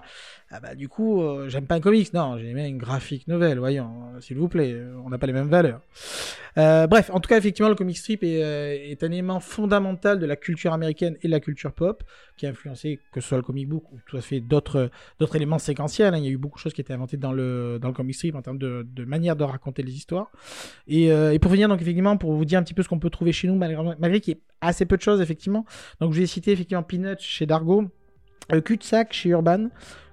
Ah 0.56 0.60
bah 0.60 0.76
du 0.76 0.88
coup, 0.88 1.20
euh, 1.20 1.48
j'aime 1.48 1.66
pas 1.66 1.74
un 1.74 1.80
comics, 1.80 2.14
non, 2.14 2.38
j'aime 2.38 2.56
une 2.58 2.78
graphique 2.78 3.26
nouvelle, 3.26 3.58
voyons, 3.58 3.90
s'il 4.20 4.36
vous 4.36 4.46
plaît, 4.46 4.80
on 5.04 5.08
n'a 5.08 5.18
pas 5.18 5.26
les 5.26 5.32
mêmes 5.32 5.48
valeurs. 5.48 5.80
Euh, 6.58 6.86
bref, 6.86 7.10
en 7.12 7.18
tout 7.18 7.28
cas, 7.28 7.36
effectivement, 7.36 7.68
le 7.68 7.74
comic 7.74 7.98
strip 7.98 8.22
est, 8.22 9.02
un 9.02 9.10
élément 9.10 9.40
fondamental 9.40 10.20
de 10.20 10.26
la 10.26 10.36
culture 10.36 10.72
américaine 10.72 11.16
et 11.24 11.26
de 11.26 11.32
la 11.32 11.40
culture 11.40 11.72
pop, 11.72 12.04
qui 12.36 12.46
a 12.46 12.50
influencé 12.50 13.00
que 13.10 13.20
ce 13.20 13.26
soit 13.26 13.36
le 13.36 13.42
comic 13.42 13.68
book 13.68 13.82
ou 13.90 13.98
tout 14.06 14.16
à 14.16 14.20
fait 14.20 14.38
d'autres 14.38 14.90
éléments 15.34 15.58
séquentiels. 15.58 16.14
Hein. 16.14 16.18
Il 16.18 16.24
y 16.24 16.28
a 16.28 16.30
eu 16.30 16.36
beaucoup 16.36 16.58
de 16.58 16.62
choses 16.62 16.72
qui 16.72 16.82
étaient 16.82 16.94
inventées 16.94 17.16
dans 17.16 17.32
le 17.32 17.80
comic 17.92 18.14
strip 18.14 18.36
en 18.36 18.42
termes 18.42 18.58
de, 18.58 19.04
manière 19.04 19.34
de 19.34 19.42
raconter 19.42 19.82
les 19.82 19.96
histoires. 19.96 20.30
Et, 20.86 21.10
pour 21.42 21.50
venir 21.50 21.68
donc 21.68 21.82
effectivement 21.82 22.16
pour 22.16 22.32
vous 22.32 22.44
dire 22.44 22.60
un 22.60 22.62
petit 22.62 22.74
peu 22.74 22.84
ce 22.84 22.88
qu'on 22.88 23.00
peut 23.00 23.10
trouver 23.10 23.32
chez 23.32 23.48
nous, 23.48 23.56
malgré, 23.56 24.20
qu'il 24.20 24.34
y 24.34 24.36
ait 24.36 24.42
assez 24.60 24.86
peu 24.86 24.96
de 24.96 25.02
choses, 25.02 25.20
effectivement. 25.20 25.66
Donc, 26.00 26.12
je 26.12 26.20
vais 26.20 26.26
citer 26.26 26.52
effectivement 26.52 26.84
Peanuts 26.84 27.16
chez 27.18 27.44
Dargo, 27.44 27.86
le 28.50 28.60
cul-de-sac 28.60 29.12
chez 29.12 29.30
Urban, 29.30 29.70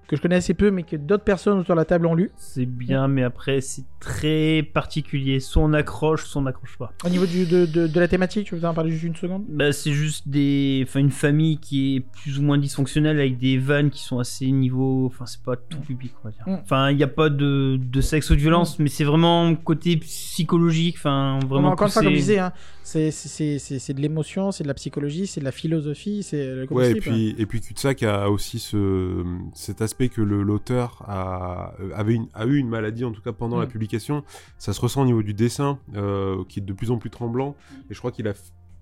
que 0.07 0.17
je 0.17 0.21
connais 0.21 0.35
assez 0.35 0.53
peu, 0.53 0.71
mais 0.71 0.83
que 0.83 0.97
d'autres 0.97 1.23
personnes 1.23 1.59
autour 1.59 1.75
de 1.75 1.79
la 1.79 1.85
table 1.85 2.05
ont 2.05 2.15
lu. 2.15 2.31
C'est 2.35 2.65
bien, 2.65 3.07
mais 3.07 3.23
après, 3.23 3.61
c'est 3.61 3.85
très 4.01 4.61
particulier. 4.61 5.39
Soit 5.39 5.63
on 5.63 5.71
accroche, 5.71 6.25
soit 6.25 6.41
on 6.41 6.45
n'accroche 6.45 6.77
pas. 6.77 6.91
Au 7.05 7.09
niveau 7.09 7.25
du, 7.25 7.45
de, 7.45 7.65
de, 7.65 7.99
la 7.99 8.07
thématique, 8.09 8.47
tu 8.47 8.55
veux 8.55 8.67
en 8.67 8.73
parler 8.73 8.91
juste 8.91 9.03
une 9.03 9.15
seconde? 9.15 9.45
Bah, 9.47 9.71
C'est 9.71 9.93
juste 9.93 10.27
des... 10.27 10.83
enfin, 10.85 10.99
une 10.99 11.11
famille 11.11 11.59
qui 11.59 11.95
est 11.95 11.99
plus 12.01 12.39
ou 12.39 12.41
moins 12.41 12.57
dysfonctionnelle 12.57 13.19
avec 13.19 13.37
des 13.37 13.57
vannes 13.57 13.89
qui 13.89 14.03
sont 14.03 14.19
assez 14.19 14.51
niveau. 14.51 15.05
Enfin, 15.05 15.25
c'est 15.25 15.41
pas 15.41 15.55
tout 15.55 15.79
public, 15.79 16.11
on 16.23 16.27
va 16.27 16.33
dire. 16.33 16.43
Mm. 16.45 16.59
Enfin, 16.61 16.91
il 16.91 16.97
n'y 16.97 17.03
a 17.03 17.07
pas 17.07 17.29
de, 17.29 17.79
de 17.81 18.01
sexe 18.01 18.29
ou 18.31 18.35
de 18.35 18.41
violence, 18.41 18.79
mm. 18.79 18.83
mais 18.83 18.89
c'est 18.89 19.05
vraiment 19.05 19.55
côté 19.55 19.95
psychologique. 19.95 20.95
Enfin, 20.97 21.39
vraiment. 21.47 21.69
encore 21.69 21.87
une 21.87 21.91
fois, 21.93 22.01
comme 22.01 22.11
je 22.11 22.17
disais, 22.17 22.39
hein, 22.39 22.51
c'est 22.83 23.93
de 23.93 24.01
l'émotion, 24.01 24.51
c'est 24.51 24.63
de 24.63 24.67
la 24.67 24.73
psychologie, 24.73 25.27
c'est 25.27 25.39
de 25.39 25.45
la 25.45 25.51
philosophie, 25.51 26.23
c'est 26.23 26.45
le 26.45 26.67
Ouais, 26.71 26.91
et 26.91 26.95
puis, 26.95 27.35
et 27.37 27.45
puis 27.45 27.61
Kutsak 27.61 28.03
a 28.03 28.29
aussi 28.29 28.59
ce, 28.59 29.23
cet 29.53 29.81
aspect 29.81 29.90
que 29.95 30.21
l'auteur 30.21 31.03
a, 31.07 31.73
avait 31.95 32.15
une, 32.15 32.27
a 32.33 32.45
eu 32.45 32.57
une 32.57 32.69
maladie, 32.69 33.05
en 33.05 33.11
tout 33.11 33.21
cas 33.21 33.31
pendant 33.31 33.59
la 33.59 33.65
mm. 33.65 33.69
publication. 33.69 34.23
Ça 34.57 34.73
se 34.73 34.81
ressent 34.81 35.01
au 35.01 35.05
niveau 35.05 35.23
du 35.23 35.33
dessin, 35.33 35.79
euh, 35.95 36.43
qui 36.47 36.59
est 36.59 36.63
de 36.63 36.73
plus 36.73 36.91
en 36.91 36.97
plus 36.97 37.09
tremblant. 37.09 37.55
Et 37.89 37.93
je 37.93 37.99
crois 37.99 38.11
qu'il 38.11 38.27
a 38.27 38.33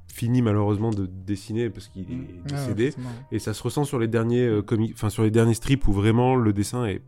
fini 0.07 0.41
malheureusement 0.41 0.89
de 0.89 1.05
dessiner 1.05 1.69
parce 1.69 1.87
qu'il 1.87 2.03
mm. 2.03 2.25
est 2.47 2.51
décédé. 2.51 2.93
et 3.31 3.39
ça 3.39 3.53
se 3.53 3.61
ressent 3.63 3.83
sur 3.83 3.99
les 3.99 4.07
derniers 4.07 4.45
euh, 4.45 4.61
comics, 4.61 4.91
enfin 4.93 5.09
sur 5.09 5.23
les 5.23 5.31
derniers 5.31 5.53
strips 5.53 5.87
où 5.87 5.93
vraiment 5.93 6.35
le 6.35 6.53
dessin 6.53 6.85
est 6.85 7.01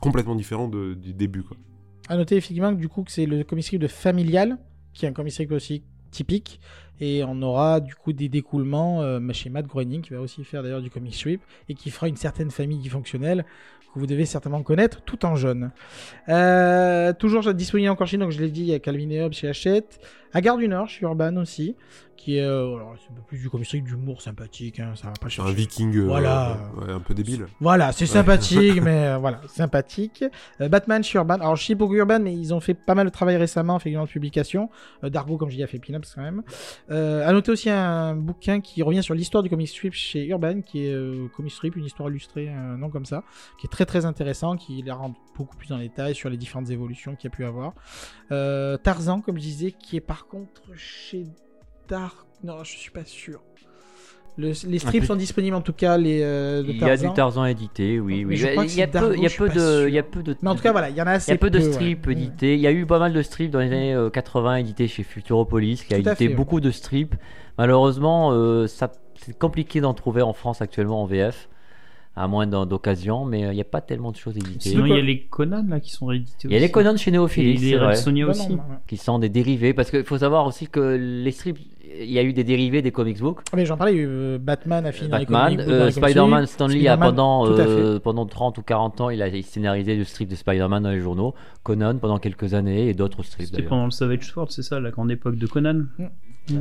complètement 0.00 0.34
différent 0.34 0.68
du 0.68 1.12
début. 1.12 1.42
Quoi. 1.42 1.56
À 2.08 2.16
noter 2.16 2.36
effectivement 2.36 2.74
que 2.74 2.80
du 2.80 2.88
coup 2.88 3.02
que 3.02 3.10
c'est 3.10 3.26
le 3.26 3.44
comic 3.44 3.64
strip 3.64 3.80
de 3.80 3.88
Familial, 3.88 4.58
qui 4.92 5.04
est 5.04 5.08
un 5.08 5.12
comic 5.12 5.32
strip 5.32 5.52
aussi 5.52 5.82
typique. 6.10 6.60
Et 7.00 7.22
on 7.24 7.42
aura 7.42 7.80
du 7.80 7.94
coup 7.94 8.12
des 8.12 8.28
découlements 8.28 9.02
euh, 9.02 9.20
chez 9.32 9.50
Matt 9.50 9.66
Groening, 9.66 10.02
qui 10.02 10.10
va 10.10 10.20
aussi 10.20 10.42
faire 10.44 10.62
d'ailleurs 10.62 10.82
du 10.82 10.90
comic 10.90 11.14
strip, 11.14 11.40
et 11.68 11.74
qui 11.74 11.90
fera 11.90 12.08
une 12.08 12.16
certaine 12.16 12.50
famille 12.50 12.78
dysfonctionnelle 12.78 13.44
que 13.94 13.98
vous 13.98 14.06
devez 14.06 14.26
certainement 14.26 14.62
connaître, 14.62 15.00
tout 15.02 15.24
en 15.24 15.34
jaune. 15.34 15.70
Euh, 16.28 17.12
toujours 17.12 17.54
disponible 17.54 17.90
encore 17.90 18.06
chez 18.06 18.18
nous, 18.18 18.24
donc 18.24 18.32
je 18.32 18.40
l'ai 18.40 18.50
dit, 18.50 18.62
il 18.62 18.66
y 18.66 18.74
a 18.74 18.78
Calvin 18.78 19.10
et 19.10 19.32
chez 19.32 19.48
Hachette. 19.48 20.00
À 20.32 20.40
Gare 20.40 20.58
du 20.58 20.68
Nord, 20.68 20.88
chez 20.88 21.04
Urban 21.04 21.36
aussi, 21.36 21.74
qui 22.18 22.36
est, 22.36 22.42
euh, 22.42 22.76
c'est 22.98 23.12
un 23.12 23.14
peu 23.14 23.22
plus 23.22 23.38
du 23.38 23.48
comic 23.48 23.84
d'humour 23.84 24.20
sympathique, 24.20 24.80
hein, 24.80 24.92
ça 24.96 25.06
va 25.06 25.12
pas 25.14 25.28
chercher. 25.28 25.50
Un 25.50 25.54
viking, 25.54 25.96
euh, 25.96 26.06
voilà. 26.06 26.58
un 26.88 26.98
peu 26.98 27.14
débile. 27.14 27.46
Voilà, 27.60 27.92
c'est 27.92 28.06
sympathique, 28.06 28.82
mais 28.82 29.06
euh, 29.06 29.18
voilà, 29.18 29.40
sympathique. 29.46 30.24
Batman 30.58 31.02
chez 31.02 31.16
Urban, 31.16 31.34
alors 31.34 31.56
je 31.56 31.64
sais 31.64 31.76
Urban, 31.78 32.18
mais 32.18 32.34
ils 32.34 32.52
ont 32.52 32.60
fait 32.60 32.74
pas 32.74 32.94
mal 32.94 33.06
de 33.06 33.10
travail 33.10 33.36
récemment, 33.36 33.78
fait 33.78 33.90
une 33.90 34.06
publication. 34.06 34.68
Dargo, 35.02 35.36
comme 35.36 35.48
je 35.48 35.56
dis, 35.56 35.62
a 35.62 35.68
fait 35.68 35.78
Pinups 35.78 36.12
quand 36.14 36.22
même. 36.22 36.42
à 36.90 37.32
noter 37.32 37.52
aussi 37.52 37.70
un 37.70 38.16
bouquin 38.16 38.60
qui 38.60 38.82
revient 38.82 39.02
sur 39.02 39.14
l'histoire 39.14 39.42
du 39.42 39.48
comic 39.48 39.68
strip 39.68 39.92
chez 39.92 40.26
Urban, 40.26 40.60
qui 40.60 40.86
est 40.86 41.32
comic 41.34 41.52
strip, 41.52 41.76
une 41.76 41.84
histoire 41.84 42.10
illustrée, 42.10 42.48
un 42.48 42.76
nom 42.76 42.90
comme 42.90 43.06
ça, 43.06 43.22
qui 43.60 43.66
est 43.66 43.70
très 43.70 43.86
très 43.86 44.04
intéressant, 44.04 44.56
qui 44.56 44.82
les 44.82 44.90
rend 44.90 45.14
beaucoup 45.36 45.56
plus 45.56 45.72
en 45.72 45.78
détail 45.78 46.16
sur 46.16 46.30
les 46.30 46.36
différentes 46.36 46.70
évolutions 46.70 47.14
qu'il 47.14 47.30
y 47.30 47.32
a 47.32 47.36
pu 47.36 47.44
avoir. 47.44 47.74
Tarzan, 48.82 49.20
comme 49.20 49.36
je 49.36 49.42
disais, 49.42 49.72
qui 49.72 49.96
est 49.96 50.00
par 50.00 50.17
contre 50.26 50.62
chez 50.76 51.26
Dark. 51.88 52.16
Non, 52.44 52.64
je 52.64 52.76
suis 52.76 52.90
pas 52.90 53.04
sûr. 53.04 53.40
les 54.36 54.78
strips 54.78 55.04
sont 55.04 55.16
disponibles 55.16 55.56
en 55.56 55.60
tout 55.60 55.72
cas. 55.72 55.96
Les, 55.98 56.22
euh, 56.22 56.62
il 56.66 56.78
y 56.78 56.84
a 56.84 56.96
du 56.96 57.12
Tarzan 57.12 57.44
édité, 57.44 58.00
oui. 58.00 58.24
oui. 58.24 58.34
Il, 58.36 58.40
y 58.40 58.82
a 58.82 58.86
peu, 58.86 59.14
il 59.16 59.22
y 59.22 59.26
a 59.26 59.30
peu 59.30 59.48
de, 59.48 59.88
il 59.88 59.94
y 59.94 59.98
a 59.98 60.02
peu 60.02 60.22
de. 60.22 60.36
Mais 60.42 60.50
en 60.50 60.54
tout 60.54 60.62
cas, 60.62 60.72
voilà, 60.72 60.90
il 60.90 60.96
y 60.96 61.02
en 61.02 61.06
a 61.06 61.12
assez. 61.12 61.30
Il 61.30 61.34
y 61.34 61.36
a 61.36 61.38
peu, 61.38 61.50
de 61.50 61.60
strips 61.60 62.08
édités. 62.08 62.54
Il 62.54 62.60
y 62.60 62.66
a 62.66 62.72
eu 62.72 62.86
pas 62.86 62.98
mal 62.98 63.12
de 63.12 63.22
strips 63.22 63.50
dans 63.50 63.60
les 63.60 63.66
années 63.66 63.96
80 64.12 64.52
euh, 64.52 64.56
édités 64.56 64.88
chez 64.88 65.02
Futuropolis, 65.02 65.84
qui 65.84 65.94
a 65.94 65.98
édité 65.98 66.28
beaucoup 66.28 66.60
de 66.60 66.70
strips. 66.70 67.14
Malheureusement, 67.58 68.30
euh, 68.32 68.66
ça 68.66 68.92
c'est 69.16 69.36
compliqué 69.36 69.80
d'en 69.80 69.94
trouver 69.94 70.22
en 70.22 70.32
France 70.32 70.62
actuellement 70.62 71.02
en 71.02 71.06
VF 71.06 71.48
à 72.18 72.26
moins 72.26 72.46
d'occasion, 72.46 73.24
mais 73.24 73.40
il 73.40 73.44
euh, 73.44 73.54
n'y 73.54 73.60
a 73.60 73.64
pas 73.64 73.80
tellement 73.80 74.10
de 74.10 74.16
choses 74.16 74.36
éditées. 74.36 74.70
Sinon, 74.70 74.86
il 74.86 74.94
y 74.94 74.98
a 74.98 75.02
les 75.02 75.20
Conan 75.20 75.64
là, 75.68 75.78
qui 75.78 75.92
sont 75.92 76.06
réédités. 76.06 76.48
Il 76.48 76.52
y 76.52 76.56
a 76.56 76.58
les 76.58 76.70
Conan 76.70 76.96
chez 76.96 77.12
Néophilis, 77.12 77.72
et 77.72 77.78
les 77.78 77.94
Sonia 77.94 78.26
aussi, 78.26 78.58
qui 78.88 78.96
sont 78.96 79.20
des 79.20 79.28
dérivés, 79.28 79.72
parce 79.72 79.90
qu'il 79.90 80.04
faut 80.04 80.18
savoir 80.18 80.44
aussi 80.46 80.66
que 80.66 80.80
les 80.80 81.30
strips, 81.30 81.58
il 82.00 82.10
y 82.10 82.18
a 82.18 82.22
eu 82.24 82.32
des 82.32 82.42
dérivés 82.42 82.82
des 82.82 82.90
comics 82.90 83.20
books. 83.20 83.38
Ah, 83.52 83.56
mais 83.56 83.66
j'en 83.66 83.76
parlais, 83.76 83.94
euh, 83.96 84.36
Batman 84.38 84.84
a 84.84 84.92
fini 84.92 85.08
Batman, 85.08 85.60
euh, 85.60 85.90
Spider-Man, 85.90 86.46
Stanley 86.46 86.88
a 86.88 86.96
pendant, 86.96 87.46
pendant 88.00 88.26
30 88.26 88.58
ou 88.58 88.62
40 88.62 89.00
ans, 89.00 89.10
il 89.10 89.22
a 89.22 89.42
scénarisé 89.42 89.94
le 89.94 90.04
strip 90.04 90.28
de 90.28 90.34
Spider-Man 90.34 90.82
dans 90.82 90.90
les 90.90 91.00
journaux. 91.00 91.34
Conan 91.62 91.98
pendant 91.98 92.18
quelques 92.18 92.54
années 92.54 92.88
et 92.88 92.94
d'autres 92.94 93.22
strips. 93.22 93.46
C'était 93.46 93.62
pendant 93.62 93.84
le 93.84 93.90
Savage 93.92 94.26
Sword, 94.26 94.50
c'est 94.50 94.62
ça, 94.62 94.80
la 94.80 94.90
grande 94.90 95.10
époque 95.12 95.36
de 95.36 95.46
Conan. 95.46 95.84
Mm. 95.98 96.06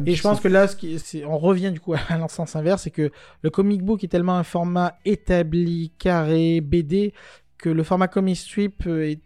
Et 0.05 0.15
je 0.15 0.21
pense 0.21 0.39
que 0.39 0.47
là, 0.47 0.67
ce 0.67 0.75
qui, 0.75 1.23
on 1.25 1.37
revient 1.37 1.71
du 1.71 1.79
coup 1.79 1.93
à 1.93 2.17
l'ensemble 2.17 2.49
inverse, 2.55 2.83
c'est 2.83 2.91
que 2.91 3.11
le 3.41 3.49
comic 3.49 3.83
book 3.83 4.03
est 4.03 4.07
tellement 4.07 4.37
un 4.37 4.43
format 4.43 4.95
établi, 5.05 5.91
carré, 5.97 6.61
BD, 6.61 7.13
que 7.57 7.69
le 7.69 7.83
format 7.83 8.07
comic 8.07 8.37
strip 8.37 8.85
euh, 8.87 9.11
est 9.11 9.19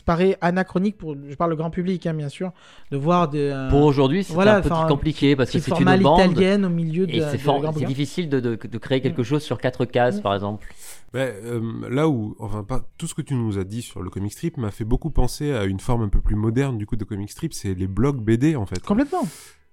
paraît 0.00 0.38
anachronique 0.40 0.96
pour 0.96 1.14
je 1.14 1.34
parle 1.34 1.50
le 1.50 1.56
grand 1.56 1.68
public 1.68 2.06
hein, 2.06 2.14
bien 2.14 2.30
sûr 2.30 2.52
de 2.90 2.96
voir 2.96 3.28
des 3.28 3.50
euh, 3.50 3.68
pour 3.68 3.82
aujourd'hui 3.82 4.24
c'est 4.24 4.34
un 4.34 4.62
peu 4.62 4.70
compliqué 4.88 5.36
parce 5.36 5.50
que 5.50 5.58
c'est 5.58 5.78
une 5.78 5.84
bande. 5.84 6.18
italienne 6.18 6.64
au 6.64 6.70
milieu 6.70 7.06
de, 7.06 7.12
et 7.12 7.20
c'est 7.20 7.84
difficile 7.84 8.30
de, 8.30 8.40
de, 8.40 8.78
créer 8.78 9.02
quelque 9.02 9.22
chose 9.22 9.42
sur 9.42 9.58
quatre 9.58 9.84
cases 9.84 10.20
mm. 10.20 10.22
par 10.22 10.34
exemple. 10.34 10.66
Mais, 11.12 11.34
euh, 11.44 11.60
là 11.90 12.08
où 12.08 12.34
enfin 12.38 12.64
pas 12.64 12.88
tout 12.96 13.06
ce 13.06 13.12
que 13.12 13.20
tu 13.20 13.34
nous 13.34 13.58
as 13.58 13.64
dit 13.64 13.82
sur 13.82 14.02
le 14.02 14.08
comic 14.08 14.32
strip 14.32 14.56
m'a 14.56 14.70
fait 14.70 14.84
beaucoup 14.84 15.10
penser 15.10 15.52
à 15.52 15.64
une 15.64 15.80
forme 15.80 16.02
un 16.02 16.08
peu 16.08 16.20
plus 16.20 16.36
moderne 16.36 16.78
du 16.78 16.86
coup 16.86 16.96
de 16.96 17.04
comic 17.04 17.30
strip 17.30 17.52
c'est 17.52 17.74
les 17.74 17.86
blogs 17.86 18.22
BD 18.22 18.56
en 18.56 18.64
fait. 18.64 18.82
Complètement 18.82 19.26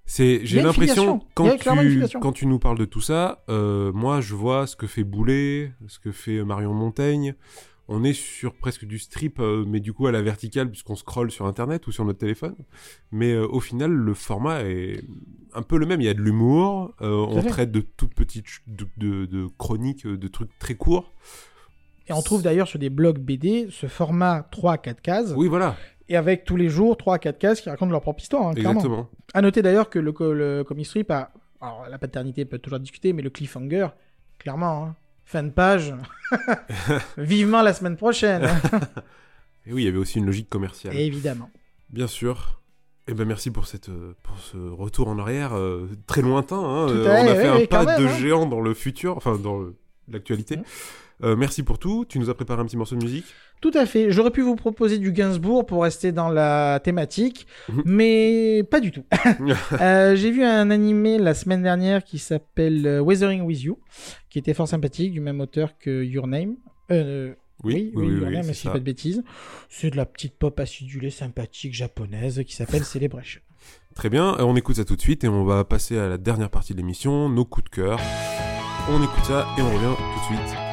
c'est, 0.09 0.43
j'ai 0.43 0.63
l'impression 0.63 1.21
quand 1.35 1.55
tu 1.55 1.69
quand 2.19 2.31
tu 2.31 2.47
nous 2.47 2.57
parles 2.57 2.79
de 2.79 2.85
tout 2.85 2.99
ça, 2.99 3.43
euh, 3.47 3.91
moi 3.93 4.21
je 4.21 4.33
vois 4.33 4.65
ce 4.65 4.75
que 4.75 4.87
fait 4.87 5.03
Boulet, 5.03 5.71
ce 5.87 5.99
que 5.99 6.11
fait 6.11 6.43
Marion 6.43 6.73
Montaigne. 6.73 7.35
On 7.87 8.03
est 8.03 8.13
sur 8.13 8.55
presque 8.55 8.85
du 8.85 8.97
strip, 8.97 9.39
euh, 9.39 9.63
mais 9.67 9.79
du 9.79 9.93
coup 9.93 10.07
à 10.07 10.11
la 10.11 10.23
verticale 10.23 10.71
puisqu'on 10.71 10.95
scrolle 10.95 11.29
sur 11.29 11.45
internet 11.45 11.85
ou 11.85 11.91
sur 11.91 12.05
notre 12.05 12.17
téléphone. 12.17 12.55
Mais 13.11 13.33
euh, 13.33 13.47
au 13.47 13.59
final, 13.59 13.91
le 13.91 14.13
format 14.15 14.63
est 14.63 15.03
un 15.53 15.61
peu 15.61 15.77
le 15.77 15.85
même. 15.85 16.01
Il 16.01 16.05
y 16.05 16.09
a 16.09 16.15
de 16.15 16.21
l'humour, 16.21 16.91
on 17.01 17.43
traite 17.43 17.71
de 17.71 17.81
toutes 17.81 18.15
petites 18.15 18.47
de, 18.65 18.87
de, 18.97 19.27
de, 19.27 19.47
chroniques, 19.59 20.07
de 20.07 20.27
trucs 20.27 20.57
très 20.57 20.73
courts. 20.73 21.13
Et 22.07 22.13
on 22.13 22.21
trouve 22.23 22.41
d'ailleurs 22.41 22.67
sur 22.67 22.79
des 22.79 22.89
blogs 22.89 23.19
BD 23.19 23.67
ce 23.69 23.85
format 23.85 24.41
3 24.41 24.73
à 24.73 24.77
4 24.79 25.01
cases. 25.01 25.33
Oui, 25.37 25.47
voilà 25.47 25.77
et 26.09 26.17
avec 26.17 26.43
tous 26.43 26.57
les 26.57 26.69
jours 26.69 26.97
3 26.97 27.15
à 27.15 27.19
4 27.19 27.37
cases 27.37 27.61
qui 27.61 27.69
racontent 27.69 27.91
leur 27.91 28.01
propre 28.01 28.21
histoire. 28.21 28.47
Hein, 28.47 28.53
Exactement. 28.55 29.09
À 29.33 29.41
noter 29.41 29.61
d'ailleurs 29.61 29.89
que 29.89 29.99
le, 29.99 30.11
le 30.33 30.63
comic 30.63 30.85
strip 30.85 31.09
a. 31.11 31.31
Alors, 31.61 31.87
la 31.89 31.97
paternité 31.97 32.45
peut 32.45 32.57
toujours 32.57 32.79
discuter, 32.79 33.13
mais 33.13 33.21
le 33.21 33.29
cliffhanger, 33.29 33.89
clairement, 34.37 34.85
hein, 34.85 34.95
fin 35.25 35.43
de 35.43 35.49
page. 35.49 35.93
Vivement 37.17 37.61
la 37.61 37.73
semaine 37.73 37.97
prochaine. 37.97 38.43
et 39.65 39.73
oui, 39.73 39.83
il 39.83 39.85
y 39.85 39.87
avait 39.87 39.97
aussi 39.97 40.19
une 40.19 40.25
logique 40.25 40.49
commerciale. 40.49 40.95
évidemment. 40.97 41.49
Bien 41.89 42.07
sûr. 42.07 42.61
Eh 43.07 43.13
ben 43.13 43.25
merci 43.25 43.49
pour 43.49 43.65
cette 43.65 43.89
pour 44.21 44.37
ce 44.37 44.57
retour 44.57 45.07
en 45.07 45.17
arrière 45.17 45.55
euh, 45.55 45.89
très 46.05 46.21
lointain. 46.21 46.59
Hein. 46.59 46.85
on 46.89 47.27
a 47.27 47.35
fait 47.35 47.47
un 47.47 47.65
pas 47.65 47.97
de 47.97 48.07
géant 48.07 48.45
dans 48.45 48.61
le 48.61 48.75
futur, 48.75 49.17
enfin 49.17 49.35
dans 49.35 49.65
l'actualité. 50.07 50.57
Mmh. 50.57 50.63
Euh, 51.23 51.35
merci 51.35 51.63
pour 51.63 51.79
tout. 51.79 52.05
Tu 52.07 52.19
nous 52.19 52.29
as 52.29 52.35
préparé 52.35 52.61
un 52.61 52.65
petit 52.65 52.77
morceau 52.77 52.95
de 52.95 53.03
musique 53.03 53.25
Tout 53.61 53.71
à 53.73 53.85
fait. 53.85 54.11
J'aurais 54.11 54.31
pu 54.31 54.41
vous 54.41 54.55
proposer 54.55 54.97
du 54.97 55.11
Gainsbourg 55.11 55.65
pour 55.65 55.83
rester 55.83 56.11
dans 56.11 56.29
la 56.29 56.79
thématique, 56.81 57.45
mhm. 57.67 57.81
mais 57.85 58.63
pas 58.69 58.79
du 58.79 58.91
tout. 58.91 59.03
Euh, 59.81 60.15
j'ai 60.15 60.31
vu 60.31 60.43
un 60.43 60.71
animé 60.71 61.17
la 61.17 61.33
semaine 61.33 61.63
dernière 61.63 62.03
qui 62.03 62.17
s'appelle 62.17 62.85
euh, 62.85 63.01
Weathering 63.01 63.41
with 63.41 63.61
You, 63.61 63.79
qui 64.29 64.39
était 64.39 64.53
fort 64.53 64.67
sympathique, 64.67 65.11
du 65.11 65.19
même 65.19 65.39
auteur 65.39 65.77
que 65.77 66.03
Your 66.03 66.27
Name. 66.27 66.55
oui, 66.89 67.35
oui, 67.63 67.91
oui, 67.93 68.07
Your 68.07 68.29
Name, 68.31 68.53
si 68.53 68.67
pas 68.67 68.79
de 68.79 68.83
bêtises. 68.83 69.23
C'est 69.69 69.91
de 69.91 69.97
la 69.97 70.05
petite 70.05 70.37
pop 70.37 70.59
acidulée 70.59 71.09
sympathique 71.09 71.73
japonaise 71.73 72.43
qui 72.45 72.55
s'appelle 72.55 72.83
Celebration. 72.83 73.41
Très 73.95 74.09
bien, 74.09 74.35
on 74.39 74.55
écoute 74.55 74.77
ça 74.77 74.85
tout 74.85 74.95
de 74.95 75.01
suite 75.01 75.23
et 75.23 75.27
on 75.27 75.43
va 75.43 75.63
passer 75.63 75.97
à 75.97 76.07
la 76.07 76.17
dernière 76.17 76.49
partie 76.49 76.73
de 76.73 76.77
l'émission, 76.77 77.29
nos 77.29 77.45
coups 77.45 77.65
de 77.65 77.69
cœur. 77.69 77.99
On 78.89 79.01
écoute 79.03 79.25
ça 79.25 79.47
et 79.57 79.61
on 79.61 79.73
revient 79.73 79.95
tout 79.97 80.33
de 80.33 80.37
suite. 80.37 80.68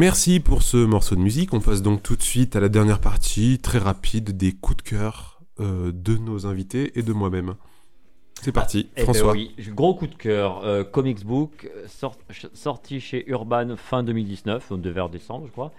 Merci 0.00 0.40
pour 0.40 0.62
ce 0.62 0.78
morceau 0.78 1.14
de 1.14 1.20
musique. 1.20 1.52
On 1.52 1.60
passe 1.60 1.82
donc 1.82 2.02
tout 2.02 2.16
de 2.16 2.22
suite 2.22 2.56
à 2.56 2.60
la 2.60 2.70
dernière 2.70 3.00
partie, 3.00 3.58
très 3.58 3.76
rapide, 3.76 4.34
des 4.34 4.52
coups 4.52 4.78
de 4.78 4.82
cœur 4.82 5.42
euh, 5.60 5.92
de 5.94 6.16
nos 6.16 6.46
invités 6.46 6.98
et 6.98 7.02
de 7.02 7.12
moi-même. 7.12 7.54
C'est 8.40 8.50
parti, 8.50 8.88
Eh 8.96 9.00
ben 9.00 9.04
François. 9.04 9.32
oui, 9.32 9.54
gros 9.74 9.94
coup 9.94 10.06
de 10.06 10.14
cœur. 10.14 10.64
euh, 10.64 10.84
Comics 10.84 11.22
Book, 11.26 11.68
sort- 11.86 12.16
sorti 12.54 12.98
chez 12.98 13.28
Urban 13.28 13.76
fin 13.76 14.02
2019, 14.02 14.68
on 14.70 14.78
devait 14.78 14.94
vers 14.94 15.10
décembre, 15.10 15.44
je 15.48 15.52
crois. 15.52 15.70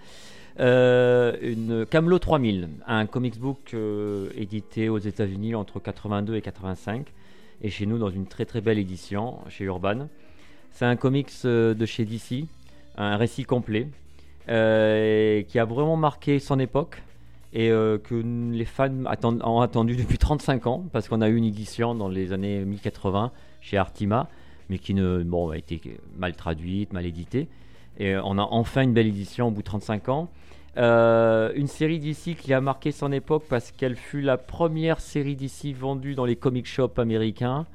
Euh, 0.60 1.36
une 1.42 1.84
Camelot 1.84 2.20
3000, 2.20 2.68
un 2.86 3.06
comics 3.06 3.40
book 3.40 3.72
euh, 3.74 4.28
édité 4.36 4.88
aux 4.88 4.98
États-Unis 4.98 5.56
entre 5.56 5.80
82 5.80 6.36
et 6.36 6.42
85, 6.42 7.08
et 7.60 7.70
chez 7.70 7.86
nous 7.86 7.98
dans 7.98 8.10
une 8.10 8.26
très 8.26 8.44
très 8.44 8.60
belle 8.60 8.78
édition 8.78 9.38
chez 9.48 9.64
Urban. 9.64 10.06
C'est 10.70 10.84
un 10.84 10.94
comics 10.94 11.32
de 11.44 11.86
chez 11.86 12.04
DC, 12.04 12.44
un 12.96 13.16
récit 13.16 13.42
complet, 13.42 13.88
qui 14.46 15.58
a 15.58 15.64
vraiment 15.64 15.96
marqué 15.96 16.38
son 16.38 16.58
époque 16.58 17.02
et 17.52 17.70
euh, 17.70 17.98
que 17.98 18.14
les 18.14 18.64
fans 18.64 19.04
ont 19.44 19.60
attendu 19.60 19.96
depuis 19.96 20.18
35 20.18 20.66
ans 20.66 20.84
parce 20.92 21.08
qu'on 21.08 21.20
a 21.20 21.28
eu 21.28 21.36
une 21.36 21.44
édition 21.44 21.94
dans 21.94 22.08
les 22.08 22.32
années 22.32 22.64
1080 22.64 23.30
chez 23.60 23.76
Artima 23.76 24.28
mais 24.70 24.78
qui 24.78 24.94
ne, 24.94 25.22
a 25.50 25.56
été 25.56 25.80
mal 26.16 26.34
traduite, 26.34 26.92
mal 26.92 27.04
éditée 27.04 27.48
et 27.98 28.14
euh, 28.14 28.22
on 28.24 28.38
a 28.38 28.42
enfin 28.42 28.82
une 28.82 28.94
belle 28.94 29.08
édition 29.08 29.48
au 29.48 29.50
bout 29.50 29.60
de 29.60 29.66
35 29.66 30.08
ans. 30.08 30.30
Euh, 30.78 31.52
une 31.54 31.66
série 31.66 31.98
d'ici 31.98 32.34
qui 32.34 32.54
a 32.54 32.62
marqué 32.62 32.92
son 32.92 33.12
époque 33.12 33.44
parce 33.50 33.70
qu'elle 33.70 33.96
fut 33.96 34.22
la 34.22 34.38
première 34.38 35.00
série 35.00 35.36
d'ici 35.36 35.74
vendue 35.74 36.14
dans 36.14 36.24
les 36.24 36.36
comic 36.36 36.66
shops 36.66 36.98
américains 36.98 37.66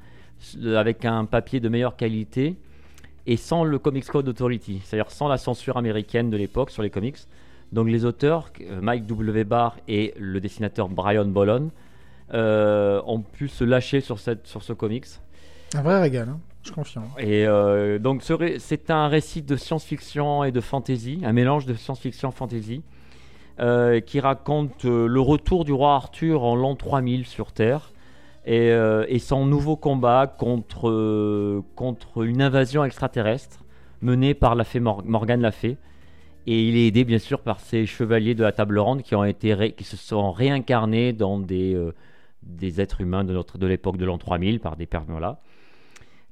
avec 0.74 1.04
un 1.04 1.24
papier 1.24 1.60
de 1.60 1.68
meilleure 1.68 1.96
qualité 1.96 2.56
et 3.28 3.36
sans 3.36 3.62
le 3.62 3.78
Comics 3.78 4.06
Code 4.06 4.26
Authority, 4.26 4.80
c'est-à-dire 4.82 5.10
sans 5.10 5.28
la 5.28 5.36
censure 5.36 5.76
américaine 5.76 6.30
de 6.30 6.36
l'époque 6.36 6.70
sur 6.70 6.82
les 6.82 6.88
comics. 6.88 7.18
Donc 7.72 7.86
les 7.88 8.06
auteurs, 8.06 8.50
euh, 8.62 8.80
Mike 8.80 9.06
W. 9.06 9.44
Barr 9.44 9.76
et 9.86 10.14
le 10.18 10.40
dessinateur 10.40 10.88
Brian 10.88 11.26
Bolon, 11.26 11.70
euh, 12.32 13.02
ont 13.06 13.20
pu 13.20 13.48
se 13.48 13.64
lâcher 13.64 14.00
sur, 14.00 14.18
cette, 14.18 14.46
sur 14.46 14.62
ce 14.62 14.72
comics. 14.72 15.04
Un 15.74 15.82
vrai 15.82 16.00
régal, 16.00 16.30
hein, 16.30 16.40
je 16.62 16.72
confirme. 16.72 17.04
Et 17.18 17.46
euh, 17.46 17.98
donc 17.98 18.22
ce 18.22 18.56
c'est 18.58 18.90
un 18.90 19.08
récit 19.08 19.42
de 19.42 19.56
science-fiction 19.56 20.44
et 20.44 20.50
de 20.50 20.62
fantasy, 20.62 21.20
un 21.22 21.32
mélange 21.32 21.66
de 21.66 21.74
science-fiction 21.74 22.30
fantasy, 22.30 22.82
euh, 23.60 24.00
qui 24.00 24.20
raconte 24.20 24.84
le 24.84 25.20
retour 25.20 25.66
du 25.66 25.72
roi 25.72 25.94
Arthur 25.94 26.44
en 26.44 26.56
l'an 26.56 26.76
3000 26.76 27.26
sur 27.26 27.52
Terre 27.52 27.92
et, 28.48 28.72
euh, 28.72 29.04
et 29.08 29.18
son 29.18 29.44
nouveau 29.44 29.76
combat 29.76 30.26
contre, 30.26 31.62
contre 31.74 32.22
une 32.24 32.40
invasion 32.40 32.82
extraterrestre 32.82 33.62
menée 34.00 34.32
par 34.32 34.54
la 34.54 34.64
fée 34.64 34.80
Mor- 34.80 35.04
Morgane 35.04 35.42
la 35.42 35.52
fée. 35.52 35.76
Et 36.46 36.66
il 36.66 36.78
est 36.78 36.86
aidé 36.86 37.04
bien 37.04 37.18
sûr 37.18 37.40
par 37.40 37.60
ces 37.60 37.84
chevaliers 37.84 38.34
de 38.34 38.42
la 38.42 38.52
table 38.52 38.78
ronde 38.78 39.02
qui, 39.02 39.14
ont 39.14 39.24
été 39.24 39.74
qui 39.76 39.84
se 39.84 39.98
sont 39.98 40.32
réincarnés 40.32 41.12
dans 41.12 41.38
des, 41.38 41.74
euh, 41.74 41.92
des 42.42 42.80
êtres 42.80 43.02
humains 43.02 43.22
de, 43.22 43.34
l'époque 43.66 43.98
de 43.98 44.06
l'an 44.06 44.16
3000 44.16 44.60
par 44.60 44.76
des 44.76 44.86
perles-là. 44.86 45.40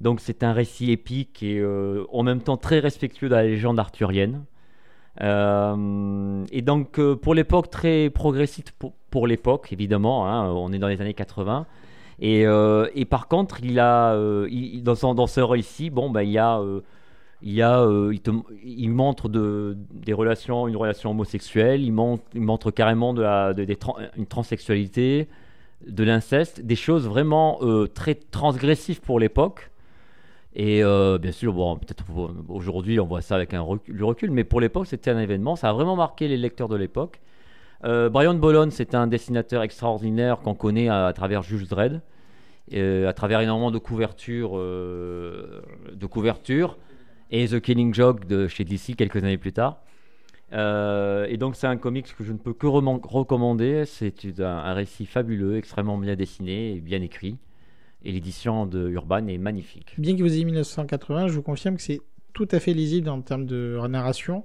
Donc 0.00 0.20
c'est 0.20 0.42
un 0.42 0.54
récit 0.54 0.92
épique 0.92 1.42
et 1.42 1.58
euh, 1.58 2.04
en 2.10 2.22
même 2.22 2.40
temps 2.40 2.56
très 2.56 2.78
respectueux 2.78 3.28
de 3.28 3.34
la 3.34 3.42
légende 3.42 3.78
arthurienne. 3.78 4.44
Et 5.20 6.62
donc 6.62 6.98
pour 7.22 7.34
l'époque 7.34 7.70
très 7.70 8.08
progressiste 8.08 8.72
pour, 8.78 8.92
pour 9.10 9.26
l'époque 9.26 9.70
évidemment, 9.72 10.26
hein, 10.26 10.50
on 10.50 10.72
est 10.72 10.78
dans 10.78 10.88
les 10.88 11.00
années 11.02 11.14
80. 11.14 11.66
Et, 12.18 12.46
euh, 12.46 12.88
et 12.94 13.04
par 13.04 13.28
contre 13.28 13.62
il 13.62 13.78
a 13.78 14.14
euh, 14.14 14.48
dans, 14.80 14.94
son, 14.94 15.14
dans 15.14 15.26
ce 15.26 15.40
récit 15.40 15.90
bon 15.90 16.08
ben 16.08 16.22
il 16.22 16.30
y 16.30 16.38
a 16.38 16.58
euh, 16.60 16.80
il 17.42 17.52
y 17.52 17.60
a 17.60 17.86
il, 18.64 18.90
montre 18.90 19.28
de, 19.28 19.76
des 19.92 20.14
relations 20.14 20.66
une 20.68 20.76
relation 20.76 21.10
homosexuelle, 21.10 21.82
il 21.82 21.92
montre, 21.92 22.70
carrément 22.70 23.14
une 23.14 24.26
transsexualité, 24.26 25.28
de 25.86 26.02
l'inceste, 26.02 26.62
des 26.62 26.76
choses 26.76 27.06
vraiment 27.06 27.60
très 27.94 28.14
transgressives 28.14 29.02
pour 29.02 29.20
l'époque. 29.20 29.70
Et 30.54 30.82
bien 31.20 31.30
sûr, 31.30 31.52
bon, 31.52 31.76
peut-être 31.76 32.04
aujourd'hui 32.48 32.98
on 32.98 33.06
voit 33.06 33.20
ça 33.20 33.36
avec 33.36 33.52
un 33.52 33.60
recul, 33.60 33.94
du 33.94 34.02
recul, 34.02 34.30
mais 34.30 34.42
pour 34.44 34.62
l'époque 34.62 34.86
c'était 34.86 35.10
un 35.10 35.18
événement, 35.18 35.56
ça 35.56 35.68
a 35.68 35.72
vraiment 35.74 35.94
marqué 35.94 36.28
les 36.28 36.38
lecteurs 36.38 36.68
de 36.68 36.76
l'époque. 36.76 37.20
Euh, 37.84 38.08
Brian 38.08 38.34
Bolon, 38.34 38.68
c'est 38.70 38.94
un 38.94 39.06
dessinateur 39.06 39.62
extraordinaire 39.62 40.38
qu'on 40.40 40.54
connaît 40.54 40.88
à, 40.88 41.12
travers 41.14 41.42
Jules 41.42 41.66
Dredd, 41.66 42.00
euh, 42.72 43.08
à 43.08 43.12
travers 43.12 43.40
énormément 43.40 43.70
de 43.70 43.78
couvertures, 43.78 44.52
euh, 44.54 45.62
de 45.92 46.06
couvertures, 46.06 46.78
et 47.30 47.46
The 47.48 47.60
Killing 47.60 47.94
Joke 47.94 48.26
de 48.26 48.48
chez 48.48 48.64
DC 48.64 48.96
quelques 48.96 49.22
années 49.22 49.38
plus 49.38 49.52
tard. 49.52 49.82
Euh, 50.52 51.26
et 51.28 51.36
donc 51.38 51.56
c'est 51.56 51.66
un 51.66 51.76
comics 51.76 52.14
que 52.16 52.24
je 52.24 52.32
ne 52.32 52.38
peux 52.38 52.52
que 52.52 52.66
recommander. 52.66 53.84
C'est 53.84 54.40
un 54.40 54.72
récit 54.74 55.06
fabuleux, 55.06 55.56
extrêmement 55.56 55.98
bien 55.98 56.16
dessiné 56.16 56.74
et 56.74 56.80
bien 56.80 57.02
écrit. 57.02 57.36
Et 58.04 58.12
l'édition 58.12 58.66
de 58.66 58.88
Urban 58.88 59.26
est 59.26 59.38
magnifique. 59.38 59.94
Bien 59.98 60.16
que 60.16 60.22
vous 60.22 60.32
ayez 60.32 60.44
1980, 60.44 61.28
je 61.28 61.32
vous 61.32 61.42
confirme 61.42 61.76
que 61.76 61.82
c'est 61.82 62.00
tout 62.32 62.46
à 62.52 62.60
fait 62.60 62.74
lisible 62.74 63.08
en 63.08 63.22
termes 63.22 63.46
de 63.46 63.80
narration 63.88 64.44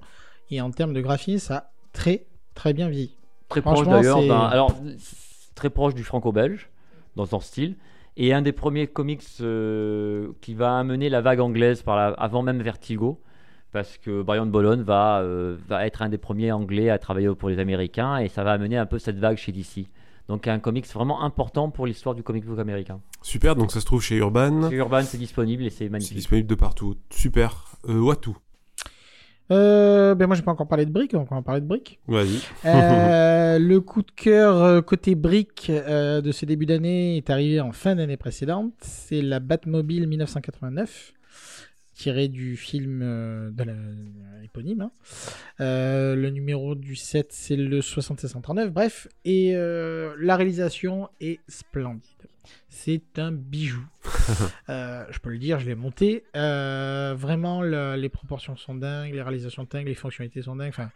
et 0.50 0.60
en 0.60 0.70
termes 0.70 0.92
de 0.92 1.00
graphisme, 1.00 1.46
ça 1.46 1.56
a 1.56 1.70
très 1.92 2.26
très 2.54 2.72
bien 2.72 2.88
vieilli. 2.88 3.21
Très 3.52 3.62
proche 3.62 3.86
d'ailleurs, 3.86 4.18
c'est- 4.20 4.30
alors 4.30 4.74
c'est 4.98 5.54
très 5.54 5.70
proche 5.70 5.94
du 5.94 6.02
franco-belge 6.04 6.68
dans 7.16 7.26
son 7.26 7.40
style, 7.40 7.76
et 8.16 8.32
un 8.32 8.42
des 8.42 8.52
premiers 8.52 8.86
comics 8.86 9.22
euh, 9.40 10.28
qui 10.40 10.54
va 10.54 10.78
amener 10.78 11.08
la 11.08 11.20
vague 11.20 11.40
anglaise 11.40 11.82
par 11.82 11.96
la- 11.96 12.08
avant 12.18 12.42
même 12.42 12.60
Vertigo, 12.62 13.20
parce 13.72 13.96
que 13.98 14.22
Brian 14.22 14.46
Bolon 14.46 14.82
va, 14.82 15.20
euh, 15.20 15.56
va 15.68 15.86
être 15.86 16.02
un 16.02 16.08
des 16.08 16.18
premiers 16.18 16.52
anglais 16.52 16.90
à 16.90 16.98
travailler 16.98 17.34
pour 17.34 17.48
les 17.48 17.58
Américains, 17.58 18.18
et 18.18 18.28
ça 18.28 18.44
va 18.44 18.52
amener 18.52 18.76
un 18.76 18.86
peu 18.86 18.98
cette 18.98 19.18
vague 19.18 19.36
chez 19.38 19.52
DC. 19.52 19.86
Donc 20.28 20.46
un 20.46 20.58
comics 20.60 20.86
vraiment 20.92 21.22
important 21.22 21.70
pour 21.70 21.86
l'histoire 21.86 22.14
du 22.14 22.22
comic 22.22 22.44
book 22.44 22.58
américain. 22.58 23.00
Super, 23.22 23.56
donc 23.56 23.72
ça 23.72 23.80
se 23.80 23.84
trouve 23.86 24.02
chez 24.02 24.16
Urban. 24.16 24.70
Chez 24.70 24.76
Urban, 24.76 25.02
c'est 25.02 25.18
disponible 25.18 25.64
et 25.64 25.70
c'est 25.70 25.84
C'est 25.84 25.88
magnifique. 25.90 26.16
disponible 26.16 26.46
de 26.48 26.54
partout. 26.54 26.94
Super. 27.10 27.64
Euh, 27.88 27.98
Watu. 28.00 28.30
Euh, 29.52 30.14
ben 30.14 30.26
moi 30.26 30.36
j'ai 30.36 30.42
pas 30.42 30.52
encore 30.52 30.66
parlé 30.66 30.86
de 30.86 30.90
briques, 30.90 31.12
donc 31.12 31.28
on 31.30 31.34
va 31.34 31.42
parler 31.42 31.60
de 31.60 31.66
briques. 31.66 31.98
Vas-y. 32.08 32.40
Euh, 32.64 33.58
le 33.58 33.80
coup 33.80 34.02
de 34.02 34.10
cœur 34.10 34.56
euh, 34.62 34.80
côté 34.80 35.14
briques 35.14 35.70
euh, 35.70 36.20
de 36.20 36.32
ce 36.32 36.46
début 36.46 36.66
d'année 36.66 37.16
est 37.16 37.28
arrivé 37.28 37.60
en 37.60 37.72
fin 37.72 37.94
d'année 37.94 38.16
précédente. 38.16 38.72
C'est 38.80 39.20
la 39.20 39.40
Batmobile 39.40 40.06
1989, 40.06 41.12
tirée 41.94 42.28
du 42.28 42.56
film 42.56 43.00
euh, 43.02 43.50
de 43.50 43.64
la 43.64 43.74
éponyme. 44.44 44.80
hein. 44.82 44.90
Euh, 45.60 46.14
le 46.16 46.30
numéro 46.30 46.74
du 46.74 46.96
7, 46.96 47.28
c'est 47.32 47.56
le 47.56 47.80
7639. 47.82 48.72
Bref, 48.72 49.08
et 49.24 49.54
euh, 49.54 50.14
la 50.18 50.36
réalisation 50.36 51.08
est 51.20 51.40
splendide. 51.48 52.02
C'est 52.68 53.18
un 53.18 53.32
bijou. 53.32 53.84
Euh, 54.68 55.04
je 55.10 55.18
peux 55.18 55.30
le 55.30 55.38
dire, 55.38 55.58
je 55.58 55.66
l'ai 55.66 55.74
monté. 55.74 56.22
Vraiment, 56.32 57.60
le- 57.60 57.96
les 57.96 58.08
proportions 58.08 58.56
sont 58.56 58.74
dingues, 58.76 59.12
les 59.12 59.20
réalisations 59.22 59.66
dingues, 59.68 59.86
les 59.88 59.94
fonctionnalités 59.94 60.42
sont 60.42 60.56
dingues. 60.56 60.68
Enfin, 60.70 60.90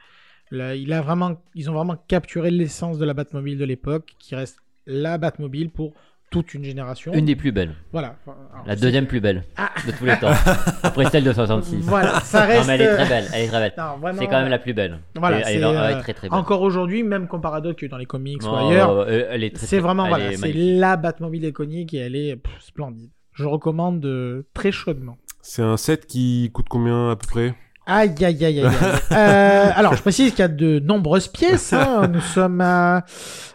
Là, 0.52 0.76
il 0.76 0.92
a 0.92 1.00
vraiment, 1.02 1.42
ils 1.56 1.68
ont 1.70 1.74
vraiment 1.74 1.96
capturé 2.06 2.52
l'essence 2.52 2.98
de 2.98 3.04
la 3.04 3.14
Batmobile 3.14 3.58
de 3.58 3.64
l'époque, 3.64 4.14
qui 4.20 4.36
reste 4.36 4.58
la 4.86 5.18
Batmobile 5.18 5.70
pour 5.70 5.92
toute 6.42 6.54
une 6.54 6.64
génération. 6.64 7.12
Une 7.12 7.24
des 7.24 7.36
plus 7.36 7.52
belles. 7.52 7.74
Voilà. 7.92 8.16
Alors, 8.26 8.38
La 8.66 8.76
deuxième 8.76 9.06
plus 9.06 9.20
belle 9.20 9.44
Ah. 9.56 9.70
de 9.86 9.92
tous 9.92 10.04
les 10.04 10.16
temps. 10.18 10.30
Après 10.82 11.04
celle 11.10 11.24
de 11.24 11.32
66. 11.32 11.76
Voilà, 11.82 12.20
ça 12.20 12.40
Non, 12.42 12.46
reste. 12.46 12.66
mais 12.66 12.74
elle 12.74 12.80
est 12.82 12.94
très 12.94 13.08
belle. 13.08 13.24
Elle 13.34 13.42
est 13.44 13.48
très 13.48 13.60
belle. 13.60 13.74
C'est 14.18 14.26
quand 14.26 14.40
même 14.40 14.48
la 14.48 14.58
plus 14.58 14.74
belle. 14.74 14.98
Voilà, 15.16 15.36
elle, 15.38 15.42
elle 15.42 15.48
c'est 15.48 15.52
est, 15.60 15.62
elle 15.62 15.90
est 15.92 15.94
euh, 15.96 16.00
très 16.00 16.14
très 16.14 16.28
belle. 16.28 16.38
encore 16.38 16.62
aujourd'hui, 16.62 17.02
même 17.02 17.26
comparé 17.28 17.56
à 17.58 17.60
d'autres 17.60 17.80
que 17.80 17.86
dans 17.86 17.98
les 17.98 18.06
comics 18.06 18.42
ou 18.42 18.46
Non, 18.46 18.68
ailleurs. 18.70 18.90
euh, 18.90 19.26
elle 19.30 19.44
est 19.44 19.50
très, 19.54 19.66
C'est 19.66 19.76
très- 19.76 19.82
vraiment 19.82 20.04
elle 20.04 20.10
voilà, 20.10 20.32
est 20.32 20.36
c'est 20.36 20.52
la 20.52 20.96
Batmobile 20.96 21.44
iconique 21.44 21.94
et 21.94 21.98
elle 21.98 22.16
est 22.16 22.36
pff, 22.36 22.52
splendide. 22.60 23.10
Je 23.32 23.44
recommande 23.44 24.04
euh, 24.06 24.42
très 24.54 24.72
chaudement. 24.72 25.18
C'est 25.42 25.62
un 25.62 25.76
set 25.76 26.06
qui 26.06 26.50
coûte 26.52 26.66
combien 26.68 27.10
à 27.10 27.16
peu 27.16 27.26
près? 27.26 27.54
Aïe, 27.88 28.12
aïe, 28.24 28.44
aïe, 28.44 28.60
aïe. 28.60 28.62
Euh, 29.12 29.70
alors, 29.74 29.94
je 29.94 30.02
précise 30.02 30.30
qu'il 30.30 30.40
y 30.40 30.42
a 30.42 30.48
de 30.48 30.80
nombreuses 30.80 31.28
pièces. 31.28 31.72
hein. 31.72 32.08
Nous 32.12 32.20
sommes 32.20 32.60
à, 32.60 33.04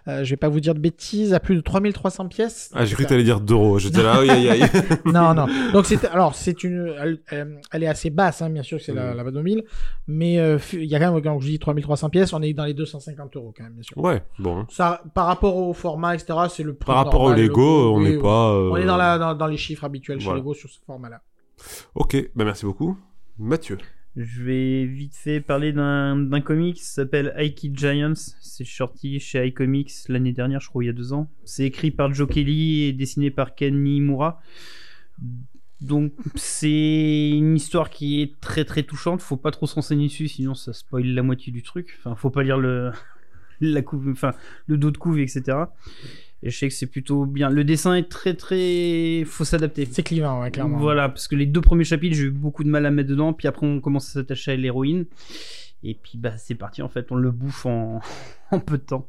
euh, 0.07 0.23
je 0.23 0.29
vais 0.29 0.37
pas 0.37 0.47
vous 0.47 0.59
dire 0.61 0.73
de 0.73 0.79
bêtises, 0.79 1.33
à 1.33 1.39
plus 1.41 1.55
de 1.55 1.61
3300 1.61 2.27
pièces. 2.29 2.71
Ah, 2.73 2.85
j'ai 2.85 2.95
cru 2.95 3.03
que 3.03 3.09
t'allais 3.09 3.23
dire 3.25 3.41
d'euros. 3.41 3.77
J'étais 3.77 4.01
là, 4.01 4.19
aïe 4.19 4.29
aïe 4.29 4.49
aïe. 4.49 4.61
non, 5.05 5.33
non. 5.33 5.47
Donc 5.73 5.85
c'est 5.85 6.03
alors 6.05 6.33
c'est 6.35 6.63
une, 6.63 6.93
elle, 6.99 7.19
elle- 7.29 7.59
elle 7.71 7.83
est 7.83 7.87
assez 7.87 8.09
basse, 8.09 8.41
hein, 8.41 8.49
bien 8.49 8.63
sûr, 8.63 8.77
que 8.77 8.83
c'est 8.85 8.93
la, 8.93 9.13
la 9.13 9.23
Batmobile, 9.23 9.63
mais 10.07 10.39
euh, 10.39 10.57
il 10.73 10.85
y 10.85 10.95
a 10.95 10.99
quand 10.99 11.11
même 11.13 11.21
quand 11.21 11.39
je 11.41 11.47
dis 11.47 11.59
3300 11.59 12.09
pièces, 12.09 12.31
on 12.33 12.41
est 12.41 12.53
dans 12.53 12.65
les 12.65 12.73
250 12.73 13.35
euros 13.35 13.53
quand 13.55 13.63
même, 13.65 13.73
bien 13.73 13.83
sûr. 13.83 13.97
Ouais, 13.97 14.23
bon. 14.39 14.65
Ça, 14.69 15.03
par 15.13 15.25
rapport 15.27 15.57
au 15.57 15.73
format, 15.73 16.15
etc., 16.15 16.33
c'est 16.49 16.63
le 16.63 16.73
prix 16.73 16.87
Par 16.87 16.95
rapport 16.97 17.23
normal, 17.23 17.37
au 17.39 17.41
Lego, 17.43 17.81
le- 17.81 17.87
on 17.89 17.99
n'est 18.01 18.17
pas, 18.17 18.51
euh, 18.53 18.69
On 18.71 18.77
est 18.77 18.85
dans 18.85 18.97
la 18.97 19.17
dans, 19.19 19.35
dans 19.35 19.47
les 19.47 19.57
chiffres 19.57 19.83
habituels 19.83 20.19
chez. 20.21 20.33
Lego 20.33 20.53
sur 20.53 20.69
ce 20.69 20.79
format-là. 20.87 21.19
Ok, 21.95 22.15
bah 22.33 22.45
merci 22.45 22.65
beaucoup. 22.65 22.97
Mathieu. 23.37 23.77
Je 24.17 24.43
vais 24.43 24.85
vite 24.85 25.15
fait 25.15 25.39
parler 25.39 25.71
d'un 25.71 26.41
comic 26.41 26.75
qui 26.75 26.83
s'appelle 26.83 27.33
Aikid 27.37 27.77
Giants. 27.77 28.13
C'est 28.41 28.65
sorti 28.65 29.19
chez 29.19 29.47
iComics 29.47 29.91
l'année 30.09 30.33
dernière, 30.33 30.59
je 30.59 30.67
crois, 30.67 30.83
il 30.83 30.87
y 30.87 30.89
a 30.89 30.93
deux 30.93 31.13
ans. 31.13 31.29
C'est 31.45 31.63
écrit 31.63 31.91
par 31.91 32.13
Joe 32.13 32.27
Kelly 32.27 32.83
et 32.83 32.93
dessiné 32.93 33.31
par 33.31 33.55
Ken 33.55 33.81
Niimura. 33.81 34.41
Donc 35.79 36.13
c'est 36.35 37.29
une 37.29 37.55
histoire 37.55 37.89
qui 37.89 38.21
est 38.21 38.39
très 38.41 38.65
très 38.65 38.83
touchante. 38.83 39.21
Faut 39.21 39.37
pas 39.37 39.51
trop 39.51 39.65
s'enseigner 39.65 40.07
dessus, 40.07 40.27
sinon 40.27 40.55
ça 40.55 40.73
spoil 40.73 41.05
la 41.05 41.23
moitié 41.23 41.53
du 41.53 41.63
truc. 41.63 41.97
Enfin, 41.99 42.15
faut 42.15 42.29
pas 42.29 42.43
lire 42.43 42.57
le 42.57 42.91
la 43.61 43.81
couve, 43.81 44.09
enfin 44.09 44.33
le 44.67 44.77
dos 44.77 44.91
de 44.91 44.97
couve, 44.97 45.19
etc. 45.19 45.57
Et 46.43 46.49
je 46.49 46.57
sais 46.57 46.67
que 46.67 46.73
c'est 46.73 46.87
plutôt 46.87 47.25
bien. 47.25 47.49
Le 47.49 47.63
dessin 47.63 47.95
est 47.95 48.09
très 48.09 48.33
très. 48.33 49.23
Faut 49.25 49.45
s'adapter. 49.45 49.87
C'est 49.91 50.03
clivant, 50.03 50.41
ouais, 50.41 50.49
clairement. 50.49 50.79
Voilà, 50.79 51.09
parce 51.09 51.27
que 51.27 51.35
les 51.35 51.45
deux 51.45 51.61
premiers 51.61 51.83
chapitres, 51.83 52.15
j'ai 52.15 52.23
eu 52.23 52.31
beaucoup 52.31 52.63
de 52.63 52.69
mal 52.69 52.85
à 52.85 52.91
mettre 52.91 53.09
dedans. 53.09 53.33
Puis 53.33 53.47
après, 53.47 53.67
on 53.67 53.79
commence 53.79 54.09
à 54.09 54.13
s'attacher 54.13 54.51
à 54.51 54.55
l'héroïne. 54.55 55.05
Et 55.83 55.95
puis 55.95 56.17
bah 56.17 56.37
c'est 56.37 56.53
parti 56.53 56.83
en 56.83 56.89
fait, 56.89 57.11
on 57.11 57.15
le 57.15 57.31
bouffe 57.31 57.65
en, 57.65 58.01
en 58.51 58.59
peu 58.59 58.77
de 58.77 58.83
temps. 58.83 59.07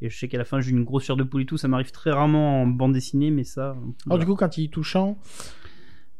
Et 0.00 0.08
je 0.08 0.16
sais 0.16 0.26
qu'à 0.28 0.38
la 0.38 0.44
fin 0.44 0.60
j'ai 0.60 0.70
une 0.70 0.84
grosse 0.84 1.04
chair 1.04 1.16
de 1.16 1.22
poule 1.22 1.42
et 1.42 1.46
tout, 1.46 1.58
ça 1.58 1.68
m'arrive 1.68 1.90
très 1.90 2.10
rarement 2.12 2.62
en 2.62 2.66
bande 2.66 2.94
dessinée, 2.94 3.30
mais 3.30 3.44
ça. 3.44 3.76
Alors 4.06 4.18
du 4.18 4.24
coup, 4.24 4.34
quand 4.34 4.56
il 4.56 4.64
est 4.64 4.68
touchant, 4.68 5.18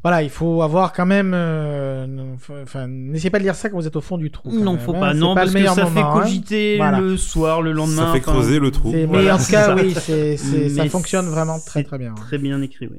voilà, 0.04 0.22
il 0.22 0.30
faut 0.30 0.62
avoir 0.62 0.92
quand 0.92 1.06
même. 1.06 1.32
euh, 1.34 2.34
Enfin, 2.62 2.86
n'essayez 2.86 3.30
pas 3.30 3.38
de 3.38 3.44
lire 3.44 3.54
ça 3.56 3.70
quand 3.70 3.76
vous 3.78 3.86
êtes 3.86 3.96
au 3.96 4.00
fond 4.00 4.18
du 4.18 4.30
trou. 4.30 4.50
quand 4.50 4.56
Non, 4.62 4.72
même, 4.74 4.80
faut 4.80 4.94
hein. 4.94 5.00
pas, 5.00 5.14
non, 5.14 5.34
pas 5.34 5.40
parce 5.40 5.46
le 5.48 5.52
que 5.54 5.58
meilleur 5.58 5.74
ça 5.74 5.86
fait 5.86 5.94
moment, 6.02 6.16
hein. 6.16 6.20
cogiter 6.20 6.76
Voilà. 6.76 7.00
le 7.00 7.16
soir, 7.16 7.62
le 7.62 7.72
lendemain. 7.72 8.06
Ça 8.06 8.12
fait 8.12 8.20
creuser 8.20 8.58
le 8.60 8.70
trou. 8.70 8.90
C'est- 8.92 8.98
Mais 8.98 9.06
Voilà, 9.06 9.34
en 9.34 9.38
tout 9.38 9.50
cas, 9.50 9.64
ça. 9.66 9.74
oui, 9.74 9.94
c'est, 9.98 10.36
c'est- 10.36 10.68
ça 10.68 10.86
fonctionne 10.88 11.26
vraiment 11.26 11.58
très 11.58 11.82
très 11.82 11.98
bien. 11.98 12.14
Très 12.14 12.38
bien 12.38 12.60
écrit, 12.62 12.86
oui. 12.86 12.98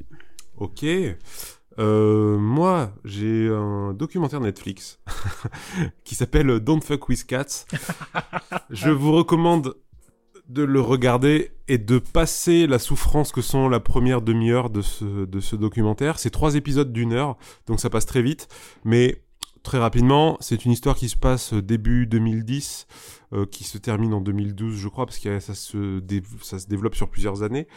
Ok. 0.57 0.83
Euh, 1.77 2.37
moi, 2.37 2.93
j'ai 3.03 3.49
un 3.49 3.93
documentaire 3.93 4.39
Netflix 4.39 4.99
qui 6.05 6.15
s'appelle 6.15 6.59
Don't 6.61 6.81
Fuck 6.81 7.09
with 7.09 7.25
Cats. 7.25 7.65
Je 8.69 8.89
vous 8.89 9.11
recommande 9.11 9.73
de 10.49 10.63
le 10.63 10.79
regarder 10.79 11.51
et 11.67 11.77
de 11.77 11.97
passer 11.97 12.67
la 12.67 12.79
souffrance 12.79 13.31
que 13.31 13.41
sont 13.41 13.67
la 13.67 13.79
première 13.79 14.21
demi-heure 14.21 14.69
de 14.69 14.81
ce, 14.81 15.55
documentaire. 15.55 16.19
C'est 16.19 16.29
trois 16.29 16.55
épisodes 16.55 16.91
d'une 16.91 17.13
heure, 17.13 17.37
donc 17.67 17.79
ça 17.79 17.89
passe 17.89 18.05
très 18.05 18.21
vite. 18.21 18.47
Mais 18.83 19.21
très 19.63 19.79
rapidement, 19.79 20.37
c'est 20.41 20.65
une 20.65 20.71
histoire 20.71 20.95
qui 20.95 21.09
se 21.09 21.15
passe 21.17 21.53
début 21.53 22.05
2010, 22.05 22.85
euh, 23.33 23.45
qui 23.47 23.63
se 23.63 23.79
termine 23.79 24.13
en 24.13 24.21
2012, 24.21 24.77
je 24.77 24.87
crois, 24.87 25.07
parce 25.07 25.17
que 25.17 25.39
ça 25.39 25.55
se, 25.55 25.99
développe 25.99 26.95
sur 26.95 27.09
plusieurs 27.09 27.41
années. 27.41 27.67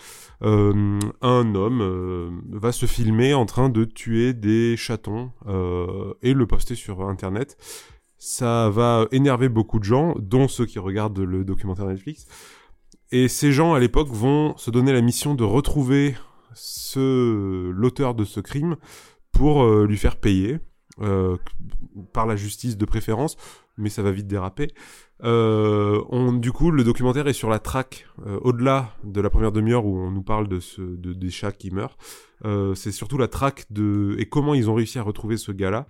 Euh, 0.43 0.99
un 1.23 1.55
homme 1.55 1.81
euh, 1.81 2.31
va 2.51 2.73
se 2.73 2.85
filmer 2.85 3.33
en 3.33 3.47
train 3.47 3.71
de 3.71 3.85
tuer 3.85 4.35
des 4.35 4.77
chatons 4.77 5.33
et 6.23 6.35
le 6.35 6.47
poster 6.47 6.75
sur 6.75 7.09
Internet. 7.09 7.57
Ça 8.19 8.69
va 8.69 9.07
énerver 9.13 9.49
beaucoup 9.49 9.79
de 9.79 9.85
gens, 9.85 10.15
dont 10.19 10.49
ceux 10.49 10.67
qui 10.67 10.81
regardent 10.81 11.21
le 11.21 11.45
documentaire 11.45 11.87
Netflix. 11.87 12.27
Et 13.11 13.29
ces 13.29 13.53
gens, 13.53 13.75
à 13.75 13.81
l'époque, 13.81 14.09
vont 14.09 14.57
se 14.57 14.71
donner 14.71 14.93
la 14.93 15.01
mission 15.01 15.35
de 15.35 15.45
retrouver 15.45 16.15
l'auteur 16.97 18.15
de 18.15 18.25
ce 18.25 18.41
crime 18.41 18.77
pour 19.33 19.63
euh, 19.63 19.87
lui 19.87 19.97
faire 19.97 20.17
payer 20.17 20.59
euh, 21.01 21.37
par 22.13 22.27
la 22.27 22.37
justice 22.37 22.77
de 22.77 22.85
préférence, 22.85 23.37
mais 23.77 23.89
ça 23.89 24.03
va 24.03 24.11
vite 24.11 24.27
déraper. 24.27 24.73
Euh, 25.25 26.39
du 26.39 26.53
coup, 26.53 26.71
le 26.71 26.85
documentaire 26.85 27.29
est 27.29 27.33
sur 27.33 27.49
la 27.49 27.59
traque, 27.59 28.07
au-delà 28.43 28.97
de 29.05 29.21
la 29.21 29.31
première 29.31 29.53
demi-heure 29.53 29.85
où 29.85 29.99
on 29.99 30.11
nous 30.11 30.23
parle 30.23 30.49
de, 30.49 31.13
des 31.13 31.31
chats 31.31 31.53
qui 31.53 31.71
meurent. 31.71 31.97
C'est 32.75 32.93
surtout 32.93 33.19
la 33.19 33.29
traque 33.29 33.67
de 33.71 34.17
et 34.19 34.29
comment 34.29 34.55
ils 34.55 34.71
ont 34.71 34.75
réussi 34.75 34.99
à 34.99 35.03
retrouver 35.03 35.37
ce 35.37 35.53
gars-là. 35.53 35.89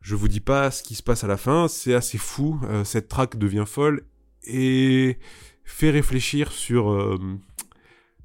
Je 0.00 0.14
vous 0.14 0.28
dis 0.28 0.40
pas 0.40 0.70
ce 0.70 0.82
qui 0.82 0.94
se 0.94 1.02
passe 1.02 1.24
à 1.24 1.26
la 1.26 1.36
fin, 1.36 1.68
c'est 1.68 1.94
assez 1.94 2.18
fou. 2.18 2.60
Cette 2.84 3.08
traque 3.08 3.36
devient 3.36 3.64
folle 3.66 4.04
et 4.44 5.18
fait 5.66 5.90
réfléchir 5.90 6.52
sur 6.52 6.90
euh, 6.90 7.18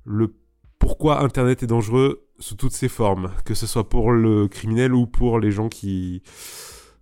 le 0.06 0.34
pourquoi 0.80 1.22
Internet 1.22 1.62
est 1.64 1.68
dangereux 1.68 2.24
sous 2.40 2.56
toutes 2.56 2.72
ses 2.72 2.88
formes, 2.88 3.32
que 3.46 3.54
ce 3.54 3.68
soit 3.68 3.88
pour 3.90 4.12
le 4.12 4.48
criminel 4.48 4.94
ou 4.96 5.06
pour 5.06 5.40
les 5.40 5.52
gens 5.52 5.70
qui, 5.70 6.24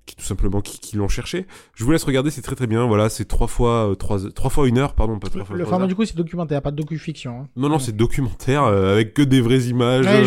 qui 0.06 0.16
tout 0.18 0.26
simplement 0.26 0.60
qui, 0.60 0.80
qui 0.80 0.98
l'ont 0.98 1.08
cherché. 1.08 1.46
Je 1.76 1.86
vous 1.86 1.92
laisse 1.92 2.04
regarder, 2.04 2.30
c'est 2.30 2.42
très 2.42 2.56
très 2.56 2.68
bien. 2.68 2.86
Voilà, 2.88 3.08
c'est 3.08 3.24
trois 3.24 3.48
fois 3.48 3.92
euh, 3.92 3.96
trois, 3.96 4.20
trois 4.32 4.50
fois 4.50 4.68
une 4.68 4.78
heure, 4.80 4.96
pardon, 4.96 5.18
pas 5.18 5.30
trois 5.30 5.46
fois. 5.46 5.56
Le 5.56 5.64
format 5.64 5.88
du 5.88 5.96
coup, 5.96 6.04
c'est 6.04 6.18
documentaire, 6.18 6.62
pas 6.62 6.72
de 6.72 6.76
docu-fiction. 6.76 7.42
hein. 7.42 7.48
Non, 7.56 7.70
non, 7.70 7.80
c'est 7.80 7.96
documentaire 7.96 8.64
euh, 8.64 8.92
avec 8.94 9.14
que 9.14 9.22
des 9.22 9.40
vraies 9.40 9.64
images, 9.68 10.06
Ouais, 10.06 10.24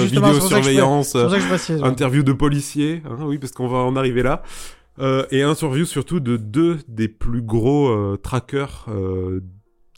précise, 1.46 1.82
ouais. 1.82 1.88
interview 1.88 2.22
de 2.22 2.32
policiers, 2.32 3.02
hein, 3.04 3.18
oui, 3.26 3.38
parce 3.38 3.52
qu'on 3.52 3.68
va 3.68 3.78
en 3.78 3.96
arriver 3.96 4.22
là. 4.22 4.42
Euh, 4.98 5.26
et 5.30 5.42
interview 5.42 5.84
surtout 5.84 6.20
de 6.20 6.36
deux 6.38 6.78
des 6.88 7.08
plus 7.08 7.42
gros 7.42 8.16
trackers 8.18 8.86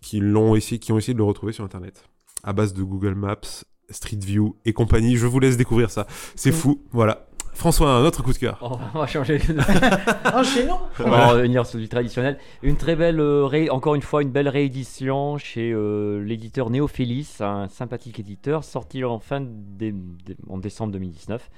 qui 0.05 0.21
l'ont 0.21 0.55
essayé, 0.55 0.79
qui 0.79 0.93
ont 0.93 0.99
essayé 0.99 1.15
de 1.15 1.19
le 1.19 1.25
retrouver 1.25 1.53
sur 1.53 1.65
Internet, 1.65 2.05
à 2.43 2.53
base 2.53 2.75
de 2.75 2.83
Google 2.83 3.15
Maps, 3.15 3.65
Street 3.91 4.19
View 4.21 4.57
et 4.65 4.73
compagnie. 4.73 5.17
Je 5.17 5.27
vous 5.27 5.41
laisse 5.41 5.57
découvrir 5.57 5.91
ça. 5.91 6.07
C'est 6.37 6.51
Mm. 6.51 6.55
fou, 6.55 6.83
voilà. 6.93 7.27
François, 7.55 7.91
un 7.93 8.05
autre 8.05 8.23
coup 8.25 8.33
de 8.33 8.39
cœur. 8.39 8.59
Oh, 8.63 8.77
on 8.95 8.99
va 8.99 9.07
changer. 9.07 9.39
Enchaînons. 10.33 10.79
On 10.99 11.09
va 11.11 11.29
revenir 11.29 11.65
sur 11.67 11.79
du 11.79 11.89
traditionnel. 11.89 12.37
Une 12.63 12.77
très 12.77 12.97
belle, 12.97 13.21
euh, 13.21 13.45
ré- 13.47 13.71
encore 13.71 13.95
une 13.95 14.03
fois, 14.03 14.23
une 14.23 14.31
belle 14.31 14.49
réédition 14.49 15.39
chez 15.39 15.71
euh, 15.73 16.23
l'éditeur 16.25 16.69
Néophélis, 16.71 17.37
un 17.41 17.69
sympathique 17.69 18.19
éditeur, 18.21 18.65
sorti 18.65 19.05
en 19.05 19.21
fin 19.21 19.41
dé- 19.41 19.93
dé- 19.93 20.37
en 20.49 20.59
décembre 20.59 20.93
2019. 20.93 21.49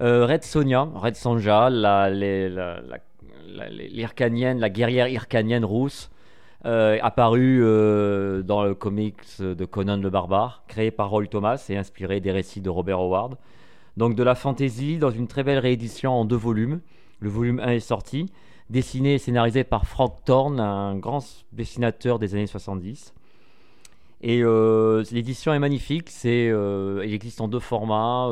Euh, 0.00 0.26
Red 0.26 0.44
Sonia, 0.44 0.88
Red 0.94 1.16
Sonja, 1.16 1.70
la, 1.70 2.10
les- 2.10 2.48
la, 2.50 2.80
la- 2.82 2.98
la- 3.48 3.68
l'Hyrcanienne, 3.70 4.58
la 4.60 4.68
guerrière 4.70 5.08
hircanienne 5.08 5.64
rousse, 5.64 6.10
euh, 6.66 6.98
apparue 7.00 7.60
euh, 7.62 8.42
dans 8.42 8.62
le 8.64 8.74
comics 8.74 9.40
de 9.40 9.64
Conan 9.64 9.96
le 9.96 10.10
Barbare, 10.10 10.62
créé 10.68 10.90
par 10.90 11.08
Roy 11.08 11.26
Thomas 11.26 11.64
et 11.70 11.76
inspiré 11.78 12.20
des 12.20 12.32
récits 12.32 12.60
de 12.60 12.68
Robert 12.68 13.00
Howard. 13.00 13.36
Donc 13.96 14.14
de 14.14 14.22
la 14.22 14.34
fantasy 14.34 14.98
dans 14.98 15.10
une 15.10 15.26
très 15.26 15.42
belle 15.42 15.58
réédition 15.58 16.12
en 16.12 16.26
deux 16.26 16.36
volumes. 16.36 16.80
Le 17.20 17.30
volume 17.30 17.60
1 17.60 17.70
est 17.70 17.80
sorti, 17.80 18.26
dessiné 18.68 19.14
et 19.14 19.18
scénarisé 19.18 19.64
par 19.64 19.86
Frank 19.86 20.22
Thorne, 20.26 20.60
un 20.60 20.96
grand 20.96 21.24
dessinateur 21.52 22.18
des 22.18 22.34
années 22.34 22.46
70. 22.46 23.14
Et 24.22 24.42
euh, 24.42 25.02
l'édition 25.12 25.54
est 25.54 25.58
magnifique, 25.58 26.10
c'est, 26.10 26.46
il 26.48 27.14
existe 27.14 27.40
en 27.40 27.48
deux 27.48 27.58
formats, 27.58 28.28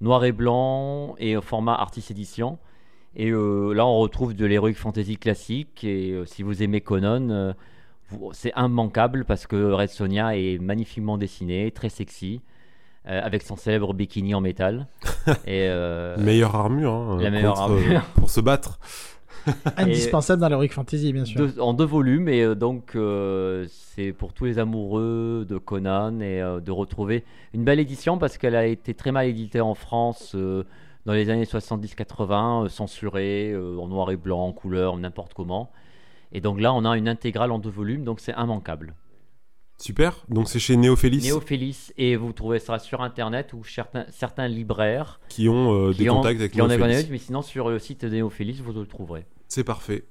noir 0.00 0.24
et 0.24 0.32
blanc 0.32 1.14
et 1.18 1.40
format 1.40 1.74
Artist 1.74 2.10
Edition. 2.10 2.58
Et 3.16 3.30
euh, 3.30 3.72
là, 3.74 3.86
on 3.86 3.98
retrouve 3.98 4.34
de 4.34 4.46
l'heroic 4.46 4.74
fantasy 4.74 5.16
classique. 5.16 5.84
Et 5.84 6.12
euh, 6.12 6.24
si 6.24 6.42
vous 6.42 6.62
aimez 6.62 6.80
Conan, 6.80 7.28
euh, 7.30 7.52
c'est 8.32 8.52
immanquable 8.56 9.24
parce 9.24 9.46
que 9.46 9.72
Red 9.72 9.90
Sonia 9.90 10.36
est 10.36 10.58
magnifiquement 10.58 11.18
dessiné, 11.18 11.70
très 11.72 11.88
sexy, 11.90 12.40
euh, 13.08 13.20
avec 13.22 13.42
son 13.42 13.56
célèbre 13.56 13.92
bikini 13.94 14.34
en 14.34 14.40
métal. 14.40 14.86
et, 15.46 15.68
euh, 15.68 16.16
Meilleure 16.18 16.54
armure, 16.54 16.92
hein, 16.94 17.18
la 17.20 17.30
meilleure 17.30 17.54
contre- 17.54 17.72
armure. 17.72 18.02
pour 18.14 18.30
se 18.30 18.40
battre. 18.40 18.78
Indispensable 19.76 20.40
dans 20.40 20.48
l'Heroic 20.48 20.68
Fantasy, 20.68 21.12
bien 21.12 21.24
sûr. 21.24 21.40
Deux- 21.40 21.60
en 21.60 21.74
deux 21.74 21.84
volumes 21.84 22.28
et 22.28 22.42
euh, 22.42 22.54
donc 22.54 22.94
euh, 22.94 23.66
c'est 23.68 24.12
pour 24.12 24.32
tous 24.32 24.44
les 24.44 24.60
amoureux 24.60 25.44
de 25.48 25.58
Conan 25.58 26.20
et 26.20 26.40
euh, 26.40 26.60
de 26.60 26.70
retrouver 26.70 27.24
une 27.52 27.64
belle 27.64 27.80
édition 27.80 28.18
parce 28.18 28.38
qu'elle 28.38 28.54
a 28.54 28.66
été 28.66 28.94
très 28.94 29.10
mal 29.10 29.26
éditée 29.26 29.60
en 29.60 29.74
France 29.74 30.34
euh, 30.36 30.62
dans 31.06 31.12
les 31.12 31.30
années 31.30 31.44
70-80, 31.44 32.64
euh, 32.64 32.68
censurée 32.68 33.50
euh, 33.52 33.76
en 33.78 33.88
noir 33.88 34.10
et 34.10 34.16
blanc, 34.16 34.40
en 34.46 34.52
couleur, 34.52 34.96
n'importe 34.96 35.34
comment. 35.34 35.72
Et 36.32 36.40
donc 36.40 36.60
là, 36.60 36.72
on 36.72 36.84
a 36.84 36.96
une 36.96 37.08
intégrale 37.08 37.50
en 37.52 37.58
deux 37.58 37.70
volumes, 37.70 38.04
donc 38.04 38.20
c'est 38.20 38.32
immanquable. 38.38 38.94
Super. 39.78 40.24
Donc 40.28 40.48
c'est 40.48 40.60
chez 40.60 40.76
Néophélis 40.76 41.22
Néophélis 41.22 41.92
et 41.98 42.14
vous 42.14 42.32
trouvez 42.32 42.60
ça 42.60 42.78
sur 42.78 43.00
internet 43.00 43.52
ou 43.52 43.64
certains, 43.64 44.06
certains 44.10 44.46
libraires 44.46 45.20
qui 45.28 45.48
ont 45.48 45.74
euh, 45.74 45.90
des 45.92 46.04
qui 46.04 46.10
ont- 46.10 46.16
contacts 46.16 46.38
avec 46.38 46.52
qui 46.52 46.62
ont 46.62 46.68
des 46.68 46.76
Néophélis. 46.76 46.94
contacts, 46.94 47.10
mais 47.10 47.18
sinon 47.18 47.42
sur 47.42 47.68
le 47.68 47.80
site 47.80 48.04
de 48.04 48.10
Néophélis 48.10 48.60
vous 48.64 48.72
le 48.72 48.86
trouverez. 48.86 49.26
C'est 49.48 49.64
parfait. 49.64 50.04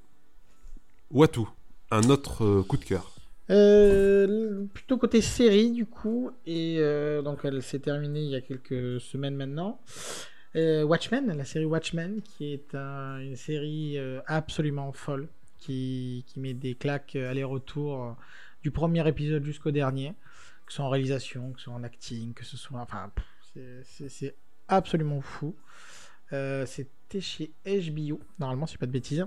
Watu, 1.09 1.41
un 1.89 2.03
autre 2.09 2.43
euh, 2.43 2.63
coup 2.63 2.76
de 2.76 2.84
cœur. 2.84 3.13
Euh, 3.49 4.65
plutôt 4.73 4.97
côté 4.97 5.22
série 5.22 5.72
du 5.72 5.85
coup 5.85 6.31
et 6.45 6.76
euh, 6.80 7.22
donc 7.22 7.39
elle 7.45 7.61
s'est 7.61 7.80
terminée 7.80 8.22
il 8.22 8.30
y 8.31 8.35
a 8.35 8.41
quelques 8.41 8.99
semaines 8.99 9.35
maintenant. 9.35 9.80
Euh, 10.56 10.84
Watchmen, 10.84 11.32
la 11.38 11.45
série 11.45 11.65
Watchmen 11.65 12.22
qui 12.22 12.52
est 12.53 12.76
un- 12.76 13.19
une 13.19 13.38
série 13.38 13.98
euh, 13.98 14.19
absolument 14.28 14.91
folle 14.91 15.28
qui, 15.60 16.26
qui 16.28 16.40
met 16.41 16.53
des 16.53 16.76
claques 16.76 17.15
euh, 17.15 17.30
aller-retour 17.32 18.18
du 18.61 18.69
premier 18.72 19.07
épisode 19.07 19.45
jusqu'au 19.45 19.72
dernier, 19.72 20.10
que 20.65 20.73
ce 20.73 20.78
soit 20.78 20.86
en 20.86 20.90
réalisation, 20.90 21.52
que 21.53 21.60
ce 21.60 21.65
soit 21.65 21.73
en 21.73 21.84
acting, 21.84 22.34
que 22.34 22.44
ce 22.44 22.57
soit 22.57 22.80
enfin 22.80 23.11
c'est- 23.86 24.36
absolument 24.68 25.22
fou. 25.22 25.56
Euh, 26.34 26.65
C'était 26.65 27.22
chez 27.22 27.52
HBO 27.65 28.19
normalement 28.40 28.65
si 28.68 28.78
pas 28.78 28.86
de 28.86 28.91
bêtises. 28.91 29.26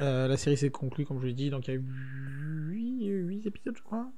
Euh, 0.00 0.28
la 0.28 0.36
série 0.36 0.56
s'est 0.56 0.70
conclue, 0.70 1.04
comme 1.06 1.20
je 1.20 1.26
l'ai 1.26 1.32
dit, 1.34 1.50
donc 1.50 1.66
il 1.68 1.70
y 1.70 1.76
a 1.76 1.80
eu 1.80 3.24
8, 3.26 3.46
épisodes, 3.46 3.76
je 3.76 3.82
crois. 3.82 4.10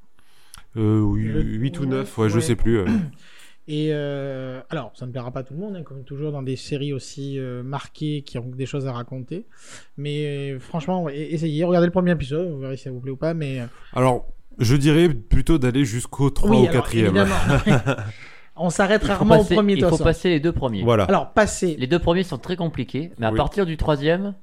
Euh, 0.77 1.01
oui, 1.01 1.25
Le- 1.25 1.43
8 1.43 1.79
ou 1.81 1.87
9, 1.87 2.17
ouais, 2.19 2.29
je 2.29 2.35
ouais. 2.37 2.41
sais 2.41 2.57
plus. 2.57 2.85
Et 3.69 3.91
euh, 3.93 4.61
alors, 4.71 4.91
ça 4.95 5.07
ne 5.07 5.13
plaira 5.13 5.31
pas 5.31 5.41
à 5.41 5.43
tout 5.45 5.55
le 5.55 5.61
monde, 5.61 5.77
hein, 5.77 5.83
comme 5.85 6.03
toujours 6.05 6.33
dans 6.33 6.43
des 6.43 6.57
séries 6.57 6.93
aussi 6.93 7.39
euh, 7.39 7.63
marquées 7.63 8.23
qui 8.23 8.37
ont 8.39 8.47
des 8.49 8.67
choses 8.67 8.87
à 8.89 8.93
raconter. 8.93 9.47
Mais 9.97 10.53
euh, 10.53 10.59
franchement, 10.59 11.05
ouais, 11.05 11.17
essayez, 11.17 11.63
regardez 11.65 11.87
le 11.87 11.93
premier 11.93 12.11
épisode, 12.11 12.51
vous 12.51 12.59
verrez 12.59 12.77
si 12.77 12.83
ça 12.85 12.91
vous 12.91 12.99
plaît 13.01 13.13
ou 13.13 13.17
pas. 13.17 13.35
Mais 13.35 13.61
euh, 13.61 13.67
Alors, 13.93 14.27
je 14.59 14.75
dirais 14.77 15.09
plutôt 15.11 15.59
d'aller 15.59 15.85
jusqu'au 15.85 16.29
3 16.31 16.51
Oui, 16.51 16.57
ou 16.57 16.61
alors, 16.69 16.73
4 16.89 16.95
évidemment. 16.97 17.35
On 18.57 18.69
s'arrête 18.69 19.03
rarement 19.05 19.39
passer- 19.39 19.55
au 19.55 19.57
premier 19.57 19.75
Il 19.75 19.85
faut 19.87 19.97
passer 19.97 20.29
les 20.29 20.41
deux 20.41 20.53
premiers. 20.53 20.83
Voilà. 20.83 21.05
Alors, 21.05 21.33
passer. 21.33 21.75
Les 21.79 21.87
deux 21.87 21.99
premiers 21.99 22.23
sont 22.23 22.39
très 22.39 22.57
compliqués, 22.57 23.13
mais 23.19 23.27
à 23.27 23.31
Oui. 23.31 23.37
partir 23.37 23.65
du 23.65 23.77
troisième, 23.77 24.35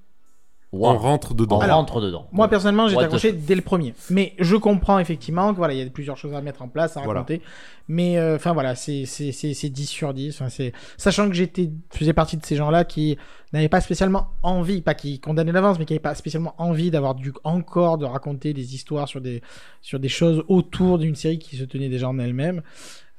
On 0.72 0.96
rentre 0.98 1.34
dedans. 1.34 1.58
on 1.58 1.62
Alors, 1.62 1.78
rentre 1.78 2.00
dedans. 2.00 2.28
Moi, 2.32 2.48
personnellement, 2.48 2.88
j'ai 2.88 2.98
accroché 2.98 3.32
dès 3.32 3.56
le 3.56 3.62
premier. 3.62 3.96
Mais 4.12 4.34
je 4.38 4.56
comprends 4.56 5.00
effectivement 5.00 5.52
que 5.52 5.58
voilà, 5.58 5.74
il 5.74 5.80
y 5.80 5.82
a 5.82 5.90
plusieurs 5.90 6.16
choses 6.18 6.34
à 6.36 6.42
mettre 6.42 6.62
en 6.62 6.68
place, 6.68 6.96
à 6.96 7.02
Voilà. 7.02 7.22
raconter. 7.22 7.42
Mais 7.88 8.20
euh, 8.20 8.36
enfin 8.36 8.54
voilà, 8.54 8.76
c'est 8.76 9.06
c'est 9.06 9.32
c'est 9.32 9.56
c'est 9.56 9.70
10 9.70 9.88
sur 9.88 10.14
10. 10.14 10.36
Enfin, 10.36 10.50
c'est 10.50 10.74
sachant 10.96 11.28
que 11.28 11.34
j'étais 11.34 11.72
faisais 11.90 12.14
partie 12.14 12.38
de 12.38 12.46
ces 12.46 12.56
gens-là 12.56 12.84
qui 12.86 13.18
n'avaient 13.52 13.68
pas 13.68 13.82
spécialement 13.82 14.28
envie, 14.44 14.82
pas 14.84 14.94
qui 14.94 15.20
condamnaient 15.20 15.52
d'avance, 15.54 15.80
mais 15.80 15.86
qui 15.86 15.94
n'avaient 15.94 16.00
pas 16.04 16.14
spécialement 16.14 16.54
envie 16.60 16.92
d'avoir 16.92 17.16
du 17.16 17.34
encore 17.44 17.98
de 17.98 18.06
raconter 18.06 18.54
des 18.54 18.76
histoires 18.76 19.08
sur 19.08 19.22
des 19.22 19.42
sur 19.82 20.00
des 20.00 20.08
choses 20.10 20.44
autour 20.50 21.00
d'une 21.00 21.16
série 21.16 21.40
qui 21.40 21.56
se 21.58 21.64
tenait 21.64 21.90
déjà 21.90 22.08
en 22.10 22.20
elle-même. 22.20 22.62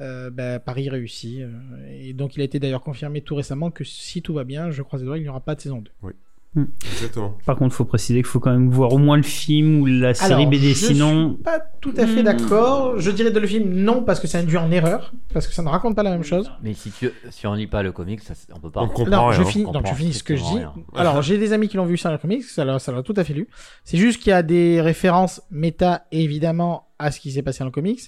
Euh, 0.01 0.31
bah, 0.31 0.61
Paris 0.61 0.89
réussit. 0.89 1.41
euh, 1.41 1.51
et 1.91 2.13
donc, 2.15 2.37
il 2.37 2.41
a 2.41 2.45
été 2.45 2.59
d'ailleurs 2.59 2.83
confirmé 2.83 3.21
tout 3.21 3.35
récemment 3.35 3.71
que 3.71 3.85
si 3.85 4.23
tout 4.23 4.33
va 4.33 4.45
bien, 4.45 4.71
je 4.71 4.81
croise 4.83 5.03
les 5.03 5.07
doigts, 5.07 5.19
il 5.19 5.23
n'y 5.25 5.29
aura 5.29 5.41
pas 5.41 5.55
de 5.57 5.61
saison 5.61 5.83
2. 5.83 5.91
Exactement. 6.57 7.39
Par 7.47 7.57
contre, 7.57 7.75
faut 7.77 7.85
préciser 7.85 8.19
qu'il 8.19 8.27
faut 8.27 8.41
quand 8.41 8.51
même 8.51 8.71
voir 8.71 8.93
au 8.93 8.99
moins 8.99 9.17
le 9.17 9.23
film 9.23 9.81
ou 9.81 9.87
la 9.87 10.15
série 10.15 10.33
Alors, 10.33 10.47
BD, 10.51 10.71
je 10.71 10.87
sinon. 10.87 11.35
suis 11.35 11.43
pas 11.45 11.61
tout 11.81 11.95
à 11.97 12.07
fait 12.09 12.23
Hmm. 12.23 12.25
d'accord. 12.25 12.99
Je 12.99 13.11
dirais 13.13 13.31
de 13.31 13.39
le 13.39 13.47
film 13.47 13.73
non 13.73 14.03
parce 14.03 14.19
que 14.19 14.27
c'est 14.27 14.39
induit 14.39 14.57
en 14.57 14.71
erreur, 14.73 15.13
parce 15.33 15.47
que 15.47 15.55
ça 15.55 15.63
ne 15.63 15.69
raconte 15.69 15.95
pas 15.95 16.03
la 16.03 16.11
même 16.11 16.25
chose. 16.25 16.51
Mais 16.63 16.75
si, 16.75 16.91
tu, 16.91 17.11
si 17.31 17.47
on 17.47 17.55
lit 17.55 17.69
pas 17.69 17.83
le 17.85 17.93
comic, 17.93 18.21
ça, 18.23 18.35
on 18.53 18.59
peut 18.59 18.71
pas. 18.71 18.81
On 18.83 18.89
comprend 18.89 19.27
Non, 19.29 19.33
je 19.33 19.43
rien. 19.43 19.51
finis, 19.51 19.65
On 19.67 19.73
donc 19.73 19.83
je 19.87 19.91
comprend 19.91 19.95
finis 19.97 20.13
ce 20.15 20.25
que 20.25 20.35
je 20.35 20.43
dis. 20.43 20.55
rien. 20.59 20.75
Alors, 20.97 21.23
j'ai 21.23 21.39
des 21.39 21.53
amis 21.53 21.69
qui 21.69 21.77
l'ont 21.77 21.87
vu 21.87 21.97
ça 21.97 22.09
dans 22.09 22.15
le 22.15 22.19
comics, 22.19 22.43
ça 22.45 22.65
l'a, 22.65 22.79
ça 22.81 22.91
l'a 22.91 23.03
tout 23.05 23.15
à 23.17 23.23
fait 23.23 23.35
lu. 23.35 23.47
C'est 23.85 23.97
juste 23.99 24.21
qu'il 24.21 24.31
y 24.31 24.35
a 24.35 24.43
des 24.43 24.81
références 24.81 25.41
méta, 25.53 26.05
évidemment, 26.11 26.89
à 26.99 27.13
ce 27.13 27.21
qui 27.21 27.31
s'est 27.31 27.43
passé 27.43 27.61
dans 27.61 27.67
le 27.67 27.71
comics. 27.71 28.01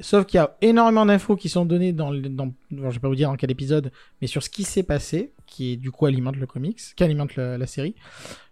Sauf 0.00 0.26
qu'il 0.26 0.36
y 0.38 0.40
a 0.40 0.56
énormément 0.60 1.06
d'infos 1.06 1.36
qui 1.36 1.48
sont 1.48 1.64
données 1.64 1.92
dans, 1.92 2.10
le- 2.10 2.28
dans 2.28 2.52
vais 2.70 2.98
pas 2.98 3.08
vous 3.08 3.14
dire 3.14 3.30
dans 3.30 3.36
quel 3.36 3.50
épisode, 3.50 3.90
mais 4.20 4.26
sur 4.26 4.42
ce 4.42 4.50
qui 4.50 4.62
s'est 4.64 4.82
passé, 4.82 5.32
qui 5.46 5.72
est 5.72 5.76
du 5.76 5.90
coup 5.90 6.04
alimente 6.06 6.36
le 6.36 6.46
comics, 6.46 6.78
qui 6.94 7.02
alimente 7.04 7.36
la 7.36 7.66
série. 7.66 7.94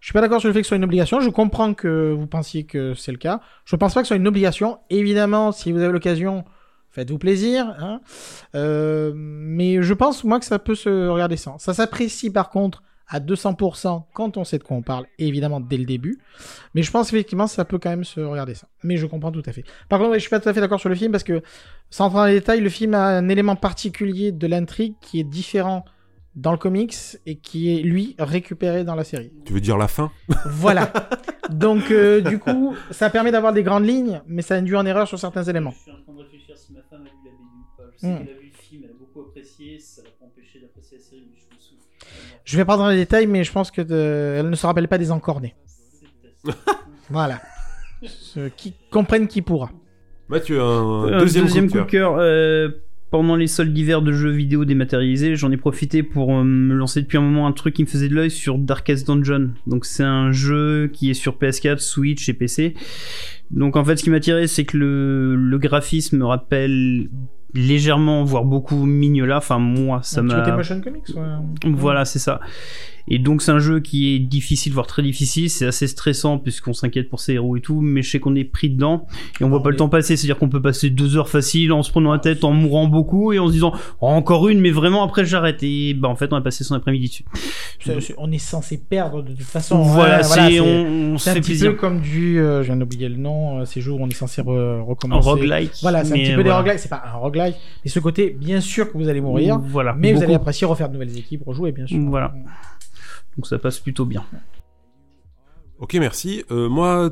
Je 0.00 0.06
suis 0.06 0.12
pas 0.14 0.20
d'accord 0.22 0.40
sur 0.40 0.48
le 0.48 0.54
fait 0.54 0.60
que 0.60 0.64
ce 0.66 0.68
soit 0.68 0.76
une 0.78 0.84
obligation. 0.84 1.20
Je 1.20 1.28
comprends 1.30 1.74
que 1.74 2.12
vous 2.12 2.26
pensiez 2.26 2.64
que 2.64 2.94
c'est 2.94 3.12
le 3.12 3.18
cas. 3.18 3.40
Je 3.66 3.76
pense 3.76 3.92
pas 3.94 4.00
que 4.00 4.06
ce 4.06 4.08
soit 4.08 4.16
une 4.16 4.28
obligation. 4.28 4.78
Évidemment, 4.90 5.52
si 5.52 5.70
vous 5.72 5.80
avez 5.80 5.92
l'occasion, 5.92 6.44
faites-vous 6.90 7.18
plaisir. 7.18 7.74
Hein. 7.78 8.00
Euh, 8.54 9.12
mais 9.14 9.82
je 9.82 9.92
pense 9.94 10.24
moi 10.24 10.38
que 10.40 10.46
ça 10.46 10.58
peut 10.58 10.74
se 10.74 11.08
regarder 11.08 11.36
sans. 11.36 11.58
Ça 11.58 11.74
s'apprécie 11.74 12.30
par 12.30 12.48
contre 12.50 12.82
à 13.08 13.20
200% 13.20 14.04
quand 14.14 14.36
on 14.36 14.44
sait 14.44 14.58
de 14.58 14.62
quoi 14.64 14.76
on 14.76 14.82
parle, 14.82 15.06
et 15.18 15.26
évidemment 15.28 15.60
dès 15.60 15.76
le 15.76 15.84
début. 15.84 16.18
Mais 16.74 16.82
je 16.82 16.90
pense 16.90 17.08
effectivement 17.12 17.46
ça 17.46 17.64
peut 17.64 17.78
quand 17.78 17.90
même 17.90 18.04
se 18.04 18.20
regarder 18.20 18.54
ça. 18.54 18.66
Mais 18.82 18.96
je 18.96 19.06
comprends 19.06 19.32
tout 19.32 19.42
à 19.46 19.52
fait. 19.52 19.64
Par 19.88 19.98
contre, 20.00 20.14
je 20.14 20.18
suis 20.20 20.30
pas 20.30 20.40
tout 20.40 20.48
à 20.48 20.54
fait 20.54 20.60
d'accord 20.60 20.80
sur 20.80 20.88
le 20.88 20.94
film 20.94 21.12
parce 21.12 21.24
que, 21.24 21.42
sans 21.90 22.06
entrer 22.06 22.18
dans 22.18 22.24
les 22.26 22.32
détails, 22.34 22.60
le 22.60 22.70
film 22.70 22.94
a 22.94 23.06
un 23.06 23.28
élément 23.28 23.56
particulier 23.56 24.32
de 24.32 24.46
l'intrigue 24.46 24.94
qui 25.00 25.20
est 25.20 25.24
différent 25.24 25.84
dans 26.34 26.50
le 26.50 26.58
comics 26.58 26.94
et 27.26 27.36
qui 27.36 27.76
est 27.78 27.82
lui 27.82 28.16
récupéré 28.18 28.82
dans 28.84 28.96
la 28.96 29.04
série. 29.04 29.32
Tu 29.44 29.52
veux 29.52 29.60
dire 29.60 29.76
la 29.78 29.86
fin? 29.86 30.10
Voilà. 30.46 30.92
Donc 31.50 31.90
euh, 31.90 32.20
du 32.22 32.38
coup, 32.38 32.74
ça 32.90 33.10
permet 33.10 33.30
d'avoir 33.30 33.52
des 33.52 33.62
grandes 33.62 33.86
lignes, 33.86 34.20
mais 34.26 34.42
ça 34.42 34.56
induit 34.56 34.74
en 34.76 34.84
erreur 34.86 35.06
sur 35.06 35.18
certains 35.18 35.44
éléments. 35.44 35.70
Je 35.72 35.78
suis 35.82 35.90
en 35.92 36.02
train 36.02 36.12
de 36.14 36.18
réfléchir 36.22 36.56
si 36.56 36.72
ma 36.72 36.80
femme 36.90 37.02
a 37.02 37.04
vu 37.04 37.10
la 37.24 37.30
BD 37.30 37.36
ou 37.38 37.76
pas. 37.76 37.84
Je 37.94 37.98
sais 38.00 38.06
Hmm. 38.08 38.18
qu'elle 38.26 38.36
a 38.36 38.40
vu 38.40 38.43
apprécié, 39.36 39.78
ça 39.78 40.02
l'a 40.02 40.10
pas 40.10 40.26
empêché 40.26 40.60
d'apprécier 40.60 40.98
la 40.98 41.02
série, 41.04 41.22
mais 41.30 41.36
je 41.38 41.54
me 41.56 41.60
souviens. 41.60 41.78
Je 42.44 42.56
vais 42.56 42.64
pas 42.64 42.76
dans 42.76 42.88
les 42.88 42.96
détails, 42.96 43.26
mais 43.26 43.44
je 43.44 43.52
pense 43.52 43.70
que 43.70 43.82
de- 43.82 44.36
elle 44.38 44.48
ne 44.50 44.54
se 44.56 44.66
rappelle 44.66 44.88
pas 44.88 44.98
des 44.98 45.10
encornés. 45.10 45.54
Voilà. 47.10 47.40
Ceux 48.06 48.48
qui 48.48 48.74
comprennent 48.90 49.28
qui 49.28 49.42
pourra. 49.42 49.70
Mathieu, 50.28 50.60
un 50.60 51.04
Un 51.14 51.18
deuxième, 51.18 51.44
deuxième, 51.44 51.70
coup 51.70 51.78
de 51.78 51.82
cœur. 51.84 52.16
euh, 52.18 52.70
pendant 53.10 53.36
les 53.36 53.46
soldes 53.46 53.72
d'hiver 53.74 54.00
de 54.02 54.10
jeux 54.12 54.30
vidéo 54.30 54.64
dématérialisés, 54.64 55.36
j'en 55.36 55.52
ai 55.52 55.56
profité 55.58 56.02
pour 56.02 56.34
euh, 56.34 56.42
me 56.44 56.74
lancer 56.74 57.02
depuis 57.02 57.18
un 57.18 57.20
moment 57.20 57.46
un 57.46 57.52
truc 57.52 57.74
qui 57.74 57.82
me 57.82 57.88
faisait 57.88 58.08
de 58.08 58.14
l'œil 58.14 58.30
sur 58.30 58.58
Darkest 58.58 59.06
Dungeon. 59.06 59.50
Donc 59.66 59.84
c'est 59.84 60.02
un 60.02 60.32
jeu 60.32 60.88
qui 60.92 61.10
est 61.10 61.14
sur 61.14 61.36
PS4, 61.38 61.78
Switch 61.78 62.26
et 62.28 62.34
PC. 62.34 62.74
Donc 63.50 63.76
en 63.76 63.84
fait, 63.84 63.96
ce 63.96 64.02
qui 64.02 64.10
m'a 64.10 64.16
attiré, 64.16 64.46
c'est 64.46 64.64
que 64.64 64.76
le, 64.78 65.36
le 65.36 65.58
graphisme 65.58 66.16
me 66.18 66.24
rappelle 66.24 67.10
légèrement, 67.54 68.24
voire 68.24 68.44
beaucoup 68.44 68.84
Mignola. 68.84 69.38
Enfin 69.38 69.58
moi, 69.58 70.00
ça 70.02 70.22
m'a 70.22 70.56
motion 70.56 70.80
comics, 70.80 71.08
ouais. 71.14 71.70
voilà, 71.72 72.04
c'est 72.04 72.18
ça. 72.18 72.40
Et 73.06 73.18
donc 73.18 73.42
c'est 73.42 73.52
un 73.52 73.58
jeu 73.58 73.80
qui 73.80 74.14
est 74.14 74.18
difficile, 74.18 74.72
voire 74.72 74.86
très 74.86 75.02
difficile. 75.02 75.50
C'est 75.50 75.66
assez 75.66 75.86
stressant 75.86 76.38
puisqu'on 76.38 76.72
s'inquiète 76.72 77.10
pour 77.10 77.20
ses 77.20 77.34
héros 77.34 77.56
et 77.56 77.60
tout, 77.60 77.80
mais 77.80 78.02
je 78.02 78.10
sais 78.10 78.20
qu'on 78.20 78.34
est 78.34 78.44
pris 78.44 78.70
dedans 78.70 79.06
et 79.40 79.44
on 79.44 79.48
voit 79.50 79.62
pas 79.62 79.70
le 79.70 79.76
temps 79.76 79.88
passer. 79.90 80.16
C'est-à-dire 80.16 80.38
qu'on 80.38 80.48
peut 80.48 80.62
passer 80.62 80.88
deux 80.90 81.16
heures 81.16 81.28
faciles 81.28 81.72
en 81.72 81.82
se 81.82 81.90
prenant 81.90 82.12
la 82.12 82.18
tête, 82.18 82.44
en 82.44 82.52
mourant 82.52 82.86
beaucoup 82.86 83.32
et 83.32 83.38
en 83.38 83.46
se 83.48 83.52
disant 83.52 83.72
Oh, 84.00 84.06
encore 84.06 84.48
une, 84.48 84.60
mais 84.60 84.70
vraiment 84.70 85.02
après 85.04 85.24
j'arrête. 85.24 85.62
Et 85.62 85.92
bah 85.94 86.08
en 86.08 86.16
fait 86.16 86.32
on 86.32 86.36
a 86.36 86.40
passé 86.40 86.64
son 86.64 86.74
après-midi 86.74 87.08
dessus. 87.08 87.24
On 88.18 88.32
est 88.32 88.38
censé 88.38 88.78
perdre 88.78 89.22
de 89.22 89.32
toute 89.32 89.42
façon. 89.42 89.82
Voilà, 89.82 90.18
Ouais, 90.18 90.22
c'est- 90.24 90.60
on- 90.60 91.12
on 91.14 91.18
c'est 91.18 91.24
se 91.24 91.30
un 91.30 91.34
fait 91.34 91.40
petit 91.40 91.50
plaisir. 91.50 91.70
peu 91.72 91.76
comme 91.76 92.00
du, 92.00 92.38
euh, 92.38 92.62
je 92.62 92.66
viens 92.68 92.76
d'oublier 92.76 93.08
le 93.08 93.16
nom, 93.16 93.60
euh, 93.60 93.64
ces 93.66 93.80
jours 93.80 94.00
où 94.00 94.04
on 94.04 94.08
est 94.08 94.14
censé 94.14 94.40
re- 94.42 94.80
recommencer. 94.80 95.28
Un 95.28 95.30
roguelike, 95.32 95.72
Voilà, 95.82 96.04
c'est 96.04 96.12
un 96.12 96.16
petit 96.16 96.26
peu 96.30 96.34
voilà. 96.36 96.42
des 96.44 96.50
roguelikes. 96.56 96.78
C'est 96.78 96.88
pas 96.88 97.02
un 97.06 97.18
roguelike, 97.18 97.56
mais 97.84 97.90
ce 97.90 97.98
côté, 98.00 98.30
bien 98.38 98.60
sûr 98.60 98.90
que 98.90 98.96
vous 98.96 99.08
allez 99.08 99.20
mourir, 99.20 99.58
Voilà, 99.58 99.94
mais 99.98 100.12
vous 100.12 100.22
allez 100.22 100.34
apprécier 100.34 100.66
refaire 100.66 100.88
de 100.88 100.94
nouvelles 100.94 101.18
équipes, 101.18 101.42
rejouer, 101.46 101.72
bien 101.72 101.86
sûr. 101.86 101.98
Voilà. 102.08 102.32
Donc 103.36 103.46
ça 103.46 103.58
passe 103.58 103.80
plutôt 103.80 104.04
bien. 104.04 104.24
Ok, 105.78 105.94
merci. 105.94 106.44
Euh, 106.50 106.68
moi, 106.68 107.10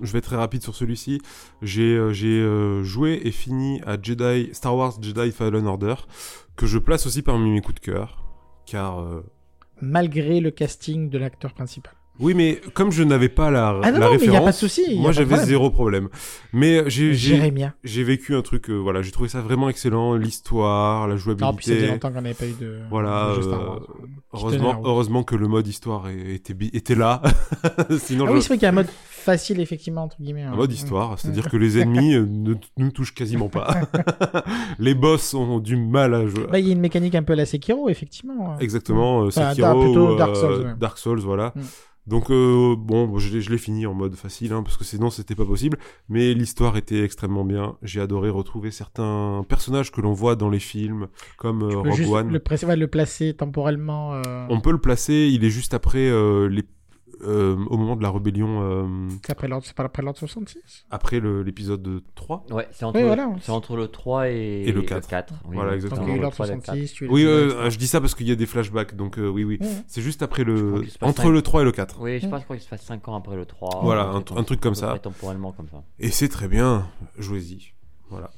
je 0.00 0.12
vais 0.12 0.18
être 0.18 0.26
très 0.26 0.36
rapide 0.36 0.62
sur 0.62 0.74
celui-ci. 0.74 1.20
J'ai 1.60 1.96
euh, 1.96 2.12
euh, 2.12 2.82
joué 2.82 3.20
et 3.24 3.30
fini 3.30 3.80
à 3.86 4.00
Jedi 4.00 4.50
Star 4.52 4.76
Wars 4.76 5.00
Jedi 5.00 5.30
Fallen 5.32 5.66
Order, 5.66 5.94
que 6.56 6.66
je 6.66 6.78
place 6.78 7.06
aussi 7.06 7.22
parmi 7.22 7.50
mes 7.50 7.60
coups 7.60 7.80
de 7.80 7.84
cœur, 7.84 8.24
car 8.66 9.00
euh, 9.00 9.24
Malgré 9.80 10.40
le 10.40 10.50
casting 10.50 11.10
de 11.10 11.18
l'acteur 11.18 11.54
principal. 11.54 11.94
Oui, 12.20 12.34
mais 12.34 12.60
comme 12.74 12.92
je 12.92 13.02
n'avais 13.02 13.28
pas 13.28 13.50
la, 13.50 13.80
Ah 13.82 13.90
non, 13.90 13.98
la 13.98 13.98
non, 13.98 13.98
mais 13.98 14.00
y 14.00 14.04
a 14.04 14.10
référence, 14.10 14.44
pas 14.44 14.50
de 14.52 14.56
souci, 14.56 14.98
moi 14.98 15.12
j'avais 15.12 15.38
zéro 15.38 15.70
problème. 15.70 16.08
Mais 16.52 16.84
j'ai 16.88 18.04
vécu 18.04 18.34
un 18.34 18.42
truc, 18.42 18.68
euh, 18.70 18.74
voilà, 18.74 19.02
j'ai 19.02 19.10
trouvé 19.10 19.28
ça 19.28 19.40
vraiment 19.40 19.68
excellent, 19.68 20.14
l'histoire, 20.14 21.08
la 21.08 21.16
jouabilité. 21.16 21.46
Non, 21.46 21.54
puis 21.54 21.66
ça 21.66 21.74
faisait 21.74 21.86
longtemps 21.88 22.12
qu'on 22.12 22.20
n'avait 22.20 22.34
pas 22.34 22.46
eu 22.46 22.54
de- 22.60 22.78
Voilà, 22.90 23.30
de 23.30 23.34
jeu 23.36 23.42
Star 23.42 23.60
euh, 23.60 23.66
Wars. 23.66 23.80
Heureusement, 24.34 24.80
heureusement 24.84 25.22
que 25.24 25.36
le 25.36 25.48
mode 25.48 25.66
histoire 25.66 26.08
était 26.08 26.54
était 26.72 26.94
là. 26.94 27.22
Sinon, 27.98 28.26
Ah 28.26 28.30
je- 28.30 28.34
oui, 28.34 28.42
c'est 28.42 28.48
vrai 28.48 28.56
qu'il 28.58 28.62
y 28.62 28.66
a 28.66 28.70
un 28.70 28.72
mode 28.72 28.88
facile, 29.10 29.60
effectivement, 29.60 30.04
entre 30.04 30.20
guillemets. 30.20 30.42
Un 30.42 30.52
hein. 30.52 30.56
mode 30.56 30.72
histoire, 30.72 31.18
c'est-à-dire 31.18 31.48
que 31.48 31.56
les 31.56 31.78
ennemis 31.78 32.14
euh, 32.14 32.26
ne 32.28 32.54
nous 32.76 32.90
touchent 32.90 33.14
quasiment 33.14 33.48
pas. 33.48 33.74
les 34.78 34.94
boss 34.94 35.34
ont 35.34 35.60
du 35.60 35.76
mal 35.76 36.14
à 36.14 36.26
jouer. 36.26 36.46
Bah, 36.50 36.58
il 36.58 36.66
y 36.66 36.70
a 36.70 36.72
une 36.72 36.80
mécanique 36.80 37.14
un 37.14 37.22
peu 37.22 37.32
à 37.32 37.36
la 37.36 37.46
Sekiro, 37.46 37.88
effectivement. 37.88 38.58
Exactement, 38.58 39.20
Enfin, 39.20 39.50
Sekiro, 39.50 39.82
plutôt 39.84 40.16
Dark 40.16 40.36
Souls. 40.36 40.76
Dark 40.78 40.98
Souls, 40.98 41.20
voilà. 41.20 41.52
Mm. 41.54 41.60
Donc 42.06 42.30
euh, 42.30 42.74
bon, 42.76 43.16
je 43.18 43.38
l'ai- 43.50 43.58
fini 43.58 43.86
en 43.86 43.94
mode 43.94 44.16
facile, 44.16 44.52
hein, 44.52 44.62
parce 44.64 44.76
que 44.76 44.82
sinon 44.84 45.08
c'était 45.10 45.34
pas 45.36 45.44
possible. 45.44 45.78
Mais 46.08 46.34
l'histoire 46.34 46.76
était 46.76 47.04
extrêmement 47.04 47.44
bien. 47.44 47.76
J'ai 47.82 48.00
adoré 48.00 48.28
retrouver 48.28 48.70
certains 48.72 49.44
personnages 49.48 49.92
que 49.92 50.00
l'on 50.00 50.12
voit 50.12 50.34
dans 50.34 50.50
les 50.50 50.58
films, 50.58 51.06
comme 51.38 51.62
euh, 51.62 51.76
Rogue 51.78 52.10
One. 52.10 52.32
Le, 52.32 52.40
le 52.76 52.86
placer 52.88 53.34
temporellement. 53.34 54.14
euh, 54.14 54.46
On 54.48 54.60
peut 54.60 54.72
le 54.72 54.80
placer, 54.80 55.28
il 55.32 55.44
est 55.44 55.50
juste 55.50 55.74
après 55.74 56.10
les, 56.48 56.64
euh, 57.24 57.56
au 57.70 57.76
moment 57.76 57.96
de 57.96 58.02
la 58.02 58.10
rébellion, 58.10 58.60
euh, 58.62 59.08
C'est 59.24 59.30
après 59.32 59.48
l'ordre, 59.48 59.64
c'est 59.66 59.74
pas 59.76 59.84
après 59.84 60.02
l'ordre 60.02 60.18
66 60.18 60.86
après 60.90 61.20
le- 61.20 61.42
l'épisode 61.42 62.02
3. 62.14 62.44
Ouais, 62.50 62.68
c'est 62.72 62.84
entre, 62.84 62.98
Oui, 63.00 63.06
voilà. 63.06 63.30
c'est 63.40 63.50
entre 63.52 63.76
le 63.76 63.88
3 63.88 64.28
et, 64.30 64.64
Et 64.66 64.72
le 64.72 64.82
4. 64.82 65.32
oui. 65.46 65.56
Voilà, 65.56 65.74
exactement. 65.74 66.02
Donc, 66.02 66.08
il 66.08 66.10
y 66.10 66.12
a 66.12 66.14
eu 66.14 66.18
le 66.18 66.22
l'ordre 66.22 66.34
3 66.34 66.46
et 66.46 66.50
le 66.50 66.56
4. 66.56 66.64
66, 66.66 66.92
tu 66.92 67.04
le 67.06 67.10
Oui, 67.12 67.24
euh, 67.24 67.70
je 67.70 67.78
dis 67.78 67.86
ça 67.86 68.00
parce 68.00 68.14
qu'il 68.14 68.28
y 68.28 68.32
a 68.32 68.36
des 68.36 68.46
flashbacks, 68.46 68.94
donc 68.96 69.18
euh, 69.18 69.28
oui, 69.28 69.44
oui. 69.44 69.58
Ouais. 69.60 69.66
C'est 69.86 70.02
juste 70.02 70.22
après 70.22 70.44
le... 70.44 70.84
Entre 71.00 71.22
cinq- 71.22 71.30
le 71.30 71.42
3 71.42 71.62
et 71.62 71.64
le 71.64 71.72
4. 71.72 72.00
Oui, 72.00 72.18
je 72.20 72.26
pense 72.28 72.44
qu'il 72.44 72.60
se 72.60 72.68
passe 72.68 72.82
5 72.82 73.06
ans 73.08 73.14
après 73.16 73.36
le 73.36 73.46
3. 73.46 73.80
Voilà, 73.82 74.04
un- 74.08 74.18
un 74.36 74.44
truc 74.44 74.60
comme 74.60 74.74
ça. 74.74 74.98
Temporellement 74.98 75.52
comme 75.52 75.68
ça. 75.68 75.82
Et 75.98 76.10
c'est 76.10 76.28
très 76.28 76.48
bien, 76.48 76.86
jouez-y. 77.18 77.72
Voilà. 78.10 78.30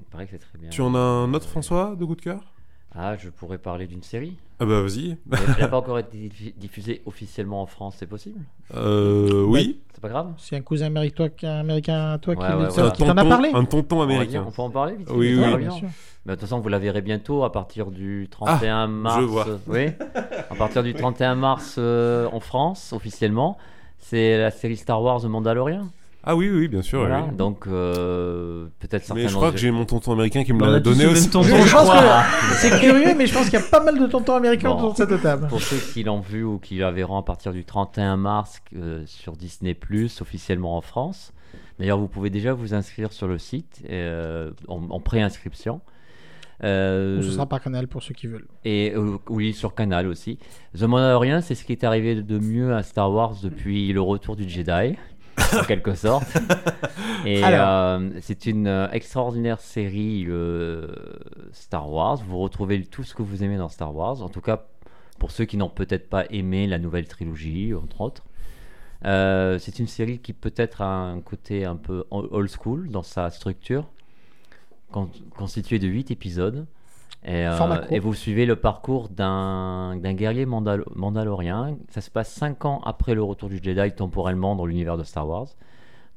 Il 0.00 0.06
paraît 0.10 0.26
que 0.26 0.32
c'est 0.32 0.38
très 0.38 0.58
bien. 0.58 0.68
Tu 0.70 0.80
en 0.82 0.94
as 0.94 0.98
un 0.98 1.32
autre, 1.34 1.48
François, 1.48 1.96
de 1.96 2.04
coup 2.04 2.14
de 2.16 2.20
cœur? 2.22 2.51
Ah, 2.94 3.16
je 3.16 3.30
pourrais 3.30 3.56
parler 3.58 3.86
d'une 3.86 4.02
série. 4.02 4.36
Ah 4.60 4.66
bah 4.66 4.82
vas-y. 4.82 5.16
Elle 5.32 5.60
n'a 5.62 5.68
pas 5.68 5.78
encore 5.78 5.98
été 5.98 6.18
diffu- 6.18 6.52
diffusée 6.58 7.00
officiellement 7.06 7.62
en 7.62 7.66
France, 7.66 7.96
c'est 7.98 8.06
possible? 8.06 8.40
Euh, 8.74 9.44
oui. 9.46 9.80
C'est 9.94 10.00
pas 10.02 10.10
grave 10.10 10.32
C'est 10.36 10.56
un 10.56 10.60
cousin 10.60 10.86
américain, 10.86 11.28
américain 11.42 12.12
à 12.12 12.18
toi 12.18 12.34
qui, 12.36 12.42
Ouais, 12.42 12.48
ouais, 12.54 12.68
qui 12.68 12.74
voilà. 12.74 12.90
t'en 12.90 13.08
a 13.16 13.24
parlé? 13.24 13.50
Un 13.54 13.64
tonton 13.64 14.02
américain. 14.02 14.44
On 14.46 14.50
peut 14.50 14.62
en 14.62 14.70
parler 14.70 14.96
vite 14.96 15.08
fait, 15.08 15.14
Oui, 15.14 15.34
oui. 15.42 15.56
bien. 15.56 15.70
sûr. 15.70 15.88
Mais 16.26 16.34
de 16.34 16.40
toute 16.40 16.48
façon, 16.48 16.60
vous 16.60 16.68
la 16.68 16.78
verrez 16.78 17.00
bientôt 17.00 17.44
à 17.44 17.50
partir 17.50 17.90
du 17.90 18.28
31 18.30 18.86
mars. 18.88 19.20
je 19.20 19.24
vois. 19.24 19.46
Oui. 19.68 19.86
À 20.50 20.54
partir 20.54 20.82
du 20.82 20.92
31 20.92 21.34
mars 21.34 21.76
euh, 21.78 22.28
en 22.30 22.40
France, 22.40 22.92
officiellement. 22.92 23.56
C'est 23.98 24.36
la 24.36 24.50
série 24.50 24.76
Star 24.76 25.02
Wars 25.02 25.22
The 25.22 25.26
Mandalorian. 25.26 25.86
Ah 26.24 26.36
oui, 26.36 26.48
oui, 26.50 26.68
bien 26.68 26.82
sûr. 26.82 27.00
Voilà. 27.00 27.24
oui. 27.28 27.36
Donc, 27.36 27.66
euh, 27.66 28.66
peut-être 28.78 29.04
certains. 29.04 29.22
Mais 29.22 29.28
je 29.28 29.34
crois 29.34 29.50
que 29.50 29.56
j'ai 29.58 29.70
mon 29.72 29.84
tonton 29.84 30.12
américain 30.12 30.44
qui 30.44 30.52
me 30.52 30.62
On 30.62 30.66
l'a 30.70 30.78
donné 30.80 31.06
aussi. 31.06 31.28
tonton, 31.30 31.48
Je, 31.48 31.56
je 31.56 31.66
je 31.66 31.72
pense 31.72 31.88
crois. 31.88 32.22
que 32.22 32.54
c'est 32.56 32.78
curieux, 32.78 33.14
mais 33.16 33.26
je 33.26 33.34
pense 33.34 33.44
qu'il 33.44 33.54
y 33.58 33.62
a 33.62 33.66
pas 33.68 33.82
mal 33.82 33.98
de 33.98 34.06
tontons 34.06 34.36
américains 34.36 34.68
Bon. 34.70 34.76
autour 34.76 34.92
de 34.92 34.96
cette 35.12 35.22
table. 35.22 35.48
Pour 35.48 35.60
ceux 35.60 35.78
qui 35.92 36.04
l'ont 36.04 36.20
vu 36.20 36.44
ou 36.44 36.58
qui 36.58 36.76
la 36.78 36.90
verront 36.92 37.16
à 37.18 37.22
partir 37.22 37.52
du 37.52 37.64
31 37.64 38.16
mars 38.16 38.60
euh, 38.76 39.02
sur 39.06 39.32
Disney 39.36 39.76
officiellement 40.20 40.76
en 40.76 40.80
France. 40.80 41.32
D'ailleurs, 41.78 41.98
vous 41.98 42.08
pouvez 42.08 42.30
déjà 42.30 42.52
vous 42.52 42.74
inscrire 42.74 43.12
sur 43.12 43.26
le 43.26 43.38
site 43.38 43.82
euh, 43.90 44.52
en, 44.68 44.80
en 44.90 45.00
pré-inscription. 45.00 45.80
Euh, 46.64 47.18
Ou 47.18 47.22
ce 47.22 47.30
sera 47.32 47.46
par 47.46 47.60
canal 47.60 47.88
pour 47.88 48.02
ceux 48.04 48.14
qui 48.14 48.28
veulent. 48.28 48.46
Et 48.64 48.92
euh, 48.94 49.16
oui, 49.28 49.52
sur 49.52 49.74
canal 49.74 50.06
aussi. 50.06 50.38
The 50.78 50.82
Mandalorian, 50.82 51.40
c'est 51.42 51.56
ce 51.56 51.64
qui 51.64 51.72
est 51.72 51.82
arrivé 51.82 52.14
de 52.22 52.38
mieux 52.38 52.72
à 52.76 52.84
Star 52.84 53.10
Wars 53.10 53.34
depuis 53.42 53.92
le 53.92 54.00
retour 54.00 54.36
du 54.36 54.48
Jedi, 54.48 54.94
en 55.60 55.64
quelque 55.64 55.94
sorte. 55.94 56.26
Et 57.24 57.42
euh, 57.44 58.10
c'est 58.20 58.46
une 58.46 58.66
euh, 58.66 58.90
extraordinaire 58.90 59.60
série 59.60 60.24
euh, 60.28 60.88
Star 61.52 61.90
Wars. 61.90 62.16
Vous 62.26 62.38
retrouvez 62.38 62.84
tout 62.84 63.04
ce 63.04 63.14
que 63.14 63.22
vous 63.22 63.42
aimez 63.44 63.56
dans 63.56 63.68
Star 63.68 63.94
Wars. 63.94 64.22
En 64.22 64.28
tout 64.28 64.40
cas, 64.40 64.66
pour 65.18 65.30
ceux 65.30 65.44
qui 65.44 65.56
n'ont 65.56 65.68
peut-être 65.68 66.08
pas 66.08 66.24
aimé 66.30 66.66
la 66.66 66.78
nouvelle 66.78 67.06
trilogie, 67.06 67.74
entre 67.74 68.00
autres. 68.00 68.24
Euh, 69.04 69.58
c'est 69.58 69.78
une 69.78 69.88
série 69.88 70.18
qui 70.18 70.32
peut-être 70.32 70.80
a 70.80 70.86
un 70.86 71.20
côté 71.20 71.64
un 71.64 71.76
peu 71.76 72.04
old 72.10 72.48
school 72.50 72.88
dans 72.88 73.02
sa 73.02 73.30
structure, 73.30 73.88
con- 74.92 75.10
constituée 75.36 75.78
de 75.78 75.88
8 75.88 76.10
épisodes. 76.12 76.66
Et, 77.24 77.46
euh, 77.46 77.56
et 77.90 77.98
vous 78.00 78.14
suivez 78.14 78.46
le 78.46 78.56
parcours 78.56 79.08
d'un 79.08 79.96
guerrier 80.14 80.44
mandal- 80.44 80.82
mandalorien. 80.94 81.76
Ça 81.88 82.00
se 82.00 82.10
passe 82.10 82.32
5 82.32 82.64
ans 82.64 82.80
après 82.84 83.14
le 83.14 83.22
retour 83.22 83.48
du 83.48 83.60
Jedi 83.62 83.92
temporellement 83.92 84.56
dans 84.56 84.66
l'univers 84.66 84.96
de 84.96 85.04
Star 85.04 85.28
Wars, 85.28 85.46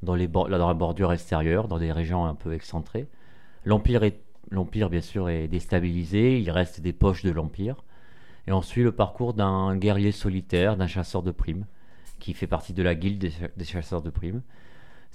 dans, 0.02 0.14
les 0.16 0.26
bor- 0.26 0.48
dans 0.48 0.66
la 0.68 0.74
bordure 0.74 1.12
extérieure, 1.12 1.68
dans 1.68 1.78
des 1.78 1.92
régions 1.92 2.26
un 2.26 2.34
peu 2.34 2.52
excentrées. 2.52 3.06
L'Empire, 3.64 4.90
bien 4.90 5.00
sûr, 5.00 5.28
est 5.28 5.48
déstabilisé, 5.48 6.38
il 6.40 6.50
reste 6.50 6.80
des 6.80 6.92
poches 6.92 7.22
de 7.24 7.30
l'Empire. 7.30 7.84
Et 8.48 8.52
on 8.52 8.62
suit 8.62 8.82
le 8.84 8.92
parcours 8.92 9.34
d'un 9.34 9.76
guerrier 9.76 10.12
solitaire, 10.12 10.76
d'un 10.76 10.86
chasseur 10.86 11.22
de 11.22 11.32
primes, 11.32 11.66
qui 12.20 12.32
fait 12.32 12.46
partie 12.46 12.72
de 12.72 12.82
la 12.82 12.94
guilde 12.94 13.18
des, 13.20 13.32
des 13.56 13.64
chasseurs 13.64 14.02
de 14.02 14.10
primes. 14.10 14.42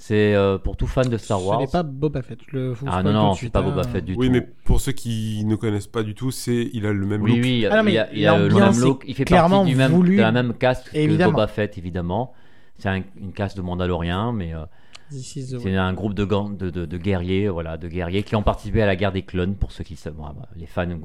C'est 0.03 0.33
euh, 0.33 0.57
pour 0.57 0.77
tout 0.77 0.87
fan 0.87 1.07
de 1.09 1.17
Star 1.17 1.45
Wars. 1.45 1.59
Ce 1.59 1.65
n'est 1.65 1.71
pas 1.71 1.83
Boba 1.83 2.23
Fett. 2.23 2.39
Le 2.51 2.73
Ah 2.87 3.03
non, 3.03 3.13
non, 3.13 3.33
c'est 3.35 3.51
pas 3.51 3.59
hein. 3.59 3.63
Boba 3.69 3.83
Fett 3.83 4.03
du 4.03 4.15
Oui, 4.15 4.25
tout. 4.27 4.33
mais 4.33 4.41
pour 4.41 4.81
ceux 4.81 4.93
qui 4.93 5.45
ne 5.45 5.55
connaissent 5.55 5.85
pas 5.85 6.01
du 6.01 6.15
tout, 6.15 6.31
c'est 6.31 6.71
il 6.73 6.87
a 6.87 6.91
le 6.91 7.05
même 7.05 7.21
Oui, 7.21 7.35
look. 7.35 7.43
oui, 7.43 7.65
Ah 7.69 7.77
non, 7.77 7.83
mais 7.83 7.91
il, 7.93 7.97
a, 7.99 8.11
il 8.11 8.25
a 8.27 8.35
le 8.39 8.49
même 8.51 8.79
look. 8.79 9.03
Il 9.07 9.13
fait 9.13 9.25
clairement 9.25 9.57
partie 9.59 9.71
du 9.73 9.77
même, 9.77 9.91
voulue, 9.91 10.15
de 10.17 10.21
la 10.21 10.31
même 10.31 10.55
caste 10.55 10.89
que 10.89 10.97
évidemment. 10.97 11.33
Boba 11.33 11.45
Fett, 11.45 11.77
évidemment. 11.77 12.33
C'est 12.79 12.89
un- 12.89 13.03
une 13.19 13.31
caste 13.31 13.57
de 13.57 13.61
Mandaloriens, 13.61 14.31
mais 14.33 14.55
euh, 14.55 14.65
c'est 15.11 15.75
un 15.77 15.93
groupe 15.93 16.15
de, 16.15 16.25
gan- 16.25 16.49
de, 16.49 16.71
de- 16.71 16.87
de 16.87 16.97
guerriers, 16.97 17.47
voilà, 17.49 17.77
de 17.77 17.87
guerriers 17.87 18.23
qui 18.23 18.35
ont 18.35 18.41
participé 18.41 18.81
à 18.81 18.87
la 18.87 18.95
guerre 18.95 19.11
des 19.11 19.21
clones, 19.21 19.53
pour 19.55 19.71
ceux 19.71 19.83
qui 19.83 19.95
savent, 19.97 20.15
bon, 20.15 20.23
bah, 20.23 20.47
les 20.55 20.65
fans 20.65 20.89
euh, 20.89 20.95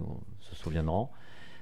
se 0.41 0.55
souviendront. 0.55 1.09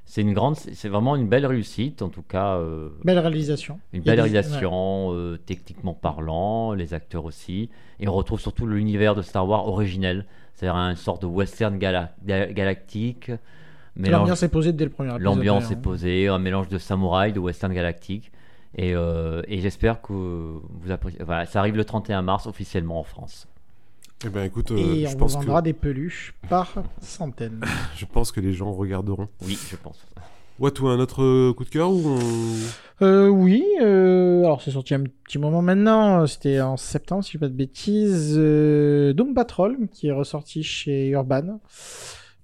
C'est 0.06 0.20
une 0.20 0.34
grande, 0.34 0.56
c'est 0.56 0.88
vraiment 0.88 1.16
une 1.16 1.28
belle 1.28 1.46
réussite, 1.46 2.02
en 2.02 2.08
tout 2.10 2.22
cas. 2.22 2.56
euh, 2.56 2.90
Belle 3.04 3.18
réalisation. 3.18 3.80
une 3.92 4.02
belle 4.02 4.16
des- 4.16 4.22
réalisation, 4.22 5.12
euh, 5.14 5.38
techniquement 5.38 5.94
parlant, 5.94 6.72
les 6.74 6.92
acteurs 6.94 7.24
aussi. 7.24 7.70
Et 8.00 8.06
on 8.08 8.12
retrouve 8.12 8.38
surtout 8.40 8.66
l'univers 8.66 9.14
de 9.14 9.22
Star 9.22 9.48
Wars 9.48 9.66
originel, 9.66 10.26
c'est-à-dire 10.54 10.76
une 10.76 10.96
sorte 10.96 11.22
de 11.22 11.26
western 11.26 11.78
gala- 11.78 12.10
ga- 12.24 12.52
galactique. 12.52 13.30
L'ambiance 13.96 14.42
est 14.42 14.48
posée 14.48 14.72
dès 14.72 14.84
le 14.84 14.90
premier 14.90 15.08
épisode. 15.10 15.22
L'ambiance 15.24 15.64
est 15.64 15.68
d'ailleurs. 15.70 15.82
posée, 15.82 16.28
un 16.28 16.38
mélange 16.38 16.68
de 16.68 16.78
samouraï, 16.78 17.32
de 17.32 17.38
western 17.40 17.72
galactique. 17.72 18.30
Et, 18.76 18.92
euh, 18.94 19.40
et 19.46 19.60
j'espère 19.60 20.02
que 20.02 20.12
vous 20.12 20.90
appréciez. 20.90 21.22
Voilà, 21.24 21.46
ça 21.46 21.60
arrive 21.60 21.76
le 21.76 21.84
31 21.84 22.22
mars 22.22 22.46
officiellement 22.46 22.98
en 22.98 23.04
France. 23.04 23.46
Eh 24.26 24.28
ben 24.30 24.44
écoute, 24.44 24.70
euh, 24.70 24.76
Et 24.76 25.06
je 25.06 25.14
on 25.14 25.18
pense 25.18 25.34
que 25.36 25.40
vendra 25.40 25.60
des 25.62 25.72
peluches 25.72 26.34
par 26.48 26.82
centaines. 27.00 27.60
je 27.96 28.04
pense 28.06 28.32
que 28.32 28.40
les 28.40 28.52
gens 28.52 28.72
regarderont. 28.72 29.28
Oui, 29.46 29.58
je 29.70 29.76
pense. 29.76 29.98
Watou, 30.60 30.86
un 30.86 31.00
autre 31.00 31.22
euh, 31.22 31.52
coup 31.52 31.64
de 31.64 31.68
cœur 31.70 31.90
ou 31.90 32.00
on- 32.06 33.04
Euh, 33.04 33.28
oui, 33.28 33.64
euh, 33.82 34.44
alors 34.44 34.62
c'est 34.62 34.70
sorti 34.70 34.94
un 34.94 35.02
petit 35.02 35.38
moment 35.38 35.62
maintenant, 35.62 36.26
c'était 36.28 36.60
en 36.60 36.76
septembre 36.76 37.24
si 37.24 37.32
je 37.32 37.38
dis 37.38 37.40
pas 37.40 37.48
de 37.48 37.54
bêtises. 37.54 38.34
Euh, 38.38 39.12
Doom 39.14 39.34
Patrol 39.34 39.76
qui 39.90 40.06
est 40.06 40.12
ressorti 40.12 40.62
chez 40.62 41.08
Urban, 41.08 41.60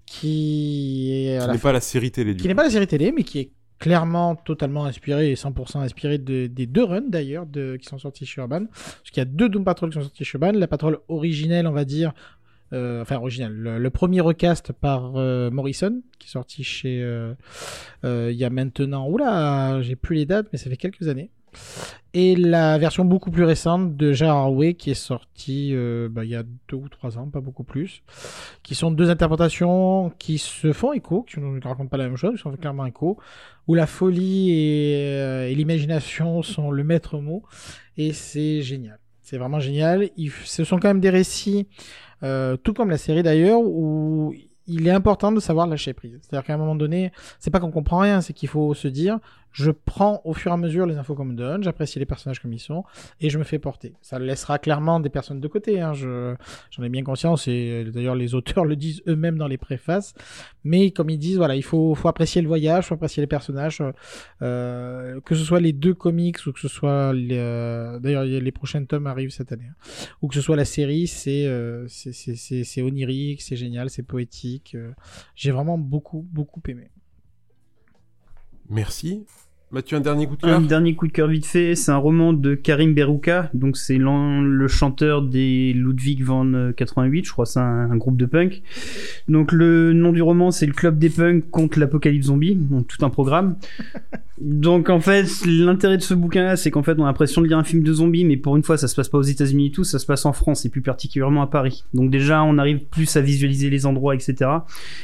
qui 0.07 1.13
est 1.29 1.39
à 1.39 1.47
n'est 1.53 1.59
pas 1.59 1.73
la 1.73 1.81
série 1.81 2.11
télé 2.11 2.35
du 2.35 2.43
qui 2.43 2.49
n'est 2.49 2.55
pas 2.55 2.65
la 2.65 2.71
série 2.71 2.87
télé, 2.89 3.13
mais 3.13 3.23
qui 3.23 3.39
est 3.39 3.51
clairement 3.81 4.37
totalement 4.37 4.85
inspiré 4.85 5.31
et 5.31 5.35
100% 5.35 5.81
inspiré 5.81 6.19
de- 6.19 6.47
des 6.47 6.67
deux 6.67 6.85
runs 6.85 7.09
d'ailleurs 7.09 7.47
qui 7.51 7.87
sont 7.87 7.99
sortis 7.99 8.27
chez 8.27 8.41
Urban. 8.41 8.67
Parce 8.67 9.11
qu'il 9.11 9.19
y 9.21 9.23
a 9.23 9.25
deux 9.25 9.49
Doom 9.49 9.65
Patrol 9.65 9.91
qui 9.91 9.95
sont 9.95 10.03
sortis 10.05 10.25
chez 10.25 10.37
Urban. 10.37 10.53
La 10.53 10.69
Patrol 10.69 10.99
originelle, 11.09 11.67
on 11.67 11.73
va 11.73 11.85
dire, 11.85 12.13
euh, 12.73 13.03
enfin 13.03 13.17
original, 13.17 13.53
le, 13.53 13.91
premier 13.91 14.21
recast 14.21 14.73
par 14.73 15.17
euh, 15.17 15.51
Morrison 15.51 16.03
qui 16.21 16.29
est 16.29 16.31
sorti 16.31 16.63
chez, 16.63 17.03
euh, 17.03 17.35
il 18.05 18.37
y 18.37 18.45
a 18.45 18.51
maintenant, 18.51 19.09
oula, 19.09 19.83
j'ai 19.83 19.97
plus 19.97 20.15
les 20.15 20.27
dates, 20.27 20.47
mais 20.53 20.59
ça 20.59 20.71
fait 20.71 20.77
quelques 20.77 21.09
années. 21.09 21.31
Et 22.13 22.35
la 22.35 22.77
version 22.79 23.05
beaucoup 23.05 23.31
plus 23.31 23.45
récente 23.45 23.97
de 23.97 24.13
Gerard 24.13 24.53
Way 24.53 24.75
qui 24.75 24.91
est 24.91 24.95
sortie 24.95 25.71
euh, 25.73 26.09
bah, 26.11 26.25
il 26.25 26.31
y 26.31 26.35
a 26.35 26.43
deux 26.69 26.77
ou 26.77 26.89
trois 26.89 27.19
ans, 27.19 27.29
pas 27.29 27.41
beaucoup 27.41 27.63
plus, 27.63 28.03
qui 28.65 28.75
sont 28.75 28.91
deux 28.91 29.11
interprétations 29.11 30.11
qui 30.19 30.39
se 30.39 30.73
font 30.73 30.93
écho, 30.93 31.23
qui 31.23 31.39
ne 31.39 31.61
racontent 31.63 31.89
pas 31.89 31.99
la 31.99 32.09
même 32.09 32.17
chose, 32.17 32.35
qui 32.35 32.43
sont 32.43 32.51
clairement 32.57 32.85
écho, 32.87 33.17
où 33.69 33.75
la 33.75 33.87
folie 33.87 34.51
et, 34.51 35.21
euh, 35.21 35.49
l'imagination 35.51 36.43
sont 36.43 36.73
le 36.73 36.83
maître 36.83 37.19
mot, 37.19 37.45
et 37.97 38.13
c'est 38.13 38.63
génial. 38.63 38.99
C'est 39.23 39.39
vraiment 39.39 39.61
génial. 39.61 40.11
Ce 40.45 40.65
sont 40.65 40.81
quand 40.81 40.89
même 40.89 41.01
des 41.01 41.11
récits, 41.11 41.69
euh, 42.25 42.57
tout 42.57 42.73
comme 42.73 42.91
la 42.91 42.99
série 42.99 43.23
d'ailleurs, 43.23 43.61
où 43.61 44.35
il 44.67 44.87
est 44.87 44.93
important 44.93 45.33
de 45.33 45.41
savoir 45.41 45.67
lâcher 45.67 45.93
prise. 45.93 46.19
C'est-à-dire 46.23 46.45
qu'à 46.45 46.55
un 46.55 46.59
moment 46.59 46.75
donné, 46.75 47.13
c'est 47.39 47.51
pas 47.51 47.61
qu'on 47.61 47.71
comprend 47.71 47.99
rien, 47.99 48.21
c'est 48.21 48.33
qu'il 48.33 48.49
faut 48.49 48.75
se 48.75 48.89
dire, 48.89 49.19
je 49.53 49.71
prends 49.71 50.21
au 50.25 50.35
fur 50.35 50.51
et 50.51 50.55
à 50.55 50.57
mesure 50.57 50.87
les 50.87 50.97
infos 50.97 51.15
qu'on 51.15 51.25
me 51.25 51.35
donne, 51.35 51.63
j'apprécie 51.63 51.99
les 51.99 52.07
personnages 52.07 52.41
comme 52.41 52.53
ils 52.53 52.61
sont, 52.61 52.85
et 53.21 53.31
je 53.31 53.39
me 53.39 53.45
fais 53.45 53.59
porter. 53.59 53.95
Ça 54.01 54.19
laissera 54.19 54.59
clairement 54.59 55.01
des 55.01 55.11
personnes 55.11 55.41
de 55.41 55.49
côté, 55.49 55.81
hein, 55.81 55.93
je, 55.93 56.35
j'en 56.71 56.83
ai 56.83 56.89
bien 56.89 57.03
conscience, 57.03 57.49
et 57.49 57.85
euh, 57.87 57.91
d'ailleurs 57.91 58.15
les 58.15 58.35
auteurs 58.35 58.65
le 58.67 58.77
disent 58.77 59.03
eux-mêmes 59.07 59.39
dans 59.39 59.49
les 59.49 59.59
préfaces, 59.59 60.15
mais 60.65 60.91
comme 60.91 61.11
ils 61.11 61.19
disent, 61.19 61.39
voilà, 61.39 61.57
il 61.57 61.65
faut, 61.65 61.95
faut 61.95 62.09
apprécier 62.09 62.43
le 62.43 62.49
voyage, 62.49 62.87
faut 62.87 62.95
apprécier 62.95 63.21
les 63.21 63.27
personnages, 63.27 63.83
euh, 64.43 65.21
que 65.23 65.35
ce 65.35 65.45
soit 65.45 65.61
les 65.61 65.73
deux 65.73 65.95
comics, 65.95 66.39
ou 66.47 66.53
que 66.53 66.61
ce 66.61 66.69
soit, 66.69 67.13
les, 67.13 67.39
euh, 67.39 67.99
d'ailleurs 67.99 68.25
les 68.25 68.53
prochains 68.53 68.85
tomes 68.85 69.07
arrivent 69.07 69.31
cette 69.31 69.53
année, 69.53 69.69
hein, 69.69 70.07
ou 70.23 70.29
que 70.29 70.35
ce 70.35 70.41
soit 70.41 70.57
la 70.57 70.65
série, 70.65 71.07
c'est, 71.07 71.47
euh, 71.47 71.87
c'est 71.89 72.83
onirique, 72.83 73.43
c'est 73.43 73.57
génial, 73.57 73.91
c'est 73.91 74.03
poétique, 74.03 74.75
euh, 74.75 74.93
j'ai 75.35 75.51
vraiment 75.51 75.79
beaucoup, 75.79 76.27
beaucoup 76.31 76.63
aimé. 76.69 76.91
Merci. 78.71 79.27
Mathieu, 79.73 79.97
un 79.97 80.01
dernier 80.01 80.27
coup 80.27 80.35
de 80.35 80.41
cœur 80.41 80.59
Un 80.59 80.61
dernier 80.63 80.97
coup 80.97 81.07
de 81.07 81.13
cœur 81.13 81.29
vite 81.29 81.47
fait, 81.47 81.77
c'est 81.77 81.93
un 81.93 81.97
roman 81.97 82.33
de 82.33 82.57
Karim 82.57 82.93
Berouka, 82.93 83.51
donc 83.55 83.77
c'est 83.77 83.99
le 83.99 84.67
chanteur 84.67 85.23
des 85.23 85.73
Ludwig 85.75 86.25
van 86.25 86.73
88, 86.77 87.25
je 87.25 87.31
crois 87.31 87.45
que 87.45 87.53
c'est 87.53 87.61
un, 87.61 87.89
un 87.93 87.97
groupe 87.97 88.17
de 88.17 88.27
punk. 88.27 88.63
Donc 89.29 89.53
le 89.53 89.93
nom 89.93 90.11
du 90.11 90.23
roman 90.23 90.51
c'est 90.51 90.67
le 90.67 90.73
club 90.73 90.99
des 90.99 91.09
punks 91.09 91.49
contre 91.51 91.79
l'apocalypse 91.79 92.27
zombie, 92.27 92.57
donc 92.57 92.89
tout 92.89 93.05
un 93.05 93.11
programme. 93.11 93.57
Donc 94.41 94.89
en 94.89 95.01
fait 95.01 95.27
l'intérêt 95.45 95.99
de 95.99 96.03
ce 96.03 96.15
bouquin 96.15 96.45
là 96.45 96.57
c'est 96.57 96.71
qu'en 96.71 96.83
fait 96.83 96.99
on 96.99 97.03
a 97.03 97.09
l'impression 97.09 97.43
de 97.43 97.47
lire 97.47 97.59
un 97.59 97.65
film 97.65 97.83
de 97.83 97.93
zombies, 97.93 98.25
mais 98.25 98.39
pour 98.39 98.57
une 98.57 98.63
fois 98.63 98.79
ça 98.79 98.89
se 98.89 98.95
passe 98.95 99.11
pas 99.11 99.19
aux 99.19 99.23
États-Unis 99.23 99.67
et 99.67 99.71
tout, 99.71 99.85
ça 99.85 99.99
se 99.99 100.07
passe 100.07 100.25
en 100.25 100.33
France 100.33 100.65
et 100.65 100.71
plus 100.71 100.81
particulièrement 100.81 101.43
à 101.43 101.47
Paris. 101.47 101.85
Donc 101.93 102.11
déjà 102.11 102.43
on 102.43 102.57
arrive 102.57 102.87
plus 102.87 103.15
à 103.17 103.21
visualiser 103.21 103.69
les 103.69 103.85
endroits 103.85 104.15
etc. 104.15 104.51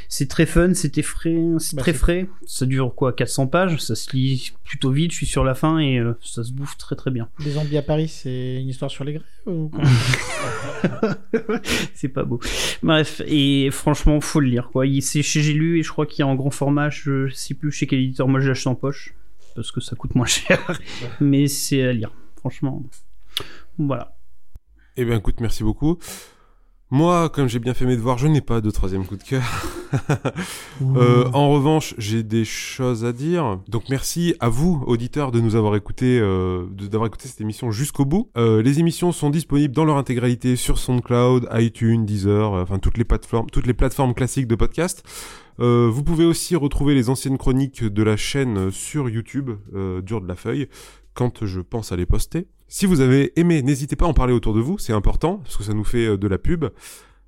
C'est 0.08 0.28
très 0.28 0.46
fun, 0.46 0.72
c'était 0.72 1.02
frais, 1.02 1.38
c'est 1.58 1.76
Bah, 1.76 1.82
très 1.82 1.92
frais. 1.92 2.28
Ça 2.46 2.64
dure 2.64 2.94
quoi 2.94 3.12
400 3.12 3.48
pages, 3.48 3.76
ça 3.76 3.94
se 3.94 4.16
lit 4.16 4.54
plutôt 4.64 4.90
vite, 4.90 5.12
je 5.12 5.16
suis 5.16 5.26
sur 5.26 5.44
la 5.44 5.54
fin 5.54 5.78
et 5.78 5.98
euh, 5.98 6.14
ça 6.20 6.42
se 6.44 6.52
bouffe 6.52 6.76
très 6.76 6.96
très 6.96 7.10
bien. 7.10 7.28
Les 7.44 7.52
zombies 7.52 7.76
à 7.76 7.82
Paris, 7.82 8.08
c'est 8.08 8.60
une 8.60 8.68
histoire 8.68 8.90
sur 8.90 9.04
les 9.04 9.12
grèves 9.14 9.26
ou 9.46 9.70
c'est 11.94 12.08
pas 12.08 12.24
beau. 12.24 12.40
Bref, 12.82 13.22
et 13.26 13.70
franchement, 13.70 14.20
faut 14.20 14.40
le 14.40 14.48
lire 14.48 14.70
quoi. 14.72 14.86
Il- 14.86 15.02
C'est 15.02 15.22
chez 15.22 15.40
J'ai 15.42 15.52
lu 15.52 15.78
et 15.78 15.82
je 15.82 15.90
crois 15.90 16.06
qu'il 16.06 16.20
y 16.20 16.22
a 16.22 16.26
en 16.26 16.34
grand 16.34 16.50
format, 16.50 16.90
je 16.90 17.28
sais 17.30 17.54
plus 17.54 17.70
chez 17.70 17.86
quel 17.86 18.00
éditeur, 18.00 18.28
moi 18.28 18.40
je 18.40 18.48
l'achète 18.48 18.66
en 18.68 18.74
poche 18.74 19.14
parce 19.54 19.70
que 19.72 19.80
ça 19.80 19.96
coûte 19.96 20.14
moins 20.14 20.26
cher. 20.26 20.78
Mais 21.20 21.46
c'est 21.48 21.82
à 21.82 21.92
lire, 21.92 22.10
franchement. 22.38 22.82
Voilà. 23.78 24.16
Eh 24.96 25.04
bien, 25.04 25.16
écoute, 25.16 25.40
merci 25.40 25.62
beaucoup. 25.62 25.98
Moi, 26.90 27.28
comme 27.30 27.48
j'ai 27.48 27.58
bien 27.58 27.74
fait 27.74 27.84
mes 27.84 27.96
devoirs, 27.96 28.16
je 28.16 28.28
n'ai 28.28 28.40
pas 28.40 28.60
de 28.60 28.70
troisième 28.70 29.06
coup 29.06 29.16
de 29.16 29.22
cœur. 29.22 29.42
Euh, 30.96 31.30
en 31.32 31.50
revanche, 31.50 31.94
j'ai 31.96 32.22
des 32.22 32.44
choses 32.44 33.04
à 33.04 33.12
dire. 33.12 33.60
Donc, 33.66 33.84
merci 33.88 34.34
à 34.40 34.50
vous, 34.50 34.82
auditeurs, 34.86 35.30
de 35.30 35.40
nous 35.40 35.56
avoir 35.56 35.74
écouté, 35.74 36.18
euh, 36.20 36.66
d'avoir 36.70 37.06
écouté 37.06 37.28
cette 37.28 37.40
émission 37.40 37.70
jusqu'au 37.70 38.04
bout. 38.04 38.30
Euh, 38.36 38.62
les 38.62 38.78
émissions 38.78 39.10
sont 39.10 39.30
disponibles 39.30 39.74
dans 39.74 39.86
leur 39.86 39.96
intégralité 39.96 40.56
sur 40.56 40.78
SoundCloud, 40.78 41.48
iTunes, 41.54 42.04
Deezer, 42.04 42.52
enfin 42.52 42.78
toutes 42.78 42.98
les 42.98 43.04
plateformes, 43.04 43.48
toutes 43.48 43.66
les 43.66 43.74
plateformes 43.74 44.12
classiques 44.12 44.48
de 44.48 44.54
podcast. 44.54 45.02
Euh, 45.60 45.88
vous 45.90 46.02
pouvez 46.02 46.24
aussi 46.24 46.56
retrouver 46.56 46.94
les 46.94 47.08
anciennes 47.08 47.38
chroniques 47.38 47.82
de 47.82 48.02
la 48.02 48.16
chaîne 48.16 48.70
sur 48.70 49.08
YouTube, 49.08 49.50
euh, 49.74 50.02
Dur 50.02 50.20
de 50.20 50.28
la 50.28 50.34
Feuille, 50.34 50.68
quand 51.14 51.44
je 51.46 51.60
pense 51.60 51.92
à 51.92 51.96
les 51.96 52.06
poster. 52.06 52.46
Si 52.68 52.86
vous 52.86 53.00
avez 53.00 53.38
aimé, 53.38 53.62
n'hésitez 53.62 53.96
pas 53.96 54.06
à 54.06 54.08
en 54.08 54.14
parler 54.14 54.32
autour 54.32 54.54
de 54.54 54.60
vous, 54.60 54.78
c'est 54.78 54.92
important, 54.92 55.38
parce 55.38 55.56
que 55.56 55.62
ça 55.62 55.72
nous 55.74 55.84
fait 55.84 56.06
euh, 56.06 56.16
de 56.16 56.26
la 56.26 56.38
pub. 56.38 56.66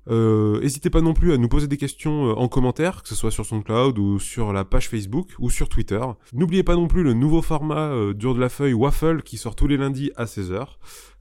Euh, 0.09 0.59
N'hésitez 0.61 0.89
pas 0.89 1.01
non 1.01 1.13
plus 1.13 1.33
à 1.33 1.37
nous 1.37 1.47
poser 1.49 1.67
des 1.67 1.77
questions 1.77 2.29
euh, 2.29 2.33
en 2.33 2.47
commentaire, 2.47 3.03
que 3.03 3.09
ce 3.09 3.15
soit 3.15 3.29
sur 3.31 3.45
SoundCloud 3.45 3.99
ou 3.99 4.17
sur 4.17 4.53
la 4.53 4.65
page 4.65 4.89
Facebook 4.89 5.29
ou 5.37 5.49
sur 5.51 5.69
Twitter. 5.69 6.01
N'oubliez 6.33 6.63
pas 6.63 6.75
non 6.75 6.87
plus 6.87 7.03
le 7.03 7.13
nouveau 7.13 7.41
format 7.43 7.89
euh, 7.91 8.13
dur 8.13 8.33
de 8.33 8.39
la 8.39 8.49
feuille 8.49 8.73
Waffle 8.73 9.21
qui 9.21 9.37
sort 9.37 9.55
tous 9.55 9.67
les 9.67 9.77
lundis 9.77 10.11
à 10.15 10.25
16h. 10.25 10.65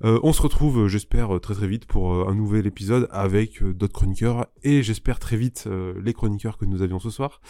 Euh, 0.05 0.19
on 0.23 0.32
se 0.32 0.40
retrouve, 0.40 0.89
j'espère, 0.89 1.39
très 1.40 1.55
très 1.55 1.66
vite 1.66 1.85
pour 1.86 2.28
un 2.28 2.35
nouvel 2.35 2.66
épisode 2.66 3.09
avec 3.11 3.62
euh, 3.62 3.74
d'autres 3.74 3.93
chroniqueurs 3.93 4.47
et 4.62 4.82
j'espère 4.82 5.19
très 5.19 5.36
vite 5.36 5.65
euh, 5.66 5.93
les 6.03 6.15
chroniqueurs 6.15 6.57
que 6.57 6.65
nous 6.65 6.81
avions 6.81 6.99
ce 6.99 7.11
soir. 7.11 7.40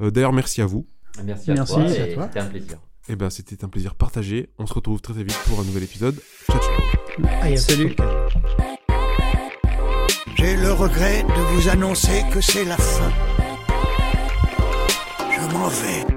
Euh, 0.00 0.10
D'ailleurs, 0.10 0.32
merci 0.32 0.62
à 0.62 0.66
vous. 0.66 0.86
Merci 1.24 1.50
à 1.50 1.54
Merci, 1.54 1.74
toi. 1.74 1.88
C'était 1.88 2.40
un 2.40 2.46
plaisir. 2.46 2.78
Et 3.08 3.16
ben, 3.16 3.28
c'était 3.28 3.64
un 3.64 3.68
plaisir 3.68 3.94
partagé. 3.94 4.50
On 4.58 4.66
se 4.66 4.74
retrouve 4.74 5.00
très 5.00 5.12
très 5.12 5.24
vite 5.24 5.38
pour 5.46 5.60
un 5.60 5.64
nouvel 5.64 5.82
épisode. 5.82 6.18
Ciao 6.50 6.60
ciao. 6.60 7.26
Allez, 7.42 7.56
Salut. 7.56 7.94
J'ai 10.36 10.56
le 10.56 10.72
regret 10.72 11.22
de 11.22 11.40
vous 11.54 11.68
annoncer 11.68 12.22
que 12.32 12.40
c'est 12.40 12.64
la 12.64 12.76
fin. 12.76 13.12
Je 15.30 15.52
m'en 15.52 15.68
vais. 15.68 16.13